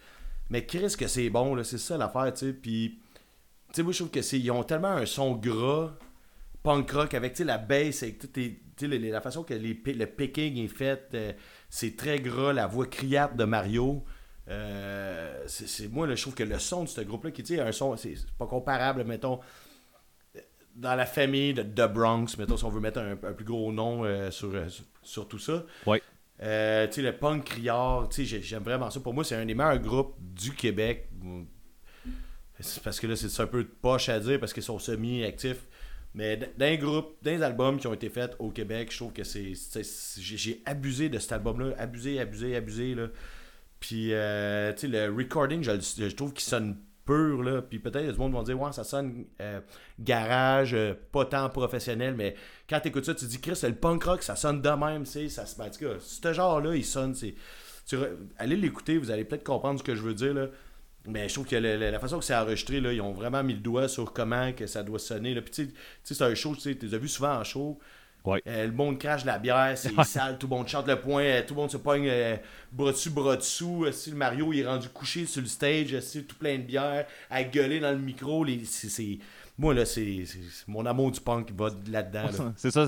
Mais 0.50 0.64
Chris, 0.64 0.94
que 0.98 1.06
c'est 1.08 1.28
bon, 1.30 1.54
là, 1.54 1.62
c'est 1.64 1.78
ça 1.78 1.96
l'affaire, 1.96 2.32
tu 2.32 2.46
sais. 2.46 2.52
Puis, 2.52 2.98
tu 3.68 3.74
sais, 3.74 3.82
moi, 3.82 3.92
je 3.92 3.98
trouve 3.98 4.10
que. 4.10 4.36
Ils 4.36 4.50
ont 4.50 4.62
tellement 4.62 4.88
un 4.88 5.06
son 5.06 5.34
gras, 5.34 5.92
punk 6.66 6.90
rock, 6.90 7.14
avec, 7.14 7.38
la 7.38 7.58
bass, 7.58 8.02
avec 8.02 8.18
tout 8.18 8.28
les- 8.86 9.10
la 9.10 9.20
façon 9.20 9.44
que 9.44 9.54
les, 9.54 9.80
le 9.86 10.06
picking 10.06 10.56
est 10.58 10.68
fait, 10.68 11.08
euh, 11.14 11.32
c'est 11.70 11.96
très 11.96 12.18
gras, 12.18 12.52
la 12.52 12.66
voix 12.66 12.86
criarde 12.86 13.36
de 13.36 13.44
Mario. 13.44 14.04
Euh, 14.48 15.44
c'est 15.46 15.88
moi, 15.88 16.06
là, 16.08 16.16
je 16.16 16.22
trouve 16.22 16.34
que 16.34 16.42
le 16.42 16.58
son 16.58 16.82
de 16.82 16.88
ce 16.88 17.00
groupe-là, 17.02 17.30
qui, 17.30 17.42
tu 17.44 17.54
sais, 17.54 17.60
un 17.60 17.70
son, 17.72 17.96
c'est 17.96 18.14
pas 18.36 18.46
comparable, 18.46 19.04
mettons, 19.04 19.38
dans 20.74 20.94
la 20.96 21.06
famille 21.06 21.54
de 21.54 21.62
The 21.62 21.90
Bronx, 21.92 22.36
mettons, 22.38 22.56
si 22.56 22.64
on 22.64 22.68
veut 22.68 22.80
mettre 22.80 22.98
un, 22.98 23.12
un 23.12 23.32
plus 23.32 23.44
gros 23.44 23.72
nom 23.72 24.04
euh, 24.04 24.30
sur, 24.30 24.50
sur, 24.70 24.84
sur 25.02 25.28
tout 25.28 25.38
ça. 25.38 25.64
Ouais. 25.86 26.02
Euh, 26.42 26.86
tu 26.88 26.94
sais, 26.94 27.02
le 27.02 27.16
punk 27.16 27.44
criard, 27.44 28.08
tu 28.08 28.16
sais, 28.16 28.24
j'ai- 28.24 28.42
j'aime 28.42 28.64
vraiment 28.64 28.90
ça. 28.90 29.00
Pour 29.00 29.14
moi, 29.14 29.24
c'est 29.24 29.36
un 29.36 29.46
des 29.46 29.54
meilleurs 29.54 29.78
groupes 29.78 30.16
du 30.20 30.52
Québec. 30.52 31.08
Parce 32.82 33.00
que 33.00 33.06
là, 33.06 33.16
c'est 33.16 33.40
un 33.40 33.46
peu 33.46 33.64
poche 33.64 34.08
à 34.08 34.18
dire 34.18 34.40
parce 34.40 34.52
qu'ils 34.52 34.62
sont 34.62 34.78
semi-actifs. 34.78 35.64
Mais 36.16 36.38
d'un 36.56 36.74
groupe, 36.76 37.16
d'un 37.22 37.40
albums 37.42 37.78
qui 37.78 37.86
ont 37.86 37.92
été 37.94 38.08
faits 38.08 38.34
au 38.38 38.50
Québec, 38.50 38.88
je 38.90 38.96
trouve 38.96 39.12
que 39.12 39.22
c'est. 39.22 39.52
J'ai 40.18 40.62
abusé 40.64 41.08
de 41.10 41.18
cet 41.18 41.32
album-là. 41.32 41.74
Abusé, 41.78 42.18
abusé, 42.18 42.56
abusé. 42.56 42.94
Là. 42.94 43.08
Puis, 43.80 44.14
euh, 44.14 44.72
tu 44.72 44.80
sais, 44.80 44.88
le 44.88 45.14
recording, 45.14 45.62
je, 45.62 45.72
le- 46.02 46.12
trouve 46.12 46.32
qu'il 46.32 46.44
sonne 46.44 46.78
pur, 47.04 47.42
là. 47.42 47.60
Puis 47.62 47.78
peut-être, 47.78 48.08
a 48.08 48.12
du 48.12 48.18
monde 48.18 48.32
vont 48.32 48.42
dire, 48.42 48.58
ouais, 48.60 48.72
ça 48.72 48.82
sonne 48.82 49.26
euh, 49.42 49.60
garage, 50.00 50.72
euh, 50.74 50.94
pas 51.12 51.26
tant 51.26 51.48
professionnel, 51.50 52.14
mais 52.16 52.34
quand 52.68 52.80
t'écoutes 52.80 53.04
ça, 53.04 53.14
tu 53.14 53.26
te 53.26 53.30
dis, 53.30 53.40
Chris, 53.40 53.54
c'est 53.54 53.68
le 53.68 53.76
punk 53.76 54.02
rock, 54.04 54.22
ça 54.22 54.34
sonne 54.36 54.62
de 54.62 54.70
même, 54.70 55.04
tu 55.04 55.10
sais. 55.10 55.28
Ça, 55.28 55.44
se- 55.46 55.56
ben, 55.56 55.68
tout 55.70 55.84
ce 56.00 56.32
genre-là, 56.32 56.74
il 56.74 56.84
sonne, 56.84 57.14
tu 57.14 57.34
allez 58.38 58.56
l'écouter, 58.56 58.96
vous 58.98 59.10
allez 59.10 59.24
peut-être 59.24 59.44
comprendre 59.44 59.78
ce 59.78 59.84
que 59.84 59.94
je 59.94 60.02
veux 60.02 60.14
dire, 60.14 60.32
là. 60.34 60.46
Mais 61.08 61.28
je 61.28 61.34
trouve 61.34 61.46
que 61.46 61.56
le- 61.56 61.76
le- 61.76 61.90
la 61.90 61.98
façon 61.98 62.18
que 62.18 62.24
c'est 62.24 62.34
enregistré, 62.34 62.80
là, 62.80 62.92
ils 62.92 63.00
ont 63.00 63.12
vraiment 63.12 63.42
mis 63.42 63.54
le 63.54 63.60
doigt 63.60 63.88
sur 63.88 64.12
comment 64.12 64.52
que 64.52 64.66
ça 64.66 64.82
doit 64.82 64.98
sonner. 64.98 65.34
Là. 65.34 65.42
Puis 65.42 65.50
tu 65.52 65.64
sais- 65.66 66.14
c'est 66.14 66.24
un 66.24 66.34
show, 66.34 66.54
tu 66.56 66.70
as 66.92 66.98
vus 66.98 67.08
souvent 67.08 67.34
en 67.36 67.44
show. 67.44 67.78
Ouais. 68.24 68.42
Euh, 68.48 68.66
le 68.66 68.72
monde 68.72 68.98
crache 68.98 69.22
de 69.22 69.28
la 69.28 69.38
bière, 69.38 69.78
c'est 69.78 69.94
sale, 70.02 70.36
tout 70.36 70.48
le 70.48 70.56
monde 70.56 70.66
chante 70.66 70.88
le 70.88 70.98
point, 71.00 71.22
euh, 71.22 71.42
tout 71.46 71.54
le 71.54 71.60
monde 71.60 71.70
se 71.70 71.76
pogne 71.76 72.08
euh, 72.08 72.36
bras 72.72 72.90
dessus, 72.90 73.10
bras 73.10 73.36
dessous. 73.36 73.84
euh, 73.84 73.92
si 73.92 74.10
le 74.10 74.16
Mario 74.16 74.52
il 74.52 74.60
est 74.60 74.66
rendu 74.66 74.88
couché 74.88 75.26
sur 75.26 75.40
le 75.42 75.46
stage, 75.46 75.96
si, 76.00 76.24
tout 76.24 76.34
plein 76.34 76.56
de 76.56 76.62
bière, 76.62 77.06
à 77.30 77.44
gueuler 77.44 77.78
dans 77.78 77.92
le 77.92 77.98
micro. 77.98 78.42
Les, 78.42 78.64
c'est, 78.64 79.18
Moi, 79.56 79.74
là, 79.74 79.84
c'est, 79.86 80.24
mon 80.66 80.84
amour 80.86 81.12
du 81.12 81.20
punk 81.20 81.46
qui 81.46 81.52
va 81.56 81.68
là-dedans. 81.88 82.24
là. 82.24 82.52
C'est 82.56 82.72
ça. 82.72 82.84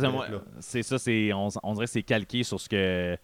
C'est 0.59 0.83
ça, 0.83 0.99
c'est 0.99 1.33
on, 1.33 1.49
on 1.63 1.73
dirait 1.75 1.87
que 1.87 1.93
c'est 1.93 2.03
calqué 2.03 2.43
sur 2.43 2.61
ce 2.61 2.69
que 2.69 3.17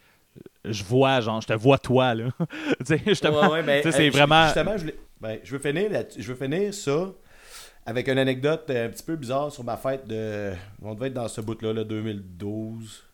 je 0.65 0.85
vois, 0.85 1.21
genre 1.21 1.41
je 1.41 1.47
te 1.47 1.53
vois 1.53 1.79
toi 1.79 2.15
là. 2.15 2.25
tu 2.81 2.87
sais, 2.87 3.01
justement, 3.07 3.43
Ouais, 3.43 3.49
ouais, 3.49 3.63
ben, 3.63 3.83
tu 3.83 3.91
sais, 3.91 3.97
c'est 3.97 4.09
euh, 4.09 4.11
vraiment 4.11 4.45
Justement, 4.45 4.77
je, 4.77 4.87
ben, 5.21 5.39
je 5.43 5.53
veux 5.57 5.59
finir 5.59 5.91
là- 5.91 6.03
je 6.17 6.33
veux 6.33 6.35
finir 6.35 6.73
ça 6.75 7.09
avec 7.87 8.09
une 8.09 8.19
anecdote 8.19 8.65
euh, 8.71 8.87
un 8.87 8.89
petit 8.89 9.03
peu 9.05 9.17
bizarre 9.17 9.53
sur 9.53 9.65
ma 9.65 9.77
fête 9.77 10.07
de. 10.07 10.53
On 10.83 10.95
devait 10.95 11.09
être 11.09 11.15
dans 11.15 11.29
ce 11.29 11.41
bout-là, 11.41 11.73
là, 11.73 11.85
2012. 11.85 13.05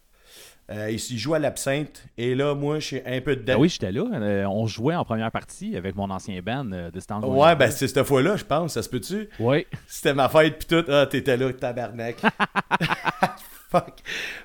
Euh, 0.73 0.89
il 0.89 1.19
joue 1.19 1.35
à 1.35 1.41
l'absinthe 1.41 2.05
et 2.17 2.37
là, 2.37 2.55
moi, 2.55 2.79
je 2.79 2.87
suis 2.87 3.01
un 3.05 3.21
peu 3.21 3.35
dedans. 3.35 3.55
Ben 3.55 3.59
oui, 3.61 3.69
j'étais 3.69 3.91
là. 3.91 4.05
Euh, 4.15 4.45
on 4.45 4.69
jouait 4.69 4.95
en 4.95 5.05
première 5.05 5.33
partie 5.33 5.77
avec 5.77 5.97
mon 5.97 6.09
ancien 6.11 6.41
band 6.43 6.71
euh, 6.71 6.93
Distance. 6.93 7.25
Ouais, 7.27 7.57
ben 7.57 7.73
c'est 7.73 7.89
cette 7.89 8.05
fois-là, 8.05 8.37
je 8.37 8.45
pense, 8.45 8.75
ça 8.75 8.83
se 8.85 8.89
peut-tu? 8.89 9.29
Ouais. 9.41 9.67
C'était 9.89 10.15
ma 10.15 10.29
fête 10.29 10.59
pis 10.61 10.67
tout. 10.67 10.85
Ah, 10.89 11.07
t'étais 11.07 11.37
là, 11.37 11.53
tabarnak. 11.53 12.19
Fuck. 13.71 14.01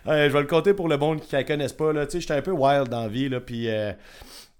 Euh, 0.07 0.29
je 0.29 0.33
vais 0.33 0.41
le 0.41 0.47
compter 0.47 0.73
pour 0.73 0.87
le 0.87 0.97
monde 0.97 1.19
qui 1.19 1.33
la 1.33 1.43
connaisse 1.43 1.73
pas. 1.73 1.91
Tu 2.05 2.11
sais, 2.11 2.21
j'étais 2.21 2.35
un 2.35 2.41
peu 2.41 2.51
wild 2.51 2.89
dans 2.89 3.01
la 3.01 3.07
vie. 3.07 3.27
Là, 3.27 3.39
puis 3.39 3.67
euh, 3.69 3.91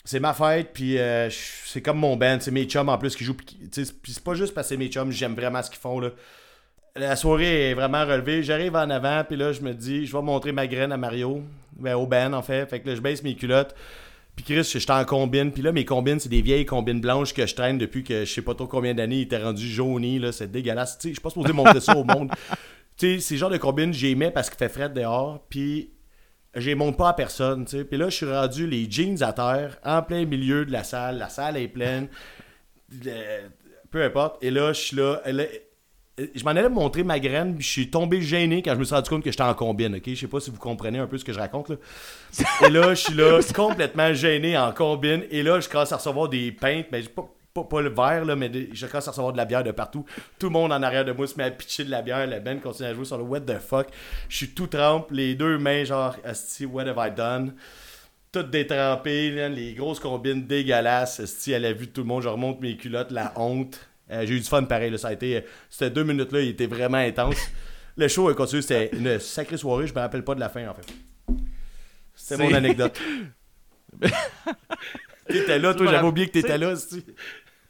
c'est 0.03 0.19
ma 0.19 0.33
fête. 0.33 0.71
Puis 0.73 0.97
euh, 0.97 1.29
c'est 1.29 1.81
comme 1.81 1.99
mon 1.99 2.17
band. 2.17 2.37
C'est 2.39 2.51
mes 2.51 2.65
chums 2.65 2.89
en 2.89 2.97
plus 2.97 3.15
qui 3.15 3.23
jouent. 3.23 3.35
Puis 3.35 3.55
c'est 3.75 4.23
pas 4.23 4.33
juste 4.33 4.55
parce 4.55 4.67
que 4.67 4.69
c'est 4.73 4.77
mes 4.77 4.87
chums. 4.87 5.11
J'aime 5.11 5.35
vraiment 5.35 5.61
ce 5.61 5.69
qu'ils 5.69 5.79
font. 5.79 5.99
Là. 5.99 6.09
La 6.95 7.15
soirée 7.15 7.69
est 7.69 7.73
vraiment 7.75 8.05
relevée. 8.05 8.41
J'arrive 8.41 8.75
en 8.75 8.89
avant. 8.89 9.23
Puis 9.23 9.37
là, 9.37 9.51
je 9.51 9.61
me 9.61 9.73
dis, 9.73 10.07
je 10.07 10.15
vais 10.15 10.23
montrer 10.23 10.51
ma 10.51 10.65
graine 10.65 10.91
à 10.91 10.97
Mario. 10.97 11.43
Ben, 11.77 11.93
au 11.95 12.07
band, 12.07 12.33
en 12.33 12.41
fait. 12.41 12.67
Fait 12.67 12.79
que 12.79 12.89
là, 12.89 12.95
je 12.95 13.01
baisse 13.01 13.21
mes 13.21 13.35
culottes. 13.35 13.75
Puis 14.35 14.43
Chris, 14.45 14.63
j'étais 14.63 14.91
en 14.91 15.05
combine. 15.05 15.51
Puis 15.51 15.61
là, 15.61 15.71
mes 15.71 15.85
combines, 15.85 16.19
c'est 16.19 16.29
des 16.29 16.41
vieilles 16.41 16.65
combines 16.65 16.99
blanches 16.99 17.33
que 17.35 17.45
je 17.45 17.53
traîne 17.53 17.77
depuis 17.77 18.03
que 18.03 18.25
je 18.25 18.33
sais 18.33 18.41
pas 18.41 18.55
trop 18.55 18.67
combien 18.67 18.95
d'années. 18.95 19.17
Ils 19.17 19.23
étaient 19.23 19.43
rendus 19.43 19.67
jaunis, 19.67 20.17
là. 20.17 20.31
C'est 20.31 20.51
dégueulasse. 20.51 20.97
Tu 20.97 21.03
sais, 21.03 21.09
je 21.09 21.13
suis 21.13 21.21
pas 21.21 21.29
supposé 21.29 21.53
montrer 21.53 21.79
ça 21.81 21.95
au 21.95 22.03
monde. 22.03 22.31
Tu 22.97 23.15
sais, 23.15 23.19
ces 23.19 23.37
genres 23.37 23.49
de 23.49 23.57
combines, 23.57 23.93
j'y 23.93 24.15
mets 24.15 24.31
parce 24.31 24.49
qu'il 24.49 24.57
fait 24.57 24.69
frais 24.69 24.89
dehors. 24.89 25.45
Puis 25.49 25.91
je 26.55 26.67
les 26.67 26.75
montre 26.75 26.97
pas 26.97 27.09
à 27.09 27.13
personne, 27.13 27.65
tu 27.65 27.77
sais. 27.77 27.85
Puis 27.85 27.97
là, 27.97 28.09
je 28.09 28.15
suis 28.15 28.31
rendu 28.31 28.67
les 28.67 28.89
jeans 28.89 29.21
à 29.21 29.33
terre, 29.33 29.77
en 29.83 30.01
plein 30.01 30.25
milieu 30.25 30.65
de 30.65 30.71
la 30.71 30.83
salle. 30.83 31.17
La 31.17 31.29
salle 31.29 31.57
est 31.57 31.67
pleine. 31.67 32.07
Euh, 33.07 33.47
peu 33.91 34.03
importe. 34.03 34.43
Et 34.43 34.51
là, 34.51 34.73
je 34.73 34.81
suis 34.81 34.95
là. 34.95 35.21
là, 35.25 35.43
je 36.17 36.43
m'en 36.45 36.51
allais 36.51 36.69
montrer 36.69 37.03
ma 37.03 37.19
graine, 37.19 37.55
puis 37.55 37.65
je 37.65 37.71
suis 37.71 37.89
tombé 37.89 38.21
gêné 38.21 38.61
quand 38.61 38.73
je 38.73 38.79
me 38.79 38.85
suis 38.85 38.95
rendu 38.95 39.09
compte 39.09 39.23
que 39.23 39.31
j'étais 39.31 39.43
en 39.43 39.53
combine, 39.53 39.95
ok? 39.95 40.03
Je 40.05 40.15
sais 40.15 40.27
pas 40.27 40.39
si 40.39 40.49
vous 40.49 40.57
comprenez 40.57 40.99
un 40.99 41.07
peu 41.07 41.17
ce 41.17 41.25
que 41.25 41.33
je 41.33 41.39
raconte, 41.39 41.69
là. 41.69 41.75
Et 42.65 42.69
là, 42.69 42.93
je 42.93 43.01
suis 43.01 43.13
là, 43.13 43.39
complètement 43.53 44.13
gêné 44.13 44.57
en 44.57 44.71
combine, 44.71 45.23
et 45.29 45.43
là, 45.43 45.59
je 45.59 45.67
commence 45.67 45.91
à 45.91 45.97
recevoir 45.97 46.29
des 46.29 46.53
pintes, 46.53 46.87
mais 46.91 47.01
pas, 47.03 47.29
pas, 47.55 47.63
pas 47.63 47.81
le 47.81 47.89
verre, 47.89 48.25
là, 48.25 48.35
mais 48.35 48.51
je 48.73 48.85
commence 48.85 49.07
à 49.07 49.11
recevoir 49.11 49.31
de 49.31 49.37
la 49.37 49.45
bière 49.45 49.63
de 49.63 49.71
partout. 49.71 50.05
Tout 50.37 50.47
le 50.47 50.51
monde 50.51 50.73
en 50.73 50.83
arrière 50.83 51.05
de 51.05 51.13
moi 51.13 51.25
se 51.25 51.35
met 51.37 51.45
à 51.45 51.51
pitcher 51.51 51.85
de 51.85 51.89
la 51.89 52.01
bière, 52.01 52.27
la 52.27 52.39
band 52.41 52.57
continue 52.59 52.89
à 52.89 52.93
jouer 52.93 53.05
sur 53.05 53.17
le 53.17 53.23
what 53.23 53.39
the 53.41 53.57
fuck. 53.59 53.87
Je 54.27 54.35
suis 54.35 54.49
tout 54.49 54.67
trempe, 54.67 55.09
les 55.11 55.35
deux 55.35 55.57
mains, 55.57 55.85
genre, 55.85 56.15
asti, 56.25 56.65
what 56.65 56.83
have 56.85 56.97
I 56.99 57.11
done? 57.15 57.53
Tout 58.33 58.43
détrempé, 58.43 59.31
là, 59.31 59.47
les 59.47 59.73
grosses 59.73 60.01
combines 60.01 60.45
dégueulasses. 60.45 61.21
esti, 61.21 61.53
à 61.53 61.59
la 61.59 61.71
vue 61.71 61.87
de 61.87 61.91
tout 61.91 62.01
le 62.01 62.07
monde, 62.07 62.23
je 62.23 62.27
remonte 62.27 62.59
mes 62.59 62.75
culottes, 62.75 63.11
la 63.11 63.31
honte. 63.37 63.79
Euh, 64.11 64.25
j'ai 64.27 64.33
eu 64.35 64.39
du 64.39 64.45
fun 64.45 64.63
pareil, 64.65 64.91
là, 64.91 64.97
ça 64.97 65.07
a 65.07 65.13
été. 65.13 65.37
euh, 65.37 65.41
Ces 65.69 65.89
deux 65.89 66.03
minutes-là, 66.03 66.41
il 66.41 66.49
était 66.49 66.67
vraiment 66.67 66.97
intense. 66.97 67.37
Le 67.95 68.09
show 68.09 68.27
a 68.27 68.35
continué, 68.35 68.61
c'était 68.63 68.89
une 68.93 69.17
sacrée 69.19 69.55
soirée, 69.55 69.87
je 69.87 69.93
me 69.93 69.99
rappelle 69.99 70.25
pas 70.25 70.35
de 70.35 70.41
la 70.41 70.49
fin 70.49 70.67
en 70.67 70.73
fait. 70.73 70.85
C'était 72.13 72.43
mon 72.43 72.49
C'est- 72.49 72.55
anecdote. 72.55 72.99
T'étais 75.27 75.57
là, 75.57 75.73
toi, 75.73 75.87
j'avais 75.89 76.05
oublié 76.07 76.27
que 76.27 76.33
t'étais 76.33 76.57
là, 76.57 76.73
esti. 76.73 77.03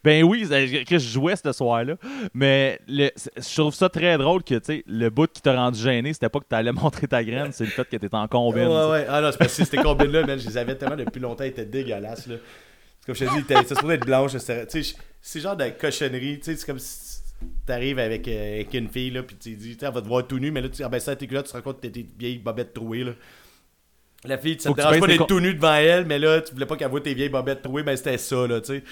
Ben 0.06 0.22
oui, 0.22 0.46
je 0.48 0.98
jouais 0.98 1.34
ce 1.34 1.50
soir-là. 1.52 1.96
Mais 2.32 2.78
le- 2.86 3.10
je 3.36 3.60
trouve 3.60 3.74
ça 3.74 3.88
très 3.88 4.16
drôle 4.18 4.44
que 4.44 4.54
tu 4.54 4.64
sais, 4.64 4.84
le 4.86 5.10
bout 5.10 5.26
qui 5.30 5.42
t'a 5.42 5.54
rendu 5.54 5.80
gêné, 5.80 6.12
c'était 6.12 6.28
pas 6.28 6.38
que 6.38 6.44
t'allais 6.48 6.70
montrer 6.84 7.08
ta 7.08 7.24
graine, 7.24 7.50
c'est 7.52 7.64
le 7.64 7.70
fait 7.70 7.84
que 7.84 7.96
t'étais 7.96 8.14
en 8.14 8.28
combine. 8.28 8.68
Ouais, 8.68 8.90
ouais. 8.90 9.06
Ah 9.08 9.20
non, 9.20 9.32
c'est 9.32 9.38
parce 9.38 9.56
que 9.56 9.64
ces 9.64 9.76
combines-là, 9.78 10.24
man, 10.24 10.38
je 10.38 10.46
les 10.48 10.56
avais 10.56 10.76
tellement 10.76 10.94
depuis 10.96 11.18
longtemps, 11.20 11.42
ils 11.42 11.48
étaient 11.48 11.64
dégueulasses, 11.66 12.28
là. 12.28 12.36
C'est 13.00 13.06
Comme 13.06 13.14
je 13.16 13.24
te 13.24 13.30
dis, 13.30 13.44
c'était- 13.48 13.74
supposé 13.74 13.94
être 13.94 14.06
blanche. 14.06 14.32
c'est 14.36 15.40
genre 15.40 15.56
de 15.56 15.68
cochonnerie, 15.70 16.38
tu 16.38 16.44
sais, 16.44 16.56
c'est 16.56 16.66
comme 16.66 16.78
si 16.78 17.18
t'arrives 17.66 17.98
avec, 17.98 18.28
euh, 18.28 18.54
avec 18.54 18.74
une 18.74 18.88
fille, 18.88 19.10
là, 19.10 19.22
puis 19.24 19.34
tu 19.36 19.56
dis, 19.56 19.76
elle 19.82 19.92
va 19.92 20.00
te 20.00 20.06
voir 20.06 20.24
tout 20.26 20.38
nu, 20.38 20.50
mais 20.52 20.60
là, 20.60 20.68
tu 20.68 20.82
abaisses 20.84 21.04
ça 21.04 21.10
à 21.12 21.16
tes 21.16 21.26
culottes, 21.26 21.46
tu 21.46 21.52
te 21.52 21.56
rends 21.56 21.62
compte 21.64 21.76
que 21.80 21.88
t'es 21.88 21.90
des 21.90 22.06
vieilles 22.18 22.38
bobettes 22.38 22.72
trouées, 22.74 23.02
là. 23.04 23.12
La 24.24 24.38
fille, 24.38 24.56
ça 24.58 24.70
te 24.70 24.76
dérange 24.76 24.98
pas 25.00 25.06
d'être 25.08 25.26
tout 25.26 25.40
nu 25.40 25.52
devant 25.54 25.74
elle, 25.74 26.06
mais 26.06 26.18
là, 26.18 26.40
tu 26.40 26.52
voulais 26.54 26.66
pas 26.66 26.76
qu'elle 26.76 26.90
voit 26.90 27.00
tes 27.00 27.14
vieilles 27.14 27.28
bobettes 27.28 27.62
trouées, 27.62 27.82
ben 27.82 27.96
c'était 27.96 28.18
ça, 28.18 28.46
là, 28.46 28.60
tu 28.60 28.74
sais. 28.76 28.82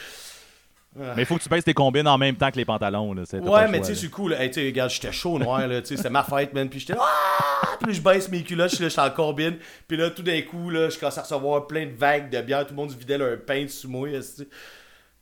Mais 0.96 1.22
il 1.22 1.24
faut 1.26 1.36
que 1.36 1.42
tu 1.42 1.48
baisses 1.48 1.64
tes 1.64 1.74
combines 1.74 2.06
en 2.06 2.16
même 2.18 2.36
temps 2.36 2.50
que 2.50 2.56
les 2.56 2.64
pantalons. 2.64 3.12
Là. 3.14 3.22
Ouais, 3.32 3.68
mais 3.68 3.80
tu 3.80 3.86
sais, 3.86 3.94
c'est 3.96 4.08
cool. 4.10 4.32
Hey, 4.34 4.48
tu 4.50 4.60
sais, 4.60 4.66
regarde, 4.66 4.90
j'étais 4.90 5.10
chaud 5.12 5.38
noir, 5.38 5.66
là. 5.66 5.80
C'était 5.82 6.08
ma 6.10 6.22
fête, 6.22 6.52
man. 6.54 6.68
Puis 6.68 6.80
j'étais 6.80 6.94
ah! 6.98 7.76
Puis 7.82 7.94
je 7.94 8.00
baisse 8.00 8.28
mes 8.30 8.42
culottes, 8.42 8.76
je 8.78 8.88
suis 8.88 9.00
en 9.00 9.10
combine. 9.10 9.56
Puis 9.88 9.96
là, 9.96 10.10
tout 10.10 10.22
d'un 10.22 10.40
coup, 10.42 10.70
là, 10.70 10.88
je 10.88 10.98
commence 10.98 11.18
à 11.18 11.22
recevoir 11.22 11.66
plein 11.66 11.86
de 11.86 11.92
vagues 11.96 12.30
de 12.30 12.40
bière. 12.40 12.64
Tout 12.66 12.70
le 12.74 12.76
monde 12.76 12.90
se 12.92 12.96
vidait 12.96 13.18
leur 13.18 13.40
pain 13.44 13.66
sous 13.68 13.88
moi. 13.88 14.08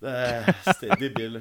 Euh, 0.04 0.42
C'était 0.66 0.96
débile. 1.00 1.40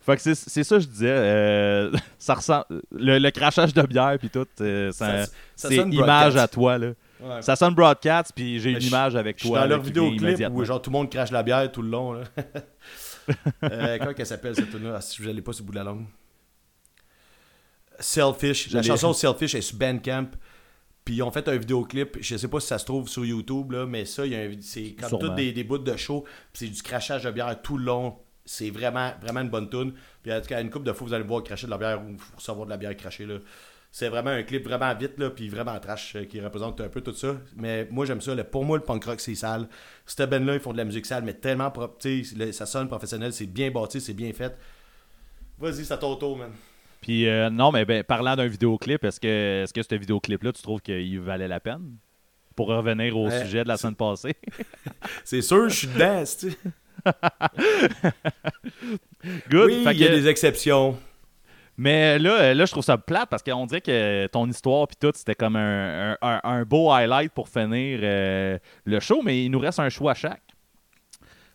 Fait 0.00 0.16
que 0.16 0.22
c'est 0.22 0.64
ça 0.64 0.76
que 0.76 0.82
je 0.82 0.88
disais. 0.88 1.06
euh, 1.10 1.90
ça 2.18 2.34
ressemble, 2.34 2.64
le, 2.92 3.18
le 3.18 3.30
crachage 3.30 3.74
de 3.74 3.82
bière 3.82 4.16
puis 4.18 4.30
tout, 4.30 4.46
euh, 4.60 4.90
ça- 4.92 5.24
Ça- 5.26 5.32
ça 5.56 5.68
c'est 5.68 5.76
sonne 5.76 5.92
image 5.92 6.06
broadcast. 6.06 6.36
à 6.38 6.48
toi. 6.48 6.78
Là. 6.78 6.86
Ouais. 7.20 7.42
Ça 7.42 7.54
sonne 7.56 7.74
broadcast 7.74 8.32
puis 8.34 8.58
j'ai 8.60 8.72
une 8.72 8.82
image 8.82 9.14
avec 9.16 9.36
toi. 9.38 9.58
dans 9.58 9.64
là, 9.64 9.70
leur 9.70 9.80
vidéoclip 9.82 10.48
où 10.52 10.64
genre 10.64 10.80
tout 10.82 10.90
le 10.90 10.96
monde 10.96 11.10
crache 11.10 11.30
la 11.30 11.42
bière 11.42 11.70
tout 11.70 11.82
le 11.82 11.90
long. 11.90 12.12
Là. 12.14 12.22
euh, 13.64 13.98
comment 14.00 14.14
qu'elle 14.14 14.26
s'appelle 14.26 14.54
cette 14.54 14.70
tune 14.70 14.84
là 14.84 15.00
Si 15.00 15.22
je 15.22 15.30
l'ai 15.30 15.42
pas 15.42 15.52
sur 15.52 15.62
le 15.62 15.66
bout 15.66 15.72
de 15.72 15.78
la 15.78 15.84
langue. 15.84 16.06
Selfish. 17.98 18.70
La 18.72 18.82
chanson 18.82 19.12
Selfish 19.12 19.54
est 19.54 19.60
sur 19.62 19.76
Bandcamp. 19.76 20.30
Puis 21.04 21.14
ils 21.14 21.22
ont 21.22 21.30
fait 21.30 21.48
un 21.48 21.56
vidéoclip. 21.56 22.18
Je 22.20 22.36
sais 22.36 22.48
pas 22.48 22.58
si 22.60 22.66
ça 22.66 22.78
se 22.78 22.84
trouve 22.84 23.08
sur 23.08 23.24
YouTube, 23.24 23.70
là, 23.70 23.86
mais 23.86 24.04
ça, 24.04 24.24
c'est 24.60 24.94
comme 24.94 25.20
toutes 25.20 25.36
des, 25.36 25.52
des 25.52 25.62
bouts 25.62 25.78
de 25.78 25.96
show. 25.96 26.24
Puis 26.52 26.66
c'est 26.66 26.68
du 26.68 26.82
crachage 26.82 27.22
de 27.22 27.30
bière 27.30 27.62
tout 27.62 27.78
le 27.78 27.84
long. 27.84 28.18
C'est 28.44 28.70
vraiment, 28.70 29.12
vraiment 29.22 29.40
une 29.40 29.48
bonne 29.48 29.70
tune. 29.70 29.94
Puis 30.22 30.32
en 30.32 30.40
tout 30.40 30.48
cas, 30.48 30.60
une 30.60 30.70
couple 30.70 30.86
de 30.86 30.92
fois, 30.92 31.06
vous 31.06 31.14
allez 31.14 31.24
voir 31.24 31.42
cracher 31.44 31.66
de 31.66 31.70
la 31.70 31.78
bière 31.78 32.02
ou 32.02 32.16
recevoir 32.36 32.66
de 32.66 32.70
la 32.70 32.76
bière 32.76 32.96
crachée. 32.96 33.24
Là. 33.24 33.38
C'est 33.98 34.10
vraiment 34.10 34.28
un 34.28 34.42
clip 34.42 34.62
vraiment 34.62 34.94
vite, 34.94 35.18
là, 35.18 35.30
puis 35.30 35.48
vraiment 35.48 35.78
trash, 35.80 36.16
euh, 36.16 36.24
qui 36.26 36.38
représente 36.38 36.78
un 36.82 36.88
peu 36.90 37.00
tout 37.00 37.14
ça. 37.14 37.34
Mais 37.56 37.88
moi, 37.90 38.04
j'aime 38.04 38.20
ça. 38.20 38.34
là. 38.34 38.44
Pour 38.44 38.62
moi, 38.62 38.76
le 38.76 38.82
punk 38.84 39.02
rock, 39.06 39.20
c'est 39.20 39.34
sale. 39.34 39.68
Cette 40.04 40.28
band-là, 40.28 40.52
ils 40.52 40.60
font 40.60 40.72
de 40.72 40.76
la 40.76 40.84
musique 40.84 41.06
sale, 41.06 41.24
mais 41.24 41.32
tellement 41.32 41.70
propre. 41.70 41.96
tu 41.98 42.22
sais, 42.22 42.36
le- 42.36 42.52
Ça 42.52 42.66
sonne 42.66 42.88
professionnel, 42.88 43.32
c'est 43.32 43.46
bien 43.46 43.70
bâti, 43.70 44.02
c'est 44.02 44.12
bien 44.12 44.30
fait. 44.34 44.54
Vas-y, 45.58 45.86
c'est 45.86 45.94
à 45.94 45.96
ton 45.96 46.14
tour, 46.16 46.36
man. 46.36 46.50
Puis 47.00 47.26
euh, 47.26 47.48
non, 47.48 47.72
mais 47.72 47.86
ben, 47.86 48.04
parlant 48.04 48.36
d'un 48.36 48.48
vidéoclip, 48.48 49.02
est-ce 49.02 49.18
que, 49.18 49.62
est-ce 49.62 49.72
que 49.72 49.82
ce 49.82 49.94
vidéoclip-là, 49.94 50.52
tu 50.52 50.60
trouves 50.62 50.82
qu'il 50.82 51.18
valait 51.20 51.48
la 51.48 51.60
peine? 51.60 51.96
Pour 52.54 52.66
revenir 52.68 53.16
au 53.16 53.28
Ouais, 53.30 53.44
sujet 53.44 53.62
de 53.64 53.68
la 53.68 53.78
semaine 53.78 53.96
passée. 53.96 54.34
C'est 55.24 55.40
sûr, 55.40 55.70
je 55.70 55.74
suis 55.74 55.86
dedans. 55.88 56.22
Good. 59.48 59.66
Oui, 59.70 59.84
il 59.92 59.98
y 60.00 60.04
a 60.04 60.08
que- 60.08 60.14
des 60.14 60.28
exceptions. 60.28 60.98
Mais 61.78 62.18
là, 62.18 62.40
euh, 62.40 62.54
là, 62.54 62.64
je 62.64 62.70
trouve 62.72 62.84
ça 62.84 62.96
plate 62.96 63.28
parce 63.28 63.42
qu'on 63.42 63.66
dirait 63.66 63.80
que 63.82 64.26
ton 64.28 64.48
histoire 64.48 64.88
puis 64.88 64.96
tout, 64.98 65.12
c'était 65.14 65.34
comme 65.34 65.56
un, 65.56 66.16
un- 66.22 66.64
beau 66.64 66.90
highlight 66.90 67.32
pour 67.32 67.48
finir 67.48 68.00
euh, 68.02 68.58
le 68.84 69.00
show, 69.00 69.20
mais 69.22 69.44
il 69.44 69.50
nous 69.50 69.58
reste 69.58 69.78
un 69.78 69.88
choix 69.90 70.12
à 70.12 70.14
chaque. 70.14 70.42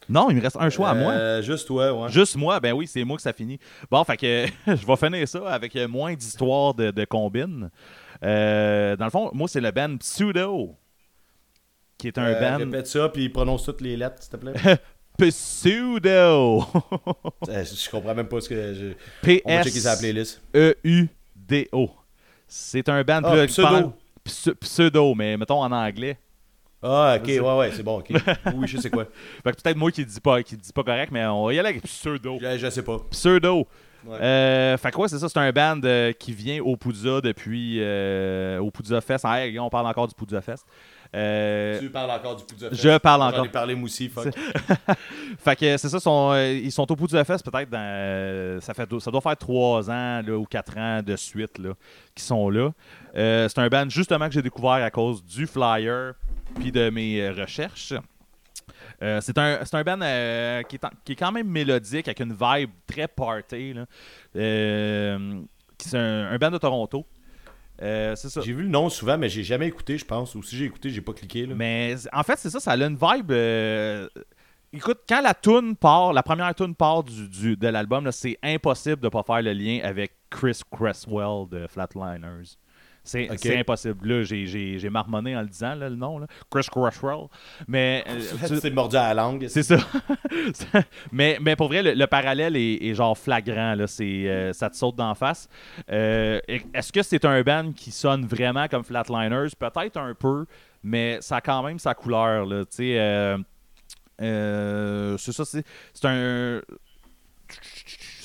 Non, 0.09 0.29
il 0.29 0.35
me 0.37 0.41
reste 0.41 0.57
un 0.59 0.69
choix 0.69 0.89
à 0.89 0.93
moi. 0.93 1.13
Euh, 1.13 1.41
Juste 1.41 1.67
toi, 1.67 1.91
ouais. 1.93 2.09
Juste 2.09 2.35
moi, 2.35 2.59
ben 2.59 2.73
oui, 2.73 2.85
c'est 2.85 3.03
moi 3.03 3.15
que 3.15 3.23
ça 3.23 3.33
finit. 3.33 3.59
Bon, 3.89 4.03
fait 4.03 4.17
que 4.17 4.45
je 4.67 4.85
vais 4.85 4.95
finir 4.97 5.27
ça 5.27 5.49
avec 5.49 5.75
moins 5.87 6.13
d'histoires 6.13 6.73
de, 6.73 6.91
de 6.91 7.05
combine. 7.05 7.69
Euh, 8.23 8.95
dans 8.97 9.05
le 9.05 9.11
fond, 9.11 9.31
moi, 9.33 9.47
c'est 9.47 9.61
le 9.61 9.71
band 9.71 9.97
Pseudo, 9.97 10.75
qui 11.97 12.07
est 12.07 12.17
un 12.17 12.25
Euh, 12.25 12.39
band 12.39 12.57
Répète 12.57 12.87
ça, 12.87 13.09
puis 13.09 13.29
prononce 13.29 13.63
toutes 13.63 13.81
les 13.81 13.95
lettres, 13.97 14.21
s'il 14.21 14.31
te 14.31 14.37
plaît. 14.37 14.53
Pseudo. 15.29 16.65
Euh, 17.49 17.63
je 17.65 17.89
comprends 17.89 18.13
même 18.13 18.27
pas 18.27 18.39
ce 18.39 18.47
que. 18.49 18.73
Je... 18.73 19.39
On 19.45 19.55
va 19.55 19.63
checker 19.63 19.79
sa 19.79 19.97
playlist. 19.97 20.41
P-S-E-U-D-O. 20.51 21.89
C'est 22.47 22.87
un 22.89 23.03
band 23.03 23.21
Ah, 23.23 23.31
plus- 23.31 23.47
pseudo. 23.47 23.67
pendant- 23.67 23.93
pseudo, 24.61 25.15
mais 25.15 25.37
mettons 25.37 25.61
en 25.61 25.71
anglais. 25.71 26.17
Ah, 26.83 27.17
ok, 27.19 27.27
ouais, 27.27 27.39
ouais, 27.39 27.71
c'est 27.73 27.83
bon, 27.83 27.99
ok. 27.99 28.09
Oui, 28.55 28.67
je 28.67 28.77
sais 28.79 28.89
quoi. 28.89 29.05
Fait 29.43 29.51
que 29.51 29.61
peut-être 29.61 29.77
moi 29.77 29.91
qui 29.91 30.05
dis 30.05 30.19
pas, 30.19 30.41
qui 30.43 30.55
dis 30.57 30.73
pas 30.73 30.83
correct, 30.83 31.11
mais 31.11 31.25
on 31.25 31.45
va 31.45 31.53
y 31.53 31.59
aller 31.59 31.69
avec 31.69 31.83
pseudo. 31.83 32.37
Je, 32.41 32.57
je 32.57 32.69
sais 32.69 32.83
pas. 32.83 32.99
Pseudo. 33.11 33.67
Ouais. 34.05 34.17
Euh, 34.19 34.77
fait 34.77 34.89
que 34.91 34.97
ouais, 34.97 35.07
c'est 35.07 35.19
ça, 35.19 35.29
c'est 35.29 35.37
un 35.39 35.51
band 35.51 35.79
euh, 35.83 36.11
qui 36.13 36.33
vient 36.33 36.59
au 36.63 36.75
Poudza 36.75 37.21
depuis 37.21 37.77
euh, 37.81 38.57
au 38.59 38.71
Poudza 38.71 38.99
Fest. 38.99 39.25
Ah, 39.27 39.41
on 39.59 39.69
parle 39.69 39.85
encore 39.87 40.07
du 40.07 40.15
Poudza 40.15 40.41
Fest. 40.41 40.65
Euh, 41.13 41.77
Tu 41.79 41.89
parles 41.89 42.09
encore 42.11 42.37
du 42.37 42.43
Poudza 42.45 42.69
Fest. 42.69 42.81
je 42.81 42.97
parle 42.97 43.21
J'en 43.21 43.27
encore. 43.29 43.45
ai 43.45 43.49
parlé 43.49 43.75
moi 43.75 43.85
aussi, 43.85 44.07
fuck. 44.07 44.27
Fait 45.39 45.55
que 45.57 45.77
c'est 45.77 45.89
ça, 45.89 45.99
sont, 45.99 46.31
euh, 46.31 46.53
ils 46.53 46.71
sont 46.71 46.89
au 46.89 46.95
Poudza 46.95 47.23
Fest 47.25 47.43
peut-être 47.49 47.69
dans, 47.69 47.79
euh, 47.81 48.61
ça, 48.61 48.73
fait, 48.73 48.87
ça 48.99 49.11
doit 49.11 49.19
faire 49.21 49.35
trois 49.37 49.89
ans 49.89 50.21
là, 50.25 50.37
ou 50.37 50.45
quatre 50.45 50.77
ans 50.77 51.01
de 51.03 51.15
suite 51.17 51.57
là, 51.57 51.73
qu'ils 52.15 52.23
sont 52.23 52.49
là. 52.49 52.71
Euh, 53.15 53.49
c'est 53.49 53.59
un 53.59 53.67
band 53.67 53.89
justement 53.89 54.27
que 54.27 54.33
j'ai 54.33 54.41
découvert 54.41 54.71
à 54.83 54.89
cause 54.89 55.23
du 55.23 55.47
flyer 55.47 56.13
puis 56.55 56.71
de 56.71 56.89
mes 56.89 57.29
recherches. 57.29 57.93
Euh, 59.03 59.19
c'est 59.21 59.37
un, 59.37 59.59
c'est 59.65 59.75
un 59.75 59.83
band 59.83 59.99
euh, 60.01 60.61
qui, 60.63 60.75
est 60.75 60.85
en- 60.85 60.91
qui 61.03 61.13
est 61.13 61.15
quand 61.15 61.31
même 61.31 61.47
mélodique, 61.47 62.07
avec 62.07 62.19
une 62.19 62.33
vibe 62.39 62.69
très 62.87 63.07
party. 63.07 63.73
là. 63.73 63.85
Euh, 64.35 65.41
c'est 65.77 65.97
un, 65.97 66.27
un 66.31 66.37
band 66.37 66.51
de 66.51 66.57
Toronto. 66.57 67.05
Euh, 67.81 68.15
c'est 68.15 68.29
ça. 68.29 68.41
J'ai 68.41 68.53
vu 68.53 68.63
le 68.63 68.69
nom 68.69 68.89
souvent, 68.89 69.17
mais 69.17 69.27
j'ai 69.29 69.43
jamais 69.43 69.67
écouté, 69.67 69.97
je 69.97 70.05
pense. 70.05 70.35
Ou 70.35 70.43
si 70.43 70.55
j'ai 70.55 70.65
écouté, 70.65 70.89
j'ai 70.89 71.01
pas 71.01 71.13
cliqué. 71.13 71.45
Là. 71.45 71.55
Mais 71.55 71.95
en 72.13 72.23
fait, 72.23 72.37
c'est 72.37 72.49
ça, 72.49 72.59
ça 72.59 72.71
a 72.71 72.75
une 72.77 72.97
vibe. 72.99 73.31
euh, 73.31 74.07
Écoute, 74.73 74.99
quand 75.09 75.21
la 75.21 75.33
tune 75.33 75.75
part, 75.75 76.13
la 76.13 76.23
première 76.23 76.55
tune 76.55 76.75
part 76.75 77.03
du, 77.03 77.27
du- 77.27 77.57
de 77.57 77.67
l'album, 77.67 78.09
c'est 78.11 78.37
impossible 78.41 79.01
de 79.01 79.09
pas 79.09 79.21
faire 79.23 79.41
le 79.41 79.51
lien 79.51 79.81
avec 79.83 80.13
Chris 80.29 80.61
Cresswell 80.71 81.49
de 81.49 81.67
Flatliners. 81.67 82.55
C'est 83.03 83.57
impossible. 83.57 84.07
Là, 84.07 84.23
j'ai- 84.23 84.89
marmonné 84.89 85.35
en 85.35 85.41
le 85.41 85.47
disant, 85.47 85.73
là, 85.75 85.89
le 85.89 85.95
nom. 85.95 86.19
Là. 86.19 86.27
Chris 86.49 86.67
Cresswell. 86.71 87.27
Mais 87.67 88.03
euh, 88.07 88.59
tu- 88.61 88.71
mordu 88.71 88.95
à 88.95 89.13
la 89.13 89.23
langue. 89.23 89.47
c'est 89.49 89.63
ça. 89.63 89.77
mais, 91.11 91.37
mais 91.41 91.55
pour 91.55 91.67
vrai, 91.67 91.81
le, 91.81 91.93
le 91.93 92.07
parallèle 92.07 92.55
est, 92.55 92.75
est 92.75 92.93
genre 92.93 93.17
flagrant. 93.17 93.75
Là. 93.75 93.85
Euh, 94.01 94.53
ça 94.53 94.69
te 94.69 94.75
saute 94.75 94.95
d'en 94.95 95.15
face. 95.15 95.49
Euh, 95.91 96.39
est-ce 96.47 96.91
que 96.91 97.01
c'est 97.01 97.25
un 97.25 97.41
band 97.41 97.71
qui 97.75 97.91
sonne 97.91 98.25
vraiment 98.25 98.67
comme 98.67 98.83
Flatliners? 98.83 99.49
Peut-être 99.57 99.97
un 99.97 100.13
peu, 100.13 100.45
mais 100.83 101.17
ça 101.21 101.37
a 101.37 101.41
quand 101.41 101.63
même 101.63 101.79
sa 101.79 101.93
couleur. 101.93 102.45
Là. 102.45 102.61
Tu 102.65 102.67
sais, 102.77 102.99
euh, 104.21 105.17
c'est 105.17 105.31
ça. 105.31 105.45
C'est, 105.45 105.63
c'est 105.93 106.07
un. 106.07 106.61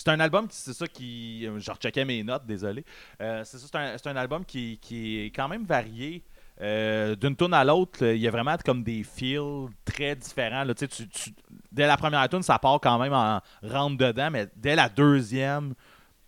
C'est 0.07 0.13
un 0.13 0.21
album, 0.21 0.47
qui- 0.47 0.55
c'est 0.57 0.73
ça 0.73 0.87
qui. 0.87 1.49
Je 1.59 1.69
recheckais 1.73 2.05
mes 2.05 2.23
notes, 2.23 2.47
désolé. 2.47 2.85
Euh, 3.21 3.43
c'est 3.45 3.59
ça, 3.59 3.67
c'est 3.99 4.09
un, 4.09 4.13
un 4.13 4.17
album 4.17 4.45
qui, 4.45 4.79
qui 4.81 5.19
est 5.19 5.31
quand 5.35 5.49
même 5.49 5.65
varié. 5.65 6.23
Euh, 6.61 7.17
D'une 7.17 7.35
tune 7.35 7.53
à 7.53 7.65
l'autre, 7.65 8.07
il 8.07 8.19
y 8.21 8.29
a 8.29 8.31
vraiment 8.31 8.55
comme 8.65 8.85
des 8.85 9.03
feels 9.03 9.67
très 9.85 10.15
différents. 10.15 10.63
là. 10.63 10.75
Tu 10.75 10.87
tu- 10.87 11.35
dès 11.73 11.89
la 11.89 11.97
première 11.97 12.29
tune, 12.29 12.43
ça 12.43 12.57
part 12.61 12.79
quand 12.81 13.01
même 13.01 13.13
en 13.13 13.41
rentre 13.65 13.97
dedans, 13.97 14.31
mais 14.31 14.47
dès 14.55 14.77
la 14.77 14.89
deuxième, 14.89 15.75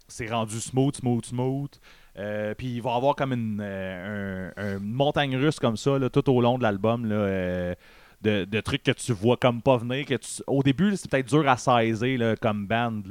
c'est 0.09 0.27
rendu 0.29 0.59
smooth, 0.59 0.97
smooth, 0.97 1.25
smooth. 1.27 1.71
Euh, 2.19 2.55
puis 2.57 2.67
il 2.75 2.83
va 2.83 2.91
y 2.91 2.97
avoir 2.97 3.15
comme 3.15 3.33
une, 3.33 3.61
euh, 3.63 4.51
un- 4.57 4.61
un- 4.61 4.79
une 4.79 4.93
montagne 4.93 5.37
russe 5.37 5.61
comme 5.61 5.77
ça 5.77 6.01
là, 6.01 6.11
tout 6.11 6.29
au 6.31 6.41
long 6.41 6.59
de 6.59 6.65
l'album. 6.65 7.09
euh, 7.09 7.77
de, 8.23 8.45
de 8.45 8.61
trucs 8.61 8.83
que 8.83 8.91
tu 8.93 9.13
vois 9.13 9.37
comme 9.37 9.63
pas 9.63 9.77
venir. 9.77 10.05
Que 10.07 10.15
tu- 10.15 10.43
au 10.47 10.63
début, 10.63 10.97
c'est 10.97 11.11
peut-être 11.11 11.29
dur 11.29 11.49
à 11.49 11.57
saisir 11.57 12.19
là, 12.19 12.37
comme 12.37 12.67
band. 12.67 13.03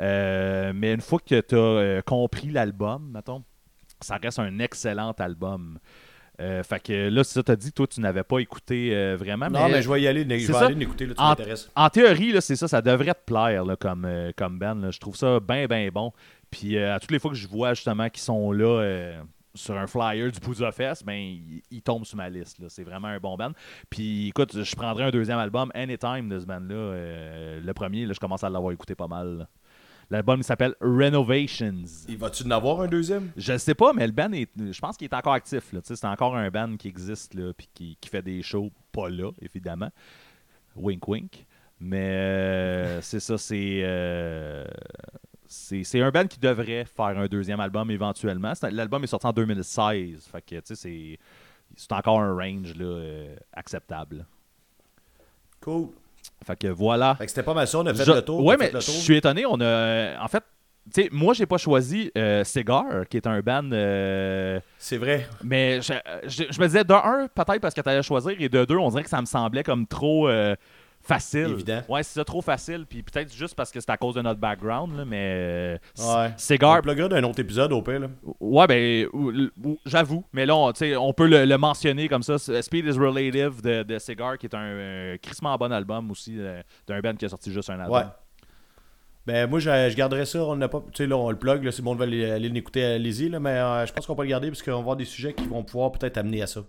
Euh, 0.00 0.72
mais 0.74 0.92
une 0.94 1.00
fois 1.00 1.18
que 1.24 1.40
tu 1.40 1.56
as 1.56 2.02
compris 2.02 2.50
l'album, 2.50 3.10
mettons, 3.12 3.42
ça 4.00 4.16
reste 4.16 4.38
un 4.38 4.58
excellent 4.58 5.12
album. 5.18 5.78
Euh, 6.40 6.62
fait 6.62 6.80
que 6.80 7.08
là, 7.08 7.24
c'est 7.24 7.34
ça, 7.34 7.42
t'as 7.42 7.56
dit, 7.56 7.72
toi, 7.72 7.86
tu 7.88 8.00
n'avais 8.00 8.22
pas 8.22 8.38
écouté 8.38 8.94
euh, 8.94 9.16
vraiment. 9.18 9.48
Non, 9.50 9.68
mais 9.68 9.82
je 9.82 9.90
vais 9.90 10.00
y 10.02 10.06
aller. 10.06 10.22
Je 10.22 10.46
vais 10.46 10.52
ça. 10.52 10.66
aller 10.66 10.76
l'écouter, 10.76 11.06
là, 11.06 11.14
tu 11.14 11.20
En- 11.20 11.28
m'intéresses. 11.30 11.68
En 11.74 11.88
théorie, 11.90 12.30
là, 12.30 12.40
c'est 12.40 12.54
ça, 12.54 12.68
ça 12.68 12.80
devrait 12.80 13.14
te 13.14 13.24
plaire 13.26 13.64
là, 13.64 13.74
comme, 13.74 14.04
euh, 14.04 14.30
comme 14.36 14.56
band. 14.56 14.76
là. 14.76 14.92
Je 14.92 15.00
trouve 15.00 15.16
ça 15.16 15.40
bien, 15.40 15.66
bien 15.66 15.88
bon. 15.92 16.12
Puis 16.50 16.76
euh, 16.78 16.94
à 16.94 17.00
toutes 17.00 17.10
les 17.10 17.18
fois 17.18 17.32
que 17.32 17.36
je 17.36 17.48
vois 17.48 17.74
justement 17.74 18.08
qu'ils 18.08 18.22
sont 18.22 18.52
là 18.52 18.66
euh, 18.80 19.20
sur 19.58 19.76
un 19.76 19.86
flyer 19.86 20.30
du 20.32 20.40
Poudza 20.40 20.72
Fest, 20.72 21.04
ben, 21.04 21.36
ils 21.70 21.82
tombent 21.82 22.04
sur 22.04 22.16
ma 22.16 22.28
liste. 22.30 22.58
C'est 22.68 22.84
vraiment 22.84 23.08
un 23.08 23.18
bon 23.18 23.36
band. 23.36 23.52
Puis 23.90 24.28
écoute, 24.28 24.62
je 24.62 24.76
prendrais 24.76 25.04
un 25.04 25.10
deuxième 25.10 25.38
album, 25.38 25.70
Anytime, 25.74 26.28
de 26.28 26.40
ce 26.40 26.46
band-là. 26.46 26.74
Euh, 26.74 27.60
le 27.60 27.74
premier, 27.74 28.06
là, 28.06 28.12
je 28.12 28.20
commence 28.20 28.44
à 28.44 28.48
l'avoir 28.50 28.72
écouté 28.72 28.94
pas 28.94 29.08
mal. 29.08 29.38
là. 29.38 29.48
L'album 30.10 30.40
il 30.40 30.44
s'appelle 30.44 30.74
Renovations. 30.80 31.82
Il 32.08 32.16
va-tu 32.16 32.44
en 32.44 32.50
avoir 32.52 32.80
un 32.80 32.86
deuxième? 32.86 33.30
Je 33.36 33.58
sais 33.58 33.74
pas, 33.74 33.92
mais 33.92 34.06
le 34.06 34.12
band, 34.14 34.32
est, 34.32 34.48
je 34.58 34.80
pense 34.80 34.96
qu'il 34.96 35.04
est 35.04 35.14
encore 35.14 35.34
actif. 35.34 35.74
C'est 35.82 36.04
encore 36.06 36.34
un 36.34 36.50
band 36.50 36.76
qui 36.78 36.88
existe, 36.88 37.34
là, 37.34 37.52
puis 37.52 37.68
qui, 37.74 37.98
qui 38.00 38.08
fait 38.08 38.22
des 38.22 38.42
shows, 38.42 38.70
pas 38.90 39.10
là, 39.10 39.30
évidemment. 39.42 39.90
Wink, 40.76 41.06
wink. 41.06 41.46
Mais 41.80 42.08
euh, 42.10 43.00
c'est 43.02 43.20
ça, 43.20 43.36
c'est. 43.36 43.82
euh, 43.84 44.64
c'est 45.48 45.82
c'est 45.82 46.00
un 46.02 46.10
band 46.10 46.26
qui 46.26 46.38
devrait 46.38 46.84
faire 46.84 47.06
un 47.18 47.26
deuxième 47.26 47.58
album 47.60 47.90
éventuellement. 47.90 48.52
L'album 48.70 49.02
est 49.02 49.08
sorti 49.08 49.26
en 49.26 49.32
2016. 49.32 50.28
Fait 50.30 50.42
que, 50.42 50.54
tu 50.56 50.60
sais, 50.64 50.74
c'est. 50.74 51.18
C'est 51.76 51.92
encore 51.92 52.20
un 52.20 52.34
range 52.34 52.74
là, 52.76 52.84
euh, 52.86 53.36
acceptable. 53.52 54.24
Cool. 55.60 55.88
Fait 56.46 56.56
que 56.58 56.68
voilà. 56.68 57.14
Fait 57.16 57.24
que 57.26 57.30
c'était 57.30 57.42
pas 57.42 57.54
mal 57.54 57.66
ça, 57.68 57.78
on 57.78 57.86
a 57.86 57.94
fait 57.94 58.04
Je- 58.04 58.12
le 58.12 58.22
tour. 58.22 58.50
A 58.52 58.56
mais 58.56 58.70
je 58.74 58.80
suis 58.80 59.16
étonné. 59.16 59.44
On 59.46 59.60
a. 59.60 60.22
En 60.22 60.28
fait, 60.28 60.42
tu 60.92 61.02
sais, 61.02 61.08
moi, 61.12 61.34
j'ai 61.34 61.46
pas 61.46 61.58
choisi 61.58 62.10
euh, 62.16 62.42
Cigar, 62.44 63.06
qui 63.10 63.16
est 63.18 63.26
un 63.26 63.40
band. 63.40 63.70
euh, 63.72 64.58
C'est 64.78 64.96
vrai. 64.96 65.28
mais 65.44 65.80
je, 65.82 65.92
je- 66.24 66.44
je 66.50 66.60
me 66.60 66.66
disais, 66.66 66.84
de 66.84 66.94
un, 66.94 67.28
peut-être 67.28 67.60
parce 67.60 67.74
que 67.74 67.80
tu 67.80 67.88
allais 67.88 68.02
choisir, 68.02 68.34
et 68.38 68.48
de 68.48 68.64
deux, 68.64 68.76
on 68.76 68.88
dirait 68.88 69.02
que 69.04 69.10
ça 69.10 69.20
me 69.20 69.26
semblait 69.26 69.62
comme 69.64 69.86
trop 69.86 70.28
euh, 70.28 70.54
facile. 71.08 71.48
Évident. 71.50 71.80
Ouais, 71.88 72.02
c'est 72.02 72.14
ça, 72.14 72.24
trop 72.24 72.42
facile. 72.42 72.84
Puis 72.88 73.02
peut-être 73.02 73.34
juste 73.34 73.54
parce 73.54 73.72
que 73.72 73.80
c'est 73.80 73.90
à 73.90 73.96
cause 73.96 74.14
de 74.14 74.22
notre 74.22 74.38
background, 74.38 74.96
là, 74.96 75.04
mais. 75.04 75.32
euh, 75.36 75.78
Ouais. 75.98 76.28
On 76.28 76.32
Cigar. 76.36 76.76
le 76.76 76.82
pluguera 76.82 77.08
d'un 77.08 77.22
autre 77.24 77.40
épisode 77.40 77.72
au 77.72 77.82
pire. 77.82 78.00
Là. 78.00 78.08
Ouais, 78.40 78.66
ben, 78.66 79.06
ou- 79.12 79.32
ou- 79.64 79.78
j'avoue. 79.86 80.24
Mais 80.32 80.46
là, 80.46 80.54
on, 80.54 80.70
tu 80.72 80.78
sais, 80.80 80.96
on 80.96 81.12
peut 81.12 81.26
le, 81.26 81.44
le 81.44 81.58
mentionner 81.58 82.08
comme 82.08 82.22
ça. 82.22 82.38
Speed 82.38 82.84
is 82.86 82.98
Relative 82.98 83.62
de, 83.62 83.82
de 83.82 83.98
Cigar, 83.98 84.38
qui 84.38 84.46
est 84.46 84.54
un 84.54 84.60
euh, 84.60 85.16
crissement 85.22 85.56
bon 85.56 85.72
album 85.72 86.10
aussi, 86.10 86.36
euh, 86.38 86.62
d'un 86.86 87.00
band 87.00 87.14
qui 87.14 87.24
a 87.24 87.28
sorti 87.28 87.52
juste 87.52 87.70
un 87.70 87.80
album. 87.80 87.96
Ouais. 87.98 88.04
Ben 89.26 89.46
moi 89.48 89.58
je, 89.60 89.68
je 89.90 89.94
garderais 89.94 90.24
ça, 90.24 90.42
on 90.42 90.56
n'a 90.56 90.68
pas. 90.68 90.80
Tu 90.92 91.02
sais 91.02 91.06
là 91.06 91.14
on 91.18 91.30
le 91.30 91.36
plug, 91.36 91.62
là, 91.62 91.70
si 91.70 91.82
le 91.82 91.84
monde 91.84 91.98
veut 91.98 92.04
aller, 92.04 92.30
aller 92.30 92.48
l'écouter, 92.48 92.82
allez-y, 92.82 93.28
là, 93.28 93.38
mais 93.38 93.50
euh, 93.50 93.84
je 93.84 93.92
pense 93.92 94.06
qu'on 94.06 94.14
peut 94.16 94.22
le 94.22 94.28
garder 94.30 94.48
parce 94.48 94.62
qu'on 94.62 94.72
va 94.72 94.78
avoir 94.78 94.96
des 94.96 95.04
sujets 95.04 95.34
qui 95.34 95.44
vont 95.46 95.62
pouvoir 95.62 95.92
peut-être 95.92 96.16
amener 96.16 96.40
à 96.40 96.46
ça. 96.46 96.62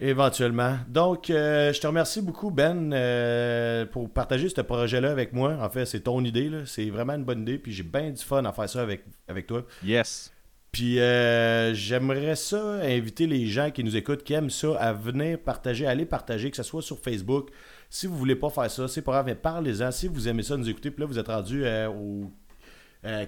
Éventuellement. 0.00 0.78
Donc, 0.88 1.30
euh, 1.30 1.72
je 1.72 1.80
te 1.80 1.86
remercie 1.86 2.22
beaucoup, 2.22 2.50
Ben, 2.50 2.92
euh, 2.92 3.84
pour 3.86 4.10
partager 4.10 4.48
ce 4.48 4.60
projet-là 4.60 5.10
avec 5.10 5.32
moi. 5.32 5.56
En 5.60 5.68
fait, 5.68 5.84
c'est 5.84 6.00
ton 6.00 6.24
idée. 6.24 6.50
C'est 6.66 6.90
vraiment 6.90 7.14
une 7.14 7.24
bonne 7.24 7.42
idée. 7.42 7.58
Puis 7.58 7.72
j'ai 7.72 7.82
bien 7.82 8.10
du 8.10 8.22
fun 8.22 8.44
à 8.44 8.52
faire 8.52 8.68
ça 8.68 8.82
avec, 8.82 9.04
avec 9.28 9.46
toi. 9.46 9.64
Yes. 9.84 10.32
Puis 10.72 10.98
euh, 10.98 11.74
j'aimerais 11.74 12.34
ça 12.34 12.76
inviter 12.82 13.26
les 13.26 13.46
gens 13.46 13.70
qui 13.70 13.84
nous 13.84 13.94
écoutent, 13.94 14.24
qui 14.24 14.32
aiment 14.32 14.48
ça, 14.48 14.74
à 14.76 14.94
venir 14.94 15.38
partager, 15.38 15.86
à 15.86 15.90
aller 15.90 16.06
partager, 16.06 16.50
que 16.50 16.56
ce 16.56 16.62
soit 16.62 16.80
sur 16.80 16.98
Facebook. 16.98 17.50
Si 17.90 18.06
vous 18.06 18.16
voulez 18.16 18.36
pas 18.36 18.48
faire 18.48 18.70
ça, 18.70 18.88
c'est 18.88 19.02
pas 19.02 19.12
grave, 19.12 19.26
mais 19.26 19.34
parlez-en. 19.34 19.90
Si 19.90 20.08
vous 20.08 20.26
aimez 20.28 20.42
ça, 20.42 20.56
nous 20.56 20.70
écouter, 20.70 20.90
puis 20.90 21.02
là, 21.02 21.06
vous 21.06 21.18
êtes 21.18 21.28
rendu 21.28 21.66
au 21.88 22.30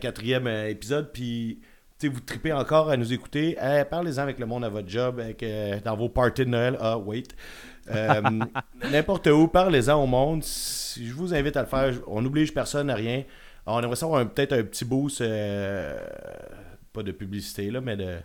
quatrième 0.00 0.48
épisode, 0.48 1.10
puis 1.12 1.60
vous 2.08 2.20
tripez 2.20 2.52
encore 2.52 2.90
à 2.90 2.96
nous 2.96 3.12
écouter, 3.12 3.56
euh, 3.62 3.84
parlez-en 3.84 4.22
avec 4.22 4.38
le 4.38 4.46
monde 4.46 4.64
à 4.64 4.68
votre 4.68 4.88
job, 4.88 5.20
avec, 5.20 5.42
euh, 5.42 5.78
dans 5.84 5.96
vos 5.96 6.08
parties 6.08 6.44
de 6.44 6.50
Noël. 6.50 6.76
Ah, 6.80 6.98
wait. 6.98 7.28
Euh, 7.90 8.20
N'importe 8.90 9.26
où, 9.28 9.48
parlez-en 9.48 10.02
au 10.02 10.06
monde. 10.06 10.42
Je 10.44 11.12
vous 11.12 11.34
invite 11.34 11.56
à 11.56 11.62
le 11.62 11.66
faire. 11.68 11.92
On 12.06 12.22
n'oblige 12.22 12.52
personne 12.54 12.90
à 12.90 12.94
rien. 12.94 13.24
On 13.66 13.80
aimerait 13.80 13.96
savoir 13.96 14.28
peut-être 14.30 14.52
un 14.52 14.62
petit 14.62 14.84
boost, 14.84 15.20
euh, 15.22 15.98
pas 16.92 17.02
de 17.02 17.12
publicité, 17.12 17.70
là, 17.70 17.80
mais 17.80 17.96
de. 17.96 18.16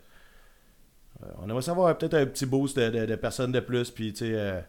on 1.41 1.49
aimerait 1.49 1.61
savoir 1.61 1.97
peut-être 1.97 2.15
un 2.15 2.25
petit 2.25 2.45
boost 2.45 2.77
de, 2.77 2.89
de- 2.89 3.05
de 3.05 3.15
personnes 3.15 3.51
de 3.51 3.59
plus, 3.59 3.89
puis 3.91 4.13
tu 4.13 4.25
sais. 4.34 4.63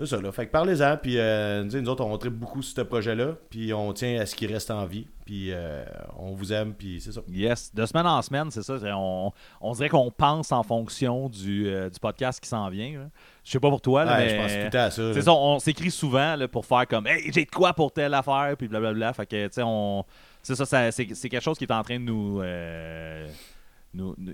Euh, 0.00 0.04
c'est 0.06 0.16
ça, 0.16 0.20
là. 0.22 0.32
Fait 0.32 0.46
que 0.46 0.50
parlez-en, 0.52 0.96
puis 0.96 1.18
euh, 1.18 1.62
nous 1.64 1.80
nous 1.80 1.88
autres, 1.88 2.04
on 2.04 2.16
tripe 2.18 2.34
beaucoup 2.34 2.62
sur 2.62 2.76
ce 2.76 2.80
projet-là, 2.82 3.34
puis 3.50 3.72
on 3.72 3.92
tient 3.92 4.20
à 4.20 4.26
ce 4.26 4.34
qu'il 4.34 4.52
reste 4.52 4.70
en 4.70 4.84
vie, 4.86 5.06
puis 5.24 5.48
euh, 5.52 5.84
on 6.18 6.32
vous 6.32 6.52
aime, 6.52 6.74
puis 6.74 7.00
c'est 7.00 7.12
ça. 7.12 7.20
Yes. 7.28 7.74
De 7.74 7.86
semaine 7.86 8.06
en 8.06 8.20
semaine, 8.22 8.50
c'est 8.50 8.62
ça. 8.62 8.74
On, 8.96 9.30
on 9.60 9.72
dirait 9.72 9.88
qu'on 9.88 10.10
pense 10.10 10.50
en 10.52 10.62
fonction 10.62 11.28
du, 11.28 11.68
euh, 11.68 11.88
du 11.90 11.98
podcast 12.00 12.40
qui 12.40 12.48
s'en 12.48 12.68
vient. 12.68 12.98
là. 12.98 13.06
Je 13.44 13.50
sais 13.52 13.60
pas 13.60 13.68
pour 13.70 13.80
toi, 13.80 14.04
là, 14.04 14.16
Ouais, 14.16 14.24
mais. 14.24 14.30
je 14.30 14.36
pense 14.36 14.52
tout 14.52 14.58
le 14.64 14.70
temps 14.70 14.78
à 14.78 14.90
ça. 14.90 15.12
C'est 15.12 15.18
là. 15.18 15.22
ça, 15.22 15.32
on 15.32 15.58
s'écrit 15.58 15.90
souvent 15.90 16.36
là, 16.36 16.48
pour 16.48 16.66
faire 16.66 16.86
comme 16.88 17.06
Hey, 17.06 17.30
j'ai 17.32 17.44
de 17.44 17.50
quoi 17.50 17.72
pour 17.72 17.92
telle 17.92 18.14
affaire, 18.14 18.54
puis 18.58 18.68
blablabla. 18.68 19.12
Fait 19.12 19.26
que, 19.26 19.46
tu 19.46 19.52
sais, 19.54 19.62
on. 19.64 20.04
C'est 20.42 20.54
ça, 20.56 20.66
ça- 20.66 20.90
c'est 20.92 21.08
c'est 21.14 21.28
quelque 21.30 21.42
chose 21.42 21.56
qui 21.56 21.64
est 21.64 21.72
en 21.72 21.82
train 21.82 21.98
de 21.98 22.04
nous 22.04 22.40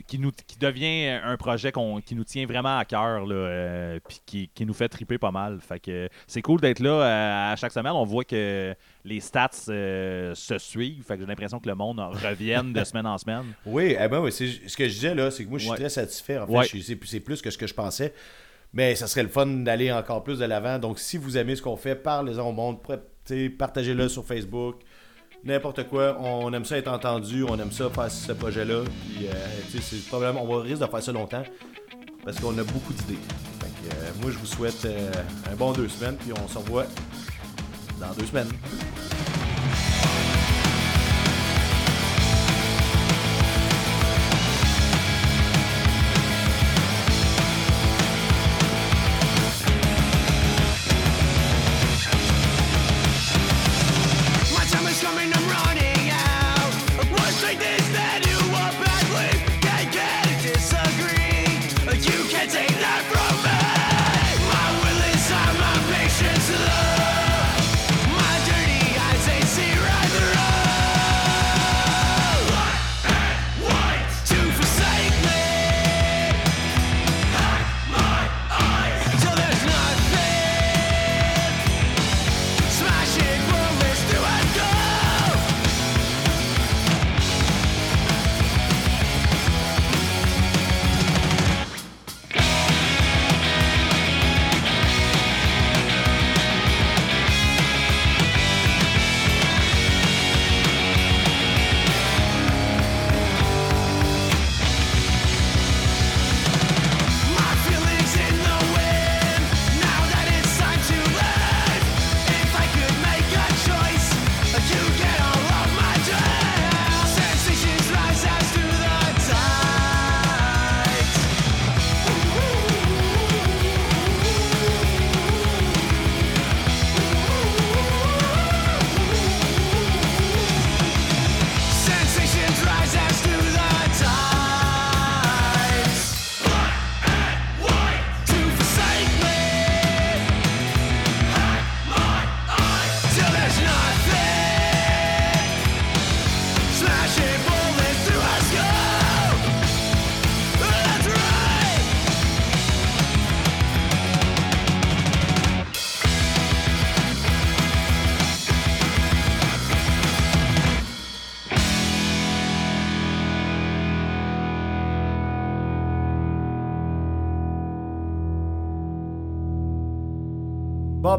qui, 0.06 0.18
devient 0.58 1.08
euh, 1.08 1.20
un 1.24 1.36
projet 1.36 1.72
qui 2.04 2.14
nous 2.14 2.24
tient 2.24 2.46
vraiment 2.46 2.78
à 2.78 2.84
cœur, 2.84 3.24
euh, 3.28 3.98
puis 4.26 4.50
qui, 4.54 4.66
nous 4.66 4.72
fait 4.72 4.88
triper 4.88 5.18
pas 5.18 5.30
mal. 5.30 5.60
Fait 5.60 5.80
que 5.80 6.08
c'est 6.26 6.42
cool 6.42 6.60
d'être 6.60 6.80
là 6.80 6.90
euh, 6.90 7.52
à, 7.52 7.56
chaque 7.56 7.72
semaine. 7.72 7.92
On 7.92 8.04
voit 8.04 8.24
que 8.24 8.74
les 9.04 9.20
stats 9.20 9.50
se 9.52 10.56
suivent. 10.58 11.04
Fait 11.04 11.14
que 11.14 11.20
j'ai 11.20 11.26
l'impression 11.26 11.60
que 11.60 11.68
le 11.68 11.74
monde 11.74 12.00
revienne 12.00 12.72
de 12.72 12.84
semaine 12.84 13.06
en 13.06 13.18
semaine. 13.18 13.44
Oui, 13.66 13.94
eh 13.98 14.08
ben 14.08 14.28
ce 14.30 14.76
que 14.76 14.88
je 14.88 14.92
disais 14.94 15.14
là, 15.14 15.30
c'est 15.30 15.44
que 15.44 15.50
moi 15.50 15.58
je 15.58 15.66
suis 15.66 15.74
très 15.74 15.88
satisfait. 15.88 16.38
En 16.38 16.46
fait, 16.46 16.80
c'est 17.04 17.20
plus 17.20 17.40
que 17.40 17.50
ce 17.50 17.58
que 17.58 17.66
je 17.66 17.74
pensais. 17.74 18.12
Mais 18.72 18.94
ça 18.94 19.06
serait 19.06 19.24
le 19.24 19.28
fun 19.28 19.46
d'aller 19.46 19.90
encore 19.90 20.22
plus 20.22 20.38
de 20.38 20.44
l'avant. 20.44 20.78
Donc, 20.78 20.98
si 21.00 21.16
vous 21.16 21.36
aimez 21.36 21.56
ce 21.56 21.62
qu'on 21.62 21.76
fait, 21.76 21.96
parlez-en 21.96 22.48
au 22.48 22.52
monde. 22.52 22.78
Partagez-le 23.58 24.08
sur 24.08 24.24
Facebook 24.24 24.76
n'importe 25.44 25.88
quoi. 25.88 26.18
On 26.20 26.52
aime 26.52 26.64
ça 26.64 26.78
être 26.78 26.88
entendu, 26.88 27.44
on 27.44 27.58
aime 27.58 27.72
ça 27.72 27.88
faire 27.90 28.10
ce 28.10 28.32
projet-là. 28.32 28.82
Puis, 28.84 29.26
euh, 29.26 29.80
c'est 29.80 30.06
probablement, 30.06 30.44
on 30.44 30.56
va 30.56 30.62
risque 30.62 30.82
de 30.82 30.86
faire 30.86 31.02
ça 31.02 31.12
longtemps 31.12 31.42
parce 32.24 32.38
qu'on 32.38 32.56
a 32.58 32.64
beaucoup 32.64 32.92
d'idées. 32.92 33.18
Euh, 33.92 34.10
moi, 34.20 34.30
je 34.30 34.38
vous 34.38 34.46
souhaite 34.46 34.84
euh, 34.84 35.10
un 35.50 35.56
bon 35.56 35.72
deux 35.72 35.88
semaines, 35.88 36.16
puis 36.16 36.32
on 36.32 36.48
se 36.48 36.58
revoit 36.58 36.86
dans 37.98 38.12
deux 38.14 38.26
semaines. 38.26 38.48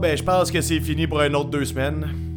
ben 0.01 0.17
je 0.17 0.23
pense 0.23 0.49
que 0.49 0.61
c'est 0.61 0.79
fini 0.79 1.05
pour 1.05 1.21
un 1.21 1.31
autre 1.35 1.51
deux 1.51 1.63
semaines. 1.63 2.30